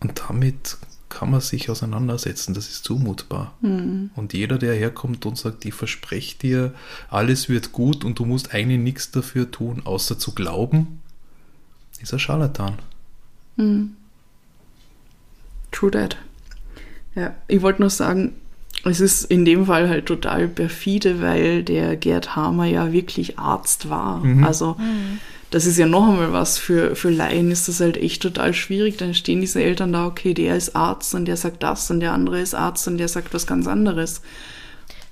und 0.00 0.22
damit 0.28 0.78
kann 1.08 1.30
man 1.30 1.40
sich 1.40 1.68
auseinandersetzen, 1.68 2.54
das 2.54 2.68
ist 2.68 2.84
zumutbar. 2.84 3.54
Mhm. 3.60 4.10
Und 4.14 4.32
jeder, 4.32 4.58
der 4.58 4.74
herkommt 4.74 5.26
und 5.26 5.36
sagt, 5.36 5.64
ich 5.64 5.74
verspreche 5.74 6.38
dir, 6.38 6.74
alles 7.08 7.48
wird 7.48 7.72
gut 7.72 8.04
und 8.04 8.18
du 8.18 8.24
musst 8.24 8.54
eigentlich 8.54 8.78
nichts 8.78 9.10
dafür 9.10 9.50
tun, 9.50 9.82
außer 9.84 10.18
zu 10.18 10.32
glauben, 10.32 11.00
ist 12.00 12.12
ein 12.12 12.20
Scharlatan. 12.20 12.78
Mhm. 13.56 13.96
True 15.70 15.90
that. 15.90 16.16
Ja, 17.14 17.34
ich 17.48 17.62
wollte 17.62 17.82
nur 17.82 17.90
sagen, 17.90 18.34
es 18.84 19.00
ist 19.00 19.24
in 19.24 19.44
dem 19.44 19.66
Fall 19.66 19.88
halt 19.88 20.06
total 20.06 20.48
perfide, 20.48 21.20
weil 21.20 21.62
der 21.62 21.96
Gerd 21.96 22.34
Hamer 22.36 22.64
ja 22.64 22.92
wirklich 22.92 23.38
Arzt 23.38 23.90
war. 23.90 24.24
Mhm. 24.24 24.44
Also 24.44 24.76
das 25.50 25.66
ist 25.66 25.78
ja 25.78 25.86
noch 25.86 26.08
einmal 26.08 26.32
was 26.32 26.58
für, 26.58 26.94
für 26.94 27.10
Laien, 27.10 27.50
ist 27.50 27.68
das 27.68 27.80
halt 27.80 27.96
echt 27.96 28.22
total 28.22 28.54
schwierig. 28.54 28.96
Dann 28.96 29.14
stehen 29.14 29.40
diese 29.40 29.62
Eltern 29.62 29.92
da, 29.92 30.06
okay, 30.06 30.32
der 30.32 30.56
ist 30.56 30.76
Arzt 30.76 31.14
und 31.14 31.26
der 31.26 31.36
sagt 31.36 31.62
das 31.62 31.90
und 31.90 32.00
der 32.00 32.12
andere 32.12 32.40
ist 32.40 32.54
Arzt 32.54 32.86
und 32.88 32.98
der 32.98 33.08
sagt 33.08 33.34
was 33.34 33.46
ganz 33.46 33.66
anderes. 33.66 34.22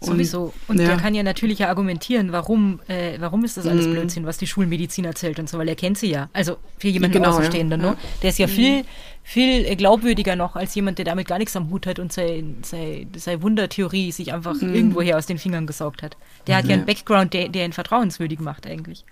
Sowieso. 0.00 0.54
Und 0.68 0.78
ja. 0.78 0.86
der 0.86 0.96
kann 0.96 1.14
ja 1.16 1.24
natürlich 1.24 1.58
ja 1.58 1.68
argumentieren, 1.68 2.30
warum, 2.30 2.78
äh, 2.86 3.18
warum 3.18 3.44
ist 3.44 3.56
das 3.56 3.66
alles 3.66 3.86
mhm. 3.86 3.94
Blödsinn, 3.94 4.26
was 4.26 4.38
die 4.38 4.46
Schulmedizin 4.46 5.04
erzählt 5.04 5.40
und 5.40 5.48
so, 5.48 5.58
weil 5.58 5.68
er 5.68 5.74
kennt 5.74 5.98
sie 5.98 6.10
ja. 6.10 6.28
Also 6.32 6.56
für 6.78 6.86
jemanden 6.86 7.14
genau, 7.14 7.30
Außenstehenden, 7.30 7.80
ja. 7.80 7.90
ne? 7.90 7.96
Der 8.22 8.30
ist 8.30 8.38
ja 8.38 8.46
mhm. 8.46 8.50
viel, 8.50 8.84
viel 9.28 9.76
glaubwürdiger 9.76 10.36
noch 10.36 10.56
als 10.56 10.74
jemand, 10.74 10.96
der 10.96 11.04
damit 11.04 11.28
gar 11.28 11.36
nichts 11.36 11.54
am 11.54 11.68
Hut 11.68 11.86
hat 11.86 11.98
und 11.98 12.10
seine 12.10 12.54
sei, 12.62 13.06
sei 13.14 13.42
Wundertheorie 13.42 14.10
sich 14.10 14.32
einfach 14.32 14.54
mhm. 14.54 14.74
irgendwoher 14.74 15.18
aus 15.18 15.26
den 15.26 15.36
Fingern 15.36 15.66
gesaugt 15.66 16.02
hat. 16.02 16.16
Der 16.46 16.56
hat 16.56 16.64
ja, 16.64 16.70
ja 16.70 16.76
einen 16.76 16.86
Background, 16.86 17.34
der, 17.34 17.50
der 17.50 17.66
ihn 17.66 17.74
vertrauenswürdig 17.74 18.40
macht 18.40 18.66
eigentlich. 18.66 19.04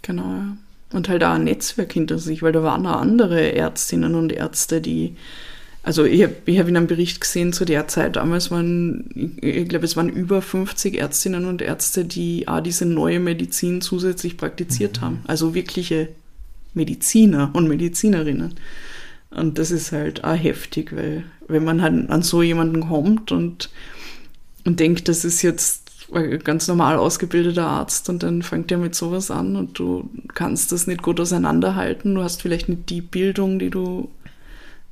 Genau, 0.00 0.22
ja. 0.22 0.56
Und 0.94 1.10
halt 1.10 1.22
auch 1.24 1.32
ein 1.32 1.44
Netzwerk 1.44 1.92
hinter 1.92 2.18
sich, 2.18 2.42
weil 2.42 2.52
da 2.52 2.62
waren 2.62 2.86
auch 2.86 3.02
andere 3.02 3.52
Ärztinnen 3.52 4.14
und 4.14 4.32
Ärzte, 4.32 4.80
die, 4.80 5.14
also 5.82 6.06
ich 6.06 6.22
habe 6.22 6.34
ich 6.46 6.58
hab 6.58 6.66
in 6.66 6.78
einem 6.78 6.86
Bericht 6.86 7.20
gesehen, 7.20 7.52
zu 7.52 7.66
der 7.66 7.86
Zeit 7.86 8.16
damals 8.16 8.50
waren, 8.50 9.10
ich, 9.14 9.42
ich 9.42 9.68
glaube, 9.68 9.84
es 9.84 9.94
waren 9.94 10.08
über 10.08 10.40
50 10.40 10.96
Ärztinnen 10.96 11.44
und 11.44 11.60
Ärzte, 11.60 12.06
die 12.06 12.48
auch 12.48 12.60
diese 12.60 12.86
neue 12.86 13.20
Medizin 13.20 13.82
zusätzlich 13.82 14.38
praktiziert 14.38 15.02
mhm. 15.02 15.04
haben. 15.04 15.22
Also 15.26 15.54
wirkliche 15.54 16.08
Mediziner 16.72 17.50
und 17.52 17.68
Medizinerinnen. 17.68 18.54
Und 19.30 19.58
das 19.58 19.70
ist 19.70 19.92
halt 19.92 20.24
auch 20.24 20.36
heftig, 20.36 20.94
weil 20.94 21.24
wenn 21.48 21.64
man 21.64 21.82
halt 21.82 22.10
an 22.10 22.22
so 22.22 22.42
jemanden 22.42 22.88
kommt 22.88 23.32
und, 23.32 23.70
und 24.64 24.80
denkt, 24.80 25.08
das 25.08 25.24
ist 25.24 25.42
jetzt 25.42 25.88
ganz 26.44 26.66
normal 26.68 26.96
ausgebildeter 26.96 27.66
Arzt 27.66 28.08
und 28.08 28.22
dann 28.22 28.42
fängt 28.42 28.72
er 28.72 28.78
mit 28.78 28.94
sowas 28.94 29.30
an 29.30 29.56
und 29.56 29.78
du 29.78 30.08
kannst 30.34 30.72
das 30.72 30.86
nicht 30.86 31.02
gut 31.02 31.20
auseinanderhalten. 31.20 32.14
Du 32.14 32.22
hast 32.22 32.40
vielleicht 32.40 32.68
nicht 32.68 32.88
die 32.88 33.02
Bildung, 33.02 33.58
die 33.58 33.70
du 33.70 34.08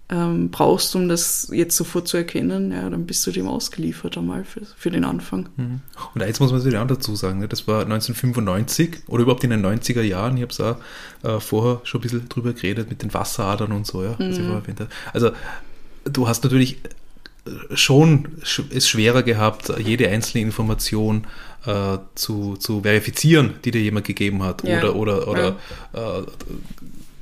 ähm, 0.09 0.51
brauchst, 0.51 0.95
um 0.95 1.09
das 1.09 1.49
jetzt 1.53 1.77
sofort 1.77 2.07
zu 2.07 2.17
erkennen, 2.17 2.71
ja, 2.71 2.89
dann 2.89 3.07
bist 3.07 3.27
du 3.27 3.33
dem 3.33 3.49
ausgeliefert 3.49 4.17
einmal 4.17 4.45
für, 4.45 4.63
für 4.77 4.91
den 4.91 5.05
Anfang. 5.05 5.49
Mhm. 5.57 5.81
Und 6.15 6.23
eins 6.23 6.39
muss 6.39 6.53
man 6.53 6.61
sich 6.61 6.77
auch 6.77 6.87
dazu 6.87 7.17
sagen, 7.17 7.41
ne? 7.41 7.49
das 7.49 7.67
war 7.67 7.83
1995 7.83 8.99
oder 9.09 9.23
überhaupt 9.23 9.43
in 9.43 9.51
den 9.51 9.67
90er 9.67 10.03
Jahren, 10.03 10.37
ich 10.37 10.43
habe 10.43 10.53
es 10.53 10.61
auch 10.61 10.77
äh, 11.29 11.41
vorher 11.41 11.81
schon 11.85 12.01
ein 12.01 12.03
bisschen 12.03 12.29
drüber 12.29 12.53
geredet 12.53 12.89
mit 12.89 13.03
den 13.03 13.13
Wasseradern 13.13 13.73
und 13.73 13.87
so, 13.87 14.05
ja, 14.05 14.15
mhm. 14.19 14.75
Also 15.13 15.31
du 16.05 16.29
hast 16.29 16.45
natürlich 16.45 16.79
schon 17.75 18.29
es 18.71 18.89
schwerer 18.89 19.23
gehabt, 19.23 19.73
jede 19.79 20.09
einzelne 20.09 20.43
Information 20.43 21.27
äh, 21.65 21.99
zu, 22.15 22.57
zu 22.57 22.83
verifizieren, 22.83 23.55
die 23.65 23.71
dir 23.71 23.81
jemand 23.83 24.07
gegeben 24.07 24.43
hat, 24.43 24.63
ja. 24.65 24.79
oder, 24.79 24.97
oder, 24.97 25.29
oder 25.29 25.57
ja. 25.95 26.19
äh, 26.19 26.23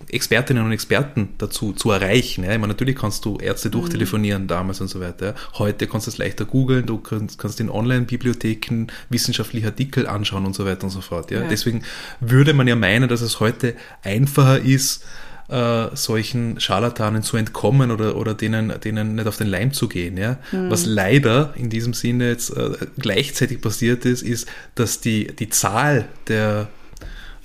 Expertinnen 0.09 0.65
und 0.65 0.73
Experten 0.73 1.31
dazu 1.39 1.73
zu 1.73 1.91
erreichen. 1.91 2.45
Ja. 2.45 2.53
Ich 2.53 2.59
meine, 2.59 2.73
natürlich 2.73 2.97
kannst 2.97 3.25
du 3.25 3.39
Ärzte 3.39 3.69
mhm. 3.69 3.73
durchtelefonieren 3.73 4.43
mhm. 4.43 4.49
damals 4.49 4.81
und 4.81 4.89
so 4.89 5.01
weiter. 5.01 5.35
Heute 5.55 5.87
kannst 5.87 6.07
du 6.07 6.11
es 6.11 6.19
leichter 6.19 6.45
googeln, 6.45 6.87
du 6.87 6.99
kannst, 6.99 7.39
kannst 7.39 7.61
in 7.61 7.71
Online-Bibliotheken 7.71 8.87
wissenschaftliche 9.09 9.67
Artikel 9.67 10.07
anschauen 10.07 10.47
und 10.47 10.55
so 10.55 10.65
weiter 10.65 10.85
und 10.85 10.91
so 10.91 11.01
fort. 11.01 11.31
Ja. 11.31 11.43
Deswegen 11.49 11.83
würde 12.21 12.55
man 12.55 12.69
ja 12.69 12.77
meinen, 12.77 13.09
dass 13.09 13.21
es 13.21 13.41
heute 13.41 13.75
einfacher 14.03 14.59
ist, 14.61 15.05
äh, 15.49 15.95
solchen 15.95 16.59
Scharlatanen 16.59 17.23
zu 17.23 17.37
entkommen 17.37 17.91
oder, 17.91 18.17
oder 18.17 18.35
denen, 18.35 18.73
denen 18.83 19.15
nicht 19.15 19.27
auf 19.27 19.37
den 19.37 19.47
Leim 19.47 19.73
zu 19.73 19.89
gehen. 19.89 20.17
Ja? 20.17 20.39
Mhm. 20.53 20.71
Was 20.71 20.87
leider 20.87 21.53
in 21.57 21.71
diesem 21.71 21.93
Sinne 21.93 22.29
jetzt 22.29 22.57
äh, 22.57 22.71
gleichzeitig 22.99 23.61
passiert 23.61 24.05
ist, 24.05 24.23
ist, 24.23 24.49
dass 24.75 25.01
die, 25.01 25.27
die 25.37 25.51
Zahl 25.51 26.07
der 26.29 26.69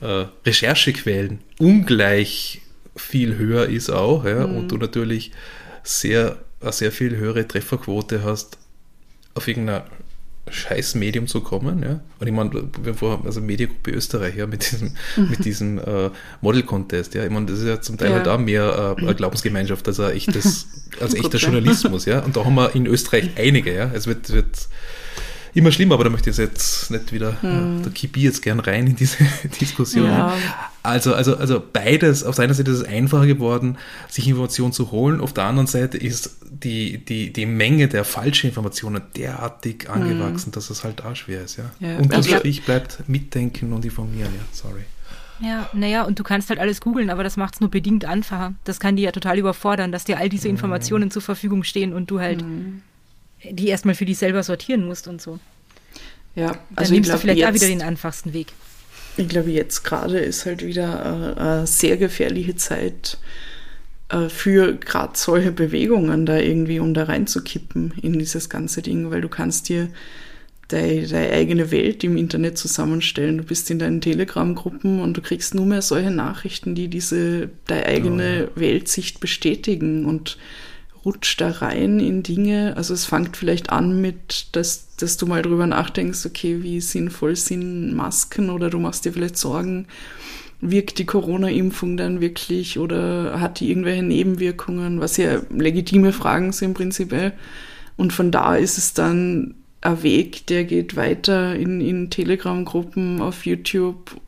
äh, 0.02 0.26
Recherchequellen 0.46 1.40
ungleich 1.58 2.62
viel 2.96 3.38
höher 3.38 3.68
ist 3.68 3.90
auch 3.90 4.26
ja? 4.26 4.48
Mhm. 4.48 4.58
und 4.58 4.72
du 4.72 4.78
natürlich 4.78 5.32
sehr, 5.84 6.38
eine 6.62 6.72
sehr 6.72 6.92
viel 6.92 7.16
höhere 7.16 7.48
Trefferquote 7.48 8.24
hast 8.24 8.58
auf 9.36 9.48
irgendeiner 9.48 9.86
scheiß 10.52 10.96
Medium 10.96 11.28
zu 11.28 11.42
kommen. 11.42 11.84
Ja? 11.84 12.00
Und 12.20 12.28
ich 12.28 12.34
meine, 12.34 12.52
wir 12.52 12.62
haben 12.62 12.96
vorher, 12.96 13.26
also 13.26 13.42
Mediengruppe 13.42 13.92
Österreich, 13.92 14.36
ja, 14.36 14.48
mit 14.48 14.72
diesem, 14.72 14.94
mit 15.30 15.46
diesem 15.46 15.78
äh, 15.80 16.10
Model-Contest, 16.42 17.14
ja. 17.16 17.24
Ich 17.24 17.30
meine, 17.30 17.46
das 17.46 17.60
ist 17.60 17.68
ja 17.68 17.82
zum 17.82 17.98
Teil 17.98 18.10
ja. 18.10 18.16
halt 18.18 18.28
auch 18.28 18.40
mehr 18.40 18.96
äh, 18.98 19.02
eine 19.02 19.16
Glaubensgemeinschaft 19.16 19.88
als 19.88 20.00
ein 20.00 20.12
echtes, 20.12 20.68
als 21.00 21.14
echter 21.14 21.38
Journalismus, 21.38 22.06
ja. 22.06 22.20
Und 22.20 22.36
da 22.36 22.46
haben 22.46 22.56
wir 22.56 22.76
in 22.76 22.86
Österreich 22.86 23.32
einige, 23.38 23.74
ja. 23.74 23.92
Es 23.94 24.08
wird, 24.08 24.32
wird 24.32 24.68
immer 25.54 25.72
schlimmer, 25.72 25.96
aber 25.96 26.04
da 26.04 26.10
möchte 26.10 26.30
ich 26.30 26.38
jetzt 26.38 26.92
nicht 26.92 27.12
wieder, 27.12 27.42
hm. 27.42 27.82
da 27.84 27.90
kippe 27.90 28.20
ich 28.20 28.26
jetzt 28.26 28.42
gern 28.42 28.60
rein 28.60 28.88
in 28.88 28.96
diese 28.96 29.18
Diskussion. 29.62 30.06
Ja. 30.08 30.34
Also, 30.84 31.14
also, 31.14 31.36
also 31.36 31.62
beides, 31.74 32.24
auf 32.24 32.36
der 32.36 32.46
einen 32.46 32.54
Seite 32.54 32.72
ist 32.72 32.80
es 32.80 32.84
einfacher 32.84 33.28
geworden, 33.28 33.78
sich 34.10 34.28
Informationen 34.28 34.74
zu 34.74 34.92
holen, 34.92 35.22
auf 35.22 35.34
der 35.34 35.46
anderen 35.46 35.68
Seite 35.68 35.98
ist 35.98 36.38
die, 36.50 37.04
die, 37.04 37.34
die 37.34 37.46
Menge 37.46 37.88
der 37.88 38.06
falschen 38.06 38.48
Informationen 38.48 39.02
derartig 39.16 39.86
hm. 39.86 40.02
angewachsen, 40.02 40.48
hm. 40.48 40.52
dass 40.54 40.70
es 40.70 40.84
halt 40.84 41.04
auch 41.04 41.16
schwer 41.16 41.44
ist, 41.44 41.58
ja. 41.58 41.66
ja. 41.80 41.98
Und 41.98 42.14
das 42.14 42.28
Strich 42.28 42.64
bleibt 42.64 43.08
mitdenken 43.08 43.74
und 43.74 43.86
informieren, 43.86 44.34
ja, 44.36 44.46
sorry. 44.52 44.82
Ja, 45.42 45.70
naja, 45.72 46.04
und 46.04 46.20
du 46.20 46.24
kannst 46.24 46.50
halt 46.50 46.60
alles 46.60 46.82
googeln, 46.82 47.10
aber 47.10 47.24
das 47.24 47.38
macht 47.38 47.54
es 47.54 47.62
nur 47.62 47.70
bedingt 47.70 48.04
einfacher. 48.04 48.56
Das 48.66 48.82
kann 48.82 48.98
dir 48.98 49.04
ja 49.04 49.12
total 49.14 49.38
überfordern, 49.38 49.94
dass 49.94 50.04
dir 50.04 50.18
all 50.18 50.28
diese 50.28 50.50
hm. 50.50 50.56
Informationen 50.56 51.06
mhm. 51.06 51.12
zur 51.12 51.22
Verfügung 51.22 51.64
stehen 51.64 51.94
und 51.94 52.12
du 52.12 52.20
halt 52.20 52.42
mhm 52.42 52.82
die 53.44 53.68
erstmal 53.68 53.95
für 53.95 54.06
dich 54.06 54.18
selber 54.18 54.44
sortieren 54.44 54.86
musst 54.86 55.07
und 55.07 55.22
so. 55.22 55.40
Ja, 56.36 56.48
also 56.48 56.60
Dann 56.76 56.91
nimmst 56.91 57.10
glaub, 57.10 57.18
du 57.18 57.22
vielleicht 57.22 57.40
jetzt, 57.40 57.49
auch 57.49 57.53
wieder 57.53 57.68
den 57.68 57.82
einfachsten 57.82 58.34
Weg. 58.34 58.48
Ich 59.18 59.28
glaube, 59.28 59.52
jetzt 59.52 59.84
gerade 59.84 60.20
ist 60.20 60.45
halt 60.45 60.66
wieder 60.66 61.36
äh, 61.36 61.40
eine 61.40 61.68
sehr 61.68 61.98
gefährliche 61.98 62.56
Zeit 62.56 63.18
äh, 64.10 64.30
für 64.30 64.74
gerade 64.74 65.14
solche 65.16 65.52
Bewegungen 65.52 66.26
da 66.26 66.38
irgendwie, 66.38 66.80
um 66.80 66.94
da 66.94 67.03
reinzukippen 67.03 67.94
in 68.02 68.18
dieses 68.20 68.49
ganze 68.49 68.82
Ding, 68.82 69.11
weil 69.11 69.22
du 69.22 69.30
kannst 69.30 69.70
dir 69.70 69.90
deine, 70.70 71.07
deine 71.07 71.32
eigene 71.32 71.72
Welt 71.72 72.03
im 72.03 72.16
Internet 72.16 72.57
zusammenstellen. 72.57 73.38
Du 73.38 73.44
bist 73.44 73.70
in 73.70 73.80
deinen 73.80 74.02
Telegram-Gruppen 74.02 75.02
und 75.02 75.18
du 75.18 75.22
kriegst 75.22 75.53
nur 75.56 75.66
mehr 75.66 75.82
solche 75.82 76.11
Nachrichten, 76.11 76.76
die 76.76 76.88
diese 76.88 77.49
deine 77.66 77.86
eigene 77.86 78.49
Oh, 78.56 78.60
Weltsicht 78.60 79.20
bestätigen 79.20 80.06
und 80.06 80.38
rutscht 81.06 81.42
da 81.42 81.50
rein 81.50 82.00
in 82.00 82.24
Dinge. 82.24 82.74
Also 82.76 82.94
es 82.94 83.06
fängt 83.06 83.38
vielleicht 83.38 83.70
an 83.70 84.02
mit, 84.02 84.48
dass, 84.54 84.96
dass 84.98 85.18
du 85.18 85.26
mal 85.26 85.42
drüber 85.42 85.68
nachdenkst, 85.68 86.26
okay, 86.26 86.62
wie 86.62 86.82
sinnvoll 86.82 87.36
sind 87.36 87.96
Masken 87.96 88.50
oder 88.50 88.70
du 88.70 88.80
machst 88.80 89.06
dir 89.06 89.14
vielleicht 89.14 89.38
Sorgen, 89.38 89.88
wirkt 90.62 91.00
die 91.00 91.06
Corona-Impfung 91.06 91.96
dann 91.96 92.20
wirklich 92.22 92.80
oder 92.80 93.40
hat 93.40 93.60
die 93.60 93.70
irgendwelche 93.70 94.04
Nebenwirkungen, 94.04 95.00
was 95.00 95.18
ja 95.18 95.42
legitime 95.50 96.12
Fragen 96.12 96.52
sind 96.52 96.74
prinzipiell. 96.74 97.34
Und 97.96 98.14
von 98.14 98.32
da 98.32 98.56
ist 98.56 98.78
es 98.78 98.94
dann 98.94 99.56
ein 99.82 100.04
Weg, 100.04 100.48
der 100.48 100.66
geht 100.66 100.96
weiter 100.96 101.56
in, 101.56 101.80
in 101.80 102.10
Telegram-Gruppen, 102.10 103.22
auf 103.22 103.46
YouTube, 103.46 104.20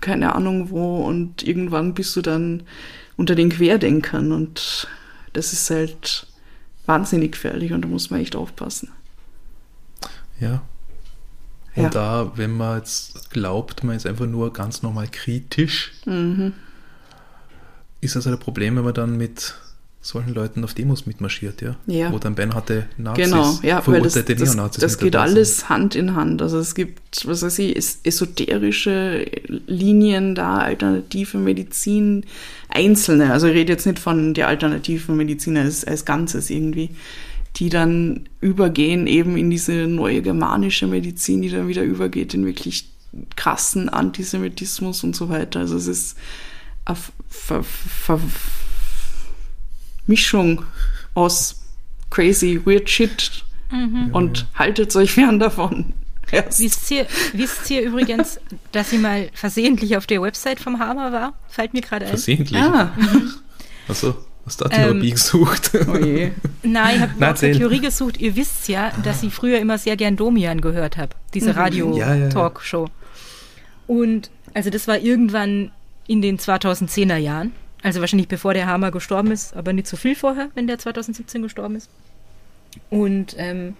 keine 0.00 0.34
Ahnung 0.34 0.70
wo 0.70 1.04
und 1.04 1.46
irgendwann 1.46 1.94
bist 1.94 2.16
du 2.16 2.22
dann 2.22 2.64
unter 3.16 3.36
den 3.36 3.50
Querdenkern 3.50 4.32
und 4.32 4.88
das 5.34 5.52
ist 5.52 5.68
halt 5.70 6.26
wahnsinnig 6.86 7.32
gefährlich 7.32 7.72
und 7.72 7.82
da 7.82 7.88
muss 7.88 8.10
man 8.10 8.20
echt 8.20 8.34
aufpassen. 8.36 8.90
Ja. 10.40 10.62
Und 11.76 11.82
Ja. 11.84 11.88
da, 11.90 12.32
wenn 12.36 12.56
man 12.56 12.78
jetzt 12.78 13.30
glaubt, 13.30 13.82
man 13.84 13.96
ist 13.96 14.06
einfach 14.06 14.26
nur 14.26 14.52
ganz 14.52 14.82
normal 14.82 15.08
kritisch, 15.08 15.92
Mhm. 16.06 16.52
ist 18.00 18.16
das 18.16 18.26
halt 18.26 18.36
ein 18.36 18.40
Problem, 18.42 18.76
wenn 18.76 18.84
man 18.84 18.94
dann 18.94 19.16
mit 19.16 19.54
solchen 20.06 20.34
Leuten 20.34 20.62
auf 20.64 20.74
Demos 20.74 21.06
mitmarschiert, 21.06 21.62
ja? 21.62 21.76
Ja. 21.86 22.12
Wo 22.12 22.18
dann 22.18 22.34
beinharte 22.34 22.86
Nazis, 22.98 23.24
Genau, 23.24 23.58
ja, 23.62 23.76
weil 23.86 24.02
das, 24.02 24.12
verurteilte 24.12 24.36
das, 24.36 24.54
Neonazis 24.54 24.80
das 24.82 24.92
mit 24.92 25.00
geht 25.00 25.16
alles 25.16 25.68
Hand 25.70 25.94
in 25.94 26.14
Hand. 26.14 26.42
Also 26.42 26.58
es 26.58 26.74
gibt, 26.74 27.26
was 27.26 27.42
weiß 27.42 27.58
ich, 27.60 27.74
es- 27.74 28.00
esoterische 28.04 29.24
Linien 29.66 30.34
da, 30.34 30.58
alternative 30.58 31.38
Medizin, 31.38 32.24
einzelne, 32.68 33.32
also 33.32 33.46
ich 33.46 33.54
rede 33.54 33.72
jetzt 33.72 33.86
nicht 33.86 33.98
von 33.98 34.34
der 34.34 34.48
alternativen 34.48 35.16
Medizin 35.16 35.56
als, 35.56 35.84
als 35.86 36.04
Ganzes 36.04 36.50
irgendwie, 36.50 36.90
die 37.56 37.70
dann 37.70 38.28
übergehen 38.42 39.06
eben 39.06 39.38
in 39.38 39.48
diese 39.48 39.72
neue 39.86 40.20
germanische 40.20 40.86
Medizin, 40.86 41.40
die 41.40 41.48
dann 41.48 41.66
wieder 41.68 41.82
übergeht 41.82 42.34
in 42.34 42.44
wirklich 42.44 42.90
krassen 43.36 43.88
Antisemitismus 43.88 45.02
und 45.02 45.16
so 45.16 45.30
weiter. 45.30 45.60
Also 45.60 45.76
es 45.76 45.86
ist 45.86 46.16
eine 46.84 46.96
Ver 46.96 47.62
Ver 47.62 47.64
Ver 48.18 48.20
Mischung 50.06 50.64
aus 51.14 51.62
crazy, 52.10 52.60
weird 52.64 52.88
shit 52.90 53.44
und 54.12 54.46
haltet 54.54 54.94
euch 54.94 55.12
fern 55.12 55.38
davon. 55.40 55.94
Erst. 56.30 56.60
Wisst 56.60 56.90
ihr, 56.90 57.06
wisst 57.32 57.68
ihr 57.70 57.82
übrigens, 57.82 58.40
dass 58.72 58.90
sie 58.90 58.98
mal 58.98 59.28
versehentlich 59.34 59.96
auf 59.96 60.06
der 60.06 60.22
Website 60.22 60.60
vom 60.60 60.78
Hammer 60.78 61.12
war? 61.12 61.34
Fällt 61.48 61.74
mir 61.74 61.80
gerade 61.82 62.04
ein. 62.06 62.10
Versehentlich. 62.10 62.58
Ah, 62.60 62.92
Also, 63.88 64.16
hast 64.46 64.60
du 64.60 64.64
Ähm, 64.66 64.70
Therapie 64.70 65.10
gesucht? 65.10 65.70
oh 65.92 65.96
je. 65.96 66.30
Nein, 66.62 66.96
ich 66.96 67.02
habe 67.02 67.12
Na, 67.18 67.30
nach 67.30 67.38
der. 67.38 67.52
Theorie 67.52 67.80
gesucht. 67.80 68.18
Ihr 68.20 68.36
wisst 68.36 68.68
ja, 68.68 68.92
dass 69.02 69.22
ich 69.22 69.34
früher 69.34 69.58
immer 69.58 69.76
sehr 69.76 69.96
gern 69.96 70.16
Domian 70.16 70.60
gehört 70.60 70.96
habe. 70.96 71.10
Diese 71.34 71.50
Ja, 71.50 71.52
ja, 71.52 71.58
ja. 71.58 71.64
Radio-Talkshow. 71.64 72.88
Und 73.86 74.30
also 74.54 74.70
das 74.70 74.88
war 74.88 74.98
irgendwann 74.98 75.72
in 76.06 76.22
den 76.22 76.38
2010er 76.38 77.16
Jahren. 77.16 77.52
Also 77.84 78.00
wahrscheinlich 78.00 78.28
bevor 78.28 78.54
der 78.54 78.66
Hammer 78.66 78.90
gestorben 78.90 79.30
ist, 79.30 79.54
aber 79.54 79.74
nicht 79.74 79.86
so 79.86 79.98
viel 79.98 80.16
vorher, 80.16 80.48
wenn 80.54 80.66
der 80.66 80.78
2017 80.78 81.42
gestorben 81.42 81.76
ist. 81.76 81.90
Und 82.88 83.36
ähm, 83.38 83.76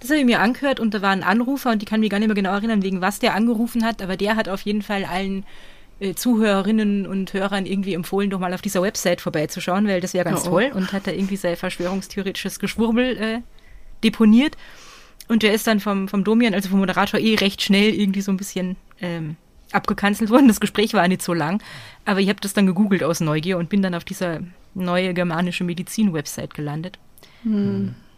das 0.00 0.10
habe 0.10 0.18
ich 0.18 0.26
mir 0.26 0.40
angehört 0.40 0.80
und 0.80 0.92
da 0.92 1.02
war 1.02 1.10
ein 1.10 1.22
Anrufer 1.22 1.70
und 1.70 1.80
ich 1.80 1.88
kann 1.88 2.00
mich 2.00 2.10
gar 2.10 2.18
nicht 2.18 2.26
mehr 2.26 2.34
genau 2.34 2.52
erinnern, 2.52 2.82
wegen 2.82 3.00
was 3.00 3.20
der 3.20 3.36
angerufen 3.36 3.84
hat, 3.84 4.02
aber 4.02 4.16
der 4.16 4.34
hat 4.34 4.48
auf 4.48 4.62
jeden 4.62 4.82
Fall 4.82 5.04
allen 5.04 5.44
äh, 6.00 6.14
Zuhörerinnen 6.14 7.06
und 7.06 7.32
Hörern 7.32 7.64
irgendwie 7.64 7.94
empfohlen, 7.94 8.28
doch 8.28 8.40
mal 8.40 8.52
auf 8.52 8.60
dieser 8.60 8.82
Website 8.82 9.20
vorbeizuschauen, 9.20 9.86
weil 9.86 10.00
das 10.00 10.14
wäre 10.14 10.24
ganz 10.24 10.44
Oh, 10.44 10.48
oh. 10.48 10.50
toll 10.50 10.72
und 10.74 10.92
hat 10.92 11.06
da 11.06 11.12
irgendwie 11.12 11.36
sein 11.36 11.56
verschwörungstheoretisches 11.56 12.58
Geschwurbel 12.58 13.16
äh, 13.16 13.40
deponiert. 14.02 14.56
Und 15.28 15.44
der 15.44 15.52
ist 15.54 15.68
dann 15.68 15.78
vom, 15.78 16.08
vom 16.08 16.24
Domian, 16.24 16.54
also 16.54 16.70
vom 16.70 16.80
Moderator, 16.80 17.20
eh 17.20 17.36
recht 17.36 17.62
schnell 17.62 17.94
irgendwie 17.94 18.20
so 18.22 18.32
ein 18.32 18.36
bisschen 18.36 18.74
ähm, 19.00 19.36
abgekanzelt 19.72 20.30
worden. 20.30 20.48
Das 20.48 20.60
Gespräch 20.60 20.94
war 20.94 21.06
nicht 21.08 21.22
so 21.22 21.34
lang, 21.34 21.62
aber 22.04 22.20
ich 22.20 22.28
habe 22.28 22.40
das 22.40 22.54
dann 22.54 22.66
gegoogelt 22.66 23.02
aus 23.02 23.20
Neugier 23.20 23.58
und 23.58 23.68
bin 23.68 23.82
dann 23.82 23.94
auf 23.94 24.04
dieser 24.04 24.40
neue 24.74 25.14
germanische 25.14 25.64
Medizin-Website 25.64 26.54
gelandet. 26.54 26.98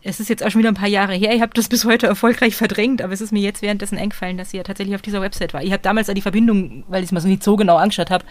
Es 0.03 0.19
ist 0.19 0.29
jetzt 0.29 0.43
auch 0.43 0.51
schon 0.51 0.61
wieder 0.61 0.71
ein 0.71 0.75
paar 0.75 0.89
Jahre 0.89 1.15
her. 1.15 1.35
Ich 1.35 1.43
habe 1.43 1.53
das 1.55 1.69
bis 1.69 1.85
heute 1.85 2.07
erfolgreich 2.07 2.57
verdrängt, 2.57 3.03
aber 3.03 3.13
es 3.13 3.21
ist 3.21 3.33
mir 3.33 3.43
jetzt 3.43 3.61
währenddessen 3.61 3.99
eingefallen, 3.99 4.39
dass 4.39 4.51
sie 4.51 4.57
ja 4.57 4.63
tatsächlich 4.63 4.95
auf 4.95 5.03
dieser 5.03 5.21
Website 5.21 5.53
war. 5.53 5.63
Ich 5.63 5.73
habe 5.73 5.83
damals 5.83 6.07
die 6.07 6.23
Verbindung, 6.23 6.85
weil 6.89 7.03
ich 7.03 7.09
es 7.09 7.13
mir 7.13 7.21
so 7.21 7.29
nicht 7.29 7.43
so 7.43 7.57
genau 7.57 7.77
angeschaut 7.77 8.11
habe, 8.11 8.25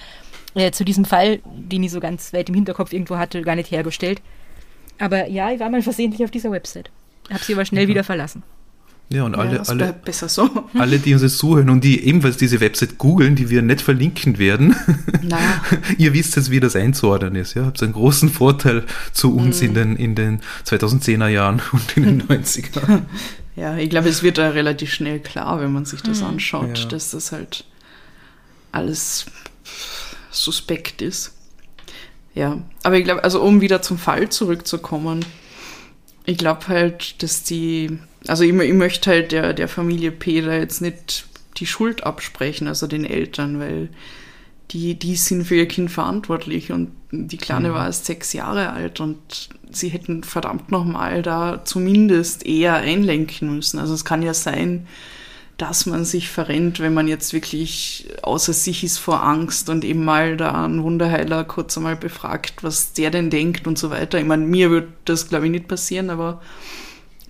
äh, 0.55 0.71
zu 0.71 0.83
diesem 0.83 1.05
Fall, 1.05 1.41
den 1.45 1.83
ich 1.83 1.91
so 1.91 1.99
ganz 1.99 2.33
weit 2.33 2.49
im 2.49 2.55
Hinterkopf 2.55 2.91
irgendwo 2.91 3.17
hatte, 3.17 3.41
gar 3.43 3.55
nicht 3.55 3.69
hergestellt. 3.69 4.21
Aber 4.97 5.27
ja, 5.27 5.51
ich 5.51 5.59
war 5.59 5.69
mal 5.69 5.81
versehentlich 5.81 6.23
auf 6.23 6.31
dieser 6.31 6.51
Website. 6.51 6.89
Habe 7.29 7.43
sie 7.43 7.53
aber 7.53 7.65
schnell 7.65 7.87
wieder 7.87 8.03
verlassen. 8.03 8.43
Ja, 9.11 9.23
und 9.23 9.33
Ja, 9.33 9.39
alle, 9.39 9.57
das 9.57 9.69
alle, 9.69 9.95
so. 10.29 10.69
alle, 10.75 10.99
die 10.99 11.13
uns 11.13 11.23
jetzt 11.23 11.39
zuhören 11.39 11.69
und 11.71 11.83
die 11.83 12.05
ebenfalls 12.05 12.37
diese 12.37 12.59
Website 12.59 12.97
googeln, 12.99 13.35
die 13.35 13.49
wir 13.49 13.61
nicht 13.63 13.81
verlinken 13.81 14.37
werden, 14.37 14.75
ihr 15.97 16.13
wisst 16.13 16.35
jetzt, 16.35 16.51
wie 16.51 16.59
das 16.59 16.75
einzuordnen 16.75 17.35
ist. 17.35 17.55
Ja? 17.55 17.65
Habt 17.65 17.81
einen 17.81 17.93
großen 17.93 18.29
Vorteil 18.29 18.83
zu 19.11 19.35
uns 19.35 19.61
Mhm. 19.61 19.67
in, 19.67 19.73
den, 19.73 19.95
in 19.95 20.15
den 20.15 20.41
2010er 20.65 21.27
Jahren 21.27 21.59
und 21.71 21.97
in 21.97 22.03
den 22.03 22.21
90er. 22.27 23.01
ja, 23.55 23.77
ich 23.77 23.89
glaube, 23.89 24.09
es 24.09 24.21
wird 24.21 24.37
da 24.37 24.49
relativ 24.49 24.93
schnell 24.93 25.19
klar, 25.19 25.59
wenn 25.59 25.73
man 25.73 25.85
sich 25.85 26.01
das 26.01 26.21
anschaut, 26.21 26.77
Ja. 26.77 26.85
dass 26.85 27.09
das 27.11 27.31
halt 27.31 27.65
alles 28.71 29.25
suspekt 30.31 31.01
ist. 31.01 31.33
Ja, 32.35 32.61
aber 32.83 32.97
ich 32.97 33.03
glaube, 33.03 33.23
also 33.23 33.41
um 33.41 33.59
wieder 33.61 33.81
zum 33.81 33.97
Fall 33.97 34.29
zurückzukommen, 34.29 35.25
ich 36.25 36.37
glaube 36.37 36.67
halt, 36.67 37.21
dass 37.23 37.41
die, 37.43 37.97
also 38.27 38.43
ich, 38.43 38.53
ich 38.53 38.73
möchte 38.73 39.09
halt 39.09 39.31
der, 39.31 39.53
der 39.53 39.67
Familie 39.67 40.11
Peter 40.11 40.57
jetzt 40.57 40.81
nicht 40.81 41.25
die 41.57 41.65
Schuld 41.65 42.03
absprechen, 42.03 42.67
also 42.67 42.87
den 42.87 43.05
Eltern, 43.05 43.59
weil 43.59 43.89
die, 44.71 44.95
die 44.95 45.15
sind 45.15 45.45
für 45.45 45.55
ihr 45.55 45.67
Kind 45.67 45.89
verantwortlich 45.91 46.71
und 46.71 46.91
die 47.11 47.37
Kleine 47.37 47.73
war 47.73 47.87
erst 47.87 48.05
sechs 48.05 48.33
Jahre 48.33 48.69
alt 48.69 48.99
und 48.99 49.49
sie 49.71 49.89
hätten 49.89 50.23
verdammt 50.23 50.71
nochmal 50.71 51.23
da 51.23 51.65
zumindest 51.65 52.45
eher 52.45 52.75
einlenken 52.75 53.55
müssen. 53.55 53.79
Also 53.79 53.95
es 53.95 54.05
kann 54.05 54.21
ja 54.21 54.35
sein, 54.35 54.85
dass 55.57 55.85
man 55.85 56.05
sich 56.05 56.29
verrennt, 56.29 56.79
wenn 56.79 56.93
man 56.93 57.07
jetzt 57.07 57.33
wirklich 57.33 58.07
außer 58.21 58.53
sich 58.53 58.83
ist 58.83 58.97
vor 58.97 59.23
Angst 59.23 59.69
und 59.69 59.83
eben 59.83 60.05
mal 60.05 60.37
da 60.37 60.63
einen 60.63 60.83
Wunderheiler 60.83 61.43
kurz 61.43 61.75
einmal 61.75 61.97
befragt, 61.97 62.63
was 62.63 62.93
der 62.93 63.11
denn 63.11 63.29
denkt 63.29 63.67
und 63.67 63.77
so 63.77 63.89
weiter. 63.89 64.19
Ich 64.19 64.25
meine, 64.25 64.45
mir 64.45 64.69
wird 64.69 64.87
das, 65.05 65.27
glaube 65.27 65.45
ich, 65.45 65.51
nicht 65.51 65.67
passieren, 65.67 66.11
aber 66.11 66.41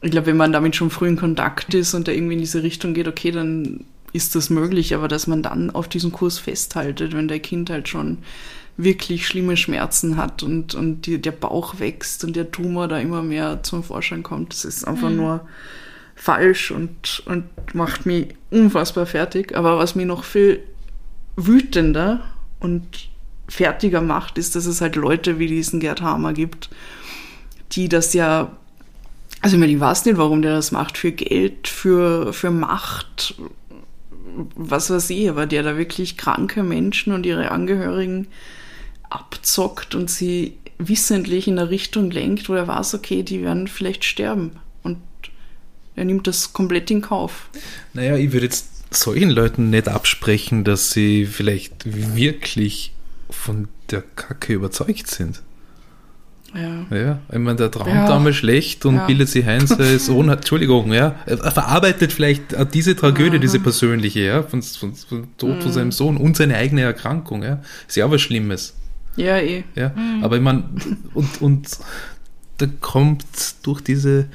ich 0.01 0.11
glaube, 0.11 0.27
wenn 0.27 0.37
man 0.37 0.53
damit 0.53 0.75
schon 0.75 0.89
früh 0.89 1.07
in 1.07 1.17
Kontakt 1.17 1.73
ist 1.73 1.93
und 1.93 2.07
da 2.07 2.11
irgendwie 2.11 2.33
in 2.33 2.39
diese 2.39 2.63
Richtung 2.63 2.93
geht, 2.93 3.07
okay, 3.07 3.31
dann 3.31 3.85
ist 4.13 4.35
das 4.35 4.49
möglich, 4.49 4.95
aber 4.95 5.07
dass 5.07 5.27
man 5.27 5.43
dann 5.43 5.69
auf 5.69 5.87
diesen 5.87 6.11
Kurs 6.11 6.39
festhaltet, 6.39 7.13
wenn 7.13 7.27
der 7.27 7.39
Kind 7.39 7.69
halt 7.69 7.87
schon 7.89 8.19
wirklich 8.77 9.27
schlimme 9.27 9.57
Schmerzen 9.57 10.15
hat 10.15 10.41
und, 10.41 10.73
und 10.73 11.05
die, 11.05 11.21
der 11.21 11.33
Bauch 11.33 11.79
wächst 11.79 12.23
und 12.23 12.35
der 12.35 12.49
Tumor 12.49 12.87
da 12.87 12.97
immer 12.97 13.21
mehr 13.21 13.61
zum 13.61 13.83
Vorschein 13.83 14.23
kommt, 14.23 14.53
das 14.53 14.63
ist 14.63 14.87
einfach 14.87 15.09
nur 15.09 15.41
falsch 16.15 16.71
und, 16.71 17.23
und 17.25 17.43
macht 17.73 18.05
mich 18.05 18.29
unfassbar 18.51 19.05
fertig. 19.05 19.55
Aber 19.55 19.77
was 19.77 19.95
mich 19.95 20.05
noch 20.05 20.23
viel 20.23 20.63
wütender 21.35 22.21
und 22.59 23.09
fertiger 23.49 24.01
macht, 24.01 24.37
ist, 24.37 24.55
dass 24.55 24.65
es 24.65 24.81
halt 24.81 24.95
Leute 24.95 25.39
wie 25.39 25.47
diesen 25.47 25.79
Gerd 25.79 26.01
Hamer 26.01 26.33
gibt, 26.33 26.69
die 27.73 27.89
das 27.89 28.13
ja, 28.13 28.51
also 29.41 29.55
ich 29.55 29.59
meine, 29.59 29.71
ich 29.71 29.79
weiß 29.79 30.05
nicht, 30.05 30.17
warum 30.17 30.41
der 30.41 30.53
das 30.53 30.71
macht, 30.71 30.97
für 30.97 31.11
Geld, 31.11 31.67
für, 31.67 32.33
für 32.33 32.51
Macht, 32.51 33.35
was 34.55 34.89
weiß 34.89 35.09
ich, 35.11 35.29
aber 35.29 35.45
der 35.45 35.63
da 35.63 35.77
wirklich 35.77 36.17
kranke 36.17 36.63
Menschen 36.63 37.13
und 37.13 37.25
ihre 37.25 37.51
Angehörigen 37.51 38.27
abzockt 39.09 39.95
und 39.95 40.09
sie 40.09 40.57
wissentlich 40.77 41.47
in 41.47 41.59
eine 41.59 41.69
Richtung 41.69 42.09
lenkt, 42.11 42.49
wo 42.49 42.53
er 42.53 42.67
weiß, 42.67 42.93
okay, 42.93 43.23
die 43.23 43.41
werden 43.41 43.67
vielleicht 43.67 44.05
sterben. 44.05 44.51
Und 44.83 44.97
er 45.95 46.05
nimmt 46.05 46.27
das 46.27 46.53
komplett 46.53 46.89
in 46.89 47.01
Kauf. 47.01 47.49
Naja, 47.93 48.15
ich 48.15 48.31
würde 48.31 48.45
jetzt 48.45 48.93
solchen 48.93 49.29
Leuten 49.29 49.69
nicht 49.69 49.87
absprechen, 49.87 50.63
dass 50.63 50.91
sie 50.91 51.25
vielleicht 51.25 51.83
wirklich 51.85 52.93
von 53.29 53.67
der 53.91 54.01
Kacke 54.01 54.53
überzeugt 54.53 55.07
sind. 55.07 55.41
Ja. 56.55 56.97
Ja, 56.97 57.19
ich 57.31 57.37
meine, 57.37 57.55
der 57.57 57.69
träumt 57.71 57.89
Ja. 57.89 58.15
einmal 58.15 58.33
schlecht 58.33 58.85
und 58.85 58.95
Ja. 58.95 59.05
bildet 59.05 59.29
sich 59.29 59.45
ein, 59.47 59.67
sein 59.67 59.99
Sohn 59.99 60.29
hat, 60.29 60.39
Entschuldigung, 60.39 60.91
ja, 60.93 61.15
er 61.25 61.37
verarbeitet 61.51 62.11
vielleicht 62.11 62.55
diese 62.73 62.95
Tragödie, 62.95 63.39
diese 63.39 63.59
persönliche, 63.59 64.21
ja, 64.21 64.43
von, 64.43 64.61
von, 64.63 64.95
von 64.95 65.27
Tod 65.37 65.57
Mhm. 65.57 65.61
von 65.61 65.71
seinem 65.71 65.91
Sohn 65.91 66.17
und 66.17 66.37
seine 66.37 66.55
eigene 66.55 66.81
Erkrankung, 66.81 67.43
ja, 67.43 67.61
ist 67.87 67.97
ja 67.97 68.05
auch 68.05 68.11
was 68.11 68.21
Schlimmes, 68.21 68.73
Ja, 69.15 69.37
eh. 69.37 69.63
ja, 69.75 69.93
aber 70.21 70.37
ich 70.37 70.41
meine, 70.41 70.63
und, 71.13 71.41
und 71.41 71.67
da 72.57 72.65
kommt 72.81 73.25
durch 73.63 73.81
diese 73.81 74.25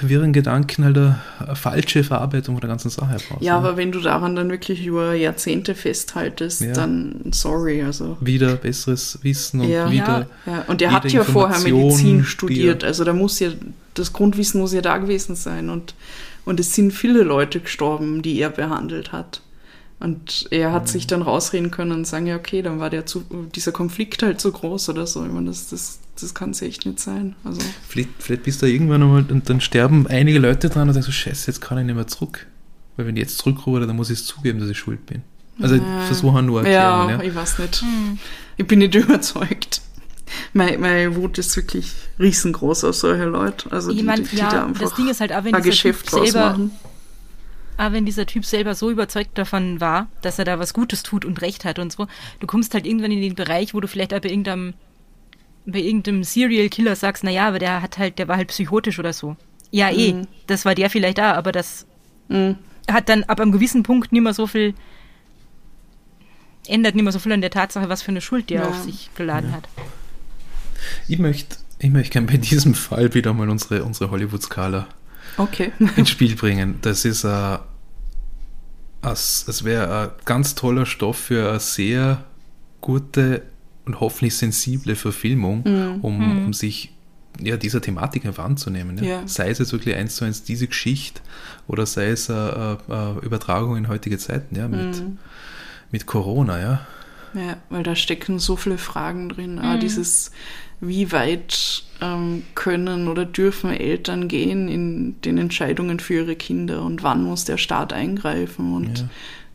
wirren 0.00 0.32
Gedanken 0.32 0.84
halt 0.84 0.96
eine, 0.96 1.18
eine 1.38 1.56
falsche 1.56 2.04
Verarbeitung 2.04 2.54
von 2.56 2.60
der 2.60 2.68
ganzen 2.68 2.90
Sache 2.90 3.16
brauchst. 3.28 3.42
Ja, 3.44 3.56
aber 3.56 3.76
wenn 3.76 3.92
du 3.92 4.00
daran 4.00 4.36
dann 4.36 4.50
wirklich 4.50 4.84
über 4.86 5.14
Jahrzehnte 5.14 5.74
festhaltest, 5.74 6.60
Ja. 6.62 6.72
dann 6.72 7.16
sorry, 7.32 7.82
also. 7.82 8.16
wieder 8.20 8.56
besseres 8.56 9.18
Wissen 9.22 9.60
und 9.60 9.68
Ja. 9.68 9.90
wieder. 9.90 10.26
Ja, 10.46 10.64
und 10.66 10.80
jede 10.80 10.92
hat 10.92 11.10
ja 11.12 11.24
vorher 11.24 11.58
Medizin 11.60 12.18
die 12.18 12.24
studiert, 12.24 12.82
er- 12.82 12.88
also 12.88 13.04
da 13.04 13.12
muss 13.12 13.38
ja, 13.40 13.50
das 13.94 14.12
Grundwissen 14.12 14.60
muss 14.60 14.72
ja 14.72 14.80
da 14.82 14.98
gewesen 14.98 15.36
sein 15.36 15.70
und, 15.70 15.94
und 16.44 16.60
es 16.60 16.74
sind 16.74 16.92
viele 16.92 17.22
Leute 17.22 17.60
gestorben, 17.60 18.22
die 18.22 18.38
er 18.40 18.50
behandelt 18.50 19.12
hat. 19.12 19.40
Und 19.98 20.46
er 20.50 20.72
hat 20.72 20.88
sich 20.88 21.06
dann 21.06 21.22
rausreden 21.22 21.70
können 21.70 21.92
und 21.92 22.06
sagen, 22.06 22.26
ja, 22.26 22.36
okay, 22.36 22.60
dann 22.60 22.78
war 22.80 22.90
der 22.90 23.06
zu, 23.06 23.24
dieser 23.54 23.72
Konflikt 23.72 24.22
halt 24.22 24.40
so 24.42 24.52
groß 24.52 24.90
oder 24.90 25.06
so. 25.06 25.24
Ich 25.24 25.32
meine, 25.32 25.46
das, 25.46 25.68
das, 25.68 26.00
das 26.20 26.34
kann 26.34 26.50
es 26.50 26.60
echt 26.60 26.84
nicht 26.84 27.00
sein. 27.00 27.34
Also, 27.44 27.62
Vielleicht, 27.88 28.10
vielleicht 28.18 28.42
bist 28.42 28.60
du 28.60 28.66
irgendwann 28.66 29.02
einmal 29.02 29.24
und 29.30 29.48
dann 29.48 29.60
sterben 29.62 30.06
einige 30.06 30.38
Leute 30.38 30.68
dran 30.68 30.86
und 30.88 30.94
denkst 30.94 31.06
so, 31.06 31.12
scheiße, 31.12 31.46
jetzt 31.50 31.60
kann 31.62 31.78
ich 31.78 31.86
nicht 31.86 31.94
mehr 31.94 32.06
zurück. 32.06 32.46
Weil 32.96 33.06
wenn 33.06 33.16
ich 33.16 33.22
jetzt 33.22 33.38
zurückrufe, 33.38 33.86
dann 33.86 33.96
muss 33.96 34.10
ich 34.10 34.18
es 34.20 34.26
zugeben, 34.26 34.60
dass 34.60 34.68
ich 34.68 34.78
schuld 34.78 35.04
bin. 35.06 35.22
Also 35.60 35.76
Ja. 35.76 36.00
versuche 36.02 36.42
nur 36.42 36.66
ja, 36.66 37.04
erklären. 37.06 37.20
Ja, 37.20 37.26
ich 37.30 37.34
weiß 37.34 37.58
nicht. 37.60 37.82
Ich 38.58 38.66
bin 38.66 38.80
nicht 38.80 38.94
überzeugt. 38.94 39.80
Meine, 40.52 40.76
meine 40.76 41.16
Wut 41.16 41.38
ist 41.38 41.56
wirklich 41.56 41.92
riesengroß 42.18 42.84
auf 42.84 42.96
solche 42.96 43.24
Leute. 43.24 43.72
Also 43.72 43.90
Ich 43.92 43.98
die, 43.98 44.02
mein, 44.02 44.24
die, 44.24 44.28
die 44.30 44.36
ja, 44.36 44.50
da 44.50 44.66
einfach 44.66 44.82
das 44.82 44.94
Ding 44.94 45.08
ist 45.08 45.20
halt 45.20 45.32
auch, 45.32 45.44
wenn 45.44 45.54
ein 45.54 45.62
Geschäft 45.62 46.12
draus 46.12 46.30
selber- 46.30 46.50
machen. 46.50 46.70
Aber 47.78 47.92
wenn 47.94 48.06
dieser 48.06 48.26
Typ 48.26 48.44
selber 48.44 48.74
so 48.74 48.90
überzeugt 48.90 49.36
davon 49.36 49.80
war, 49.80 50.08
dass 50.22 50.38
er 50.38 50.44
da 50.46 50.58
was 50.58 50.72
Gutes 50.72 51.02
tut 51.02 51.24
und 51.24 51.42
Recht 51.42 51.64
hat 51.64 51.78
und 51.78 51.92
so, 51.92 52.06
du 52.40 52.46
kommst 52.46 52.72
halt 52.74 52.86
irgendwann 52.86 53.10
in 53.12 53.20
den 53.20 53.34
Bereich, 53.34 53.74
wo 53.74 53.80
du 53.80 53.88
vielleicht 53.88 54.14
auch 54.14 54.20
bei 54.20 54.30
irgendeinem, 54.30 54.74
bei 55.66 55.80
irgendeinem 55.80 56.24
Serial 56.24 56.68
Killer 56.70 56.96
sagst, 56.96 57.22
naja, 57.24 57.48
aber 57.48 57.58
der 57.58 57.82
hat 57.82 57.98
halt, 57.98 58.18
der 58.18 58.28
war 58.28 58.36
halt 58.36 58.48
psychotisch 58.48 58.98
oder 58.98 59.12
so. 59.12 59.36
Ja, 59.70 59.90
eh, 59.90 60.12
Mhm. 60.14 60.26
das 60.46 60.64
war 60.64 60.74
der 60.74 60.88
vielleicht 60.90 61.18
da, 61.18 61.32
aber 61.34 61.52
das 61.52 61.86
Mhm. 62.28 62.56
hat 62.90 63.08
dann 63.08 63.24
ab 63.24 63.40
einem 63.40 63.52
gewissen 63.52 63.82
Punkt 63.82 64.10
nicht 64.12 64.22
mehr 64.22 64.32
so 64.34 64.46
viel, 64.46 64.74
ändert 66.66 66.94
nicht 66.94 67.04
mehr 67.04 67.12
so 67.12 67.18
viel 67.18 67.32
an 67.32 67.40
der 67.40 67.50
Tatsache, 67.50 67.88
was 67.88 68.02
für 68.02 68.10
eine 68.10 68.20
Schuld 68.20 68.50
der 68.50 68.62
Ja. 68.62 68.68
auf 68.68 68.76
sich 68.78 69.10
geladen 69.14 69.52
hat. 69.52 69.68
Ich 71.08 71.18
möchte 71.18 71.56
ich 71.78 71.90
möchte 71.90 72.12
gerne 72.12 72.26
bei 72.26 72.38
diesem 72.38 72.74
Fall 72.74 73.12
wieder 73.12 73.34
mal 73.34 73.50
unsere, 73.50 73.84
unsere 73.84 74.10
Hollywood-Skala 74.10 74.86
Okay. 75.36 75.72
ins 75.96 76.10
Spiel 76.10 76.34
bringen. 76.36 76.78
Das 76.82 77.04
ist 77.04 77.24
ein, 77.24 77.58
es, 79.02 79.44
es 79.48 79.64
wäre 79.64 80.00
ein 80.02 80.24
ganz 80.24 80.54
toller 80.54 80.86
Stoff 80.86 81.16
für 81.18 81.50
eine 81.50 81.60
sehr 81.60 82.24
gute 82.80 83.42
und 83.84 84.00
hoffentlich 84.00 84.36
sensible 84.36 84.96
Verfilmung, 84.96 85.62
Mhm. 85.64 86.00
um, 86.02 86.46
um 86.46 86.52
sich 86.52 86.92
ja, 87.40 87.56
dieser 87.56 87.80
Thematik 87.82 88.24
einfach 88.24 88.44
anzunehmen. 88.44 88.96
Ja. 88.98 89.04
Ja. 89.20 89.22
Sei 89.26 89.50
es 89.50 89.58
jetzt 89.58 89.72
wirklich 89.72 89.94
eins 89.94 90.16
zu 90.16 90.24
eins 90.24 90.42
diese 90.42 90.66
Geschichte 90.66 91.20
oder 91.68 91.84
sei 91.86 92.08
es 92.08 92.30
eine, 92.30 92.78
eine 92.88 93.18
Übertragung 93.22 93.76
in 93.76 93.88
heutige 93.88 94.16
Zeiten, 94.18 94.56
ja, 94.56 94.66
mit, 94.68 94.96
Mhm. 95.02 95.18
mit 95.92 96.06
Corona, 96.06 96.58
ja. 96.60 96.86
Ja, 97.36 97.58
weil 97.70 97.82
da 97.82 97.94
stecken 97.94 98.38
so 98.38 98.56
viele 98.56 98.78
Fragen 98.78 99.28
drin. 99.28 99.58
Ah, 99.58 99.76
dieses, 99.76 100.30
wie 100.80 101.12
weit 101.12 101.84
ähm, 102.00 102.44
können 102.54 103.08
oder 103.08 103.24
dürfen 103.26 103.70
Eltern 103.70 104.26
gehen 104.28 104.68
in 104.68 105.20
den 105.20 105.36
Entscheidungen 105.38 106.00
für 106.00 106.14
ihre 106.14 106.36
Kinder 106.36 106.82
und 106.82 107.02
wann 107.02 107.22
muss 107.22 107.44
der 107.44 107.58
Staat 107.58 107.92
eingreifen 107.92 108.74
und, 108.74 109.00
Ja. 109.00 109.08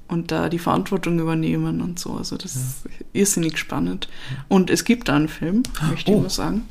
und 0.10 0.32
da 0.32 0.48
die 0.50 0.60
Verantwortung 0.60 1.18
übernehmen 1.20 1.82
und 1.82 1.98
so. 1.98 2.14
Also 2.14 2.38
das 2.38 2.56
ist 2.56 2.84
irrsinnig 3.14 3.58
spannend. 3.58 4.08
Und 4.48 4.70
es 4.70 4.86
gibt 4.86 5.10
da 5.10 5.16
einen 5.16 5.28
Film, 5.28 5.64
möchte 5.90 6.12
Oh. 6.12 6.16
ich 6.16 6.22
nur 6.22 6.30
sagen. 6.30 6.62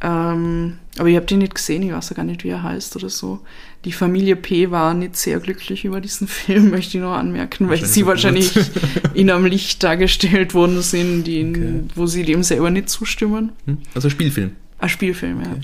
Ähm, 0.00 0.78
aber 0.98 1.08
ich 1.08 1.16
habe 1.16 1.26
den 1.26 1.38
nicht 1.40 1.54
gesehen, 1.56 1.82
ich 1.82 1.92
weiß 1.92 2.10
ja 2.10 2.16
gar 2.16 2.24
nicht, 2.24 2.44
wie 2.44 2.48
er 2.50 2.62
heißt 2.62 2.94
oder 2.96 3.08
so. 3.08 3.40
Die 3.84 3.92
Familie 3.92 4.34
P 4.36 4.70
war 4.70 4.92
nicht 4.92 5.16
sehr 5.16 5.38
glücklich 5.40 5.84
über 5.84 6.00
diesen 6.00 6.26
Film, 6.28 6.70
möchte 6.70 6.98
ich 6.98 7.02
nur 7.02 7.12
anmerken, 7.16 7.68
weil 7.68 7.84
sie 7.84 8.04
Wahrscheinlich 8.06 8.52
in 9.14 9.30
einem 9.30 9.46
Licht 9.46 9.82
dargestellt 9.82 10.52
worden 10.54 10.82
sind, 10.82 11.24
die, 11.24 11.44
Okay. 11.48 11.82
wo 11.94 12.06
sie 12.06 12.24
dem 12.24 12.42
selber 12.42 12.70
nicht 12.70 12.88
zustimmen. 12.90 13.52
Hm? 13.66 13.78
Also 13.94 14.10
Spielfilm. 14.10 14.52
Ein 14.78 14.88
Spielfilm, 14.88 15.38
Okay. 15.40 15.60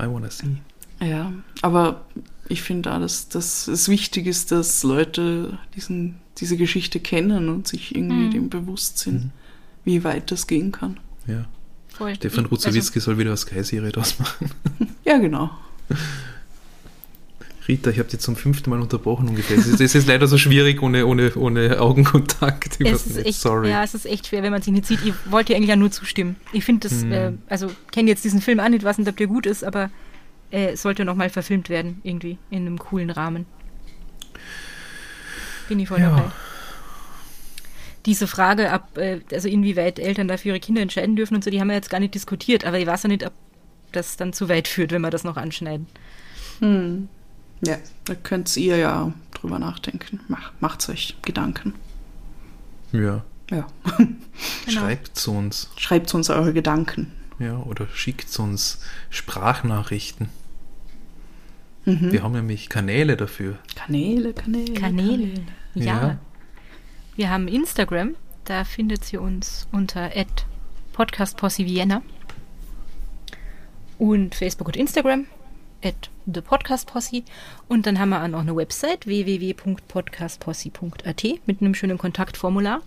I 0.00 0.10
wanna 0.12 0.30
see. 0.30 0.46
ja. 1.00 1.06
Ja, 1.06 1.32
aber 1.62 2.04
ich 2.48 2.62
finde 2.62 2.88
da, 2.90 2.98
dass, 2.98 3.28
dass 3.28 3.68
es 3.68 3.88
wichtig 3.88 4.26
ist, 4.26 4.50
dass 4.52 4.82
Leute 4.82 5.58
diesen, 5.76 6.16
diese 6.38 6.56
Geschichte 6.56 6.98
kennen 7.00 7.48
und 7.50 7.68
sich 7.68 7.94
irgendwie 7.94 8.26
Mhm. 8.26 8.30
dem 8.30 8.48
bewusst 8.50 8.98
sind, 8.98 9.30
wie 9.84 10.02
weit 10.02 10.30
das 10.30 10.46
gehen 10.46 10.72
kann. 10.72 10.98
Ja. 11.26 11.44
Voll. 11.88 12.14
Stefan 12.16 12.46
Ruzowitzki 12.46 13.00
soll 13.00 13.18
wieder 13.18 13.30
eine 13.30 13.36
Sky-Serie 13.36 13.92
draus 13.92 14.18
machen. 14.18 14.50
Ja, 15.04 15.18
genau. 15.18 15.50
Rita, 17.66 17.90
ich 17.90 17.98
habe 17.98 18.08
dich 18.10 18.20
zum 18.20 18.36
fünften 18.36 18.68
Mal 18.70 18.80
unterbrochen 18.80 19.28
ungefähr. 19.28 19.56
Es 19.56 19.66
ist, 19.66 19.80
es 19.80 19.94
ist 19.94 20.06
leider 20.06 20.26
so 20.26 20.36
schwierig 20.36 20.82
ohne, 20.82 21.06
ohne, 21.06 21.34
ohne 21.34 21.80
Augenkontakt. 21.80 22.78
Ich 22.78 22.86
echt, 23.24 23.40
Sorry. 23.40 23.70
ja, 23.70 23.82
es 23.82 23.94
ist 23.94 24.04
echt 24.04 24.26
schwer, 24.26 24.42
wenn 24.42 24.52
man 24.52 24.60
sich 24.60 24.72
nicht 24.72 24.86
sieht. 24.86 25.00
Ich 25.04 25.14
wollte 25.30 25.52
ja 25.52 25.56
eigentlich 25.56 25.70
ja 25.70 25.76
nur 25.76 25.90
zustimmen. 25.90 26.36
Ich 26.52 26.64
finde 26.64 26.88
das, 26.88 27.02
Hm. 27.02 27.12
äh, 27.12 27.32
also 27.48 27.70
kenne 27.90 28.10
jetzt 28.10 28.24
diesen 28.24 28.42
Film 28.42 28.60
an, 28.60 28.72
nicht 28.72 28.84
weiß 28.84 28.98
nicht, 28.98 29.08
ob 29.08 29.16
der 29.16 29.26
gut 29.28 29.46
ist, 29.46 29.64
aber 29.64 29.90
äh, 30.50 30.72
es 30.72 30.82
sollte 30.82 31.04
nochmal 31.06 31.30
verfilmt 31.30 31.70
werden, 31.70 32.00
irgendwie, 32.02 32.36
in 32.50 32.66
einem 32.66 32.78
coolen 32.78 33.08
Rahmen. 33.10 33.46
Bin 35.68 35.80
ich 35.80 35.88
voll 35.88 36.00
Ja. 36.00 36.10
dabei. 36.10 36.30
Diese 38.04 38.26
Frage, 38.26 38.70
ab, 38.70 38.98
äh, 38.98 39.20
also 39.32 39.48
inwieweit 39.48 39.98
Eltern 39.98 40.28
dafür 40.28 40.50
ihre 40.52 40.60
Kinder 40.60 40.82
entscheiden 40.82 41.16
dürfen 41.16 41.34
und 41.36 41.42
so, 41.44 41.48
die 41.50 41.60
haben 41.60 41.68
wir 41.68 41.74
jetzt 41.74 41.88
gar 41.88 42.00
nicht 42.00 42.14
diskutiert, 42.14 42.66
aber 42.66 42.78
ich 42.78 42.86
weiß 42.86 43.04
ja 43.04 43.08
nicht, 43.08 43.24
ob 43.24 43.32
das 43.92 44.18
dann 44.18 44.34
zu 44.34 44.50
weit 44.50 44.68
führt, 44.68 44.92
wenn 44.92 45.00
wir 45.00 45.10
das 45.10 45.24
noch 45.24 45.38
anschneiden. 45.38 45.86
Hm. 46.60 47.08
Ja, 47.66 47.76
da 48.04 48.14
könnt 48.14 48.54
ihr 48.56 48.76
ja 48.76 49.12
drüber 49.32 49.58
nachdenken. 49.58 50.20
Mach, 50.28 50.52
macht's 50.60 50.88
euch 50.88 51.16
Gedanken. 51.22 51.74
Ja. 52.92 53.24
Ja. 53.50 53.66
Genau. 54.66 54.80
Schreibt 54.80 55.28
uns. 55.28 55.70
Schreibt 55.76 56.12
uns 56.14 56.28
eure 56.30 56.52
Gedanken. 56.52 57.12
Ja, 57.38 57.58
oder 57.58 57.86
schickt 57.94 58.36
uns 58.38 58.80
Sprachnachrichten. 59.10 60.28
Mhm. 61.84 62.12
Wir 62.12 62.22
haben 62.22 62.32
nämlich 62.32 62.68
Kanäle 62.68 63.16
dafür. 63.16 63.58
Kanäle, 63.76 64.32
Kanäle. 64.32 64.72
Kanäle. 64.74 65.34
Ja. 65.74 65.84
Ja. 65.84 66.18
Wir 67.16 67.30
haben 67.30 67.46
Instagram, 67.46 68.16
da 68.44 68.64
findet 68.64 69.12
ihr 69.12 69.20
uns 69.20 69.68
unter 69.70 70.10
podcastposse 70.94 71.64
Vienna. 71.64 72.02
Und 73.98 74.34
Facebook 74.34 74.68
und 74.68 74.76
Instagram 74.76 75.26
at 75.84 76.08
thepodcastposse. 76.26 77.24
Und 77.68 77.86
dann 77.86 77.98
haben 77.98 78.10
wir 78.10 78.22
auch 78.22 78.28
noch 78.28 78.40
eine 78.40 78.54
Website 78.56 79.06
www.podcastposse.at 79.06 81.24
mit 81.46 81.60
einem 81.60 81.74
schönen 81.74 81.98
Kontaktformular. 81.98 82.80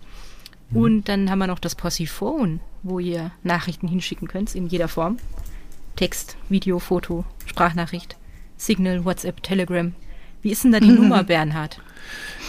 Und 0.72 1.08
dann 1.08 1.30
haben 1.30 1.38
wir 1.38 1.46
noch 1.46 1.60
das 1.60 1.74
Possiphone, 1.74 2.60
wo 2.82 2.98
ihr 2.98 3.30
Nachrichten 3.42 3.88
hinschicken 3.88 4.28
könnt 4.28 4.54
in 4.54 4.66
jeder 4.66 4.88
Form. 4.88 5.16
Text, 5.96 6.36
Video, 6.48 6.78
Foto, 6.78 7.24
Sprachnachricht, 7.46 8.16
Signal, 8.56 9.04
WhatsApp, 9.04 9.42
Telegram. 9.42 9.94
Wie 10.42 10.50
ist 10.50 10.64
denn 10.64 10.72
da 10.72 10.80
die 10.80 10.88
Nummer, 10.92 11.24
Bernhard? 11.24 11.80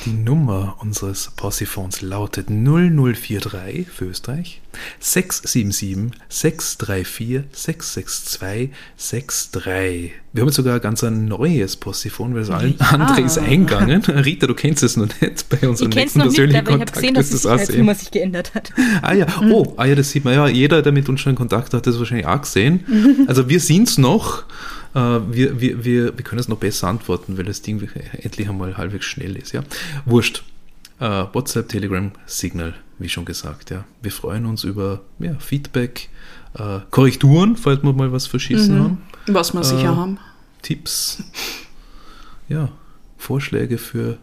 Die 0.06 0.14
Nummer 0.14 0.78
unseres 0.80 1.32
Possiphones 1.36 2.02
lautet 2.02 2.48
0043 2.50 3.88
für 3.90 4.06
Österreich 4.06 4.62
677 5.00 6.18
634 6.30 7.42
662 7.52 8.70
63. 8.96 10.12
Wir 10.32 10.42
haben 10.42 10.48
jetzt 10.48 10.56
sogar 10.56 10.76
ein 10.76 10.82
ganz 10.82 11.04
ein 11.04 11.26
neues 11.26 11.76
Possiphon, 11.76 12.34
weil 12.36 12.46
das 12.46 12.50
Ja. 12.50 12.88
andere 12.92 13.22
ist 13.22 13.38
eingegangen. 13.38 14.02
Rita, 14.04 14.48
du 14.48 14.54
kennst 14.54 14.84
es 14.84 14.96
noch 14.96 15.08
nicht. 15.22 15.50
Bei 15.50 15.68
unserem 15.68 15.90
Ich 15.90 15.96
kenne 15.98 16.08
es 16.08 16.16
nächsten 16.16 16.20
noch 16.20 16.26
nicht, 16.28 16.36
persönlichen 16.36 16.58
aber 16.60 16.70
ich 16.70 16.74
habe 16.74 16.78
Kontakt 16.80 16.94
gesehen, 16.94 17.14
dass 17.16 17.30
die 17.30 17.36
es 17.36 17.46
auch 17.46 17.50
sehen. 17.50 17.58
Sicherheitsnummer 17.60 17.96
sich 17.96 18.12
geändert 18.12 18.54
hat. 18.56 18.72
Ah 19.02 19.14
ja, 19.14 19.26
oh, 19.52 19.74
ah 19.78 19.86
ja, 19.86 19.96
das 19.96 20.12
sieht 20.12 20.24
man 20.24 20.34
ja. 20.34 20.48
Jeder, 20.48 20.82
der 20.82 20.92
mit 20.92 21.10
uns 21.10 21.20
schon 21.22 21.32
in 21.32 21.36
Kontakt 21.36 21.68
hat, 21.68 21.74
hat 21.74 21.88
das 21.88 21.98
wahrscheinlich 22.00 22.28
auch 22.28 22.42
gesehen. 22.42 23.26
Also 23.28 23.50
wir 23.50 23.60
sind's 23.60 23.98
noch. 23.98 24.44
Äh, 24.94 25.00
wir, 25.00 25.62
wir, 25.62 25.84
wir, 25.84 26.18
wir 26.18 26.24
können 26.24 26.40
es 26.40 26.48
noch 26.48 26.58
besser 26.58 26.88
antworten, 26.88 27.38
weil 27.38 27.46
das 27.46 27.62
Ding 27.62 27.88
endlich 28.14 28.50
einmal 28.50 28.78
halbwegs 28.78 29.06
schnell 29.06 29.36
ist. 29.36 29.52
Ja, 29.52 29.64
wurscht. 30.06 30.44
Äh, 31.00 31.26
WhatsApp, 31.32 31.70
Telegram, 31.70 32.12
Signal, 32.26 32.74
wie 32.98 33.10
schon 33.10 33.26
gesagt. 33.26 33.70
Ja, 33.70 33.86
wir 34.02 34.12
freuen 34.12 34.46
uns 34.46 34.64
über 34.64 35.02
ja, 35.20 35.36
Feedback, 35.40 36.10
äh, 36.56 36.80
Korrekturen, 36.92 37.56
falls 37.56 37.84
wir 37.84 37.94
mal 37.94 38.12
was 38.12 38.28
verschissen 38.28 38.80
haben, 38.80 39.02
Was 39.28 39.54
wir 39.54 39.64
sicher 39.64 39.96
haben. 39.96 40.20
Tipps, 40.62 41.24
ja, 42.50 42.70
Vorschläge 43.18 43.78
für 43.78 44.18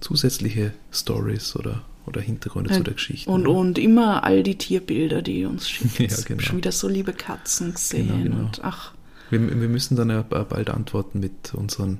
zusätzliche 0.00 0.72
Stories 0.90 1.54
oder 1.54 1.82
oder 2.08 2.20
Hintergründe 2.22 2.72
zu 2.72 2.82
der 2.82 2.94
Geschichte. 2.94 3.30
Und, 3.30 3.42
ja. 3.42 3.48
und 3.48 3.78
immer 3.78 4.24
all 4.24 4.42
die 4.42 4.56
Tierbilder, 4.56 5.22
die 5.22 5.44
uns 5.44 5.68
schickt. 5.68 5.98
Ja, 6.00 6.16
genau. 6.26 6.40
Schon 6.40 6.56
wieder 6.56 6.72
so 6.72 6.88
liebe 6.88 7.12
Katzen 7.12 7.74
gesehen. 7.74 8.08
Genau, 8.08 8.22
genau. 8.22 8.38
Und 8.46 8.64
ach, 8.64 8.94
Wir, 9.30 9.60
wir 9.60 9.68
müssen 9.68 9.96
dann 9.96 10.10
ja 10.10 10.22
bald 10.22 10.70
antworten 10.70 11.20
mit 11.20 11.54
unseren 11.54 11.98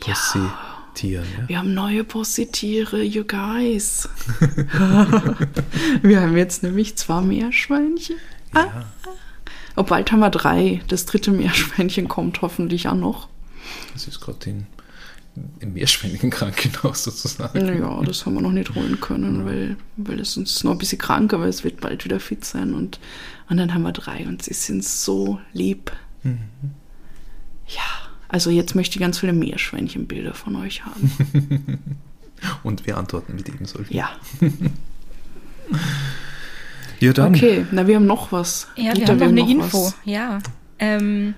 Possi-Tieren. 0.00 1.26
Ja. 1.38 1.48
wir 1.48 1.58
haben 1.58 1.74
neue 1.74 2.04
Positiere, 2.04 3.02
you 3.02 3.24
guys. 3.24 4.08
wir 6.02 6.20
haben 6.20 6.36
jetzt 6.36 6.62
nämlich 6.62 6.96
zwei 6.96 7.20
Meerschweinchen. 7.20 8.16
Ah. 8.52 8.64
Ja. 8.64 8.86
Oh, 9.76 9.82
bald 9.82 10.10
haben 10.10 10.20
wir 10.20 10.30
drei. 10.30 10.80
Das 10.88 11.04
dritte 11.04 11.30
Meerschweinchen 11.30 12.08
kommt 12.08 12.40
hoffentlich 12.40 12.88
auch 12.88 12.94
noch. 12.94 13.28
Das 13.92 14.08
ist 14.08 14.20
gerade 14.20 14.50
in, 14.50 14.66
im 15.60 15.74
mehrschwelligen 15.74 16.30
Krankenhaus 16.30 17.04
sozusagen. 17.04 17.58
Naja, 17.58 18.02
das 18.02 18.24
haben 18.24 18.34
wir 18.34 18.40
noch 18.40 18.52
nicht 18.52 18.74
holen 18.74 19.00
können, 19.00 19.44
weil, 19.44 19.76
weil 19.98 20.20
es 20.20 20.36
uns 20.38 20.64
noch 20.64 20.72
ein 20.72 20.78
bisschen 20.78 20.98
krank, 20.98 21.34
aber 21.34 21.46
es 21.46 21.62
wird 21.62 21.80
bald 21.80 22.04
wieder 22.06 22.20
fit 22.20 22.44
sein. 22.44 22.72
Und, 22.72 22.98
und 23.50 23.58
dann 23.58 23.74
haben 23.74 23.82
wir 23.82 23.92
drei 23.92 24.26
und 24.26 24.42
sie 24.42 24.54
sind 24.54 24.82
so 24.82 25.40
lieb. 25.52 25.92
Mhm. 26.26 26.70
Ja, 27.68 27.82
also 28.28 28.50
jetzt 28.50 28.74
möchte 28.74 28.96
ich 28.96 29.00
ganz 29.00 29.18
viele 29.18 29.32
Meerschweinchenbilder 29.32 30.34
von 30.34 30.56
euch 30.56 30.84
haben. 30.84 31.78
Und 32.62 32.86
wir 32.86 32.96
antworten 32.96 33.34
mit 33.34 33.48
ebenso. 33.48 33.80
Ja. 33.88 34.10
Ja, 36.98 37.12
dann. 37.12 37.34
Okay, 37.34 37.66
na, 37.72 37.86
wir 37.86 37.96
haben 37.96 38.06
noch 38.06 38.32
was. 38.32 38.68
Ja, 38.76 38.94
Dieter, 38.94 39.18
wir 39.18 39.26
haben 39.26 39.34
noch 39.34 39.42
eine 39.44 39.52
Info. 39.52 39.84
was. 39.86 39.96
Ja. 40.04 40.38
Ähm, 40.78 41.34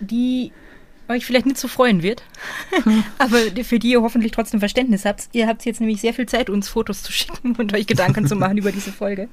die 0.00 0.52
euch 1.12 1.24
vielleicht 1.24 1.46
nicht 1.46 1.58
so 1.58 1.68
freuen 1.68 2.02
wird, 2.02 2.22
aber 3.18 3.38
für 3.64 3.78
die 3.78 3.90
ihr 3.92 4.02
hoffentlich 4.02 4.32
trotzdem 4.32 4.60
Verständnis 4.60 5.04
habt. 5.04 5.28
Ihr 5.32 5.46
habt 5.46 5.64
jetzt 5.64 5.80
nämlich 5.80 6.00
sehr 6.00 6.14
viel 6.14 6.26
Zeit, 6.26 6.50
uns 6.50 6.68
Fotos 6.68 7.02
zu 7.02 7.12
schicken 7.12 7.54
und 7.56 7.72
euch 7.74 7.86
Gedanken 7.86 8.26
zu 8.26 8.34
machen 8.36 8.58
über 8.58 8.72
diese 8.72 8.92
Folge. 8.92 9.28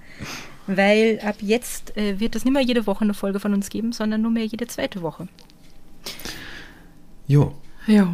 Weil 0.68 1.20
ab 1.24 1.38
jetzt 1.42 1.98
äh, 1.98 2.20
wird 2.20 2.36
es 2.36 2.46
nicht 2.46 2.54
mehr 2.54 2.62
jede 2.62 2.86
Woche 2.86 3.04
eine 3.04 3.14
Folge 3.16 3.40
von 3.40 3.54
uns 3.54 3.70
geben, 3.70 3.92
sondern 3.92 4.22
nur 4.22 4.32
mehr 4.32 4.46
jede 4.46 4.68
zweite 4.68 5.02
Woche. 5.02 5.28
Ja, 7.28 7.52
Ja. 7.88 8.08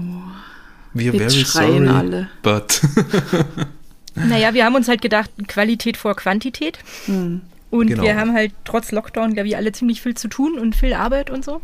wir 0.93 1.13
very 1.13 1.29
schreien 1.45 1.85
sorry, 1.85 1.97
alle. 1.97 2.29
but 2.43 2.81
Naja, 4.15 4.53
wir 4.53 4.63
haben 4.65 4.75
uns 4.75 4.87
halt 4.87 5.01
gedacht, 5.01 5.29
Qualität 5.47 5.97
vor 5.97 6.15
Quantität. 6.15 6.79
Hm. 7.05 7.41
Und 7.69 7.87
Genau. 7.87 8.03
wir 8.03 8.15
haben 8.15 8.31
halt 8.33 8.53
trotz 8.63 8.91
Lockdown, 8.93 9.33
glaube 9.33 9.49
ich, 9.49 9.57
alle 9.57 9.73
ziemlich 9.73 10.01
viel 10.01 10.15
zu 10.15 10.29
tun 10.29 10.57
und 10.57 10.75
viel 10.75 10.93
Arbeit 10.93 11.29
und 11.29 11.43
so. 11.43 11.59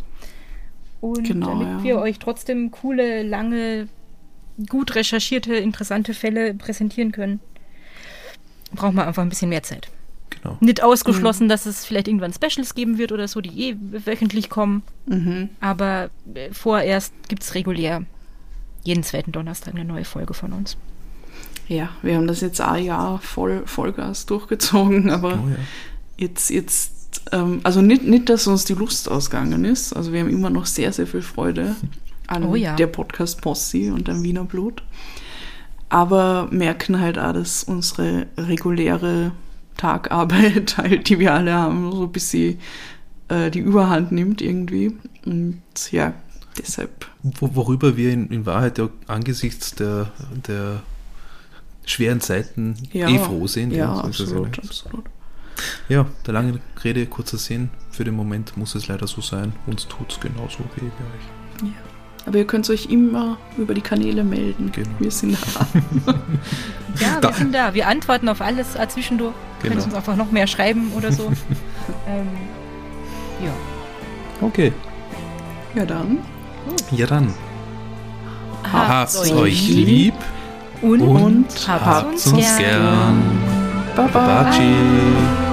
Und 1.02 1.24
Genau, 1.28 1.48
damit 1.50 1.68
ja. 1.68 1.84
wir 1.84 1.98
euch 2.00 2.20
trotzdem 2.20 2.72
coole, 2.72 3.24
lange, 3.24 3.88
gut 4.70 4.96
recherchierte, 4.96 5.56
interessante 5.56 6.14
Fälle 6.14 6.54
präsentieren 6.54 7.12
können, 7.12 7.40
brauchen 8.74 8.96
wir 8.96 9.08
einfach 9.08 9.24
ein 9.24 9.30
bisschen 9.30 9.50
mehr 9.50 9.64
Zeit. 9.64 9.90
genau. 10.30 10.58
Nicht 10.62 10.82
ausgeschlossen, 10.84 11.50
dass 11.50 11.66
es 11.66 11.86
vielleicht 11.86 12.08
irgendwann 12.08 12.34
Specials 12.34 12.76
geben 12.76 12.98
wird 12.98 13.12
oder 13.12 13.28
so, 13.28 13.42
die 13.42 13.70
eh 13.72 13.76
wöchentlich 14.06 14.50
kommen. 14.50 14.84
Mhm. 15.08 15.50
Aber 15.60 16.10
äh, 16.34 16.52
vorerst 16.54 17.14
gibt 17.28 17.44
es 17.44 17.56
regulär 17.56 18.04
jeden 18.84 19.04
zweiten 19.04 19.32
Donnerstag 19.32 19.74
eine 19.76 19.86
neue 19.86 20.06
Folge 20.06 20.34
von 20.34 20.54
uns. 20.54 20.78
Ja, 21.68 21.90
wir 22.02 22.16
haben 22.16 22.28
das 22.28 22.42
jetzt 22.42 22.60
ein 22.62 22.84
Jahr 22.84 23.20
voll 23.20 23.64
Vollgas 23.66 24.26
durchgezogen, 24.26 25.10
aber 25.10 25.34
Oh, 25.34 25.50
ja. 25.50 25.56
jetzt, 26.18 26.50
jetzt, 26.50 27.01
ähm, 27.32 27.60
also 27.64 27.82
nicht, 27.82 28.04
nicht, 28.04 28.30
dass 28.30 28.48
uns 28.48 28.66
die 28.66 28.74
Lust 28.74 29.10
ausgegangen 29.10 29.66
ist. 29.66 29.94
Also 29.94 30.14
wir 30.14 30.22
haben 30.22 30.30
immer 30.30 30.50
noch 30.50 30.66
sehr, 30.66 30.92
sehr 30.94 31.08
viel 31.08 31.22
Freude 31.22 31.76
an 32.28 32.44
Oh 32.44 32.56
ja. 32.56 32.76
der 32.76 32.88
Podcast 32.88 33.42
Posse 33.42 33.94
und 33.94 34.10
am 34.10 34.24
Wiener 34.24 34.44
Blut. 34.44 34.84
Aber 35.90 36.48
merken 36.52 37.00
halt 37.00 37.20
auch, 37.20 37.34
dass 37.34 37.64
unsere 37.66 38.28
reguläre 38.38 39.34
Tagarbeit 39.78 40.78
halt, 40.78 41.10
die 41.10 41.20
wir 41.20 41.34
alle 41.34 41.54
haben, 41.54 41.92
so 41.92 42.04
ein 42.04 42.12
bisschen 42.12 42.60
äh, 43.28 43.52
die 43.52 43.60
Überhand 43.60 44.12
nimmt 44.12 44.42
irgendwie. 44.42 44.96
Und 45.26 45.62
ja, 45.92 46.14
deshalb. 46.58 47.08
Wo, 47.24 47.56
worüber 47.56 47.98
wir 47.98 48.12
in, 48.12 48.30
in 48.30 48.46
Wahrheit 48.46 48.78
ja 48.78 48.90
angesichts 49.08 49.76
der, 49.76 50.12
der 50.48 50.82
schweren 51.86 52.22
Zeiten 52.22 52.76
Ja, 52.94 53.10
eh 53.10 53.20
froh 53.20 53.48
sind. 53.48 53.72
Ja, 53.72 53.96
so 53.96 54.08
ist 54.10 54.20
es 54.20 54.28
absolut, 54.30 54.58
ja. 54.58 54.64
absolut. 54.64 55.06
Ja, 55.90 56.06
der 56.26 56.34
lange 56.34 56.60
Rede, 56.84 57.06
kurzer 57.06 57.38
Sinn. 57.38 57.70
Für 57.90 58.04
den 58.04 58.16
Moment 58.16 58.56
muss 58.58 58.76
es 58.76 58.88
leider 58.88 59.08
so 59.08 59.22
sein. 59.22 59.54
Uns 59.68 59.88
tut 59.88 60.12
es 60.12 60.20
genauso 60.20 60.60
wie 60.76 60.82
bei 60.82 61.68
euch. 61.68 61.72
Aber 62.26 62.38
ihr 62.38 62.46
könnt 62.46 62.70
euch 62.70 62.86
immer 62.86 63.38
über 63.58 63.74
die 63.74 63.82
Kanäle 63.82 64.24
melden. 64.24 64.72
Genau. 64.72 64.90
Wir 65.00 65.10
sind 65.12 65.38
da. 65.56 65.66
Ja, 67.00 67.14
wir 67.16 67.22
Da- 67.22 67.34
sind 67.34 67.54
da. 67.56 67.74
Wir 67.74 67.88
antworten 67.88 68.30
auf 68.30 68.42
alles 68.42 68.76
äh, 68.76 68.88
zwischendurch. 68.88 69.34
Genau. 69.62 69.74
Könnt 69.76 69.86
uns 69.88 69.96
einfach 69.96 70.16
noch 70.16 70.32
mehr 70.32 70.46
schreiben 70.48 70.92
oder 70.96 71.12
so. 71.12 71.24
ähm, 72.08 72.28
ja. 73.44 73.52
Okay. 74.46 74.72
Ja, 75.74 75.86
dann. 75.86 76.20
Ja 76.92 77.08
dann. 77.08 77.34
Habt's 78.72 79.18
Habt's 79.18 79.32
euch 79.32 79.68
lieb 79.70 80.14
Und, 80.84 81.02
und 81.02 81.46
habt's 81.68 81.68
habt's 81.68 82.28
uns 82.28 82.34
uns 82.38 82.58
gern. 82.58 82.82
gern. 82.82 83.22
Bye 83.96 84.08
bye. 84.10 85.51